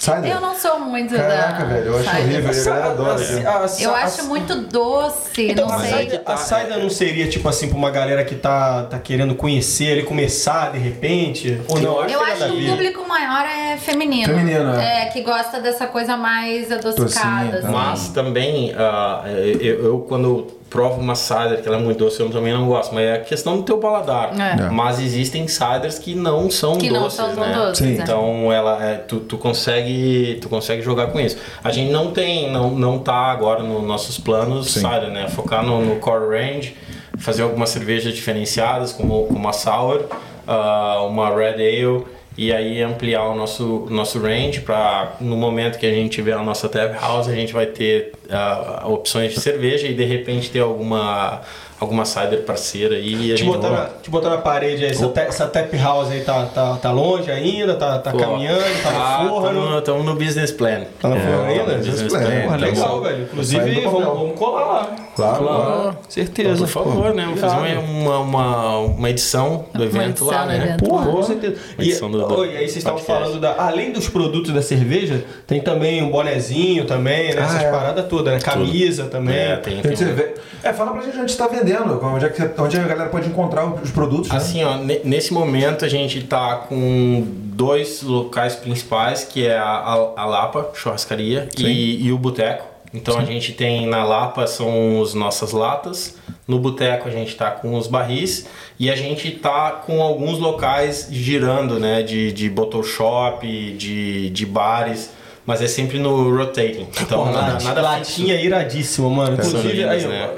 Cider? 0.00 0.30
Eu 0.32 0.40
não 0.40 0.54
sou 0.58 0.80
muito 0.80 1.14
Caraca, 1.14 1.64
da. 1.64 1.74
velho, 1.74 1.86
eu 1.88 1.98
acho 1.98 2.08
cider. 2.10 2.22
horrível. 2.24 2.50
A 2.50 2.64
galera 2.64 2.90
adora. 2.90 3.14
assim. 3.14 3.44
A- 3.44 3.50
a- 3.58 3.66
Eu 3.80 3.94
a- 3.94 3.98
acho 4.04 4.24
muito 4.24 4.54
doce, 4.62 5.50
Então, 5.50 5.68
não 5.68 5.74
a 5.74 5.80
sei. 5.80 6.20
a 6.24 6.36
cider 6.36 6.78
não 6.78 6.88
seria 6.90 7.28
tipo 7.28 7.48
assim 7.48 7.68
pra 7.68 7.76
uma 7.76 7.90
galera 7.90 8.24
que 8.24 8.34
tá, 8.34 8.84
tá 8.84 8.98
querendo 8.98 9.34
conhecer 9.34 9.92
ali, 9.92 10.02
começar 10.02 10.72
de 10.72 10.78
repente? 10.78 11.60
Ou 11.68 11.78
não? 11.80 12.04
Eu 12.08 12.20
acho 12.22 12.30
nada 12.40 12.44
a 12.46 12.48
que 12.48 12.54
o 12.56 12.60
ver. 12.60 12.70
público 12.70 13.06
maior 13.08 13.44
é 13.46 13.76
feminino. 13.76 14.26
Feminino, 14.26 14.74
é. 14.74 15.02
É, 15.02 15.06
que 15.06 15.20
gosta 15.22 15.60
dessa 15.60 15.86
coisa 15.86 16.16
mais 16.16 16.72
adocicada. 16.72 17.58
Assim. 17.58 17.68
Mas 17.68 18.08
também, 18.08 18.74
ah, 18.76 19.24
eu, 19.60 19.84
eu 19.84 19.98
quando 20.08 20.46
prova 20.70 21.00
uma 21.00 21.16
cider 21.16 21.60
que 21.60 21.68
ela 21.68 21.76
é 21.76 21.80
muito 21.80 21.98
doce, 21.98 22.20
eu 22.20 22.30
também 22.30 22.52
não 22.52 22.66
gosto, 22.66 22.94
mas 22.94 23.04
é 23.04 23.14
a 23.14 23.20
questão 23.20 23.56
do 23.56 23.64
teu 23.64 23.78
paladar. 23.78 24.32
É. 24.38 24.62
É. 24.62 24.70
Mas 24.70 25.00
existem 25.00 25.46
ciders 25.48 25.98
que 25.98 26.14
não 26.14 26.48
são 26.48 26.78
Que 26.78 26.88
não 26.88 27.02
doces, 27.02 27.16
são 27.16 27.34
tão 27.34 27.44
né? 27.44 27.54
doces, 27.54 27.78
Sim. 27.78 27.98
é. 27.98 28.02
Então 28.02 28.52
ela 28.52 28.82
é, 28.82 28.94
tu, 28.94 29.18
tu 29.18 29.36
consegue 29.36 30.38
tu 30.40 30.48
consegue 30.48 30.80
jogar 30.80 31.08
com 31.08 31.18
isso. 31.20 31.36
A 31.62 31.72
gente 31.72 31.90
não 31.90 32.12
tem 32.12 32.50
não 32.50 32.70
não 32.70 32.98
tá 33.00 33.14
agora 33.32 33.62
nos 33.62 33.82
nossos 33.82 34.16
planos 34.16 34.70
Sim. 34.70 34.80
cider, 34.80 35.10
né? 35.10 35.28
Focar 35.28 35.64
no, 35.64 35.84
no 35.84 35.96
core 35.96 36.28
range, 36.38 36.76
fazer 37.18 37.42
algumas 37.42 37.70
cervejas 37.70 38.14
diferenciadas 38.14 38.92
como 38.92 39.26
como 39.26 39.48
a 39.48 39.52
sour, 39.52 40.04
ah, 40.46 41.02
uma 41.08 41.34
red 41.34 41.54
ale 41.54 42.04
e 42.42 42.54
aí 42.54 42.82
ampliar 42.82 43.24
o 43.24 43.34
nosso 43.34 43.86
nosso 43.90 44.18
range 44.18 44.62
para 44.62 45.12
no 45.20 45.36
momento 45.36 45.78
que 45.78 45.84
a 45.84 45.90
gente 45.90 46.10
tiver 46.12 46.32
a 46.32 46.42
nossa 46.42 46.70
tap 46.70 46.94
house 46.98 47.28
a 47.28 47.34
gente 47.34 47.52
vai 47.52 47.66
ter 47.66 48.12
ah, 48.30 48.84
opções 48.86 49.34
de 49.34 49.40
cerveja 49.40 49.86
e 49.86 49.92
de 49.92 50.04
repente 50.06 50.50
ter 50.50 50.60
alguma 50.60 51.42
alguma 51.78 52.04
cider 52.06 52.42
parceira 52.42 52.94
aí 52.94 53.28
e 53.28 53.32
a 53.32 53.36
Te 53.36 53.44
botar, 53.44 53.70
na, 53.70 53.84
te 54.02 54.10
botar 54.10 54.30
na 54.30 54.38
parede 54.38 54.84
aí, 54.84 54.90
essa, 54.90 55.08
ta- 55.08 55.22
essa 55.22 55.46
tap 55.46 55.72
house 55.76 56.10
aí 56.10 56.20
tá, 56.22 56.44
tá, 56.46 56.76
tá 56.76 56.90
longe 56.92 57.30
ainda, 57.30 57.74
tá, 57.74 57.98
tá 57.98 58.10
Pô, 58.10 58.18
caminhando, 58.18 58.62
tá 58.82 58.90
ah, 58.90 59.24
no 59.24 59.30
forno. 59.30 59.78
Estamos 59.78 60.04
no 60.04 60.14
business 60.14 60.50
plan. 60.52 60.82
Tá 61.00 61.08
no 61.08 61.16
forno 61.18 61.44
É, 61.46 61.48
ainda? 61.58 61.72
no 61.72 61.78
business 61.78 62.12
plan. 62.12 62.20
plan. 62.46 62.56
Legal, 62.56 63.00
velho. 63.02 63.22
Inclusive, 63.22 63.80
vamos, 63.80 64.04
vamos 64.04 64.38
colar 64.38 64.64
lá. 64.66 64.96
Claro, 65.16 65.44
Claro. 65.44 65.62
claro. 65.82 65.98
Certeza. 66.08 66.58
Por 66.60 66.68
favor, 66.68 67.14
né? 67.14 67.24
Vamos 67.24 67.40
fazer 67.40 67.78
uma, 67.78 68.18
uma, 68.20 68.78
uma 68.78 69.10
edição 69.10 69.66
do 69.74 69.78
Uma 69.80 69.84
evento 69.84 70.08
edição 70.10 70.26
lá, 70.28 70.42
do 70.42 70.48
né? 70.48 70.56
evento. 70.56 70.84
Porra, 70.84 71.06
com 71.10 71.22
certeza. 71.22 71.56
E, 71.78 71.82
Edição 71.82 72.10
do- 72.10 72.26
do 72.26 72.34
Oi, 72.38 72.48
aí 72.50 72.56
vocês 72.68 72.76
estavam 72.76 72.98
falando 73.00 73.40
da. 73.40 73.54
Além 73.62 73.92
dos 73.92 74.08
produtos 74.08 74.52
da 74.52 74.62
cerveja, 74.62 75.24
tem 75.46 75.60
também 75.60 76.02
um 76.02 76.10
bonezinho 76.10 76.84
também, 76.86 77.34
né? 77.34 77.40
Ah, 77.40 77.44
Essas 77.44 77.62
é. 77.62 77.70
paradas 77.70 78.06
todas, 78.06 78.32
né? 78.34 78.40
Camisa 78.40 79.04
também. 79.06 79.34
É, 79.36 79.56
tem, 79.56 79.80
Tem 79.82 79.94
tem 79.94 80.06
um-. 80.06 80.50
É, 80.62 80.72
fala 80.72 80.92
pra 80.92 81.02
gente 81.02 81.18
onde 81.18 81.30
está 81.30 81.46
vendendo, 81.48 81.98
onde, 82.04 82.24
é 82.24 82.28
que, 82.28 82.42
onde 82.60 82.78
a 82.78 82.82
galera 82.84 83.08
pode 83.10 83.28
encontrar 83.28 83.64
os 83.66 83.90
produtos. 83.90 84.30
né? 84.30 84.36
Assim, 84.36 84.62
ó, 84.62 84.76
ne- 84.76 85.00
nesse 85.04 85.32
momento 85.32 85.84
a 85.84 85.88
gente 85.88 86.22
tá 86.22 86.56
com 86.68 87.24
dois 87.26 88.02
locais 88.02 88.54
principais, 88.56 89.24
que 89.24 89.46
é 89.46 89.56
a, 89.58 89.64
a, 89.64 90.10
a 90.16 90.24
Lapa, 90.26 90.70
churrascaria, 90.74 91.48
e, 91.58 92.06
e 92.06 92.12
o 92.12 92.18
Boteco. 92.18 92.69
Então 92.92 93.18
a 93.18 93.24
gente 93.24 93.52
tem 93.52 93.86
na 93.86 94.02
Lapa 94.02 94.46
são 94.46 95.02
as 95.02 95.14
nossas 95.14 95.52
latas, 95.52 96.16
no 96.46 96.58
Boteco 96.58 97.08
a 97.08 97.10
gente 97.10 97.36
tá 97.36 97.50
com 97.50 97.76
os 97.76 97.86
barris 97.86 98.48
e 98.78 98.90
a 98.90 98.96
gente 98.96 99.30
tá 99.30 99.70
com 99.70 100.02
alguns 100.02 100.38
locais 100.38 101.08
girando, 101.10 101.78
né, 101.78 102.02
de, 102.02 102.32
de 102.32 102.50
bottle 102.50 102.82
shop, 102.82 103.46
de, 103.46 104.30
de 104.30 104.46
bares, 104.46 105.10
mas 105.46 105.62
é 105.62 105.68
sempre 105.68 105.98
no 105.98 106.36
rotating. 106.36 106.88
Então 107.00 107.24
Porra, 107.24 107.32
nada, 107.32 107.64
nada 107.64 107.80
latinha 107.80 108.34
iradíssima, 108.40 109.08
mano. 109.08 109.34
Inclusive, 109.34 109.84
aí, 109.84 110.06
né? 110.06 110.30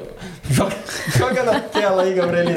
Joga, 0.51 0.75
joga 1.17 1.43
na 1.45 1.61
tela 1.61 2.03
aí, 2.03 2.15
Gabrielina. 2.15 2.57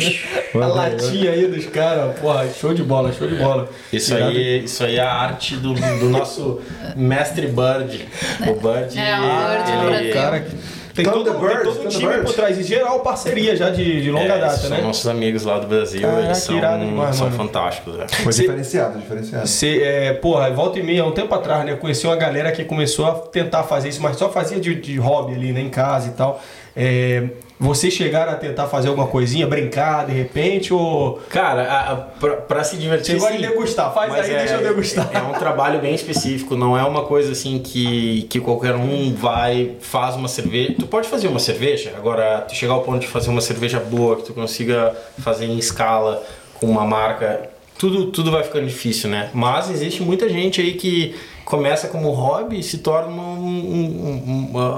A 0.55 0.67
latinha 0.67 1.31
aí 1.31 1.47
dos 1.47 1.65
caras, 1.67 2.17
porra, 2.19 2.47
show 2.49 2.73
de 2.73 2.83
bola, 2.83 3.11
show 3.13 3.27
de 3.27 3.36
bola. 3.36 3.69
Isso 3.91 4.15
aí, 4.15 4.63
isso 4.63 4.83
aí 4.83 4.97
é 4.97 5.01
a 5.01 5.11
arte 5.13 5.55
do, 5.57 5.73
do 5.73 6.09
nosso 6.09 6.61
mestre 6.95 7.47
Bird. 7.47 8.07
O 8.47 8.53
Bird, 8.53 8.97
É, 8.99 9.15
o 9.19 9.86
Bird 9.89 10.01
ele. 10.03 10.13
Cara, 10.13 10.39
que- 10.41 10.86
tem 10.95 11.03
todo, 11.03 11.25
Thunderbirds, 11.29 11.57
tem 11.57 11.73
todo 11.73 11.86
um 11.86 11.89
time 11.89 12.01
Thunderbirds. 12.03 12.31
por 12.31 12.36
trás. 12.41 12.57
Em 12.57 12.63
geral, 12.63 12.99
parceria 13.01 13.53
já 13.57 13.69
de, 13.69 14.01
de 14.01 14.09
longa 14.09 14.33
é, 14.36 14.39
data, 14.39 14.55
são 14.55 14.69
né? 14.69 14.79
nossos 14.81 15.05
amigos 15.09 15.43
lá 15.43 15.59
do 15.59 15.67
Brasil, 15.67 15.99
Caraca, 15.99 16.23
eles 16.23 16.38
são, 16.38 16.57
irado 16.57 16.86
demais, 16.86 17.15
são 17.17 17.25
mano. 17.29 17.38
fantásticos. 17.38 17.97
né? 17.97 18.05
Foi 18.23 18.31
Cê- 18.31 18.43
diferenciado, 18.43 18.99
diferenciado. 18.99 19.45
Você, 19.45 19.81
é, 19.83 20.13
porra, 20.13 20.49
volta 20.51 20.79
e 20.79 20.83
meia, 20.83 21.03
um 21.03 21.11
tempo 21.11 21.36
atrás, 21.36 21.65
né? 21.65 21.73
Eu 21.73 21.77
conheci 21.79 22.07
uma 22.07 22.15
galera 22.15 22.49
que 22.53 22.63
começou 22.63 23.05
a 23.07 23.11
tentar 23.11 23.63
fazer 23.63 23.89
isso, 23.89 24.01
mas 24.01 24.15
só 24.15 24.29
fazia 24.29 24.57
de, 24.57 24.73
de 24.73 24.95
hobby 24.97 25.33
ali, 25.36 25.51
né? 25.51 25.59
Em 25.59 25.69
casa 25.69 26.07
e 26.07 26.11
tal. 26.13 26.41
É, 26.73 27.25
vocês 27.60 27.93
chegaram 27.93 28.34
a 28.34 28.36
tentar 28.36 28.68
fazer 28.68 28.89
alguma 28.89 29.08
coisinha, 29.08 29.47
brincar 29.47 30.06
de 30.06 30.12
repente, 30.12 30.74
ou. 30.74 31.20
Cara, 31.30 31.64
a, 31.64 31.91
a, 31.91 31.95
pra, 31.95 32.34
pra 32.38 32.64
se 32.64 32.76
divertir. 32.78 33.16
Você 33.16 33.20
gosta 33.20 33.38
de 33.38 33.47
degustar? 33.47 33.93
Faz 33.93 34.14
aí, 34.14 34.32
é, 34.34 34.38
deixa 34.39 34.56
eu 34.56 34.64
degustar. 34.64 35.10
É 35.14 35.22
um 35.22 35.34
trabalho 35.34 35.80
bem 35.80 35.95
específico, 35.95 36.56
não 36.56 36.78
é 36.78 36.84
uma 36.84 37.03
coisa 37.06 37.32
assim 37.32 37.60
que, 37.60 38.24
que 38.30 38.39
qualquer 38.41 38.76
um 38.76 39.14
vai, 39.16 39.72
faz 39.80 40.16
uma 40.16 40.28
cerveja. 40.28 40.76
Tu 40.78 40.86
pode 40.88 41.08
fazer 41.08 41.28
uma 41.28 41.39
cerveja, 41.39 41.93
agora 41.97 42.41
tu 42.41 42.53
chegar 42.56 42.74
ao 42.74 42.82
ponto 42.82 42.99
de 42.99 43.08
fazer 43.08 43.30
uma 43.30 43.41
cerveja 43.41 43.80
boa, 43.80 44.18
que 44.18 44.24
tu 44.24 44.34
consiga 44.34 44.93
fazer 45.20 45.45
em 45.45 45.58
escala 45.58 46.22
com 46.56 46.68
uma 46.68 46.86
marca, 46.86 47.49
tudo, 47.78 48.08
tudo 48.08 48.32
vai 48.32 48.43
ficando 48.43 48.66
difícil, 48.68 49.10
né? 49.10 49.30
Mas 49.34 49.70
existe 49.70 50.01
muita 50.01 50.28
gente 50.30 50.62
aí 50.62 50.74
que 50.74 51.16
começa 51.43 51.88
como 51.89 52.10
hobby 52.12 52.60
e 52.60 52.64
se 52.64 52.80
torna 52.80 53.12
um, 53.12 53.45
um- 53.45 54.51
um- 54.56 54.74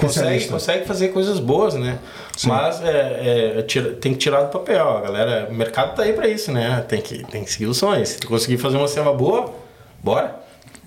consegue, 0.00 0.48
consegue 0.48 0.86
fazer 0.86 1.08
coisas 1.08 1.38
boas, 1.38 1.74
né? 1.74 1.98
Mas 2.46 2.82
é, 2.82 3.54
é, 3.58 3.62
tira- 3.62 3.90
tem 3.92 4.12
que 4.12 4.18
tirar 4.18 4.42
do 4.42 4.48
papel, 4.50 4.88
a 4.88 5.00
galera. 5.00 5.48
O 5.50 5.54
mercado 5.54 5.94
tá 5.94 6.02
aí 6.02 6.12
pra 6.12 6.26
isso, 6.28 6.50
né? 6.52 6.84
Tem 6.88 7.00
que, 7.00 7.24
tem 7.30 7.44
que 7.44 7.50
seguir 7.52 7.66
os 7.66 7.76
sonhos. 7.78 8.08
Se 8.10 8.18
tu 8.18 8.28
conseguir 8.28 8.56
fazer 8.58 8.76
uma 8.76 8.88
ceva 8.88 9.12
boa, 9.12 9.52
bora. 10.02 10.36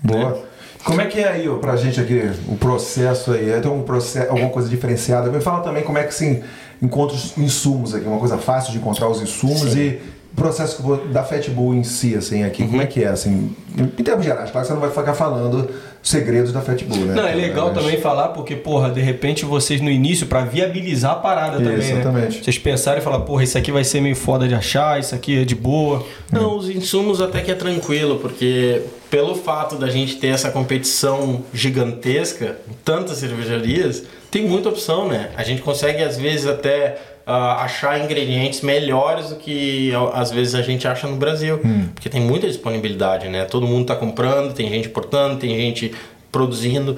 Boa. 0.02 0.38
Como 0.84 1.00
é 1.00 1.06
que 1.06 1.18
é 1.20 1.28
aí 1.28 1.48
ó, 1.48 1.56
pra 1.56 1.74
gente 1.76 2.00
aqui 2.00 2.30
o 2.48 2.56
processo 2.56 3.32
aí? 3.32 3.50
É, 3.50 3.60
Tem 3.60 3.70
um 3.70 3.82
processo, 3.82 4.30
alguma 4.30 4.50
coisa 4.50 4.68
diferenciada? 4.68 5.28
Me 5.30 5.40
fala 5.40 5.60
também 5.62 5.82
como 5.82 5.98
é 5.98 6.04
que 6.04 6.14
se 6.14 6.42
encontra 6.80 7.16
os 7.16 7.36
insumos 7.36 7.94
aqui, 7.94 8.06
uma 8.06 8.20
coisa 8.20 8.38
fácil 8.38 8.70
de 8.72 8.78
encontrar 8.78 9.08
os 9.08 9.20
insumos 9.20 9.74
e 9.74 10.00
o 10.32 10.36
processo 10.36 10.80
da 11.12 11.24
Fatbull 11.24 11.74
em 11.74 11.82
si, 11.82 12.14
assim, 12.14 12.44
aqui, 12.44 12.64
como 12.64 12.80
é 12.80 12.86
que 12.86 13.02
é, 13.02 13.08
assim, 13.08 13.56
em 13.76 13.82
em 13.82 14.04
termos 14.04 14.24
gerais, 14.24 14.52
claro 14.52 14.64
que 14.64 14.68
você 14.68 14.72
não 14.74 14.80
vai 14.80 14.90
ficar 14.90 15.14
falando 15.14 15.68
segredos 16.08 16.52
da 16.52 16.60
Fatbull, 16.60 17.04
né? 17.06 17.14
Não, 17.14 17.26
é 17.26 17.34
legal 17.34 17.72
Mas- 17.72 17.82
também 17.84 18.00
falar, 18.00 18.28
porque, 18.28 18.56
porra, 18.56 18.90
de 18.90 19.00
repente 19.00 19.44
vocês 19.44 19.80
no 19.80 19.90
início, 19.90 20.26
pra 20.26 20.42
viabilizar 20.44 21.12
a 21.12 21.16
parada 21.16 21.58
também, 21.58 21.76
né? 21.76 21.90
Exatamente. 21.92 22.44
Vocês 22.44 22.58
pensarem 22.58 23.00
e 23.00 23.04
falar, 23.04 23.20
porra, 23.20 23.44
isso 23.44 23.58
aqui 23.58 23.70
vai 23.70 23.84
ser 23.84 24.00
meio 24.00 24.16
foda 24.16 24.48
de 24.48 24.54
achar, 24.54 24.98
isso 24.98 25.14
aqui 25.14 25.42
é 25.42 25.44
de 25.44 25.54
boa. 25.54 26.04
Não, 26.32 26.56
os 26.56 26.68
insumos 26.70 27.20
até 27.20 27.40
que 27.40 27.50
é 27.50 27.54
tranquilo, 27.54 28.18
porque 28.18 28.82
pelo 29.10 29.34
fato 29.34 29.76
da 29.76 29.88
gente 29.88 30.16
ter 30.16 30.28
essa 30.28 30.50
competição 30.50 31.42
gigantesca, 31.52 32.58
tantas 32.84 33.18
cervejarias, 33.18 34.04
tem 34.30 34.46
muita 34.46 34.68
opção, 34.68 35.08
né? 35.08 35.30
A 35.36 35.42
gente 35.42 35.62
consegue 35.62 36.02
às 36.02 36.16
vezes 36.18 36.46
até 36.46 36.96
ah, 37.28 37.62
achar 37.62 38.02
ingredientes 38.02 38.62
melhores 38.62 39.28
do 39.28 39.36
que 39.36 39.92
às 40.14 40.30
vezes 40.30 40.54
a 40.54 40.62
gente 40.62 40.88
acha 40.88 41.06
no 41.06 41.16
Brasil, 41.16 41.60
porque 41.94 42.08
tem 42.08 42.22
muita 42.22 42.46
disponibilidade, 42.46 43.28
né? 43.28 43.44
Todo 43.44 43.66
mundo 43.66 43.86
tá 43.86 43.94
comprando, 43.94 44.54
tem 44.54 44.68
gente 44.70 44.88
importando, 44.88 45.36
tem 45.38 45.50
gente 45.50 45.94
produzindo. 46.32 46.96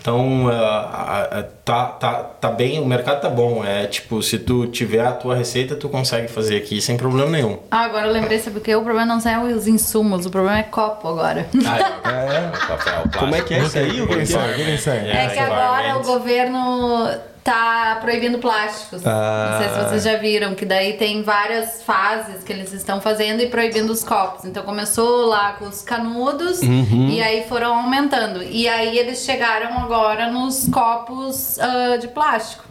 Então, 0.00 0.48
ah, 0.48 1.28
ah, 1.30 1.44
tá, 1.64 1.86
tá, 1.86 2.12
tá 2.40 2.50
bem, 2.50 2.80
o 2.80 2.86
mercado 2.86 3.20
tá 3.20 3.28
bom. 3.28 3.64
É 3.64 3.86
tipo, 3.86 4.22
se 4.22 4.38
tu 4.38 4.66
tiver 4.66 5.04
a 5.04 5.12
tua 5.12 5.34
receita, 5.34 5.76
tu 5.76 5.88
consegue 5.88 6.26
fazer 6.28 6.56
aqui 6.56 6.80
sem 6.80 6.96
problema 6.96 7.30
nenhum. 7.30 7.58
Ah, 7.70 7.84
agora 7.84 8.06
eu 8.06 8.12
lembrei, 8.12 8.38
sabe 8.38 8.58
o 8.58 8.60
que? 8.60 8.74
O 8.74 8.82
problema 8.82 9.14
não 9.14 9.20
são 9.20 9.44
os 9.52 9.68
insumos, 9.68 10.26
o 10.26 10.30
problema 10.30 10.58
é 10.58 10.64
copo 10.64 11.06
agora. 11.08 11.46
Ah, 11.64 12.10
é? 12.10 12.66
Papel, 12.66 13.18
Como 13.18 13.34
é 13.34 13.42
que 13.42 13.54
é 13.54 13.62
isso 13.62 13.78
aí? 13.78 14.00
O 14.00 14.08
que 14.08 14.14
é? 14.14 14.24
Sabe? 14.26 15.08
É 15.08 15.28
que 15.28 15.38
agora 15.38 15.98
o 15.98 16.02
governo 16.02 17.08
tá 17.44 17.98
proibindo 18.00 18.38
plásticos. 18.38 19.02
Ah. 19.04 19.50
Não 19.50 19.58
sei 19.58 19.68
se 19.74 19.88
vocês 19.88 20.02
já 20.04 20.16
viram, 20.16 20.54
que 20.54 20.64
daí 20.64 20.92
tem 20.94 21.22
várias 21.22 21.82
fases 21.82 22.42
que 22.44 22.52
eles 22.52 22.72
estão 22.72 23.00
fazendo 23.00 23.40
e 23.42 23.48
proibindo 23.48 23.90
os 23.90 24.04
copos. 24.04 24.44
Então 24.44 24.62
começou 24.62 25.26
lá 25.26 25.52
com 25.54 25.64
os 25.66 25.82
canudos 25.82 26.60
Uhum. 26.60 27.08
e 27.10 27.20
aí 27.22 27.44
foram 27.48 27.74
aumentando. 27.74 28.42
E 28.42 28.68
aí 28.68 28.96
eles 28.96 29.24
chegaram 29.24 29.76
agora 29.78 30.30
nos 30.30 30.68
copos 30.68 31.58
ah, 31.58 31.96
de 31.96 32.08
plástico. 32.08 32.64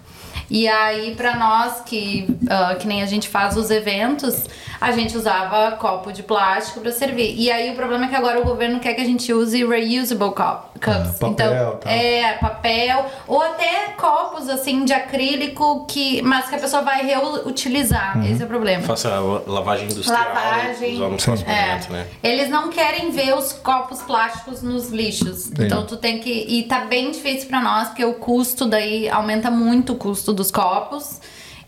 E 0.53 0.67
aí, 0.67 1.15
pra 1.15 1.37
nós 1.37 1.79
que, 1.85 2.27
ah, 2.49 2.75
que 2.75 2.85
nem 2.85 3.01
a 3.01 3.05
gente 3.05 3.29
faz 3.29 3.55
os 3.55 3.71
eventos, 3.71 4.43
a 4.81 4.91
gente 4.91 5.15
usava 5.15 5.73
copo 5.73 6.11
de 6.11 6.23
plástico 6.23 6.81
pra 6.81 6.91
servir. 6.91 7.35
E 7.37 7.51
aí 7.51 7.69
o 7.69 7.75
problema 7.75 8.05
é 8.05 8.07
que 8.07 8.15
agora 8.15 8.41
o 8.41 8.43
governo 8.43 8.79
quer 8.79 8.95
que 8.95 9.01
a 9.01 9.05
gente 9.05 9.31
use 9.31 9.63
reusable 9.63 10.31
cup, 10.31 10.73
cups. 10.73 11.19
papel, 11.19 11.29
então, 11.29 11.77
tal. 11.77 11.91
é, 11.93 12.33
papel, 12.33 13.05
ou 13.27 13.39
até 13.43 13.93
copos 13.95 14.49
assim 14.49 14.83
de 14.83 14.91
acrílico 14.91 15.85
que. 15.85 16.23
Mas 16.23 16.49
que 16.49 16.55
a 16.55 16.57
pessoa 16.57 16.81
vai 16.81 17.05
reutilizar. 17.05 18.17
Esse 18.25 18.41
é 18.41 18.45
o 18.45 18.47
problema. 18.47 18.81
Faça 18.81 19.19
lavagem 19.45 19.85
industrial. 19.85 20.19
Lavagem. 20.19 20.99
É. 21.45 21.91
né? 21.91 22.07
Eles 22.23 22.49
não 22.49 22.69
querem 22.69 23.11
ver 23.11 23.35
os 23.35 23.53
copos 23.53 24.01
plásticos 24.01 24.63
nos 24.63 24.89
lixos. 24.89 25.51
Então 25.51 25.85
tu 25.85 25.95
tem 25.95 26.19
que. 26.19 26.31
E 26.31 26.63
tá 26.63 26.85
bem 26.85 27.11
difícil 27.11 27.47
pra 27.47 27.61
nós, 27.61 27.89
porque 27.89 28.03
o 28.03 28.15
custo 28.15 28.65
daí 28.65 29.07
aumenta 29.07 29.51
muito 29.51 29.93
o 29.93 29.95
custo 29.95 30.33
dos 30.33 30.49
copos. 30.49 31.19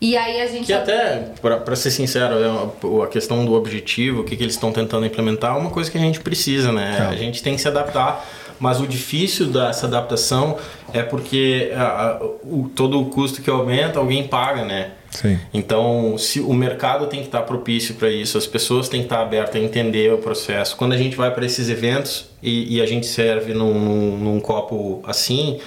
E 0.04 0.16
aí 0.16 0.40
a 0.42 0.46
gente. 0.46 0.66
Que 0.66 0.72
até, 0.72 1.30
pra 1.40 1.74
ser 1.76 1.90
sincero, 1.90 2.34
é 2.36 3.02
a 3.04 3.06
questão 3.06 3.44
do 3.44 3.54
objetivo, 3.54 4.20
o 4.20 4.24
que, 4.24 4.36
que 4.36 4.42
eles 4.42 4.54
estão 4.54 4.70
tentando 4.70 5.06
implementar, 5.06 5.56
é 5.56 5.58
uma 5.58 5.70
coisa 5.70 5.90
que 5.90 5.96
a 5.96 6.00
gente 6.00 6.20
precisa, 6.20 6.70
né? 6.72 7.08
A 7.10 7.16
gente 7.16 7.42
tem 7.42 7.54
que 7.54 7.60
se 7.62 7.68
adaptar, 7.68 8.22
mas 8.58 8.80
o 8.80 8.86
difícil 8.86 9.46
dessa 9.46 9.86
adaptação 9.86 10.58
é 10.92 11.02
porque 11.02 11.72
a- 11.74 11.82
a- 11.82 12.24
o, 12.44 12.70
todo 12.74 13.00
o 13.00 13.06
custo 13.06 13.40
que 13.40 13.48
aumenta, 13.48 13.98
alguém 13.98 14.28
paga, 14.28 14.64
né? 14.64 14.90
Sim. 15.10 15.38
Então, 15.54 16.18
se 16.18 16.40
o 16.40 16.52
mercado 16.52 17.06
tem 17.06 17.20
que 17.20 17.26
estar 17.26 17.42
propício 17.42 17.94
para 17.94 18.10
isso, 18.10 18.36
as 18.36 18.46
pessoas 18.46 18.88
têm 18.88 19.00
que 19.00 19.06
estar 19.06 19.20
abertas 19.22 19.56
a 19.56 19.64
entender 19.64 20.12
o 20.12 20.18
processo. 20.18 20.76
Quando 20.76 20.92
a 20.92 20.98
gente 20.98 21.16
vai 21.16 21.30
para 21.32 21.46
esses 21.46 21.68
eventos 21.68 22.26
e, 22.42 22.76
e 22.76 22.82
a 22.82 22.86
gente 22.86 23.06
serve 23.06 23.54
num, 23.54 23.72
num- 23.78 24.16
num 24.18 24.40
copo 24.40 25.00
assim, 25.06 25.58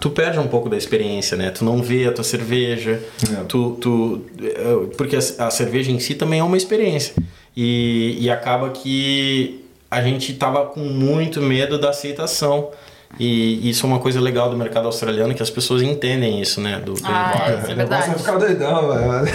tu 0.00 0.10
perde 0.10 0.38
um 0.38 0.46
pouco 0.48 0.68
da 0.68 0.76
experiência, 0.76 1.36
né? 1.36 1.50
Tu 1.50 1.64
não 1.64 1.82
vê 1.82 2.06
a 2.06 2.12
tua 2.12 2.24
cerveja, 2.24 3.00
É. 3.30 3.44
tu, 3.48 3.72
tu, 3.80 4.22
eh, 4.42 4.94
porque 4.96 5.16
a, 5.16 5.46
a 5.46 5.50
cerveja 5.50 5.90
em 5.90 5.98
si 5.98 6.14
também 6.14 6.40
é 6.40 6.44
uma 6.44 6.56
experiência. 6.56 7.14
E, 7.56 8.16
e 8.20 8.30
acaba 8.30 8.70
que 8.70 9.64
a 9.90 10.02
gente 10.02 10.34
tava 10.34 10.66
com 10.66 10.80
muito 10.80 11.40
medo 11.40 11.78
da 11.78 11.90
aceitação. 11.90 12.68
E 13.20 13.70
isso 13.70 13.86
é 13.86 13.88
uma 13.88 14.00
coisa 14.00 14.20
legal 14.20 14.50
do 14.50 14.56
mercado 14.56 14.84
australiano, 14.86 15.32
que 15.34 15.42
as 15.42 15.48
pessoas 15.48 15.80
entendem 15.80 16.40
isso, 16.42 16.60
né? 16.60 16.82
Do, 16.84 16.92
do 16.94 17.00
Ah, 17.04 17.32
environment. 17.34 17.62
isso 17.62 17.70
é 17.70 17.72
O 17.72 17.76
negócio 17.76 17.88
verdade. 17.88 18.10
é 18.10 18.18
ficar 18.18 18.38
doidão, 18.38 18.88
velho. 18.88 19.28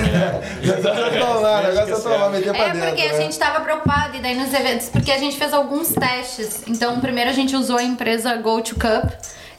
É 0.62 1.20
tomar, 1.20 1.64
o 1.64 1.68
negócio 1.68 1.94
é 1.96 2.00
tomar, 2.14 2.30
meter 2.30 2.54
pra 2.54 2.64
É 2.68 2.72
dentro. 2.74 2.88
porque 2.90 3.02
a 3.02 3.14
né? 3.14 3.22
gente 3.22 3.40
tava 3.40 3.62
preocupado 3.62 4.18
e 4.18 4.20
daí 4.20 4.36
nos 4.36 4.54
eventos, 4.54 4.90
porque 4.90 5.10
a 5.12 5.18
gente 5.18 5.38
fez 5.38 5.54
alguns 5.54 5.90
testes. 5.94 6.62
Então, 6.68 7.00
primeiro 7.00 7.30
a 7.30 7.34
gente 7.34 7.56
usou 7.56 7.78
a 7.78 7.84
empresa 7.84 8.36
Go 8.36 8.62
to 8.62 8.76
Cup, 8.76 9.12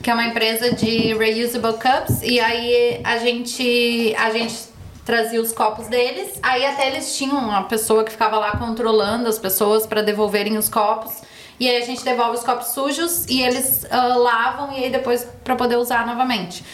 que 0.03 0.11
é 0.11 0.15
uma 0.15 0.25
empresa 0.25 0.73
de 0.73 1.15
reusable 1.15 1.75
cups, 1.75 2.23
e 2.23 2.41
aí 2.41 3.01
a 3.05 3.19
gente 3.19 4.15
a 4.19 4.31
gente 4.31 4.55
trazia 5.05 5.41
os 5.41 5.53
copos 5.53 5.87
deles. 5.87 6.39
Aí 6.43 6.65
até 6.67 6.89
eles 6.89 7.17
tinham 7.17 7.39
uma 7.39 7.63
pessoa 7.65 8.05
que 8.05 8.11
ficava 8.11 8.39
lá 8.39 8.57
controlando 8.57 9.29
as 9.29 9.39
pessoas 9.39 9.87
para 9.87 10.03
devolverem 10.03 10.59
os 10.59 10.69
copos. 10.69 11.23
E 11.59 11.69
aí 11.69 11.81
a 11.81 11.87
gente 11.87 12.05
devolve 12.05 12.37
os 12.37 12.43
copos 12.43 12.69
sujos 12.69 13.27
e 13.27 13.43
eles 13.43 13.87
ah, 13.91 14.17
lavam 14.17 14.73
e 14.73 14.85
aí 14.85 14.91
depois 14.91 15.27
para 15.45 15.55
poder 15.55 15.77
usar 15.77 16.07
novamente. 16.07 16.65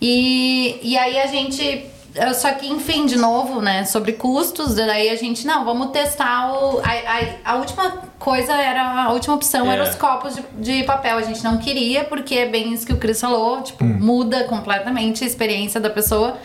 E, 0.00 0.78
e 0.82 0.98
aí 0.98 1.18
a 1.18 1.26
gente 1.26 1.62
Uh, 1.62 1.93
Só 2.34 2.52
que, 2.52 2.66
enfim, 2.68 3.06
de 3.06 3.16
novo, 3.16 3.60
né, 3.60 3.84
sobre 3.84 4.12
custos, 4.12 4.74
daí 4.74 5.08
a 5.10 5.16
gente, 5.16 5.44
não, 5.46 5.64
vamos 5.64 5.88
testar 5.90 6.52
o. 6.52 6.78
A, 6.80 6.90
a, 7.48 7.52
a 7.52 7.56
última 7.56 7.90
coisa 8.18 8.52
era. 8.54 9.04
A 9.04 9.12
última 9.12 9.34
opção 9.34 9.70
É. 9.70 9.74
era 9.74 9.82
os 9.82 9.94
copos 9.96 10.36
de, 10.36 10.42
de 10.58 10.84
papel. 10.84 11.18
A 11.18 11.22
gente 11.22 11.42
não 11.42 11.58
queria, 11.58 12.04
porque 12.04 12.36
é 12.36 12.46
bem 12.46 12.72
isso 12.72 12.86
que 12.86 12.92
o 12.92 12.96
Chris 12.98 13.20
falou, 13.20 13.62
tipo, 13.62 13.84
muda 13.84 14.44
completamente 14.44 15.24
a 15.24 15.26
experiência 15.26 15.80
da 15.80 15.90
pessoa. 15.90 16.36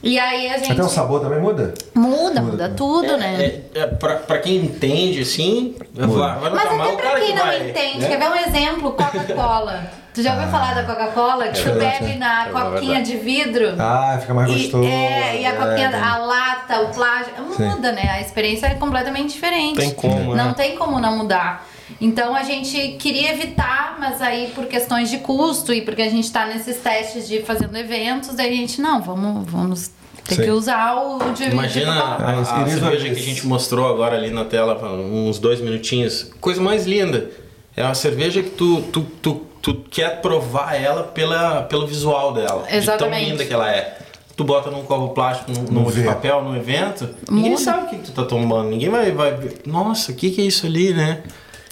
E 0.00 0.16
aí 0.16 0.48
a 0.48 0.58
gente. 0.58 0.70
Até 0.72 0.82
o 0.84 0.88
sabor 0.88 1.20
também 1.20 1.40
muda? 1.40 1.74
Muda, 1.92 2.40
muda 2.40 2.68
tudo, 2.68 3.16
né? 3.16 3.62
É, 3.74 3.80
é, 3.80 3.86
pra, 3.88 4.14
pra 4.16 4.38
quem 4.38 4.56
entende, 4.58 5.22
assim, 5.22 5.74
vai, 5.92 6.06
vai 6.38 6.50
Mas 6.50 6.66
até 6.66 6.92
pra 6.96 7.10
quem 7.18 7.26
que 7.26 7.34
não 7.34 7.44
vai, 7.44 7.70
entende, 7.70 7.98
né? 7.98 8.08
quer 8.08 8.18
ver 8.18 8.30
um 8.30 8.36
exemplo? 8.36 8.92
Coca-Cola. 8.92 9.90
Tu 10.18 10.22
já 10.24 10.34
ouviu 10.34 10.48
falar 10.48 10.74
da 10.74 10.82
Coca-Cola? 10.82 11.46
Que 11.46 11.60
tu 11.60 11.64
verdade, 11.66 12.04
bebe 12.04 12.18
na 12.18 12.48
É 12.48 12.50
coquinha 12.50 13.02
de 13.02 13.16
vidro. 13.18 13.76
Ah, 13.78 14.18
fica 14.20 14.34
mais 14.34 14.50
E, 14.50 14.54
gostoso. 14.54 14.82
é, 14.84 15.42
e 15.42 15.46
a 15.46 15.52
coquinha, 15.52 15.90
é, 15.90 16.00
a 16.02 16.16
lata, 16.16 16.80
o 16.80 16.88
plástico, 16.92 17.40
muda, 17.40 17.92
né? 17.92 18.10
A 18.10 18.20
experiência 18.20 18.66
é 18.66 18.74
completamente 18.74 19.34
diferente. 19.34 19.78
Tem 19.78 19.94
como, 19.94 20.34
Não 20.34 20.46
né? 20.46 20.54
tem 20.56 20.76
como 20.76 20.98
não 20.98 21.18
mudar. 21.18 21.64
Então 22.00 22.34
a 22.34 22.42
gente 22.42 22.96
queria 22.98 23.30
evitar, 23.30 23.96
mas 24.00 24.20
aí 24.20 24.50
por 24.56 24.66
questões 24.66 25.08
de 25.08 25.18
custo 25.18 25.72
e 25.72 25.82
porque 25.82 26.02
a 26.02 26.10
gente 26.10 26.32
tá 26.32 26.46
nesses 26.46 26.78
testes 26.78 27.28
de 27.28 27.40
fazendo 27.42 27.76
eventos, 27.76 28.34
daí 28.34 28.48
a 28.52 28.56
gente, 28.56 28.80
não, 28.80 29.00
vamos, 29.00 29.48
vamos 29.48 29.90
ter 30.24 30.34
Sim. 30.34 30.42
que 30.42 30.50
usar 30.50 30.96
o 30.96 31.32
de 31.32 31.44
Imagina 31.44 31.92
a, 31.92 32.16
Ah, 32.16 32.30
a 32.32 32.36
what 32.38 32.70
cerveja 32.70 33.04
que 33.04 33.20
a 33.20 33.22
gente 33.22 33.46
mostrou 33.46 33.88
agora 33.88 34.16
ali 34.16 34.30
na 34.30 34.44
tela, 34.44 34.74
uns 34.84 35.38
dois 35.38 35.60
minutinhos. 35.60 36.28
Coisa 36.40 36.60
mais 36.60 36.86
linda. 36.88 37.30
É 37.76 37.84
uma 37.84 37.94
cerveja 37.94 38.42
que 38.42 38.50
tu, 38.50 38.82
tu, 38.92 39.02
tu, 39.22 39.42
tu 39.74 39.84
quer 39.90 40.20
provar 40.20 40.74
ela 40.74 41.02
pela, 41.04 41.62
pelo 41.62 41.86
visual 41.86 42.32
dela. 42.32 42.64
De 42.68 42.76
Exatamente. 42.76 43.20
tão 43.20 43.30
linda 43.30 43.44
que 43.44 43.52
ela 43.52 43.70
é. 43.70 43.98
Tu 44.36 44.44
bota 44.44 44.70
num 44.70 44.84
copo 44.84 45.08
plástico, 45.14 45.50
num, 45.50 45.62
num 45.62 45.90
de 45.90 46.02
papel, 46.02 46.42
num 46.42 46.56
evento, 46.56 47.08
ninguém 47.28 47.50
Muda. 47.52 47.62
sabe 47.62 47.86
o 47.86 47.88
que, 47.88 47.96
que 47.96 48.02
tu 48.04 48.12
tá 48.12 48.24
tomando. 48.24 48.68
Ninguém 48.70 48.88
vai, 48.88 49.10
vai 49.10 49.32
ver. 49.32 49.62
Nossa, 49.66 50.12
o 50.12 50.14
que, 50.14 50.30
que 50.30 50.40
é 50.40 50.44
isso 50.44 50.64
ali, 50.64 50.94
né? 50.94 51.22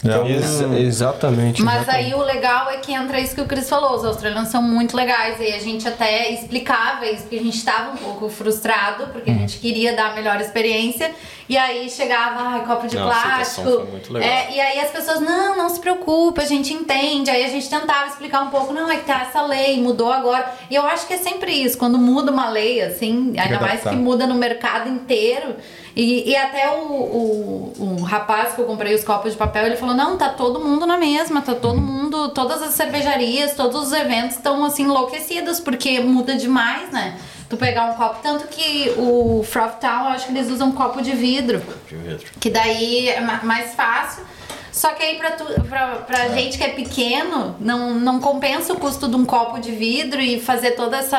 Então, 0.05 0.27
Ex- 0.27 0.61
exatamente. 0.79 1.63
Mas 1.63 1.83
exatamente. 1.83 2.13
aí 2.13 2.15
o 2.15 2.23
legal 2.23 2.69
é 2.69 2.77
que 2.79 2.93
entra 2.93 3.19
isso 3.19 3.35
que 3.35 3.41
o 3.41 3.47
Chris 3.47 3.69
falou, 3.69 3.97
os 3.97 4.05
australianos 4.05 4.51
são 4.51 4.61
muito 4.61 4.97
legais 4.97 5.41
e 5.41 5.53
a 5.53 5.59
gente 5.59 5.87
até 5.89 6.31
explicava 6.33 7.07
isso, 7.07 7.23
porque 7.23 7.37
a 7.37 7.43
gente 7.43 7.57
estava 7.57 7.93
um 7.93 7.97
pouco 7.97 8.29
frustrado, 8.29 9.07
porque 9.09 9.31
a 9.31 9.35
gente 9.35 9.59
queria 9.59 9.97
dar 9.97 10.11
a 10.11 10.15
melhor 10.15 10.41
experiência, 10.41 11.11
e 11.49 11.57
aí 11.57 11.89
chegava, 11.89 12.41
ai, 12.41 12.67
copo 12.67 12.89
de 12.89 12.97
Não, 12.97 13.07
plástico. 13.07 13.63
foi 13.71 13.85
muito 13.85 14.13
legal. 14.13 14.29
É, 14.29 14.53
e 14.53 14.61
aí 14.61 14.81
as 14.81 14.91
pessoas, 14.91 15.21
não, 15.21 15.57
não 15.57 15.69
se 15.69 15.79
preocupe, 15.79 16.41
a 16.41 16.45
gente 16.45 16.75
entende. 16.75 17.31
Aí 17.31 17.45
a 17.45 17.49
gente 17.49 17.69
tentava 17.69 18.09
explicar 18.09 18.43
um 18.43 18.51
pouco, 18.51 18.73
não, 18.73 18.91
é 18.91 18.97
que 18.97 19.05
tá 19.05 19.23
essa 19.23 19.43
lei, 19.43 19.81
mudou 19.81 20.13
agora. 20.13 20.53
E 20.69 20.75
eu 20.75 20.85
acho 20.87 21.07
que 21.07 21.15
é 21.15 21.19
sempre 21.19 21.53
isso, 21.53 21.79
quando 21.79 21.99
muda 21.99 22.33
uma 22.33 22.49
lei, 22.49 22.83
assim, 22.83 23.35
ainda 23.39 23.61
mais 23.61 23.83
que 23.83 23.95
muda 23.95 24.27
no 24.27 24.35
mercado 24.35 24.89
inteiro. 24.89 25.55
E, 25.95 26.31
e 26.31 26.37
até 26.37 26.69
o, 26.69 26.93
o, 26.93 27.73
o 27.79 28.03
rapaz 28.03 28.55
que 28.55 28.61
eu 28.61 28.67
comprei 28.67 28.95
os 28.95 29.03
copos 29.03 29.33
de 29.33 29.39
papel, 29.39 29.65
ele 29.65 29.77
falou: 29.77 29.95
não, 29.95 30.19
tá 30.19 30.29
todo 30.29 30.61
mundo 30.61 30.85
na 30.85 30.99
mesma, 30.99 31.41
tá 31.41 31.55
todo 31.55 31.81
mundo, 31.81 32.29
todas 32.31 32.61
as 32.61 32.75
cervejarias, 32.75 33.55
todos 33.55 33.87
os 33.87 33.93
eventos 33.93 34.37
estão 34.37 34.63
assim 34.63 34.83
enlouquecidos, 34.83 35.59
porque 35.59 36.01
muda 36.01 36.37
demais, 36.37 36.91
né? 36.91 37.17
Tu 37.49 37.57
pegar 37.57 37.85
um 37.87 37.95
copo, 37.95 38.17
tanto 38.23 38.49
que 38.49 38.93
o 38.97 39.45
Frogtown, 39.49 40.07
eu 40.07 40.11
acho 40.11 40.27
que 40.27 40.33
eles 40.33 40.51
usam 40.51 40.73
copo 40.73 41.01
de 41.01 41.13
vidro. 41.13 41.63
de 41.89 41.95
vidro. 41.97 42.27
Que 42.41 42.51
daí 42.51 43.09
é 43.09 43.21
ma- 43.21 43.41
mais 43.45 43.75
fácil. 43.75 44.25
Só 44.73 44.91
que 44.91 45.03
aí 45.03 45.17
pra, 45.17 45.31
tu, 45.31 45.45
pra, 45.63 45.87
pra 46.07 46.29
gente 46.29 46.59
que 46.59 46.63
é 46.65 46.69
pequeno, 46.69 47.57
não, 47.59 47.95
não 47.95 48.21
compensa 48.21 48.75
o 48.75 48.77
custo 48.77 49.09
de 49.09 49.17
um 49.17 49.25
copo 49.25 49.59
de 49.59 49.71
vidro 49.73 50.21
e 50.21 50.39
fazer 50.39 50.73
toda 50.73 50.99
essa. 50.99 51.17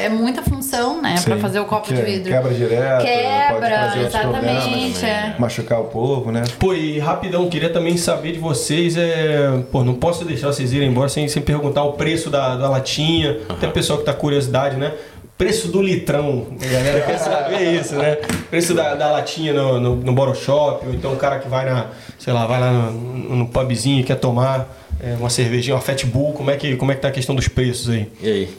É 0.00 0.08
muita 0.08 0.40
função, 0.42 1.02
né? 1.02 1.16
Pra 1.22 1.34
Sim. 1.36 1.42
fazer 1.42 1.60
o 1.60 1.66
copo 1.66 1.88
Que- 1.88 1.92
de 1.94 2.00
vidro. 2.00 2.32
Quebra 2.32 2.54
direto, 2.54 3.02
Quebra, 3.04 3.92
exatamente. 3.98 5.04
É. 5.04 5.34
Machucar 5.38 5.80
o 5.82 5.84
povo, 5.84 6.32
né? 6.32 6.44
Pô, 6.58 6.72
e 6.72 6.98
rapidão, 6.98 7.46
queria 7.50 7.68
também 7.70 7.98
saber 7.98 8.32
de 8.32 8.38
vocês, 8.38 8.96
é... 8.96 9.50
Pô, 9.70 9.84
não 9.84 9.94
posso 9.94 10.24
deixar 10.24 10.46
vocês 10.46 10.72
irem 10.72 10.88
embora 10.88 11.10
sem, 11.10 11.28
sem 11.28 11.42
perguntar 11.42 11.82
o 11.84 11.92
preço 11.92 12.30
da, 12.30 12.56
da 12.56 12.70
latinha, 12.70 13.38
até 13.50 13.68
o 13.68 13.72
pessoal 13.72 13.98
que 13.98 14.06
tá 14.06 14.14
com 14.14 14.20
curiosidade, 14.20 14.76
né? 14.76 14.94
Preço 15.36 15.66
do 15.68 15.82
litrão, 15.82 16.46
a 16.62 16.66
galera 16.66 17.00
quer 17.00 17.18
saber 17.18 17.60
isso, 17.80 17.96
né? 17.96 18.14
Preço 18.50 18.72
da, 18.72 18.94
da 18.94 19.10
latinha 19.10 19.52
no, 19.52 19.80
no, 19.80 19.96
no 19.96 20.12
bottle 20.12 20.34
shop, 20.36 20.86
ou 20.86 20.94
então 20.94 21.12
o 21.12 21.16
cara 21.16 21.40
que 21.40 21.48
vai 21.48 21.64
na, 21.68 21.88
sei 22.18 22.32
lá, 22.32 22.46
vai 22.46 22.60
lá 22.60 22.70
no, 22.70 22.92
no 23.36 23.48
pubzinho 23.48 24.00
e 24.00 24.04
quer 24.04 24.14
tomar 24.14 24.68
é, 25.02 25.14
uma 25.18 25.28
cervejinha, 25.28 25.74
uma 25.74 25.80
Fat 25.82 26.04
Bull, 26.06 26.32
como 26.34 26.52
é, 26.52 26.56
que, 26.56 26.76
como 26.76 26.92
é 26.92 26.94
que 26.94 27.00
tá 27.00 27.08
a 27.08 27.10
questão 27.10 27.34
dos 27.34 27.48
preços 27.48 27.90
aí? 27.90 28.12
E 28.22 28.28
aí? 28.28 28.58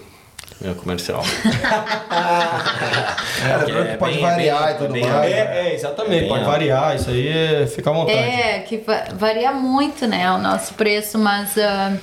Meu 0.61 0.75
comercial. 0.75 1.23
É, 3.45 3.81
é 3.81 3.85
que 3.91 3.97
pode 3.97 4.13
bem- 4.13 4.21
variar 4.21 4.63
é 4.63 4.63
e 4.63 4.67
bem- 4.73 4.77
tudo 4.77 4.93
bem- 4.93 5.05
mais. 5.07 5.31
É, 5.31 5.37
é, 5.69 5.73
exatamente, 5.73 6.25
É 6.25 6.27
pode 6.27 6.39
bem 6.43 6.49
variar, 6.51 6.95
isso 6.95 7.09
aí 7.09 7.27
é, 7.27 7.67
fica 7.67 7.89
à 7.89 7.93
vontade. 7.93 8.17
É, 8.17 8.59
que 8.59 8.77
va- 8.77 9.05
varia 9.13 9.51
muito, 9.51 10.07
né, 10.07 10.31
o 10.31 10.37
nosso 10.37 10.73
preço, 10.73 11.17
mas 11.19 11.57
ah, 11.57 11.93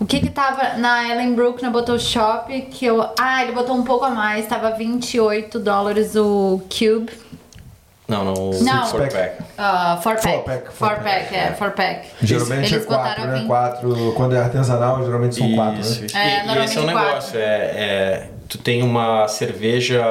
o 0.00 0.06
que 0.06 0.20
que 0.20 0.30
tava 0.30 0.76
na 0.78 1.08
Ellen 1.08 1.34
Brook, 1.34 1.62
na 1.62 1.70
Bottle 1.70 1.98
Shop, 1.98 2.60
que 2.70 2.86
eu... 2.86 3.04
Ah, 3.18 3.42
ele 3.42 3.52
botou 3.52 3.74
um 3.76 3.82
pouco 3.82 4.04
a 4.04 4.10
mais, 4.10 4.46
tava 4.46 4.70
28 4.72 5.58
dólares 5.58 6.14
o 6.16 6.60
Cube. 6.70 7.10
Não, 8.06 8.24
não. 8.24 8.50
Não. 8.60 8.86
four 8.86 9.00
pack. 9.08 9.42
Uh, 9.42 10.00
four 10.00 10.14
pack. 10.14 10.22
Four 10.22 10.42
pack, 10.44 10.64
Four 10.72 10.88
four 10.88 10.98
pack, 11.02 11.34
é, 11.36 11.52
four 11.52 11.70
pack. 11.72 12.08
Geralmente 12.22 12.72
Eles 12.74 12.84
é 12.84 12.86
quatro, 12.86 13.26
né? 13.26 13.38
20. 13.40 13.46
Quatro. 13.46 14.12
Quando 14.16 14.34
é 14.34 14.38
artesanal, 14.40 15.04
geralmente 15.04 15.34
são 15.34 15.52
quatro, 15.54 15.80
Isso, 15.80 16.00
né? 16.00 16.06
isso. 16.06 16.16
É, 16.16 16.46
E- 16.46 16.58
e, 16.58 16.64
esse 16.64 16.78
é 16.78 16.80
um 16.80 16.84
quatro. 16.84 17.08
negócio, 17.08 17.38
é, 17.38 17.42
é- 17.44 18.30
tu 18.48 18.56
tem 18.56 18.82
uma 18.82 19.28
cerveja 19.28 20.02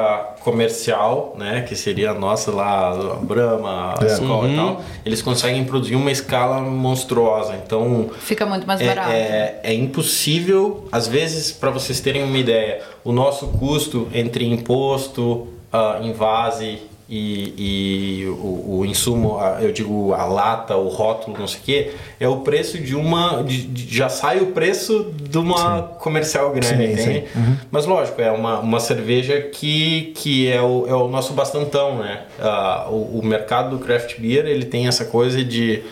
comercial, 0.41 1.35
né, 1.37 1.65
que 1.67 1.75
seria 1.75 2.11
a 2.11 2.13
nossa 2.13 2.51
lá, 2.51 2.89
a 2.91 3.15
Brahma, 3.15 3.95
a 3.99 4.05
É. 4.05 4.07
Skol 4.13 4.47
e 4.47 4.55
tal, 4.55 4.81
eles 5.05 5.21
conseguem 5.21 5.65
produzir 5.65 5.95
uma 5.95 6.11
escala 6.11 6.61
monstruosa, 6.61 7.55
então 7.55 8.09
Fica 8.19 8.45
muito 8.45 8.65
mais 8.67 8.79
é, 8.79 8.85
barato. 8.87 9.11
é, 9.11 9.59
é 9.63 9.73
impossível, 9.73 10.87
às 10.91 11.07
vezes, 11.07 11.51
para 11.51 11.71
vocês 11.71 11.99
terem 11.99 12.23
uma 12.23 12.37
ideia, 12.37 12.81
o 13.03 13.11
nosso 13.11 13.47
custo 13.47 14.07
entre 14.13 14.45
imposto, 14.45 15.47
ah, 15.73 15.99
invase 16.01 16.79
e, 17.09 18.21
e 18.21 18.25
o, 18.27 18.79
o 18.79 18.85
insumo, 18.85 19.39
eu 19.61 19.71
digo 19.71 20.13
a 20.13 20.25
lata, 20.25 20.75
o 20.75 20.87
rótulo, 20.89 21.37
não 21.39 21.47
sei 21.47 21.59
o 21.59 21.63
que, 21.63 21.91
é 22.19 22.27
o 22.27 22.37
preço 22.41 22.77
de 22.77 22.95
uma. 22.95 23.43
de- 23.43 23.63
de- 23.67 23.95
já 23.95 24.09
sai 24.09 24.39
o 24.39 24.47
preço 24.47 25.11
de 25.21 25.37
uma 25.37 25.83
comercial 25.83 26.51
grande, 26.51 26.97
Sim, 26.97 27.03
sim. 27.03 27.23
Uhum. 27.35 27.57
Mas 27.71 27.85
lógico, 27.85 28.21
é 28.21 28.29
uma, 28.31 28.59
uma 28.59 28.79
cerveja 28.79 29.39
que, 29.41 30.13
que 30.17 30.47
é, 30.51 30.61
o, 30.61 30.85
é 30.87 30.93
o 30.93 31.07
nosso 31.07 31.33
bastantão, 31.33 31.97
né? 31.99 32.23
Ah, 32.39 32.87
o, 32.89 33.19
o 33.19 33.25
mercado 33.25 33.77
do 33.77 33.83
craft 33.83 34.19
beer 34.19 34.45
ele 34.45 34.65
tem 34.65 34.87
essa 34.87 35.05
coisa 35.05 35.43
de 35.43 35.83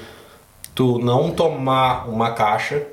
tu 0.73 0.99
não 0.99 1.31
tomar 1.31 2.09
uma 2.09 2.31
caixa, 2.31 2.83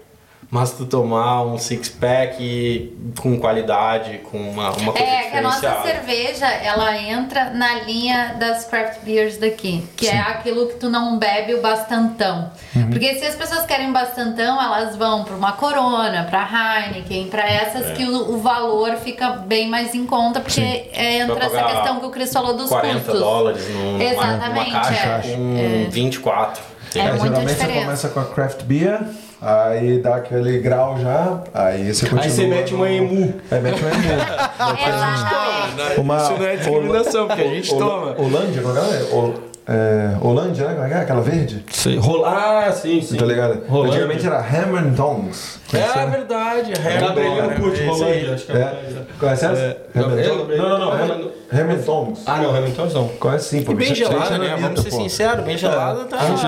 mas 0.55 0.73
tu 0.73 0.85
tomar 0.85 1.43
um 1.45 1.57
six 1.57 1.89
pack 1.89 2.95
com 3.19 3.41
qualidade, 3.41 4.19
com 4.31 4.37
uma, 4.37 4.71
uma 4.73 4.93
coisa 4.93 5.09
É, 5.09 5.31
que 5.31 5.37
a 5.39 5.41
nossa 5.41 5.81
cerveja, 5.83 6.47
ela 6.47 6.95
entra 7.01 7.47
na 7.55 7.77
linha 7.85 8.37
das 8.39 8.67
craft 8.67 8.99
beers 9.03 9.39
daqui, 9.39 9.83
que 9.97 10.07
é 10.07 10.19
aquilo 10.19 10.67
que 10.69 10.75
tu 10.75 10.91
não 10.91 11.19
bebe 11.19 11.55
o 11.55 11.63
bastantão. 11.63 12.51
Uhum. 12.77 12.91
Porque 12.91 13.15
se 13.19 13.25
as 13.25 13.35
pessoas 13.35 13.65
querem 13.65 13.91
bastantão, 13.93 14.61
elas 14.63 14.95
vão 14.95 15.25
para 15.25 15.35
uma 15.35 15.53
Corona, 15.53 16.25
para 16.29 16.47
Heineken, 16.87 17.29
para 17.29 17.49
essas 17.51 17.87
É. 17.87 17.93
que 17.95 18.05
o, 18.05 18.35
o 18.35 18.39
valor 18.39 18.97
fica 18.97 19.31
bem 19.31 19.71
mais 19.71 19.95
em 19.95 20.05
conta, 20.05 20.39
porque 20.39 20.61
é, 20.93 21.17
entra 21.21 21.47
essa 21.47 21.63
questão 21.63 21.99
que 21.99 22.05
o 22.05 22.11
Cris 22.11 22.31
falou 22.31 22.55
dos 22.55 22.69
40 22.69 22.99
custos. 23.01 23.21
dólares 23.21 23.69
num- 23.71 23.93
numa, 23.93 24.05
Exatamente, 24.05 24.71
numa 24.71 24.83
caixa 24.83 25.09
é. 25.29 25.35
com 25.35 25.89
24. 25.91 26.63
É 26.95 26.99
É, 26.99 27.03
geralmente 27.17 27.55
você 27.55 27.67
começa 27.69 28.09
com 28.11 28.21
a 28.21 28.25
craft 28.27 28.65
beer, 28.65 29.01
Aí 29.45 29.99
dá 29.99 30.17
aquele 30.17 30.59
grau 30.61 30.97
já, 31.01 31.43
aí 31.53 31.93
você 31.93 32.07
continua. 32.07 32.25
Aí 32.25 32.31
você 32.31 32.47
mete 32.47 32.75
uma 32.75 32.89
emu. 32.89 33.35
Aí 33.51 33.61
mete 33.61 33.81
uma 33.83 33.91
emu. 33.91 34.83
Exatamente. 34.89 36.01
Uma- 36.01 36.17
Isso 36.19 36.33
não 36.39 36.47
é 36.47 36.57
discriminação, 36.57 37.27
porque 37.27 37.43
a 37.43 37.47
gente 37.49 37.73
Hol- 37.73 37.79
toma. 37.79 38.15
Holândia, 38.19 38.63
como 38.63 38.79
é 38.79 38.81
é? 39.67 39.73
Hol- 39.73 39.75
é, 39.75 40.19
Holândia, 40.21 40.67
né? 40.69 40.75
Como 40.75 40.87
é 40.87 40.89
que 40.89 40.95
é? 40.95 40.99
Aquela 40.99 41.21
verde? 41.23 41.65
Sei. 41.71 41.97
Rolar, 41.99 42.67
ah, 42.69 42.73
sim, 42.73 43.01
sim. 43.01 43.17
Tá 43.17 43.25
ligado? 43.27 43.65
Rolândia. 43.69 43.99
Antigamente 44.05 44.27
era 44.27 44.39
Hammer 44.39 44.83
and 44.85 44.95
Tongs. 44.95 45.61
É 45.73 46.07
verdade, 46.07 46.73
é 46.73 47.01
Gabriel 47.01 47.47
né? 47.47 47.55
curte 47.57 47.81
Esse 47.81 47.83
aí. 47.83 47.89
Rolândia, 47.89 48.35
acho 48.35 48.47
que 48.47 48.53
é. 48.53 48.57
É. 48.57 48.65
Rolândia. 48.65 49.07
Conhece 49.19 49.45
essa? 49.47 49.61
É. 49.61 49.77
Hammer 49.95 50.09
Gabriel-? 50.29 50.59
Não, 50.59 50.69
não, 50.69 50.79
não. 50.79 50.93
Hammer- 50.93 51.33
Hammer 51.53 51.85
Tongs. 51.85 52.23
Ah, 52.25 52.39
não, 52.39 52.57
Hamilton 52.57 52.87
não. 52.95 53.09
Conhece 53.09 53.49
sim, 53.51 53.63
pô. 53.63 53.73
E 53.73 53.75
bem 53.75 53.95
gelada, 53.95 54.39
né? 54.39 54.57
Vamos 54.59 54.81
ser 54.81 54.91
sinceros, 54.91 55.45
bem 55.45 55.59
gelada 55.59 56.05
tá. 56.07 56.19
gente, 56.19 56.47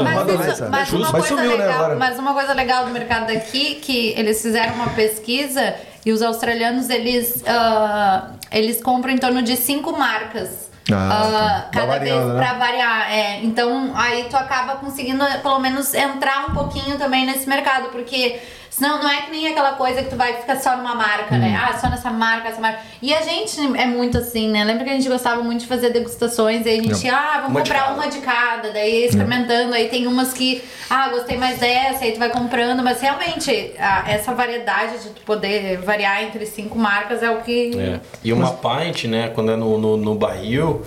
Mas, 0.71 0.93
uma 0.93 1.11
Mas 1.13 1.29
coisa 1.29 1.37
né, 1.37 1.43
legal, 1.49 1.71
agora? 1.75 1.95
mas 1.97 2.19
uma 2.19 2.33
coisa 2.33 2.55
legal 2.55 2.87
do 2.87 2.91
mercado 2.91 3.27
daqui 3.27 3.75
que 3.77 4.15
eles 4.17 4.41
fizeram 4.41 4.75
uma 4.75 4.89
pesquisa 4.89 5.75
e 6.07 6.11
os 6.11 6.23
australianos 6.23 6.89
eles 6.89 7.45
ah, 7.47 8.31
eles 8.51 8.83
compram 8.83 9.13
em 9.13 9.19
torno 9.19 9.43
de 9.43 9.57
cinco 9.57 9.93
marcas. 9.93 10.71
Ah. 10.93 11.63
Vai 11.63 11.71
cada 11.73 11.87
variando, 11.87 12.21
vez 12.21 12.35
né? 12.35 12.45
pra 12.45 12.59
variar. 12.59 13.13
É, 13.13 13.45
então 13.45 13.93
aí 13.95 14.25
tu 14.29 14.37
acaba 14.37 14.77
conseguindo 14.77 15.25
pelo 15.43 15.59
menos 15.59 15.95
entrar 15.95 16.47
um 16.51 16.55
pouquinho 16.55 16.99
também 16.99 17.25
nesse 17.25 17.49
mercado, 17.49 17.89
porque 17.89 18.41
senão 18.77 19.01
não 19.03 19.09
é 19.09 19.23
que 19.23 19.31
nem 19.31 19.47
aquela 19.47 19.73
coisa 19.73 20.03
que 20.03 20.11
tu 20.11 20.17
vai 20.17 20.35
ficar 20.35 20.57
só 20.57 20.77
numa 20.77 20.95
marca, 20.95 21.35
Hum. 21.35 21.39
né? 21.39 21.57
Ah, 21.57 21.79
só 21.79 21.89
nessa 21.89 22.11
marca, 22.11 22.49
essa 22.49 22.61
marca. 22.61 22.81
E 23.01 23.15
a 23.15 23.21
gente 23.23 23.61
é 23.77 23.87
muito 23.87 24.19
assim, 24.19 24.49
né? 24.51 24.65
Lembra 24.65 24.85
que 24.85 24.91
a 24.91 24.95
gente 24.95 25.09
gostava 25.09 25.43
muito 25.43 25.61
de 25.61 25.67
fazer 25.67 25.91
degustações 25.91 26.67
e 26.67 26.69
a 26.71 26.75
gente, 26.83 27.09
ah, 27.09 27.41
vamos 27.43 27.59
comprar 27.63 27.93
uma 27.95 28.09
de 28.09 28.19
cada, 28.19 28.71
daí 28.73 29.05
experimentando, 29.07 29.73
aí 29.75 29.89
tem 29.89 30.07
umas 30.07 30.33
que, 30.33 30.63
ah, 30.91 31.09
gostei 31.11 31.37
mais 31.37 31.59
dessa, 31.59 32.05
aí 32.05 32.13
tu 32.13 32.19
vai 32.19 32.31
comprando, 32.31 32.83
mas 32.83 33.01
realmente 33.01 33.73
a- 33.79 34.05
essa 34.09 34.35
variedade 34.35 34.99
de 35.03 35.11
tu 35.11 35.21
poder 35.23 35.79
variar 35.79 36.23
entre 36.25 36.45
cinco 36.47 36.77
marcas 36.79 37.23
é 37.23 37.31
o 37.31 37.43
que. 37.43 37.79
É. 37.79 38.01
E 38.25 38.33
uma 38.33 38.53
pint, 38.55 39.05
né, 39.05 39.29
quando 39.35 39.53
é 39.53 39.57
no, 39.57 39.79
no, 39.79 39.97
no 39.97 40.15
barril, 40.15 40.85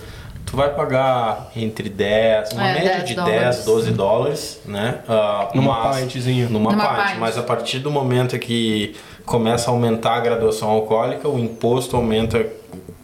tu 0.48 0.56
vai 0.56 0.74
pagar 0.74 1.52
entre 1.56 1.90
10, 1.90 2.54
uma 2.54 2.68
É, 2.70 2.74
média 2.74 2.90
10 2.96 3.04
de 3.10 3.16
dólares. 3.16 3.40
10, 3.42 3.66
12 3.66 3.92
dólares, 3.92 4.60
né? 4.66 5.00
ah, 5.08 5.50
Numa 5.54 5.84
mas- 5.84 6.00
pintzinha. 6.00 6.48
Numa, 6.50 6.72
Numa 6.72 6.88
pint, 6.96 7.08
pint. 7.10 7.20
mas 7.20 7.38
a 7.38 7.44
partir 7.44 7.80
do 7.80 7.92
momento 7.92 8.40
que 8.40 8.96
começa 9.26 9.70
a 9.70 9.74
aumentar 9.74 10.16
a 10.16 10.20
graduação 10.22 10.70
alcoólica, 10.70 11.28
o 11.28 11.38
imposto 11.38 11.96
aumenta 11.98 12.46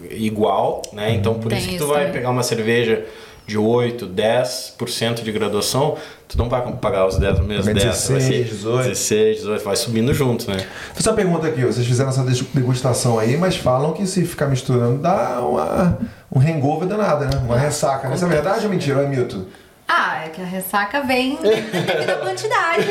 igual, 0.09 0.81
né? 0.93 1.11
Então 1.13 1.33
por 1.35 1.49
Tem 1.49 1.57
isso 1.59 1.67
que 1.69 1.75
tu 1.77 1.83
isso 1.83 1.87
vai 1.87 1.99
também. 2.05 2.13
pegar 2.13 2.29
uma 2.29 2.43
cerveja 2.43 3.05
de 3.45 3.57
8, 3.57 4.07
10% 4.07 5.21
de 5.23 5.31
graduação, 5.31 5.97
tu 6.27 6.37
não 6.37 6.47
vai 6.47 6.61
pagar 6.73 7.05
os 7.05 7.17
10 7.17 7.39
mesmos 7.39 7.65
Também 7.65 7.73
10, 7.83 7.85
vai 7.85 7.93
ser 7.95 8.13
16, 8.13 8.49
18. 8.49 8.77
16, 8.89 9.35
18, 9.37 9.63
vai 9.63 9.75
subindo 9.75 10.13
junto, 10.13 10.49
né? 10.49 10.65
Fiz 10.93 11.05
uma 11.05 11.13
pergunta 11.13 11.47
aqui, 11.47 11.61
vocês 11.65 11.85
fizeram 11.85 12.09
essa 12.09 12.23
degustação 12.53 13.19
aí, 13.19 13.35
mas 13.37 13.55
falam 13.57 13.91
que 13.93 14.05
se 14.07 14.25
ficar 14.25 14.47
misturando 14.47 14.99
dá 14.99 15.41
uma, 15.41 15.97
um 16.33 16.39
hangover 16.39 16.87
danado, 16.87 17.25
né? 17.25 17.41
Uma 17.45 17.57
ressaca. 17.57 18.13
Isso 18.13 18.23
é 18.25 18.27
verdade 18.29 18.65
ou 18.65 18.71
mentira? 18.71 18.99
Ou 18.99 19.03
é 19.03 19.07
mito? 19.07 19.45
Ah, 19.85 20.23
é 20.25 20.29
que 20.29 20.41
a 20.41 20.45
ressaca 20.45 21.01
vem 21.01 21.37
à 22.09 22.15
quantidade. 22.25 22.85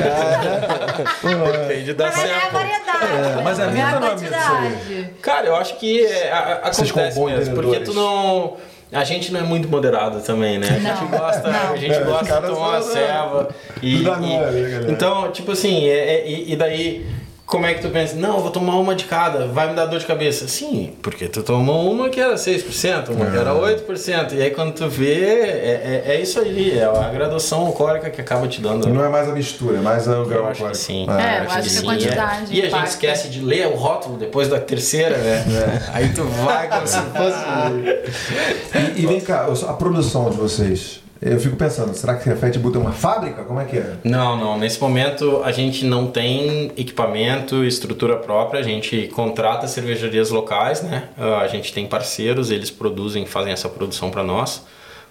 Depende 1.59 1.95
da 1.95 2.07
Mas 2.09 2.19
é 2.25 2.35
a 2.35 2.49
variedade. 2.51 3.43
mas 3.43 3.59
é 3.59 3.63
é 3.63 3.67
mito 3.71 3.87
a 3.87 3.95
ou 3.95 4.01
não 4.01 4.07
é 4.07 4.11
aí? 4.11 4.17
quantidade. 4.19 5.11
Cara, 5.23 5.47
eu 5.47 5.57
acho 5.57 5.77
que 5.79 6.05
é, 6.05 6.31
a- 6.31 6.53
acontece 6.65 7.21
mesmo, 7.21 7.55
porque 7.55 7.81
tu 7.81 7.95
não... 7.95 8.57
A 8.93 9.05
gente 9.05 9.33
não 9.33 9.41
é 9.41 9.43
muito 9.43 9.69
moderado 9.69 10.21
também, 10.21 10.59
né? 10.59 10.67
A 10.69 10.73
gente 10.79 11.03
Não, 11.11 11.19
gosta, 11.19 11.51
não. 11.51 11.73
a 11.73 11.77
gente 11.77 11.95
É, 11.95 12.01
os 12.01 12.07
gosta 12.07 12.41
de 12.41 12.47
tomar 12.47 12.69
uma 12.69 12.83
ceva. 12.83 13.49
E, 13.83 13.97
e- 13.97 14.05
né, 14.05 14.87
então, 14.89 15.33
tipo 15.33 15.51
assim, 15.53 15.89
é- 15.89 16.17
é- 16.21 16.29
e, 16.29 16.53
e 16.53 16.57
daí... 16.57 17.07
Como 17.53 17.67
é 17.67 17.75
que 17.75 17.83
tu 17.83 17.91
pensa? 17.91 18.17
Não, 18.17 18.37
eu 18.37 18.41
vou 18.41 18.51
tomar 18.51 18.77
uma 18.77 18.95
de 18.95 19.05
cada, 19.05 19.47
vai 19.47 19.69
me 19.69 19.75
dar 19.75 19.85
dor 19.85 19.99
de 20.01 20.07
cabeça. 20.07 20.49
Sim, 20.49 20.95
porque 21.03 21.29
tu 21.29 21.43
tomou 21.43 21.93
uma 21.93 22.09
que 22.09 22.19
era 22.19 22.35
6%, 22.39 23.11
uma 23.11 23.27
que 23.27 23.37
É. 23.37 23.41
era 23.41 23.53
8%. 23.55 24.33
E 24.33 24.41
aí 24.41 24.51
quando 24.53 24.73
tu 24.73 24.89
vê, 24.89 25.23
é, 25.23 26.03
é, 26.07 26.15
é 26.15 26.21
isso 26.23 26.41
aí, 26.41 26.79
é 26.79 26.85
a 26.85 27.11
graduação 27.11 27.67
alcoólica 27.67 28.09
que 28.09 28.23
acaba 28.23 28.49
te 28.49 28.59
dando. 28.59 28.89
Não 28.89 29.05
é 29.05 29.09
mais 29.11 29.29
a 29.29 29.33
mistura, 29.33 29.77
é 29.77 29.81
mais 29.83 30.09
o 30.09 30.25
grau 30.25 30.45
Eu 30.45 30.47
acho 30.47 30.61
que 30.61 30.63
alcoólico. 30.63 30.75
sim. 30.77 31.05
Ah, 31.11 31.21
É, 31.23 31.39
eu 31.41 31.51
acho 31.51 31.53
que 31.53 31.59
a 31.59 31.81
sim. 31.81 31.85
quantidade 31.85 32.57
E 32.57 32.63
a 32.63 32.71
gente 32.71 32.87
esquece 32.87 33.29
de 33.29 33.41
ler 33.43 33.67
o 33.67 33.75
rótulo 33.75 34.17
depois 34.17 34.49
da 34.49 34.59
terceira, 34.59 35.19
né? 35.19 35.83
Aí 35.93 36.09
tu 36.15 36.25
vai 36.25 36.69
como 36.71 36.87
se 36.87 36.97
fosse. 36.97 38.33
E, 38.97 39.03
e 39.03 39.07
vem 39.07 39.21
cá, 39.21 39.47
a 39.69 39.73
produção 39.75 40.31
de 40.31 40.37
vocês. 40.39 41.02
Eu 41.23 41.39
fico 41.39 41.55
pensando, 41.55 41.95
será 41.95 42.17
que 42.17 42.29
a 42.29 42.35
Fat 42.35 42.59
Bull 42.59 42.73
tem 42.73 42.81
uma 42.81 42.91
fábrica? 42.91 43.45
Como 43.45 43.61
é 43.61 43.65
que 43.65 43.79
é? 43.79 43.95
Não, 44.03 44.37
não. 44.37 44.59
Nesse 44.59 44.81
momento 44.81 45.41
a 45.45 45.53
gente 45.53 45.85
não 45.85 46.09
tem 46.09 46.73
equipamento, 46.77 47.65
estrutura 47.65 48.17
própria. 48.17 48.59
A 48.59 48.63
gente 48.63 49.07
contrata 49.15 49.69
cervejarias 49.69 50.31
locais, 50.31 50.83
né? 50.83 51.05
Ah, 51.17 51.39
A 51.39 51.47
gente 51.47 51.73
tem 51.73 51.87
parceiros, 51.87 52.51
eles 52.51 52.71
produzem, 52.71 53.25
fazem 53.25 53.53
essa 53.53 53.69
produção 53.69 54.11
para 54.11 54.25
nós. 54.25 54.65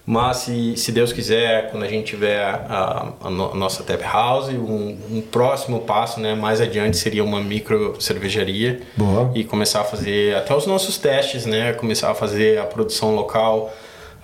Mas 0.04 0.38
se, 0.38 0.76
se 0.76 0.90
Deus 0.90 1.12
quiser, 1.12 1.70
quando 1.70 1.84
a 1.84 1.88
gente 1.88 2.06
tiver 2.06 2.42
a, 2.44 3.12
a 3.22 3.30
nossa 3.30 3.84
tap 3.84 4.02
house, 4.02 4.48
um, 4.48 4.98
um 5.10 5.20
próximo 5.20 5.80
passo, 5.80 6.18
né, 6.18 6.34
mais 6.34 6.60
adiante 6.60 6.96
seria 6.96 7.22
uma 7.22 7.40
micro 7.40 7.94
cervejaria 8.00 8.80
Boa. 8.96 9.30
e 9.32 9.44
começar 9.44 9.82
a 9.82 9.84
fazer 9.84 10.34
até 10.34 10.54
os 10.54 10.66
nossos 10.66 10.98
testes, 10.98 11.46
né, 11.46 11.72
começar 11.74 12.10
a 12.10 12.14
fazer 12.14 12.58
a 12.58 12.64
produção 12.64 13.14
local, 13.14 13.72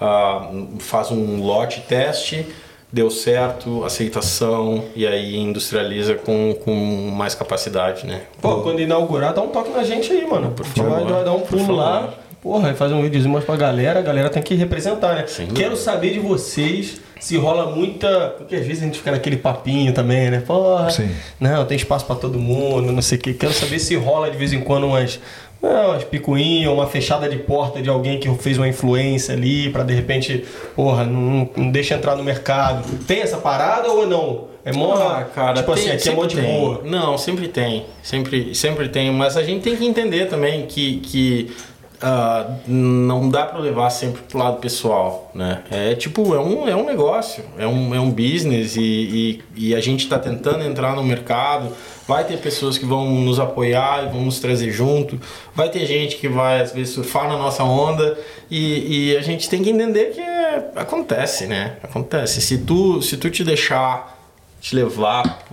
ah, 0.00 0.50
faz 0.78 1.10
um 1.10 1.42
lote 1.42 1.80
teste, 1.80 2.46
deu 2.92 3.10
certo, 3.10 3.84
aceitação 3.84 4.84
e 4.94 5.06
aí 5.06 5.36
industrializa 5.36 6.14
com, 6.14 6.54
com 6.64 6.74
mais 7.14 7.34
capacidade, 7.34 8.06
né? 8.06 8.22
Pô, 8.40 8.62
quando 8.62 8.80
inaugurar, 8.80 9.34
dá 9.34 9.42
um 9.42 9.48
toque 9.48 9.70
na 9.70 9.84
gente 9.84 10.12
aí, 10.12 10.26
mano. 10.26 10.52
Por 10.52 10.64
favor. 10.64 10.90
Vai, 10.90 11.04
vai 11.04 11.24
dar 11.24 11.32
um 11.32 11.40
pulo 11.40 11.74
lá. 11.74 12.14
Porra, 12.40 12.72
faz 12.74 12.92
um 12.92 13.02
videozinho 13.02 13.32
mais 13.32 13.44
pra 13.44 13.56
galera. 13.56 13.98
A 13.98 14.02
galera 14.02 14.30
tem 14.30 14.42
que 14.42 14.54
representar, 14.54 15.16
né? 15.16 15.26
Sem 15.26 15.48
Quero 15.48 15.76
saber 15.76 16.12
de 16.12 16.20
vocês 16.20 17.00
se 17.18 17.36
rola 17.36 17.74
muita. 17.74 18.34
Porque 18.38 18.54
às 18.54 18.66
vezes 18.66 18.82
a 18.82 18.86
gente 18.86 18.98
fica 18.98 19.10
naquele 19.10 19.36
papinho 19.36 19.92
também, 19.92 20.30
né? 20.30 20.40
Porra, 20.46 20.88
Sim. 20.90 21.10
não, 21.40 21.64
tem 21.64 21.76
espaço 21.76 22.06
pra 22.06 22.14
todo 22.14 22.38
mundo, 22.38 22.92
não 22.92 23.02
sei 23.02 23.18
o 23.18 23.20
quê. 23.20 23.34
Quero 23.34 23.52
saber 23.52 23.78
se 23.80 23.96
rola 23.96 24.30
de 24.30 24.36
vez 24.36 24.52
em 24.52 24.60
quando 24.60 24.86
umas. 24.86 25.18
Não, 25.60 25.90
umas 25.90 26.04
picuinhas, 26.04 26.72
uma 26.72 26.86
fechada 26.86 27.28
de 27.28 27.36
porta 27.36 27.82
de 27.82 27.88
alguém 27.88 28.20
que 28.20 28.32
fez 28.36 28.56
uma 28.58 28.68
influência 28.68 29.34
ali 29.34 29.70
pra 29.70 29.82
de 29.82 29.92
repente, 29.92 30.44
porra, 30.76 31.04
não, 31.04 31.50
não 31.56 31.70
deixa 31.70 31.94
entrar 31.96 32.14
no 32.14 32.22
mercado. 32.22 32.84
Tem 33.06 33.20
essa 33.22 33.38
parada 33.38 33.90
ou 33.90 34.06
não? 34.06 34.46
É 34.64 34.72
mó. 34.72 34.94
Ah, 34.94 35.24
cara, 35.24 35.54
tipo 35.60 35.72
assim, 35.72 35.84
tem- 35.84 35.92
aqui 35.94 36.08
é 36.10 36.14
mó 36.14 36.26
de 36.26 36.40
boa. 36.40 36.82
Não, 36.84 37.16
sempre 37.18 37.48
tem. 37.48 37.86
Sempre, 38.02 38.54
sempre 38.54 38.88
tem. 38.88 39.10
Mas 39.10 39.36
a 39.36 39.42
gente 39.42 39.62
tem 39.62 39.76
que 39.76 39.84
entender 39.84 40.26
também 40.26 40.66
que, 40.66 40.98
que 40.98 41.50
ah, 42.00 42.58
não 42.66 43.28
dá 43.28 43.44
para 43.44 43.58
levar 43.58 43.90
sempre 43.90 44.22
pro 44.22 44.38
lado 44.38 44.58
pessoal, 44.58 45.30
né? 45.34 45.62
É 45.70 45.94
tipo, 45.94 46.34
é 46.34 46.40
um, 46.40 46.68
é 46.68 46.76
um 46.76 46.86
negócio, 46.86 47.44
é 47.58 47.66
um, 47.66 47.94
é 47.94 48.00
um 48.00 48.10
business 48.10 48.76
e, 48.76 49.42
e, 49.56 49.68
e 49.70 49.74
a 49.74 49.80
gente 49.80 50.04
está 50.04 50.18
tentando 50.18 50.62
entrar 50.64 50.94
no 50.94 51.02
mercado. 51.02 51.72
Vai 52.06 52.24
ter 52.24 52.38
pessoas 52.38 52.78
que 52.78 52.86
vão 52.86 53.06
nos 53.20 53.38
apoiar 53.38 54.06
e 54.06 54.08
vão 54.08 54.22
nos 54.22 54.38
trazer 54.40 54.70
junto. 54.70 55.20
Vai 55.54 55.68
ter 55.68 55.84
gente 55.84 56.16
que 56.16 56.28
vai, 56.28 56.60
às 56.62 56.72
vezes, 56.72 56.94
surfar 56.94 57.28
na 57.28 57.36
nossa 57.36 57.62
onda. 57.62 58.16
E, 58.50 59.10
e 59.10 59.16
a 59.16 59.20
gente 59.20 59.48
tem 59.50 59.62
que 59.62 59.68
entender 59.68 60.12
que 60.14 60.20
é- 60.20 60.70
acontece, 60.76 61.46
né? 61.46 61.76
Acontece. 61.82 62.40
Se 62.40 62.58
tu, 62.58 63.02
se 63.02 63.18
tu 63.18 63.28
te 63.28 63.44
deixar 63.44 64.16
te 64.60 64.74
levar 64.74 65.44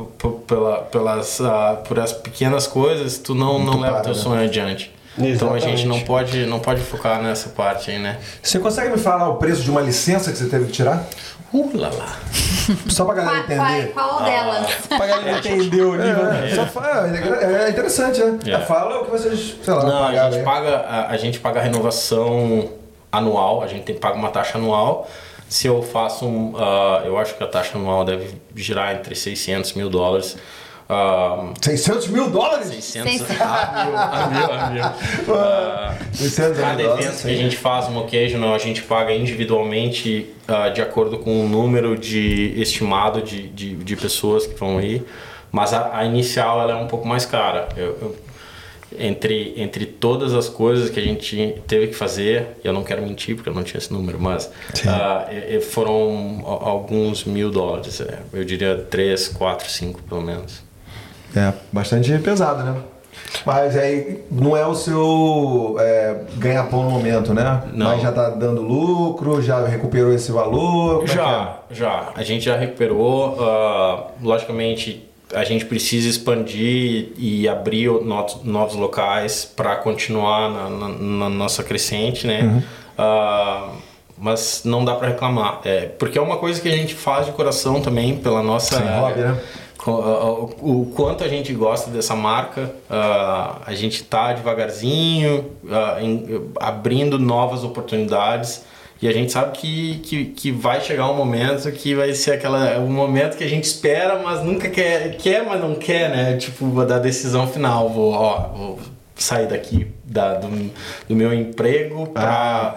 pela, 0.47 0.77
pelas, 0.83 1.41
ah, 1.41 1.81
por 1.87 1.99
as 1.99 2.13
pequenas 2.13 2.65
coisas, 2.67 3.17
tu 3.17 3.35
não, 3.35 3.59
não 3.59 3.79
leva 3.79 3.95
para, 3.95 4.03
teu 4.05 4.13
né? 4.13 4.19
sonho 4.19 4.43
adiante. 4.43 4.91
Então 5.17 5.53
a 5.53 5.59
gente 5.59 5.73
Exatamente. 5.75 5.87
não 5.87 5.99
pode, 6.01 6.45
não 6.45 6.59
pode 6.59 6.81
focar 6.81 7.21
nessa 7.21 7.49
parte 7.49 7.89
aí, 7.91 7.97
né? 7.99 8.17
Você 8.43 8.59
consegue 8.59 8.91
me 8.91 8.97
falar 8.97 9.29
o 9.29 9.35
preço 9.35 9.61
de 9.63 9.71
uma 9.71 9.79
licença 9.81 10.31
que 10.31 10.37
você 10.37 10.47
teve 10.47 10.65
que 10.65 10.71
tirar? 10.73 11.03
Uh, 11.53 11.71
lá, 11.73 11.89
lá. 11.89 12.17
Só 12.89 13.05
pra 13.05 13.13
galera 13.13 13.43
Qual, 13.43 13.57
qual, 13.57 13.69
entender. 13.71 13.91
qual 13.93 14.23
delas? 14.23 14.71
Pra 14.89 15.07
galera 15.07 15.37
entender 15.47 15.81
o 15.83 15.95
nível. 15.95 16.25
É, 16.31 16.53
só 16.55 16.65
fa- 16.65 17.07
é, 17.07 17.65
é 17.65 17.69
interessante, 17.69 18.21
né? 18.21 18.39
É. 18.45 18.59
Fala 18.65 19.01
o 19.01 19.05
que 19.05 19.11
vocês, 19.11 19.55
sei 19.63 19.73
lá, 19.73 19.85
Não, 19.85 20.03
a 20.07 20.11
gente, 20.29 20.37
aí. 20.39 20.43
paga, 20.43 20.75
a, 20.79 21.07
a 21.11 21.17
gente 21.17 21.39
paga 21.39 21.59
a 21.61 21.63
renovação 21.63 22.69
anual, 23.11 23.61
a 23.63 23.67
gente 23.67 23.83
tem, 23.83 23.95
paga 23.95 24.17
uma 24.17 24.29
taxa 24.29 24.57
anual. 24.57 25.07
Se 25.47 25.67
eu 25.67 25.81
faço 25.81 26.25
um. 26.25 26.55
ah, 26.57 27.03
eu 27.05 27.17
acho 27.17 27.35
que 27.35 27.43
a 27.43 27.47
taxa 27.47 27.77
anual 27.77 28.03
deve 28.03 28.35
girar 28.55 28.93
entre 28.95 29.15
600 29.15 29.73
mil 29.73 29.89
dólares. 29.89 30.35
Ah, 30.87 31.51
600 31.61 32.07
mil 32.09 32.29
dólares? 32.29 32.67
600 32.67 33.11
Seiscentos. 33.11 33.41
a 33.41 33.85
mil, 33.85 33.97
a 33.97 34.27
mil, 34.27 34.51
a 34.53 34.69
mil. 34.69 35.35
Ah, 35.35 35.95
600 36.13 36.57
Cada 36.61 36.75
mil 36.75 36.85
dólares. 36.87 37.05
evento 37.07 37.21
que 37.23 37.31
a 37.31 37.35
gente 37.35 37.57
faz 37.57 37.87
uma 37.87 38.01
occasional, 38.01 38.53
a 38.53 38.57
gente 38.59 38.83
paga 38.83 39.11
individualmente 39.13 40.29
ah, 40.47 40.69
de 40.69 40.81
acordo 40.81 41.17
com 41.19 41.43
o 41.45 41.49
número 41.49 41.97
de 41.97 42.53
estimado 42.61 43.21
de, 43.21 43.47
de, 43.47 43.75
de 43.75 43.95
pessoas 43.95 44.45
que 44.45 44.53
vão 44.59 44.79
ir. 44.79 45.03
Mas 45.51 45.73
a, 45.73 45.97
a 45.97 46.05
inicial 46.05 46.61
ela 46.61 46.73
é 46.73 46.75
um 46.75 46.87
pouco 46.87 47.07
mais 47.07 47.25
cara. 47.25 47.67
Eu- 47.75 47.97
eu- 48.01 48.15
entre, 48.97 49.53
entre 49.57 49.85
todas 49.85 50.33
as 50.33 50.47
coisas 50.47 50.89
que 50.89 50.97
a 50.99 51.03
gente 51.03 51.55
teve 51.67 51.87
que 51.87 51.93
fazer, 51.95 52.47
eu 52.63 52.71
não 52.71 52.81
quero 52.81 53.01
mentir 53.01 53.35
porque 53.35 53.49
eu 53.49 53.53
não 53.53 53.63
tinha 53.63 53.77
esse 53.77 53.91
número, 53.91 54.17
mas 54.21 54.49
e 55.51 55.59
foram 55.59 56.41
alguns 56.45 57.25
mil 57.25 57.51
dólares. 57.51 57.99
é. 57.99 58.19
Eu 58.31 58.45
diria 58.45 58.75
3, 58.89 59.27
4, 59.29 59.69
5 59.69 60.01
pelo 60.03 60.21
menos. 60.21 60.63
É, 61.35 61.53
bastante 61.71 62.17
pesado, 62.19 62.63
né? 62.63 62.75
Mas 63.45 63.75
aí 63.77 64.23
não 64.31 64.55
é 64.57 64.65
o 64.65 64.73
seu 64.75 65.75
é, 65.79 66.15
ganha-pão 66.37 66.83
no 66.83 66.89
momento, 66.89 67.33
né? 67.33 67.63
Não. 67.73 67.87
Mas 67.87 68.01
já 68.01 68.11
tá 68.11 68.29
dando 68.29 68.61
lucro, 68.61 69.41
já 69.41 69.65
recuperou 69.67 70.13
esse 70.13 70.31
valor? 70.31 71.03
é 71.03 71.07
Já, 71.07 71.59
já. 71.71 72.09
A 72.15 72.23
gente 72.23 72.45
já 72.45 72.55
recuperou. 72.57 73.37
ah, 73.39 74.07
logicamente, 74.21 75.07
a 75.33 75.43
gente 75.43 75.65
precisa 75.65 76.07
expandir 76.07 77.09
e 77.17 77.47
abrir 77.47 77.89
novos, 78.03 78.43
novos 78.43 78.75
locais 78.75 79.45
para 79.45 79.75
continuar 79.77 80.49
na, 80.49 80.69
na- 80.69 80.89
na 80.89 81.29
nossa 81.29 81.63
crescente, 81.63 82.25
né? 82.27 82.63
Ah, 82.97 83.69
mas 84.17 84.61
não 84.63 84.83
dá 84.85 84.95
para 84.95 85.09
reclamar. 85.09 85.59
É, 85.65 85.87
porque 85.99 86.17
é 86.17 86.21
uma 86.21 86.37
coisa 86.37 86.61
que 86.61 86.67
a 86.69 86.75
gente 86.75 86.93
faz 86.95 87.25
de 87.25 87.31
coração 87.33 87.81
também 87.81 88.15
pela 88.17 88.41
nossa. 88.41 88.77
Sim, 88.77 88.87
hobby, 88.99 89.19
né? 89.19 89.37
O 89.87 90.91
quanto 90.95 91.23
a 91.23 91.27
gente 91.27 91.53
gosta 91.53 91.91
dessa 91.91 92.15
marca, 92.15 92.73
a 92.89 93.73
gente 93.73 94.03
tá 94.03 94.33
devagarzinho, 94.33 95.51
abrindo 96.59 97.19
novas 97.19 97.63
oportunidades. 97.63 98.63
E 99.01 99.07
a 99.07 99.11
gente 99.11 99.31
sabe 99.31 99.57
que, 99.57 99.97
que, 99.99 100.25
que 100.25 100.51
vai 100.51 100.79
chegar 100.79 101.11
um 101.11 101.15
momento 101.15 101.69
que 101.71 101.93
vai 101.93 102.13
ser 102.13 102.31
aquela 102.31 102.79
um 102.79 102.89
momento 102.89 103.37
que 103.37 103.43
a 103.43 103.47
gente 103.47 103.65
espera, 103.65 104.19
mas 104.23 104.41
nunca 104.41 104.69
quer, 104.69 105.17
quer 105.17 105.45
mas 105.45 105.59
não 105.61 105.75
quer, 105.75 106.09
né? 106.09 106.37
Tipo, 106.37 106.83
da 106.85 106.97
decisão 106.97 107.45
final. 107.45 107.89
Vou, 107.89 108.13
ó, 108.13 108.39
vou 108.55 108.79
sair 109.13 109.47
daqui 109.47 109.87
da, 110.03 110.35
do, 110.35 110.71
do 111.09 111.15
meu 111.15 111.33
emprego 111.33 112.07
para 112.07 112.23
Ah, 112.23 112.75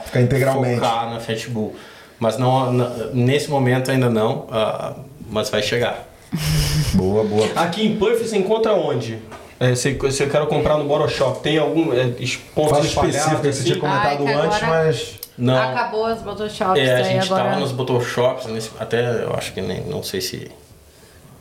focar 0.76 1.10
na 1.10 1.20
Fatbull. 1.20 1.74
Mas 2.18 2.36
não, 2.36 2.72
nesse 3.14 3.48
momento 3.48 3.90
ainda 3.90 4.10
não, 4.10 4.48
ah, 4.50 4.96
mas 5.30 5.48
vai 5.50 5.62
chegar. 5.62 6.07
Boa, 6.94 7.24
boa. 7.24 7.48
Aqui 7.56 7.86
em 7.86 7.96
Puff 7.96 8.24
você 8.26 8.36
encontra 8.36 8.72
onde? 8.74 9.18
É, 9.60 9.74
se, 9.74 9.98
se 10.12 10.22
eu 10.22 10.30
quero 10.30 10.46
comprar 10.46 10.76
no 10.78 10.84
Boroshop, 10.84 11.40
tem 11.40 11.58
algum 11.58 11.92
é, 11.92 12.12
Fala 12.54 12.80
espalhados, 12.84 12.86
específico 12.86 13.40
que 13.42 13.52
você 13.52 13.62
tinha 13.64 13.72
assim? 13.72 13.80
comentado 13.80 14.26
Ai, 14.26 14.34
antes, 14.34 14.62
agora- 14.62 14.84
mas. 14.84 15.18
Não. 15.36 15.56
Acabou 15.70 16.04
as 16.06 16.20
Photoshops 16.20 16.80
É, 16.80 16.96
a 16.96 17.02
gente 17.04 17.26
agora. 17.26 17.44
tava 17.44 17.60
nos 17.60 17.70
Botoshops, 17.72 18.46
nesse, 18.46 18.70
até 18.78 19.22
eu 19.24 19.32
acho 19.34 19.52
que 19.52 19.60
nem, 19.60 19.80
não 19.82 20.02
sei 20.02 20.20
se 20.20 20.50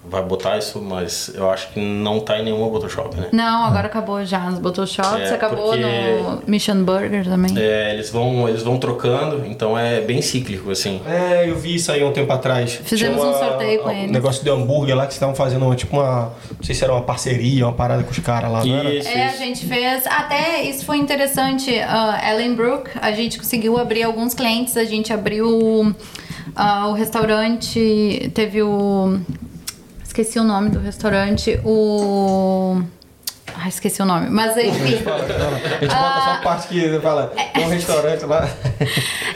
vai 0.09 0.21
botar 0.23 0.57
isso, 0.57 0.81
mas 0.81 1.31
eu 1.35 1.49
acho 1.49 1.69
que 1.69 1.79
não 1.79 2.19
tá 2.19 2.39
em 2.39 2.45
nenhuma 2.45 2.69
Botoshop, 2.69 3.15
né? 3.17 3.27
Não, 3.31 3.65
agora 3.65 3.87
acabou 3.87 4.23
já 4.25 4.39
nos 4.39 4.59
Photoshops, 4.59 5.29
É, 5.29 5.33
acabou 5.33 5.67
porque- 5.71 5.81
no 5.83 6.41
Mission 6.47 6.83
Burger 6.83 7.25
também. 7.25 7.57
É, 7.57 7.93
eles 7.93 8.09
vão, 8.09 8.47
eles 8.47 8.63
vão 8.63 8.77
trocando, 8.77 9.45
então 9.45 9.77
é 9.77 10.01
bem 10.01 10.21
cíclico, 10.21 10.71
assim. 10.71 11.01
É, 11.07 11.49
eu 11.49 11.55
vi 11.57 11.75
isso 11.75 11.91
aí 11.91 12.03
um 12.03 12.11
tempo 12.11 12.31
atrás. 12.31 12.79
Fizemos 12.83 13.23
um 13.23 13.33
sorteio 13.33 13.81
com 13.81 13.89
um 13.89 13.91
eles. 13.91 14.11
negócio 14.11 14.43
de 14.43 14.49
hambúrguer 14.49 14.95
lá 14.95 15.05
que 15.05 15.13
estavam 15.13 15.35
fazendo 15.35 15.65
uma, 15.65 15.75
tipo 15.75 15.95
uma. 15.97 16.31
Não 16.57 16.63
sei 16.63 16.73
se 16.75 16.83
era 16.83 16.93
uma 16.93 17.01
parceria, 17.03 17.65
uma 17.65 17.73
parada 17.73 18.03
com 18.03 18.11
os 18.11 18.19
caras 18.19 18.51
lá, 18.51 18.63
não 18.65 18.75
era? 18.77 18.93
Isso, 18.93 19.07
É, 19.09 19.23
a 19.23 19.27
isso. 19.29 19.37
gente 19.37 19.65
fez. 19.65 20.05
Até 20.07 20.63
isso 20.63 20.85
foi 20.85 20.97
interessante. 20.97 21.69
Uh, 21.71 22.29
Ellenbrook, 22.31 22.89
a 23.01 23.11
gente 23.11 23.37
conseguiu 23.37 23.77
abrir 23.77 24.03
alguns 24.03 24.33
clientes. 24.33 24.75
A 24.77 24.83
gente 24.85 25.11
abriu 25.13 25.93
ah, 26.55 26.87
o 26.87 26.93
restaurante. 26.93 28.31
Teve 28.33 28.61
o. 28.63 29.19
Esqueci 30.19 30.39
o 30.39 30.43
nome 30.43 30.71
do 30.71 30.79
restaurante. 30.79 31.59
O. 31.63 32.81
Ai, 33.55 33.69
esqueci 33.69 34.01
o 34.01 34.05
nome. 34.05 34.31
Mas 34.31 34.57
enfim. 34.57 34.71
A 34.71 34.87
gente 34.87 35.03
bota 35.03 35.27
só 35.87 36.31
a 36.31 36.41
parte 36.43 36.67
que 36.69 36.99
fala, 36.99 37.31
tem 37.53 37.65
um 37.65 37.69
restaurante 37.69 38.25
lá. 38.25 38.49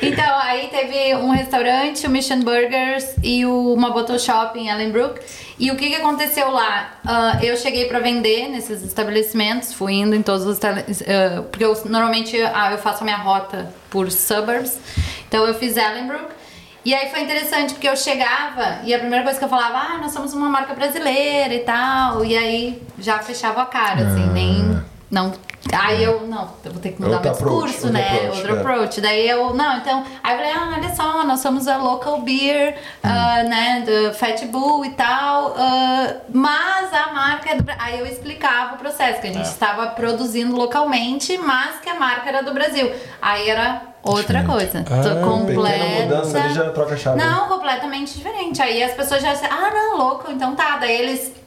Então, 0.02 0.40
aí 0.40 0.68
teve 0.70 1.16
um 1.18 1.30
restaurante, 1.30 2.08
o 2.08 2.10
Mission 2.10 2.40
Burgers 2.40 3.14
e 3.22 3.46
o 3.46 3.76
Maboto 3.76 4.18
Shop 4.20 4.58
em 4.58 4.70
Ellenbrook. 4.70 5.22
E 5.60 5.70
o 5.70 5.76
que, 5.76 5.90
que 5.90 5.96
aconteceu 5.96 6.50
lá? 6.50 7.00
Ah, 7.06 7.38
eu 7.44 7.56
cheguei 7.56 7.86
pra 7.86 8.00
vender 8.00 8.50
nesses 8.50 8.84
estabelecimentos, 8.84 9.72
fui 9.72 9.94
indo 9.94 10.16
em 10.16 10.24
todos 10.24 10.48
os. 10.48 10.58
ah, 10.66 11.44
porque 11.52 11.64
eu, 11.64 11.80
normalmente 11.86 12.36
ah, 12.42 12.72
eu 12.72 12.80
faço 12.80 13.02
a 13.02 13.04
minha 13.04 13.18
rota 13.18 13.72
por 13.92 14.10
suburbs. 14.10 14.80
Então 15.28 15.46
eu 15.46 15.54
fiz 15.54 15.78
Ellenbrook. 15.78 16.41
E 16.84 16.96
aí 16.96 17.10
foi 17.10 17.22
interessante, 17.22 17.74
porque 17.74 17.88
eu 17.88 17.96
chegava 17.96 18.80
e 18.84 18.94
a 18.94 18.98
primeira 19.00 19.24
coisa 19.24 19.38
que 19.38 19.46
eu 19.46 19.50
falava, 19.50 19.78
ah, 19.78 19.98
nós 20.00 20.12
somos 20.12 20.34
uma 20.34 20.50
marca 20.50 20.74
brasileira 20.74 21.54
e 21.54 21.60
tal. 21.60 22.26
E 22.26 22.36
aí 22.36 22.82
já 22.98 23.20
fechava 23.20 23.62
a 23.62 23.66
cara, 23.66 24.08
assim, 24.08 24.26
nem. 24.32 24.82
Não. 25.12 25.34
Aí 25.74 26.04
eu, 26.04 26.22
não, 26.26 26.50
eu 26.66 26.72
vou 26.72 26.82
ter 26.82 26.94
que 26.94 27.02
mudar 27.02 27.18
Outro 27.18 27.30
meu 27.30 27.66
discurso, 27.66 27.86
approach, 27.86 27.86
outro 27.86 27.92
né? 27.92 28.18
approach, 28.18 28.38
outro 28.38 28.56
é. 28.56 28.60
approach. 28.60 29.02
Daí 29.02 29.30
eu, 29.30 29.54
não, 29.54 29.78
então. 29.78 30.04
Aí 30.24 30.34
eu 30.34 30.38
falei, 30.38 30.54
ah, 30.54 30.74
olha 30.76 30.96
só, 30.96 31.24
nós 31.24 31.40
somos 31.40 31.68
a 31.68 31.78
local 31.78 32.22
beer, 32.22 32.78
ah, 33.04 33.44
né, 33.44 33.84
do 33.86 34.14
Fat 34.16 34.44
Bull 34.46 34.86
e 34.86 34.92
tal, 34.92 35.54
ah, 35.56 36.16
mas 36.34 36.92
a 36.94 37.14
marca 37.14 37.52
é 37.52 37.56
do 37.56 37.64
Bra-" 37.64 37.76
Aí 37.78 38.00
eu 38.00 38.08
explicava 38.08 38.76
o 38.76 38.78
processo, 38.80 39.22
que 39.22 39.28
a 39.28 39.34
gente 39.34 39.46
estava 39.46 39.88
produzindo 39.88 40.56
localmente, 40.56 41.38
mas 41.38 41.80
que 41.80 41.90
a 41.90 41.96
marca 41.96 42.30
era 42.30 42.42
do 42.42 42.54
Brasil. 42.54 42.92
Aí 43.22 43.48
era 43.48 43.82
outra 44.02 44.44
coisa. 44.44 44.84
Ah, 44.90 45.24
completa. 45.24 45.86
mudança 46.02 46.40
ali 46.40 46.54
já 46.54 46.72
troca 46.72 46.96
a 46.96 46.98
chave. 46.98 47.18
Não, 47.20 47.48
completamente 47.48 48.18
diferente. 48.18 48.62
Aí 48.62 48.82
as 48.82 48.94
pessoas 48.94 49.22
já 49.22 49.34
disseram, 49.34 49.56
ah, 49.56 49.70
não, 49.70 49.98
louco, 49.98 50.32
então 50.32 50.56
tá. 50.56 50.78
Daí 50.78 51.02
eles. 51.02 51.41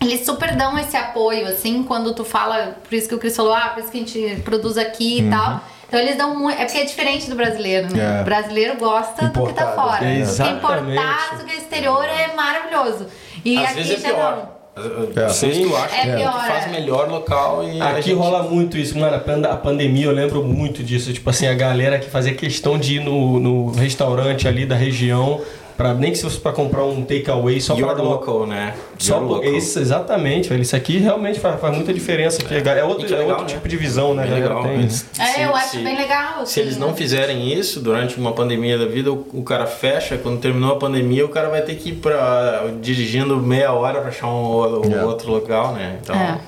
Eles 0.00 0.24
super 0.26 0.54
dão 0.54 0.78
esse 0.78 0.96
apoio, 0.96 1.46
assim, 1.46 1.82
quando 1.82 2.14
tu 2.14 2.24
fala, 2.24 2.76
por 2.88 2.94
isso 2.94 3.08
que 3.08 3.14
o 3.14 3.18
Cris 3.18 3.34
falou, 3.34 3.52
ah, 3.54 3.70
por 3.74 3.82
isso 3.82 3.90
que 3.90 3.96
a 3.96 4.00
gente 4.00 4.40
produz 4.42 4.76
aqui 4.76 5.20
e 5.20 5.30
tal. 5.30 5.60
Então 5.88 6.00
eles 6.00 6.16
dão 6.16 6.36
muito. 6.38 6.60
É 6.60 6.64
porque 6.64 6.78
é 6.78 6.84
diferente 6.84 7.30
do 7.30 7.36
brasileiro, 7.36 7.92
né? 7.94 8.02
Uhum. 8.12 8.18
É. 8.18 8.20
O 8.20 8.24
brasileiro 8.24 8.76
gosta 8.76 9.26
do 9.26 9.28
que 9.46 9.54
tá 9.54 9.62
Importado. 9.62 9.74
fora. 9.74 9.94
É, 9.94 9.96
O 9.96 10.00
que 10.00 10.06
é 10.06 10.18
exatamente. 10.20 10.58
importado, 10.98 11.42
o 11.42 11.44
que 11.46 11.52
é 11.52 11.56
exterior 11.56 12.04
é 12.04 12.34
maravilhoso. 12.34 13.06
E 13.44 13.56
Às 13.58 13.64
aqui 13.70 13.74
vezes 13.74 14.04
é 14.04 14.08
já 14.08 14.14
pior. 14.14 14.36
não. 14.36 14.56
É. 14.76 15.22
Não 15.22 15.30
sei 15.30 15.54
se 15.54 15.62
tu 15.62 15.74
acha 15.74 15.96
É 15.96 16.00
que 16.02 16.16
pior, 16.16 16.46
faz 16.46 16.66
é. 16.66 16.68
melhor 16.68 17.08
local 17.08 17.64
e 17.66 17.80
Aqui 17.80 18.02
gente- 18.10 18.14
rola 18.18 18.42
muito 18.42 18.76
isso, 18.76 18.98
mano. 18.98 19.16
A 19.50 19.56
pandemia 19.56 20.04
eu 20.06 20.12
lembro 20.12 20.42
muito 20.44 20.82
disso. 20.82 21.10
Tipo 21.14 21.30
assim, 21.30 21.46
a 21.46 21.54
galera 21.54 21.98
que 21.98 22.10
fazia 22.10 22.34
questão 22.34 22.76
de 22.78 22.96
ir 22.96 23.00
no, 23.00 23.40
no 23.40 23.70
restaurante 23.70 24.46
ali 24.46 24.66
da 24.66 24.74
região, 24.74 25.40
pra, 25.76 25.92
nem 25.94 26.10
que 26.10 26.16
se 26.18 26.24
fosse 26.24 26.38
pra 26.38 26.52
comprar 26.52 26.84
um 26.84 27.02
takeaway, 27.04 27.60
só 27.60 27.74
pra 27.74 27.86
Your 27.86 27.96
dar 27.96 28.02
uma. 28.02 28.10
local, 28.12 28.46
né? 28.46 28.74
Só 28.98 29.16
Your 29.16 29.24
local. 29.28 29.54
isso, 29.54 29.78
exatamente, 29.78 30.48
velho. 30.48 30.62
Isso 30.62 30.74
aqui 30.76 30.98
realmente 30.98 31.38
faz, 31.40 31.60
faz 31.60 31.74
muita 31.74 31.92
diferença. 31.92 32.40
Aqui. 32.42 32.54
É, 32.54 32.84
outro, 32.84 33.04
E 33.04 33.08
que 33.08 33.14
é 33.14 33.18
legal, 33.18 33.30
outro 33.38 33.44
né? 33.46 33.54
tipo 33.54 33.68
de 33.68 33.76
visão, 33.76 34.14
né? 34.14 34.24
Legal. 34.24 34.62
tem. 34.62 34.84
É, 34.84 34.88
se- 34.88 35.40
eu 35.40 35.54
acho 35.54 35.70
se- 35.70 35.78
bem 35.78 35.96
legal. 35.96 36.34
Se 36.38 36.42
assim, 36.42 36.60
eles 36.60 36.76
não 36.78 36.88
né? 36.88 36.94
fizerem 36.94 37.52
isso 37.52 37.80
durante 37.80 38.16
uma 38.18 38.32
pandemia 38.32 38.78
da 38.78 38.86
vida, 38.86 39.12
o, 39.12 39.26
o 39.34 39.42
cara 39.42 39.66
fecha. 39.66 40.16
Quando 40.16 40.40
terminou 40.40 40.72
a 40.72 40.76
pandemia, 40.78 41.24
o 41.24 41.28
cara 41.28 41.48
vai 41.48 41.62
ter 41.62 41.74
que 41.76 41.90
ir 41.90 41.94
pra, 41.94 42.64
dirigindo 42.80 43.36
meia 43.36 43.72
hora 43.72 44.00
pra 44.00 44.08
achar 44.08 44.26
um, 44.28 44.86
um 44.86 44.92
É. 44.98 45.04
outro 45.04 45.30
local, 45.30 45.72
né? 45.72 45.98
Então, 46.02 46.16
É. 46.16 46.38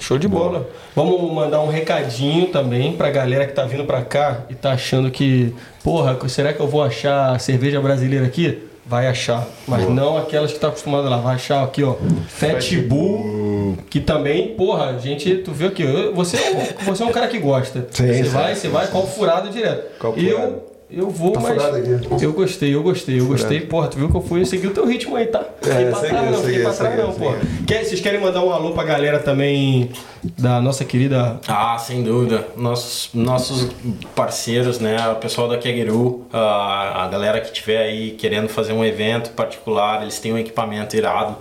Show 0.00 0.18
de 0.18 0.26
bola. 0.26 0.68
Vamos 0.96 1.32
mandar 1.32 1.60
um 1.60 1.68
recadinho 1.68 2.46
também 2.48 2.92
pra 2.94 3.10
galera 3.10 3.46
que 3.46 3.52
tá 3.52 3.64
vindo 3.64 3.84
pra 3.84 4.02
cá 4.02 4.44
e 4.50 4.54
tá 4.54 4.72
achando 4.72 5.10
que, 5.10 5.54
porra, 5.84 6.18
será 6.28 6.52
que 6.52 6.58
eu 6.60 6.66
vou 6.66 6.82
achar 6.82 7.38
cerveja 7.38 7.80
brasileira 7.80 8.26
aqui? 8.26 8.66
Vai 8.86 9.06
achar, 9.06 9.46
mas 9.68 9.88
não 9.88 10.18
aquelas 10.18 10.52
que 10.52 10.58
tá 10.58 10.66
acostumado 10.66 11.08
lá. 11.08 11.18
Vai 11.18 11.36
achar 11.36 11.62
aqui, 11.62 11.84
ó, 11.84 11.94
Fat 12.26 12.74
Bull, 12.88 13.76
que 13.88 14.00
também, 14.00 14.48
porra, 14.56 14.98
gente, 14.98 15.32
tu 15.36 15.52
viu 15.52 15.68
aqui, 15.68 15.82
eu- 15.84 16.12
você 16.12 16.36
é 16.36 16.50
um, 16.50 16.84
você 16.86 17.02
é 17.04 17.06
um 17.06 17.12
cara 17.12 17.28
que 17.28 17.38
gosta. 17.38 17.86
Sim, 17.92 18.06
você 18.08 18.24
sim. 18.24 18.30
vai, 18.30 18.54
você 18.56 18.68
vai 18.68 18.88
copo 18.88 19.06
furado 19.06 19.48
direto. 19.50 19.96
Copo 19.98 20.18
eu 20.18 20.36
furado. 20.36 20.62
Eu 20.92 21.08
vou, 21.10 21.32
Tá 21.32 21.40
mas 21.40 21.62
aqui. 21.64 22.24
eu 22.24 22.32
gostei, 22.32 22.74
eu 22.74 22.82
gostei, 22.82 23.20
eu 23.20 23.26
gostei. 23.26 23.60
Porra, 23.60 23.88
tu 23.88 23.98
viu 23.98 24.08
que 24.08 24.16
eu 24.16 24.20
fui, 24.22 24.40
eu 24.40 24.46
segui 24.46 24.66
o 24.66 24.70
teu 24.74 24.86
ritmo 24.86 25.16
aí, 25.16 25.26
tá? 25.26 25.44
Fiquei 25.62 25.86
pra 25.86 25.94
segui, 26.00 26.08
trás 26.10 26.30
não, 26.32 26.42
fiquei 26.42 26.62
pra 26.62 26.72
trás 26.72 26.96
não, 26.98 27.12
segui. 27.12 27.18
porra. 27.24 27.38
Quer, 27.66 27.84
vocês 27.84 28.00
querem 28.00 28.20
mandar 28.20 28.44
um 28.44 28.50
alô 28.52 28.72
pra 28.72 28.82
galera 28.84 29.18
também 29.18 29.90
da 30.38 30.60
nossa 30.60 30.84
querida 30.84 31.40
Ah, 31.48 31.78
sem 31.78 32.02
dúvida. 32.02 32.46
Nossos, 32.56 33.10
nossos 33.14 33.68
parceiros, 34.14 34.78
né? 34.78 34.96
O 35.10 35.16
pessoal 35.16 35.48
da 35.48 35.56
Keguru, 35.58 36.26
a, 36.32 37.04
a 37.04 37.08
galera 37.08 37.40
que 37.40 37.52
tiver 37.52 37.78
aí 37.78 38.12
querendo 38.12 38.48
fazer 38.48 38.72
um 38.72 38.84
evento 38.84 39.30
particular, 39.30 40.02
eles 40.02 40.18
têm 40.18 40.32
um 40.32 40.38
equipamento 40.38 40.96
irado. 40.96 41.36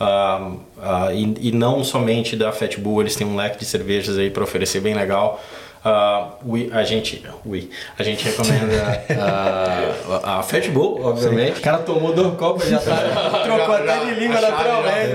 ah, 0.00 0.52
ah, 0.82 1.08
e, 1.12 1.48
e 1.48 1.52
não 1.52 1.82
somente 1.82 2.36
da 2.36 2.52
Fat 2.52 2.76
Bull, 2.78 3.00
eles 3.02 3.16
têm 3.16 3.26
um 3.26 3.36
leque 3.36 3.58
de 3.58 3.64
cervejas 3.64 4.18
aí 4.18 4.30
para 4.30 4.42
oferecer 4.44 4.80
bem 4.80 4.94
legal. 4.94 5.40
Ah, 5.84 6.30
we- 6.44 6.68
a 6.72 6.82
gente, 6.82 7.24
we, 7.44 7.70
a 7.98 8.02
gente 8.02 8.24
recomenda 8.24 9.04
ah, 9.20 10.20
a, 10.24 10.38
a 10.38 10.42
Fat 10.42 10.68
Bull, 10.70 10.98
O 11.00 11.06
obviamente. 11.06 11.60
cara 11.60 11.78
tomou 11.78 12.12
dois 12.12 12.36
copos 12.36 12.66
já 12.68 12.78
tá. 12.78 12.96
trocou 13.44 13.74
até 13.74 14.04
de 14.04 14.14
língua 14.20 14.40
naturalmente. 14.40 15.14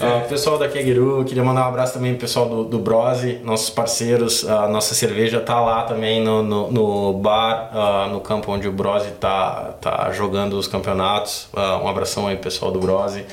Ah, 0.00 0.24
pessoal 0.28 0.58
da 0.58 0.68
Keguru, 0.68 1.24
queria 1.24 1.44
mandar 1.44 1.64
um 1.66 1.68
abraço 1.68 1.94
também 1.94 2.12
pro 2.12 2.20
pessoal 2.22 2.48
do, 2.48 2.64
do 2.64 2.78
Brose, 2.78 3.38
nossos 3.44 3.70
parceiros. 3.70 4.48
A 4.48 4.66
nossa 4.68 4.94
cerveja 4.94 5.40
tá 5.40 5.60
lá 5.60 5.82
também 5.84 6.20
no, 6.22 6.42
no, 6.42 6.70
no 6.70 7.12
bar, 7.14 8.08
no 8.10 8.20
campo 8.20 8.50
onde 8.52 8.66
o 8.68 8.72
Brose 8.72 9.10
tá, 9.12 9.74
tá 9.80 10.10
jogando 10.12 10.54
os 10.54 10.66
campeonatos. 10.66 11.46
Um 11.82 11.88
abração 11.88 12.26
aí, 12.26 12.36
pessoal 12.36 12.72
do 12.72 12.80
Brose. 12.80 13.24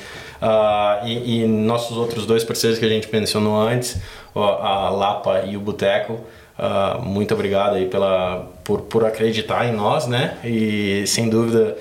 Ah, 0.44 1.02
e, 1.04 1.42
e 1.42 1.46
nossos 1.46 1.96
outros 1.96 2.26
dois 2.26 2.42
parceiros 2.42 2.76
que 2.76 2.84
a 2.84 2.88
gente 2.88 3.08
mencionou 3.12 3.56
antes, 3.56 4.00
a 4.34 4.90
Lapa 4.90 5.44
e 5.46 5.56
o 5.56 5.60
Boteco. 5.60 6.18
Ah, 6.58 6.98
muito 7.00 7.32
obrigado 7.32 7.76
aí 7.76 7.86
pela, 7.86 8.48
por, 8.64 8.80
por 8.82 9.04
acreditar 9.04 9.68
em 9.68 9.72
nós, 9.72 10.08
né? 10.08 10.38
E 10.44 11.04
sem 11.06 11.28
dúvida 11.28 11.76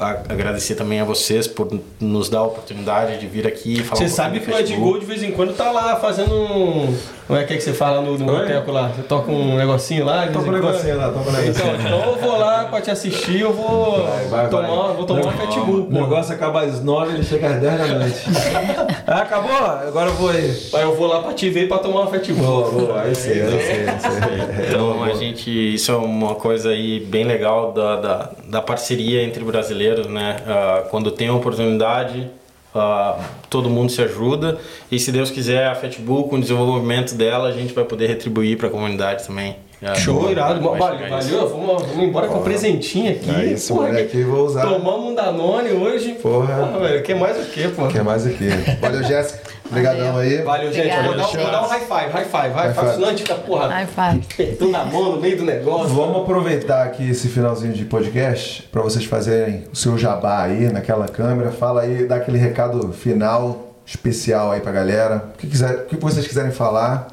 agradecer 0.00 0.74
também 0.74 1.00
a 1.00 1.04
vocês 1.04 1.46
por 1.46 1.68
nos 2.00 2.30
dar 2.30 2.38
a 2.38 2.44
oportunidade 2.44 3.18
de 3.18 3.26
vir 3.26 3.46
aqui 3.46 3.80
e 3.80 3.84
falar 3.84 3.98
Você 3.98 4.04
um 4.04 4.08
sabe 4.08 4.40
que 4.40 4.50
o 4.50 4.54
pouquinho 4.54 4.56
do 4.56 4.60
Ed 4.60 4.68
Facebook. 4.68 4.90
Gol 4.90 5.00
de 5.00 5.06
vez 5.06 5.22
em 5.22 5.32
quando 5.32 5.54
tá 5.54 5.70
lá 5.70 5.96
fazendo 5.96 6.34
um. 6.34 6.96
Como 7.26 7.38
é 7.38 7.44
que, 7.44 7.52
é 7.52 7.56
que 7.56 7.62
você 7.62 7.72
fala 7.72 8.00
no, 8.00 8.18
no 8.18 8.24
boteco 8.24 8.72
lá? 8.72 8.88
Você 8.88 9.02
toca 9.02 9.30
um 9.30 9.56
negocinho 9.56 10.04
lá? 10.04 10.26
Toca 10.28 10.48
um 10.48 10.52
negocinho 10.52 10.96
lá, 10.96 11.10
toca 11.10 11.30
um 11.30 11.32
negocinho. 11.32 11.76
Então, 11.76 11.98
então 11.98 12.12
eu 12.12 12.18
vou 12.18 12.38
lá 12.38 12.64
pra 12.64 12.80
te 12.80 12.90
assistir, 12.90 13.40
eu 13.40 13.52
vou 13.52 14.04
vai, 14.28 14.48
tomar, 14.48 14.68
vai. 14.68 14.96
Vou 14.96 15.06
tomar 15.06 15.26
um 15.26 15.28
Red 15.28 15.60
Bull, 15.64 15.86
O 15.86 15.92
negócio 15.92 16.34
acaba 16.34 16.62
às 16.62 16.82
9 16.82 17.14
ele 17.14 17.22
chega 17.22 17.48
às 17.48 17.60
10 17.60 17.78
da 17.78 17.86
noite. 17.86 18.24
ah, 19.10 19.22
acabou? 19.22 19.52
Agora 19.52 20.08
eu 20.10 20.14
vou 20.14 20.30
aí. 20.30 20.56
Aí 20.72 20.82
eu 20.82 20.94
vou 20.94 21.08
lá 21.08 21.20
pra 21.20 21.32
te 21.32 21.50
ver 21.50 21.66
pra 21.66 21.78
tomar 21.78 22.02
um 22.02 22.10
Red 22.10 22.32
Bull. 22.32 22.46
Boa, 22.46 22.70
boa, 22.70 23.02
aí 23.02 23.14
sim, 23.14 23.30
aí 23.30 23.38
sim, 23.38 23.90
aí 23.90 24.00
sim. 24.00 24.62
Então 24.68 25.02
a 25.02 25.12
gente, 25.14 25.50
isso 25.50 25.90
é 25.90 25.96
uma 25.96 26.36
coisa 26.36 26.70
aí 26.70 27.00
bem 27.00 27.24
legal 27.24 27.72
da, 27.72 27.96
da, 27.96 28.30
da 28.46 28.62
parceria 28.62 29.22
entre 29.24 29.42
brasileiros, 29.42 30.06
né? 30.06 30.36
Ah, 30.46 30.84
quando 30.90 31.10
tem 31.10 31.26
a 31.26 31.34
oportunidade, 31.34 32.30
ah, 32.72 33.18
todo 33.48 33.68
mundo 33.68 33.90
se 33.90 34.00
ajuda 34.00 34.58
e 34.92 34.98
se 35.00 35.10
Deus 35.10 35.28
quiser 35.28 35.66
a 35.66 35.74
Fatbull 35.74 36.28
com 36.28 36.36
o 36.36 36.40
desenvolvimento 36.40 37.16
dela 37.16 37.48
a 37.48 37.52
gente 37.52 37.74
vai 37.74 37.84
poder 37.84 38.06
retribuir 38.06 38.56
para 38.56 38.68
a 38.68 38.70
comunidade 38.70 39.26
também. 39.26 39.56
Ah, 39.82 39.94
Show, 39.94 40.30
irado. 40.30 40.60
vai 40.60 40.78
Valeu, 40.78 41.08
valeu. 41.08 41.48
Vamos, 41.48 41.82
vamos 41.86 42.04
embora 42.04 42.26
com 42.28 42.40
um 42.40 42.42
presentinho 42.42 43.12
aqui. 43.12 43.30
É 43.30 43.44
isso, 43.46 43.72
Porra, 43.74 43.86
moleque, 43.88 44.08
que- 44.10 44.24
vou 44.24 44.44
usar. 44.44 44.62
Tomamos 44.66 45.10
um 45.10 45.14
Danone 45.14 45.70
hoje. 45.70 46.12
Porra. 46.20 46.78
velho, 46.78 47.02
quer 47.02 47.16
mais 47.16 47.38
o 47.38 47.50
quê, 47.50 47.70
pô? 47.74 47.86
Quer 47.88 48.04
mais 48.04 48.26
aqui? 48.26 48.48
Valeu, 48.80 49.02
Jéssica. 49.02 49.40
Obrigadão 49.70 50.18
aí. 50.18 50.42
Valeu, 50.42 50.70
gente. 50.72 50.94
Vou 51.02 51.16
dar, 51.16 51.26
vou 51.26 51.50
dar 51.50 51.62
um 51.62 51.66
high 51.68 51.80
five, 51.80 52.10
high 52.12 52.24
five, 52.24 52.48
high 52.54 52.74
five. 52.74 52.74
five. 52.74 52.92
Senão 52.94 53.06
a 53.06 53.10
gente 53.10 53.22
fica, 53.22 53.34
porra, 53.36 53.68
High 53.68 53.86
five. 53.86 54.26
apertando 54.34 54.74
a 54.74 54.84
mão 54.84 55.12
no 55.12 55.20
meio 55.20 55.36
do 55.38 55.44
negócio. 55.44 55.88
Vamos 55.94 56.22
aproveitar 56.22 56.82
aqui 56.84 57.08
esse 57.08 57.28
finalzinho 57.28 57.72
de 57.72 57.84
podcast 57.84 58.64
para 58.70 58.82
vocês 58.82 59.04
fazerem 59.04 59.64
o 59.72 59.76
seu 59.76 59.96
jabá 59.96 60.42
aí 60.42 60.68
naquela 60.72 61.06
câmera. 61.08 61.52
Fala 61.52 61.82
aí, 61.82 62.04
dá 62.04 62.16
aquele 62.16 62.36
recado 62.36 62.92
final 62.92 63.72
especial 63.86 64.50
aí 64.50 64.60
pra 64.60 64.72
galera. 64.72 65.24
O 65.34 65.38
que, 65.38 65.46
quiser, 65.46 65.74
o 65.74 65.84
que 65.86 65.96
vocês 65.96 66.26
quiserem 66.26 66.50
falar, 66.50 67.06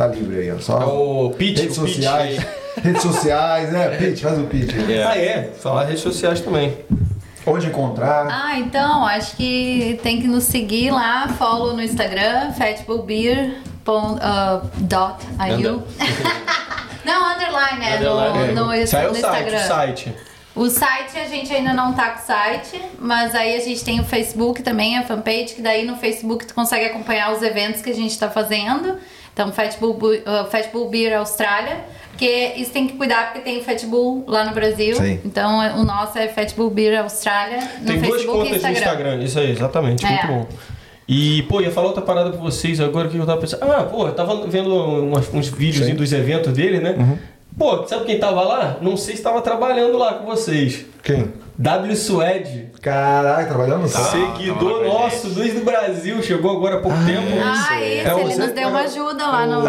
tá 0.00 0.06
livre 0.14 0.40
aí, 0.40 0.52
ó. 0.52 0.58
Só 0.58 0.80
É 0.80 0.84
o 0.86 1.30
pitch, 1.36 1.58
redes 1.58 1.78
o 1.78 1.84
pitch 1.84 1.94
sociais. 1.96 2.38
aí. 2.38 2.46
redes 2.82 3.02
sociais, 3.02 3.72
né? 3.72 3.88
Pitch, 3.96 4.20
faz 4.22 4.38
o 4.38 4.44
pitch. 4.44 4.74
aí. 4.74 5.02
Ah, 5.02 5.16
é. 5.18 5.50
Falar 5.60 5.84
redes 5.84 6.02
sociais 6.02 6.40
também. 6.40 6.76
Onde 7.46 7.66
encontrar. 7.66 8.26
Ah, 8.30 8.58
então, 8.58 9.04
acho 9.06 9.36
que 9.36 9.98
tem 10.02 10.20
que 10.20 10.28
nos 10.28 10.44
seguir 10.44 10.90
lá, 10.90 11.28
follow 11.38 11.74
no 11.74 11.82
Instagram, 11.82 12.52
fatbullbeer.io. 12.52 13.60
Não, 17.04 17.32
underline, 17.34 17.78
né? 17.80 17.96
Underline, 17.96 18.54
No, 18.54 18.66
no, 18.66 18.72
é. 18.72 18.86
Saiu 18.86 19.10
no 19.12 19.16
o 19.16 19.20
site, 19.20 19.34
Instagram. 19.34 19.58
o 19.58 19.66
site. 19.68 20.14
O 20.54 20.68
site 20.68 21.18
a 21.18 21.24
gente 21.26 21.52
ainda 21.54 21.72
não 21.72 21.94
tá 21.94 22.10
com 22.10 22.22
o 22.22 22.26
site, 22.26 22.82
mas 22.98 23.34
aí 23.34 23.56
a 23.56 23.60
gente 23.60 23.82
tem 23.84 24.00
o 24.00 24.04
Facebook 24.04 24.62
também, 24.62 24.98
a 24.98 25.02
fanpage, 25.04 25.54
que 25.54 25.62
daí 25.62 25.86
no 25.86 25.96
Facebook 25.96 26.44
tu 26.44 26.54
consegue 26.54 26.84
acompanhar 26.86 27.32
os 27.32 27.40
eventos 27.40 27.80
que 27.80 27.88
a 27.88 27.94
gente 27.94 28.18
tá 28.18 28.28
fazendo. 28.28 28.98
Então, 29.40 29.52
Fat 29.52 29.78
Bull, 29.80 29.92
uh, 29.96 30.50
Fat 30.50 30.70
Bull 30.70 30.90
Beer 30.90 31.18
Austrália, 31.18 31.78
porque 32.10 32.52
isso 32.58 32.70
tem 32.72 32.86
que 32.86 32.92
cuidar 32.98 33.32
porque 33.32 33.40
tem 33.40 33.58
o 33.58 33.64
Fat 33.64 33.82
Bull 33.86 34.22
lá 34.26 34.44
no 34.44 34.52
Brasil. 34.52 34.94
Sim. 34.96 35.18
Então, 35.24 35.62
é- 35.62 35.72
o 35.72 35.82
nosso 35.84 36.18
é 36.18 36.28
Fat 36.28 36.54
Bull 36.54 36.68
Beer 36.68 37.00
Austrália 37.02 37.58
no 37.80 37.86
Tem 37.86 38.00
duas 38.00 38.16
Facebook 38.16 38.26
contas 38.26 38.48
e 38.48 38.50
no 38.50 38.56
Instagram. 38.72 38.78
Instagram. 38.80 39.24
Isso 39.24 39.38
aí, 39.38 39.50
exatamente. 39.50 40.04
É. 40.04 40.08
Muito 40.08 40.26
bom. 40.26 40.46
E, 41.08 41.42
pô, 41.44 41.62
ia 41.62 41.70
falar 41.70 41.86
outra 41.88 42.02
parada 42.02 42.30
pra 42.30 42.38
vocês 42.38 42.80
agora 42.82 43.08
que 43.08 43.16
eu 43.16 43.24
tava 43.24 43.40
pensando. 43.40 43.62
Ah, 43.64 43.82
pô, 43.84 44.06
eu 44.08 44.12
tava 44.14 44.46
vendo 44.46 44.74
umas- 44.74 45.32
uns 45.32 45.48
vídeos 45.48 45.88
dos 45.96 46.12
eventos 46.12 46.52
dele, 46.52 46.78
né? 46.80 46.94
Uhum. 46.98 47.18
Pô, 47.58 47.86
sabe 47.86 48.04
quem 48.04 48.18
tava 48.18 48.42
lá? 48.42 48.76
Não 48.82 48.96
sei 48.96 49.16
se 49.16 49.22
tava 49.22 49.40
trabalhando 49.40 49.96
lá 49.96 50.14
com 50.14 50.26
vocês. 50.26 50.84
Quem? 51.02 51.32
W 51.60 51.94
Suede. 51.94 52.70
Caralho, 52.80 53.46
trabalhando 53.46 53.82
no 53.82 53.88
site. 53.88 54.12
Seguidor 54.12 54.56
tava 54.56 54.70
lá 54.72 54.78
com 54.92 54.96
a 54.96 55.02
nosso, 55.02 55.28
desde 55.28 55.58
o 55.58 55.64
Brasil, 55.64 56.22
chegou 56.22 56.52
agora 56.56 56.76
há 56.76 56.80
pouco 56.80 56.96
tempo. 57.04 57.26
Ah, 57.44 57.52
isso, 57.52 57.72
É, 57.74 58.20
ele 58.20 58.32
você- 58.34 58.40
nos 58.40 58.52
deu 58.52 58.68
uma 58.68 58.80
ajuda 58.80 59.26
lá 59.26 59.46
no 59.46 59.58
Will, 59.60 59.66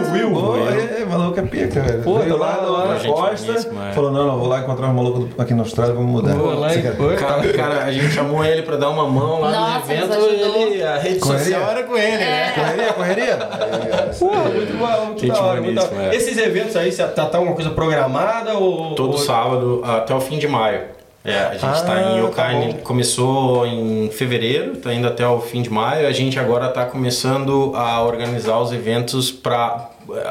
evento. 0.00 0.12
Will. 0.12 0.32
Pô, 0.32 0.56
é, 0.56 1.02
é, 1.02 1.04
maluco 1.04 1.38
é 1.38 1.42
pica, 1.42 1.82
velho. 1.82 2.02
Pô, 2.02 2.14
Veio 2.20 2.38
tá 2.38 2.40
lá, 2.40 2.56
lá, 2.62 2.94
na 2.94 3.00
costa, 3.12 3.52
é. 3.52 3.92
falou, 3.92 4.10
não, 4.10 4.26
não, 4.26 4.38
vou 4.38 4.48
lá 4.48 4.60
encontrar 4.60 4.88
os 4.88 4.94
malucos 4.94 5.28
do- 5.28 5.42
aqui 5.42 5.52
na 5.52 5.60
Austrália, 5.64 5.92
vamos 5.92 6.10
mudar. 6.10 6.34
Pô, 6.34 6.46
lá 6.46 6.68
Pô, 6.96 7.08
Cara, 7.18 7.52
cara, 7.52 7.84
a 7.84 7.92
gente 7.92 8.10
chamou 8.14 8.42
ele 8.42 8.62
pra 8.62 8.76
dar 8.76 8.88
uma 8.88 9.06
mão 9.06 9.40
lá 9.42 9.50
Nossa, 9.50 9.86
no 9.86 9.92
evento 9.92 10.14
ele, 10.14 10.82
a 10.82 10.96
rede 10.96 11.18
Correria? 11.18 11.44
social 11.44 11.70
era 11.70 11.82
com 11.82 11.94
ele, 11.98 12.16
né? 12.16 12.52
Correria, 12.54 12.92
correria? 12.94 13.36
Pô, 14.18 14.26
muito 14.34 14.78
bom, 14.78 15.04
muito 15.08 15.20
Gente 15.20 15.32
da 15.34 15.42
hora. 15.42 15.60
Muito 15.60 15.88
da 15.90 16.02
é. 16.04 16.16
Esses 16.16 16.38
eventos 16.38 16.74
aí, 16.74 16.90
você 16.90 17.02
tá, 17.06 17.26
tá 17.26 17.36
alguma 17.36 17.54
coisa 17.54 17.68
programada 17.70 18.54
ou. 18.54 18.94
Todo 18.94 19.18
sábado 19.18 19.82
até 19.84 20.14
o 20.14 20.20
fim 20.22 20.38
de 20.38 20.48
maio. 20.48 21.03
É, 21.24 21.38
a 21.44 21.52
gente 21.52 21.64
Ah, 21.64 21.80
tá 21.80 22.00
em 22.02 22.04
tá 22.04 22.28
Yokaine, 22.28 22.72
bom. 22.74 22.78
começou 22.80 23.66
em 23.66 24.10
fevereiro, 24.10 24.76
tá 24.76 24.92
indo 24.92 25.06
até 25.08 25.26
o 25.26 25.40
fim 25.40 25.62
de 25.62 25.70
maio. 25.70 26.06
A 26.06 26.12
gente 26.12 26.38
agora 26.38 26.68
tá 26.68 26.84
começando 26.84 27.72
a 27.74 28.02
organizar 28.02 28.58
os 28.58 28.72
eventos 28.72 29.30
para 29.32 29.88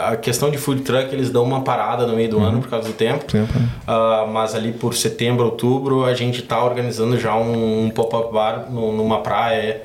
a 0.07 0.15
questão 0.15 0.51
de 0.51 0.57
food 0.59 0.81
truck, 0.83 1.11
eles 1.11 1.31
dão 1.31 1.43
uma 1.43 1.61
parada 1.61 2.05
no 2.05 2.15
meio 2.15 2.29
do 2.29 2.39
ano 2.39 2.61
por 2.61 2.69
causa 2.69 2.87
do 2.89 2.93
tempo. 2.93 3.25
Tempo, 3.25 3.57
né? 3.57 3.67
Ah, 3.87 4.27
mas 4.31 4.53
ali 4.53 4.71
por 4.71 4.93
setembro, 4.93 5.45
outubro, 5.45 6.05
a 6.05 6.13
gente 6.13 6.43
tá 6.43 6.63
organizando 6.63 7.19
já 7.19 7.35
um, 7.35 7.85
um 7.85 7.89
pop-up 7.89 8.31
bar 8.31 8.67
no- 8.69 8.91
numa 8.91 9.21
praia, 9.21 9.81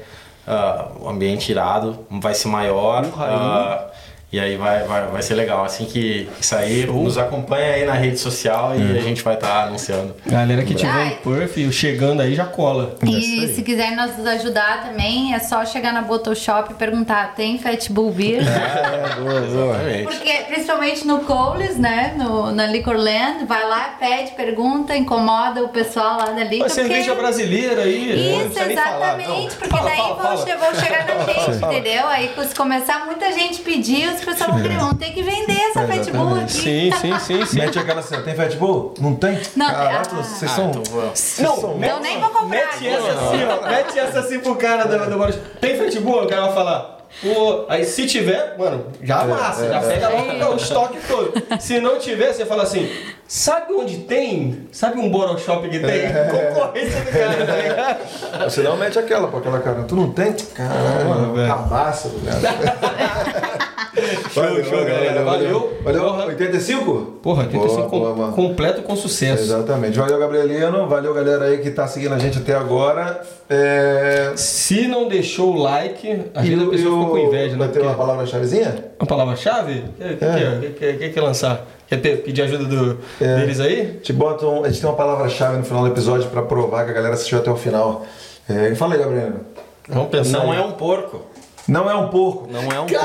ah, 0.46 0.88
um 1.00 1.08
ambiente 1.08 1.50
irado, 1.50 2.00
vai 2.10 2.34
ser 2.34 2.48
maior. 2.48 3.06
ah, 3.16 3.86
e 4.30 4.38
aí 4.38 4.56
vai, 4.56 4.84
vai, 4.84 5.06
vai 5.06 5.22
ser 5.22 5.34
legal. 5.34 5.64
Assim 5.64 5.84
que 5.86 6.28
sair, 6.40 6.86
nos 6.86 7.16
acompanha 7.16 7.72
aí 7.74 7.86
na 7.86 7.94
rede 7.94 8.18
social 8.18 8.72
e 8.76 8.98
a 8.98 9.00
gente 9.00 9.22
vai 9.22 9.34
estar 9.34 9.64
anunciando. 9.64 10.14
Galera 10.26 10.62
que 10.64 10.74
tiver 10.74 10.90
Ai. 10.92 11.18
em 11.24 11.30
Perth, 11.30 11.72
chegando 11.72 12.20
aí 12.20 12.34
já 12.34 12.44
cola. 12.44 12.94
E 13.02 13.48
se 13.54 13.62
quiser 13.62 13.92
nos 13.92 14.26
ajudar 14.26 14.84
também, 14.88 15.34
é 15.34 15.38
só 15.38 15.64
chegar 15.64 15.92
na 15.92 16.02
Bottle 16.02 16.36
Shop 16.36 16.70
e 16.72 16.74
perguntar: 16.74 17.34
tem 17.34 17.58
Fat 17.58 17.88
Bull 17.90 18.10
Beer? 18.12 18.42
É, 18.46 19.14
boa, 19.14 19.40
boa. 19.40 19.76
Exatamente. 19.76 20.02
Porque, 20.04 20.32
principalmente 20.48 21.06
no 21.06 21.20
Coles, 21.20 21.78
né? 21.78 22.14
No, 22.16 22.50
na 22.52 22.66
Liquorland, 22.66 23.44
vai 23.46 23.66
lá, 23.66 23.96
pede, 23.98 24.32
pergunta, 24.32 24.94
incomoda 24.96 25.62
o 25.64 25.68
pessoal 25.68 26.18
lá 26.18 26.26
da 26.26 26.44
Liquor. 26.44 26.58
Uma 26.66 26.68
cerveja 26.68 27.12
porque- 27.12 27.22
brasileira 27.22 27.82
aí. 27.82 28.44
Isso, 28.46 28.58
exatamente, 28.62 29.54
porque 29.56 29.68
Fala, 29.70 29.88
daí 29.88 29.96
fala, 29.96 30.14
vão, 30.14 30.36
fala. 30.38 30.56
vão 30.58 30.74
chegar 30.74 31.06
na 31.06 31.24
gente, 31.32 31.64
entendeu? 31.64 32.06
Aí 32.08 32.30
se 32.48 32.54
começar 32.54 33.06
muita 33.06 33.32
gente 33.32 33.60
pedir, 33.60 34.17
os 34.18 34.24
pessoal 34.24 34.52
vão 34.52 34.62
querer, 34.62 34.78
vão 34.78 34.94
ter 34.94 35.10
que 35.10 35.22
vender 35.22 35.60
essa 35.70 35.86
Fat 35.86 36.10
Bull 36.10 36.36
aqui. 36.40 36.48
Sim, 36.52 36.90
sim, 37.00 37.18
sim, 37.18 37.46
sim. 37.46 37.58
Mete 37.58 37.78
aquela 37.78 38.00
assim, 38.00 38.20
tem 38.22 38.34
Fat 38.34 38.54
Bull? 38.56 38.94
Não 39.00 39.14
tem? 39.14 39.38
Não, 39.56 39.66
Caraca, 39.66 40.10
ah. 40.12 40.22
vocês 40.22 40.50
Ah, 40.50 40.54
são... 40.54 40.70
então 40.70 40.82
vamos. 40.84 41.38
Não, 41.38 41.74
Então 41.76 42.00
nem 42.00 42.20
vou 42.20 42.30
comprar. 42.30 42.48
Mete 42.48 42.88
essa 42.88 43.10
assim, 43.12 43.44
ó. 43.44 43.68
Mete 43.68 43.98
essa 43.98 44.18
assim 44.20 44.38
pro 44.40 44.56
cara 44.56 44.84
do, 44.86 45.10
do 45.10 45.18
Boris. 45.18 45.36
Tem 45.60 45.76
futebol? 45.76 46.24
O 46.24 46.28
cara 46.28 46.42
vai 46.46 46.54
falar. 46.54 46.98
Pô, 47.22 47.64
aí 47.70 47.86
se 47.86 48.06
tiver, 48.06 48.54
mano, 48.58 48.84
já 49.02 49.20
amassa, 49.22 49.66
já 49.66 49.80
pega 49.80 50.08
logo 50.10 50.52
o 50.52 50.56
estoque 50.56 50.98
todo. 51.08 51.32
Se 51.58 51.80
não 51.80 51.98
tiver, 51.98 52.34
você 52.34 52.44
fala 52.44 52.64
assim: 52.64 52.88
sabe 53.26 53.72
onde 53.72 54.00
tem? 54.00 54.68
Sabe 54.70 55.00
um 55.00 55.10
bottle 55.10 55.38
shop 55.38 55.66
que 55.70 55.78
tem? 55.80 56.02
Concorrência 56.30 57.00
do 57.00 57.10
cara, 57.10 57.46
tá 57.46 57.56
ligado? 57.56 58.44
Você 58.44 58.60
não 58.62 58.76
mete 58.76 58.98
aquela, 58.98 59.26
pô, 59.26 59.38
aquela 59.38 59.58
cara. 59.58 59.84
Tu 59.84 59.96
não 59.96 60.12
tem? 60.12 60.34
Caralho, 60.54 61.32
velho. 61.32 61.48
cabaça 61.48 62.10
do 62.10 62.20
cara. 62.20 63.58
Show, 64.32 64.64
show, 64.64 64.84
galera. 64.84 65.24
Valeu. 65.24 65.78
Valeu. 65.82 66.02
Porra. 66.04 66.24
85? 66.26 66.94
Porra, 67.22 67.42
85 67.44 67.88
Boa, 67.88 68.10
com- 68.10 68.14
boa. 68.16 68.32
completo 68.32 68.82
com 68.82 68.94
sucesso. 68.96 69.42
Exatamente. 69.42 69.98
Valeu, 69.98 70.18
Gabrielino. 70.18 70.86
Valeu, 70.86 71.12
galera 71.14 71.46
aí 71.46 71.58
que 71.58 71.70
tá 71.70 71.86
seguindo 71.86 72.14
a 72.14 72.18
gente 72.18 72.38
até 72.38 72.54
agora. 72.54 73.20
É... 73.48 74.32
Se 74.36 74.86
não 74.86 75.08
deixou 75.08 75.54
o 75.54 75.58
like, 75.62 76.24
às 76.34 76.46
vezes 76.46 76.62
a 76.66 76.70
pessoa 76.70 76.98
fica 76.98 77.10
com 77.10 77.18
inveja, 77.18 77.52
né? 77.52 77.58
Vai 77.58 77.68
ter 77.68 77.80
uma 77.80 77.94
palavra-chavezinha? 77.94 78.84
Uma 79.00 79.06
palavra-chave? 79.06 79.84
O 79.98 80.02
É. 80.24 80.58
que, 80.60 80.68
que, 80.70 80.92
que, 80.94 81.08
que 81.10 81.20
lançar? 81.20 81.64
Quer 81.88 82.00
ter- 82.00 82.22
pedir 82.22 82.42
ajuda 82.42 82.64
do, 82.64 82.98
É. 83.20 83.36
deles 83.36 83.60
aí? 83.60 83.98
Te 84.02 84.12
bota 84.12 84.46
um- 84.46 84.64
a 84.64 84.68
gente 84.68 84.80
tem 84.80 84.88
uma 84.90 84.96
palavra-chave 84.96 85.56
no 85.56 85.64
final 85.64 85.82
do 85.82 85.88
episódio 85.88 86.28
pra 86.28 86.42
provar 86.42 86.84
que 86.84 86.90
a 86.90 86.94
galera 86.94 87.14
assistiu 87.14 87.38
até 87.38 87.50
o 87.50 87.56
final. 87.56 88.04
É, 88.48 88.74
fala 88.74 88.94
aí, 88.94 89.00
Gabrielino. 89.00 89.40
Vamos 89.88 90.08
pensar. 90.10 90.38
Não 90.38 90.52
aí. 90.52 90.58
é 90.58 90.62
um 90.62 90.72
porco. 90.72 91.22
Não 91.66 91.90
é 91.90 91.94
um 91.94 92.08
porco. 92.08 92.48
Não 92.50 92.60
é 92.62 92.80
um 92.80 92.86
porco. 92.86 93.04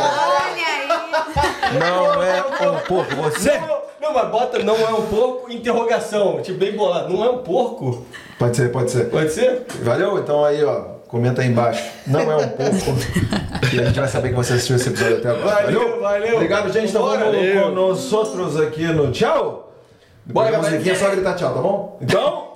Não 1.79 2.23
é 2.23 2.71
um 2.71 2.79
porco. 2.79 3.15
Você. 3.15 3.57
Não, 3.57 3.81
não, 4.01 4.13
mas 4.13 4.29
bota 4.29 4.59
não 4.59 4.75
é 4.75 4.89
um 4.93 5.05
porco, 5.07 5.51
interrogação. 5.51 6.41
Tipo, 6.41 6.59
bem 6.59 6.75
bolado. 6.75 7.13
Não 7.13 7.23
é 7.23 7.29
um 7.29 7.37
porco? 7.39 8.05
Pode 8.37 8.57
ser, 8.57 8.71
pode 8.71 8.91
ser. 8.91 9.09
Pode 9.09 9.31
ser? 9.31 9.65
Valeu? 9.81 10.19
Então 10.19 10.43
aí, 10.43 10.63
ó, 10.63 10.81
comenta 11.07 11.41
aí 11.41 11.47
embaixo. 11.47 11.83
Não 12.05 12.19
é 12.19 12.35
um 12.35 12.49
pouco. 12.49 12.75
e 13.73 13.79
a 13.79 13.85
gente 13.85 13.99
vai 13.99 14.07
saber 14.09 14.29
que 14.29 14.35
você 14.35 14.53
assistiu 14.53 14.75
esse 14.75 14.89
episódio 14.89 15.17
até 15.17 15.29
agora. 15.29 15.63
Valeu, 15.63 16.01
valeu. 16.01 16.35
Obrigado, 16.35 16.71
gente. 16.71 16.89
Então 16.89 17.01
Bora. 17.01 17.19
vamos 17.19 17.35
Valeu. 17.35 17.63
com 17.63 17.69
nós 17.71 18.13
outros 18.13 18.59
aqui 18.59 18.83
no 18.85 19.11
tchau. 19.11 19.71
Bora, 20.25 20.51
galera. 20.51 20.71
musiquinha 20.71 20.95
é 20.95 20.97
só 20.97 21.09
gritar 21.09 21.35
tchau, 21.35 21.53
tá 21.53 21.61
bom? 21.61 21.97
Então. 22.01 22.52